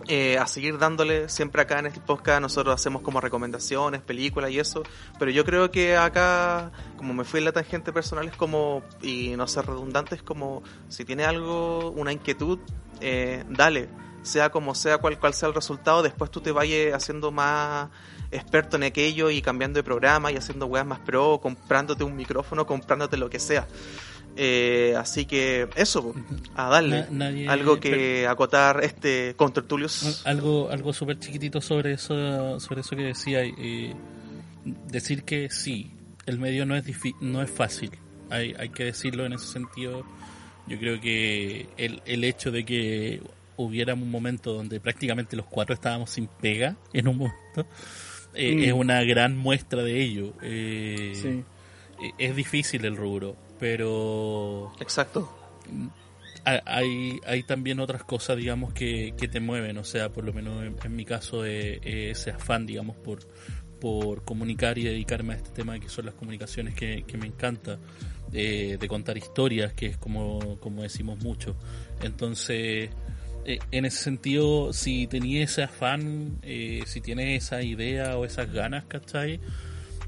eh, 0.08 0.38
a 0.38 0.46
seguir 0.46 0.78
dándole 0.78 1.28
siempre 1.28 1.62
acá 1.62 1.80
en 1.80 1.86
este 1.86 2.00
podcast. 2.00 2.40
Nosotros 2.40 2.74
hacemos 2.74 3.02
como 3.02 3.20
recomendaciones, 3.20 4.00
películas 4.02 4.50
y 4.50 4.60
eso, 4.60 4.82
pero 5.18 5.30
yo 5.30 5.44
creo 5.44 5.70
que 5.70 5.96
acá, 5.96 6.70
como 6.96 7.12
me 7.12 7.24
fui 7.24 7.38
en 7.38 7.44
la 7.46 7.52
tangente 7.52 7.92
personal, 7.92 8.28
es 8.28 8.36
como, 8.36 8.82
y 9.02 9.34
no 9.36 9.46
ser 9.48 9.66
redundante, 9.66 10.14
es 10.14 10.22
como, 10.22 10.62
si 10.88 11.04
tiene 11.04 11.24
algo, 11.24 11.90
una 11.90 12.12
inquietud, 12.12 12.58
eh, 13.00 13.44
dale, 13.48 13.88
sea 14.22 14.50
como 14.50 14.74
sea, 14.74 14.98
cual, 14.98 15.18
cual 15.18 15.34
sea 15.34 15.48
el 15.48 15.54
resultado, 15.54 16.02
después 16.02 16.30
tú 16.30 16.40
te 16.40 16.52
vayas 16.52 16.94
haciendo 16.94 17.30
más 17.30 17.88
experto 18.30 18.76
en 18.76 18.84
aquello 18.84 19.30
y 19.30 19.40
cambiando 19.40 19.78
de 19.78 19.82
programa 19.82 20.32
y 20.32 20.36
haciendo 20.36 20.66
weas 20.66 20.86
más 20.86 21.00
pro, 21.00 21.40
comprándote 21.40 22.04
un 22.04 22.16
micrófono, 22.16 22.66
comprándote 22.66 23.16
lo 23.16 23.30
que 23.30 23.38
sea. 23.38 23.66
Eh, 24.36 24.94
así 24.98 25.24
que 25.24 25.68
eso, 25.76 26.14
a 26.54 26.68
darle. 26.68 27.06
algo 27.48 27.80
que 27.80 28.26
acotar 28.26 28.84
este 28.84 29.34
con 29.36 29.52
Tertulius. 29.52 30.24
Algo, 30.26 30.70
algo 30.70 30.92
súper 30.92 31.18
chiquitito 31.18 31.60
sobre 31.60 31.92
eso, 31.92 32.60
sobre 32.60 32.82
eso 32.82 32.96
que 32.96 33.02
decía. 33.02 33.42
Eh, 33.42 33.94
decir 34.88 35.22
que 35.22 35.48
sí, 35.50 35.90
el 36.26 36.38
medio 36.38 36.66
no 36.66 36.76
es, 36.76 36.84
no 37.20 37.42
es 37.42 37.50
fácil. 37.50 37.90
Hay, 38.30 38.54
hay 38.58 38.68
que 38.70 38.84
decirlo 38.84 39.24
en 39.24 39.34
ese 39.34 39.46
sentido. 39.46 40.04
Yo 40.66 40.78
creo 40.78 41.00
que 41.00 41.68
el, 41.76 42.02
el 42.06 42.24
hecho 42.24 42.50
de 42.50 42.64
que 42.64 43.22
hubiera 43.56 43.94
un 43.94 44.10
momento 44.10 44.52
donde 44.52 44.80
prácticamente 44.80 45.36
los 45.36 45.46
cuatro 45.46 45.74
estábamos 45.74 46.10
sin 46.10 46.26
pega 46.26 46.76
en 46.92 47.08
un 47.08 47.16
momento 47.18 47.66
eh, 48.34 48.54
mm. 48.54 48.64
es 48.64 48.72
una 48.72 49.02
gran 49.04 49.36
muestra 49.36 49.82
de 49.82 50.02
ello. 50.02 50.32
Eh, 50.42 51.42
Es 52.18 52.36
difícil 52.36 52.84
el 52.84 52.96
rubro 52.96 53.36
pero... 53.58 54.72
Exacto. 54.80 55.30
Hay, 56.44 57.18
hay 57.26 57.42
también 57.42 57.80
otras 57.80 58.04
cosas, 58.04 58.36
digamos, 58.36 58.72
que, 58.72 59.14
que 59.18 59.26
te 59.26 59.40
mueven, 59.40 59.78
o 59.78 59.84
sea, 59.84 60.12
por 60.12 60.24
lo 60.24 60.32
menos 60.32 60.64
en, 60.84 60.94
mi 60.94 61.04
caso, 61.04 61.44
eh, 61.44 61.80
ese 61.82 62.30
afán, 62.30 62.66
digamos, 62.66 62.96
por, 62.96 63.18
por 63.80 64.22
comunicar 64.24 64.78
y 64.78 64.84
dedicarme 64.84 65.34
a 65.34 65.36
este 65.38 65.50
tema 65.50 65.80
que 65.80 65.88
son 65.88 66.06
las 66.06 66.14
comunicaciones 66.14 66.76
que, 66.76 67.02
que 67.04 67.18
me 67.18 67.26
encanta, 67.26 67.80
eh, 68.32 68.76
de 68.78 68.88
contar 68.88 69.18
historias, 69.18 69.72
que 69.72 69.86
es 69.86 69.96
como, 69.96 70.60
como 70.60 70.82
decimos 70.82 71.18
mucho. 71.18 71.56
Entonces, 72.00 72.90
eh, 73.44 73.58
en 73.72 73.84
ese 73.84 74.04
sentido, 74.04 74.72
si 74.72 75.08
tenía 75.08 75.42
ese 75.42 75.64
afán, 75.64 76.38
si 76.42 77.00
tienes 77.00 77.44
esa 77.44 77.60
idea 77.62 78.16
o 78.18 78.24
esas 78.24 78.52
ganas, 78.52 78.84
¿cachai? 78.84 79.40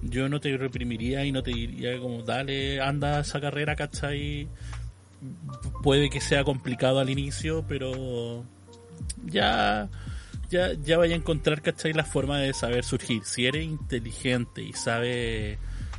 Yo 0.02 0.28
no 0.28 0.40
te 0.40 0.56
reprimiría 0.56 1.24
y 1.24 1.32
no 1.32 1.42
te 1.42 1.50
diría 1.50 1.98
como, 1.98 2.22
dale, 2.22 2.80
anda 2.80 3.20
esa 3.20 3.40
carrera, 3.40 3.76
¿cachai? 3.76 4.48
Puede 5.82 6.10
que 6.10 6.20
sea 6.20 6.44
complicado 6.44 7.00
al 7.00 7.10
inicio, 7.10 7.64
pero 7.68 8.44
ya, 9.24 9.88
ya, 10.50 10.72
ya 10.74 10.98
vaya 10.98 11.14
a 11.14 11.18
encontrar, 11.18 11.62
¿cachai? 11.62 11.92
La 11.92 12.04
forma 12.04 12.38
de 12.38 12.52
saber 12.52 12.84
surgir. 12.84 13.24
Si 13.24 13.46
eres 13.46 13.64
inteligente 13.64 14.62
y 14.62 14.72
sabes, 14.72 15.58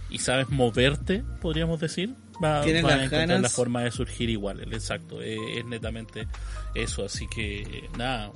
y 0.10 0.20
sabes 0.20 0.50
moverte, 0.50 1.24
podríamos 1.42 1.80
decir, 1.80 2.16
va, 2.44 2.62
a 2.62 2.66
encontrar 2.66 3.40
la 3.40 3.50
forma 3.50 3.84
de 3.84 3.92
surgir 3.92 4.30
igual, 4.30 4.62
exacto, 4.74 5.22
es, 5.22 5.38
netamente 5.66 6.28
eso, 6.74 7.06
así 7.06 7.28
que 7.28 7.90
nada, 7.98 8.32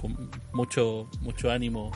con 0.00 0.30
mucho, 0.52 1.10
mucho 1.20 1.50
ánimo 1.50 1.90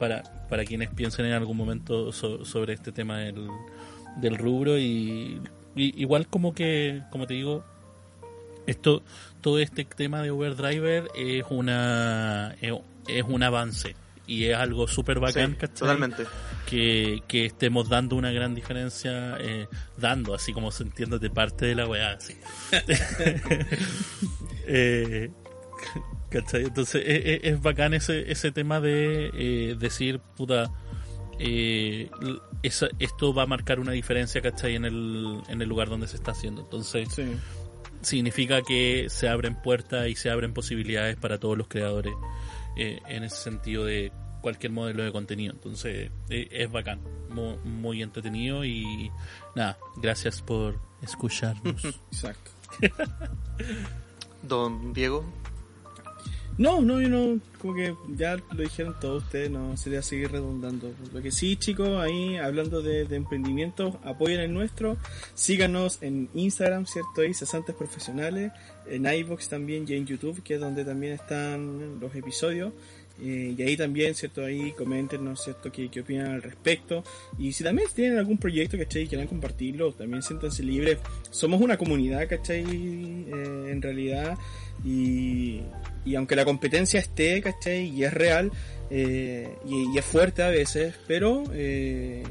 para, 0.00 0.24
para 0.48 0.64
quienes 0.64 0.88
piensen 0.90 1.26
en 1.26 1.34
algún 1.34 1.56
momento 1.56 2.10
sobre 2.10 2.72
este 2.72 2.90
tema 2.90 3.18
del, 3.18 3.48
del 4.16 4.36
rubro 4.36 4.78
y, 4.78 5.40
igual 5.76 6.26
como 6.26 6.54
que, 6.54 7.02
como 7.12 7.26
te 7.26 7.34
digo, 7.34 7.62
esto, 8.66 9.02
todo 9.42 9.60
este 9.60 9.84
tema 9.84 10.22
de 10.22 10.32
Uber 10.32 10.56
Driver 10.56 11.08
es 11.14 11.44
una 11.50 12.56
es 12.60 13.24
un 13.26 13.42
avance 13.42 13.94
y 14.26 14.46
es 14.46 14.56
algo 14.56 14.86
súper 14.88 15.18
bacán, 15.18 15.56
Totalmente. 15.56 16.24
Que, 16.64 17.20
que 17.26 17.46
estemos 17.46 17.88
dando 17.88 18.14
una 18.14 18.30
gran 18.30 18.54
diferencia, 18.54 19.36
eh, 19.40 19.66
dando, 19.96 20.34
así 20.34 20.52
como 20.52 20.70
sintiéndote 20.70 21.30
parte 21.30 21.66
de 21.66 21.74
la 21.74 21.88
weá, 21.88 22.12
así. 22.12 22.36
eh, 24.68 25.30
entonces 26.30 27.02
es, 27.04 27.60
bacán 27.60 27.94
ese, 27.94 28.30
ese 28.30 28.52
tema 28.52 28.80
de 28.80 29.30
eh, 29.34 29.76
decir, 29.78 30.20
puta, 30.36 30.70
eh, 31.38 32.10
esto 32.62 33.34
va 33.34 33.44
a 33.44 33.46
marcar 33.46 33.80
una 33.80 33.92
diferencia, 33.92 34.40
¿cachai? 34.40 34.76
En 34.76 34.84
el, 34.84 35.40
en 35.48 35.62
el 35.62 35.68
lugar 35.68 35.88
donde 35.88 36.06
se 36.06 36.16
está 36.16 36.32
haciendo. 36.32 36.62
Entonces, 36.62 37.08
significa 38.02 38.62
que 38.62 39.06
se 39.08 39.28
abren 39.28 39.60
puertas 39.60 40.08
y 40.08 40.14
se 40.14 40.30
abren 40.30 40.52
posibilidades 40.52 41.16
para 41.16 41.38
todos 41.38 41.56
los 41.56 41.66
creadores 41.66 42.14
eh, 42.76 43.00
en 43.08 43.24
ese 43.24 43.36
sentido 43.36 43.84
de 43.84 44.12
cualquier 44.40 44.72
modelo 44.72 45.02
de 45.02 45.12
contenido. 45.12 45.52
Entonces, 45.52 46.10
es 46.28 46.70
bacán, 46.70 47.00
muy, 47.30 47.56
muy 47.64 48.02
entretenido 48.02 48.64
y 48.64 49.10
nada, 49.56 49.78
gracias 49.96 50.42
por 50.42 50.78
escucharnos. 51.02 51.84
Exacto. 52.12 52.50
Don 54.42 54.92
Diego, 54.92 55.24
no, 56.60 56.82
no, 56.82 57.00
yo 57.00 57.08
no, 57.08 57.40
como 57.58 57.74
que 57.74 57.94
ya 58.18 58.36
lo 58.36 58.62
dijeron 58.62 58.94
todos 59.00 59.24
ustedes, 59.24 59.50
no 59.50 59.78
sería 59.78 60.02
seguir 60.02 60.30
redundando. 60.30 60.92
Lo 61.10 61.22
que 61.22 61.32
sí, 61.32 61.56
chicos, 61.56 61.98
ahí 61.98 62.36
hablando 62.36 62.82
de, 62.82 63.00
emprendimiento, 63.16 63.98
apoyen 64.04 64.40
el 64.40 64.52
nuestro, 64.52 64.98
síganos 65.32 66.02
en 66.02 66.28
Instagram, 66.34 66.84
¿cierto? 66.84 67.22
Ahí, 67.22 67.32
cesantes 67.32 67.74
profesionales, 67.74 68.52
en 68.86 69.06
iVoox 69.06 69.48
también 69.48 69.86
y 69.88 69.94
en 69.94 70.04
YouTube, 70.04 70.42
que 70.42 70.56
es 70.56 70.60
donde 70.60 70.84
también 70.84 71.14
están 71.14 71.98
los 71.98 72.14
episodios. 72.14 72.74
Eh, 73.22 73.54
y 73.56 73.62
ahí 73.62 73.76
también, 73.78 74.14
¿cierto? 74.14 74.44
Ahí 74.44 74.72
coméntenos, 74.72 75.42
¿cierto? 75.42 75.72
¿Qué, 75.72 75.90
qué 75.90 76.00
opinan 76.00 76.26
al 76.26 76.42
respecto. 76.42 77.02
Y 77.38 77.52
si 77.52 77.64
también 77.64 77.88
tienen 77.94 78.18
algún 78.18 78.36
proyecto, 78.36 78.76
¿cachai? 78.76 79.04
Y 79.04 79.08
quieran 79.08 79.28
compartirlo, 79.28 79.92
también 79.92 80.22
siéntanse 80.22 80.62
libres. 80.62 80.98
Somos 81.30 81.60
una 81.60 81.78
comunidad, 81.78 82.28
¿cachai? 82.28 82.64
Eh, 82.64 83.70
en 83.70 83.80
realidad. 83.80 84.36
Y, 84.84 85.62
y 86.04 86.14
aunque 86.14 86.36
la 86.36 86.44
competencia 86.44 87.00
esté, 87.00 87.40
¿cachai? 87.42 87.88
Y 87.88 88.04
es 88.04 88.14
real, 88.14 88.50
eh, 88.90 89.56
y, 89.66 89.96
es 89.96 90.04
fuerte 90.04 90.42
a 90.42 90.48
veces, 90.48 90.94
pero 91.06 91.44
eh, 91.52 92.22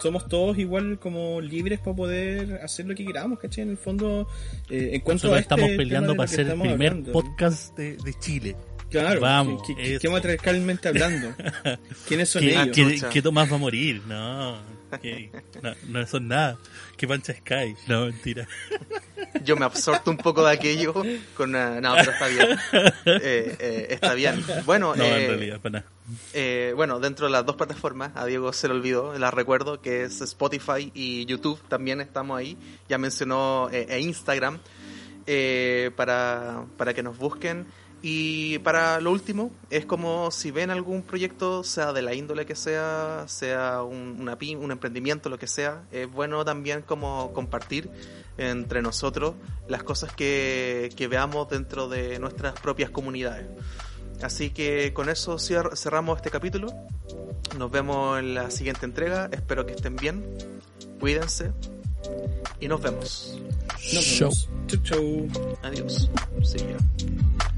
somos 0.00 0.28
todos 0.28 0.58
igual 0.58 0.98
como 0.98 1.40
libres 1.40 1.80
para 1.80 1.96
poder 1.96 2.60
hacer 2.62 2.86
lo 2.86 2.94
que 2.94 3.04
queramos, 3.04 3.38
¿cachai? 3.38 3.64
En 3.64 3.70
el 3.70 3.76
fondo, 3.76 4.28
eh, 4.70 4.90
en 4.92 5.00
cuanto 5.00 5.32
a 5.32 5.38
este 5.38 5.54
estamos 5.54 5.76
peleando 5.76 6.14
para 6.14 6.28
ser 6.28 6.48
el 6.48 6.60
primer 6.60 7.02
podcast 7.12 7.76
de, 7.76 7.96
de 7.96 8.14
Chile. 8.20 8.56
Claro, 9.00 9.20
vamos. 9.20 9.62
¿Qué, 9.66 9.98
qué, 10.00 10.08
matriarcalmente 10.08 10.88
hablando? 10.88 11.34
¿Quiénes 12.08 12.28
son 12.28 12.44
ellos? 12.44 12.68
¿Qué, 12.72 13.00
¿Qué 13.12 13.22
Tomás 13.22 13.50
va 13.50 13.56
a 13.56 13.58
morir? 13.58 14.02
No, 14.06 14.60
no, 15.62 15.74
no 15.88 16.06
son 16.06 16.28
nada. 16.28 16.58
¿Qué 16.96 17.08
pancha 17.08 17.34
Sky? 17.34 17.74
No, 17.88 18.06
mentira. 18.06 18.46
Yo 19.44 19.56
me 19.56 19.64
absorto 19.64 20.10
un 20.10 20.16
poco 20.16 20.44
de 20.44 20.52
aquello 20.52 20.94
con 21.36 21.50
una... 21.50 21.80
No, 21.80 21.94
pero 21.96 22.12
está 22.12 22.28
bien. 22.28 22.48
Eh, 23.06 23.56
eh, 23.58 23.86
está 23.90 24.14
bien. 24.14 24.44
Bueno, 24.64 24.94
no, 24.94 25.04
en 25.04 25.12
eh, 25.12 25.26
realidad, 25.28 25.60
para 25.60 25.80
nada. 25.80 25.86
Eh, 26.32 26.72
bueno, 26.76 27.00
dentro 27.00 27.26
de 27.26 27.32
las 27.32 27.44
dos 27.44 27.56
plataformas, 27.56 28.12
a 28.14 28.26
Diego 28.26 28.52
se 28.52 28.68
le 28.68 28.74
olvidó, 28.74 29.18
la 29.18 29.30
recuerdo, 29.30 29.80
que 29.80 30.04
es 30.04 30.20
Spotify 30.20 30.90
y 30.94 31.26
YouTube, 31.26 31.60
también 31.68 32.00
estamos 32.00 32.38
ahí. 32.38 32.56
Ya 32.88 32.98
mencionó 32.98 33.68
e 33.72 33.98
Instagram, 34.00 34.60
para, 35.96 36.64
para 36.76 36.94
que 36.94 37.02
nos 37.02 37.18
busquen. 37.18 37.66
Y 38.06 38.58
para 38.58 39.00
lo 39.00 39.12
último, 39.12 39.50
es 39.70 39.86
como 39.86 40.30
si 40.30 40.50
ven 40.50 40.68
algún 40.70 41.00
proyecto, 41.00 41.64
sea 41.64 41.94
de 41.94 42.02
la 42.02 42.12
índole 42.12 42.44
que 42.44 42.54
sea, 42.54 43.24
sea 43.28 43.82
un, 43.82 44.18
una 44.20 44.36
PIM, 44.36 44.62
un 44.62 44.72
emprendimiento, 44.72 45.30
lo 45.30 45.38
que 45.38 45.46
sea, 45.46 45.84
es 45.90 46.06
bueno 46.12 46.44
también 46.44 46.82
como 46.82 47.32
compartir 47.32 47.88
entre 48.36 48.82
nosotros 48.82 49.36
las 49.68 49.84
cosas 49.84 50.12
que, 50.12 50.92
que 50.94 51.08
veamos 51.08 51.48
dentro 51.48 51.88
de 51.88 52.18
nuestras 52.18 52.52
propias 52.60 52.90
comunidades. 52.90 53.46
Así 54.20 54.50
que 54.50 54.92
con 54.92 55.08
eso 55.08 55.38
cerramos 55.38 56.18
este 56.18 56.28
capítulo. 56.28 56.74
Nos 57.56 57.70
vemos 57.70 58.18
en 58.18 58.34
la 58.34 58.50
siguiente 58.50 58.84
entrega. 58.84 59.30
Espero 59.32 59.64
que 59.64 59.72
estén 59.72 59.96
bien. 59.96 60.22
Cuídense. 61.00 61.52
Y 62.60 62.68
nos 62.68 62.82
vemos. 62.82 63.40
Nos 63.94 64.20
vemos. 64.20 64.48
Chau, 64.66 64.82
chau. 64.82 65.28
Adiós. 65.62 66.10
See 66.42 66.58
ya. 66.58 67.53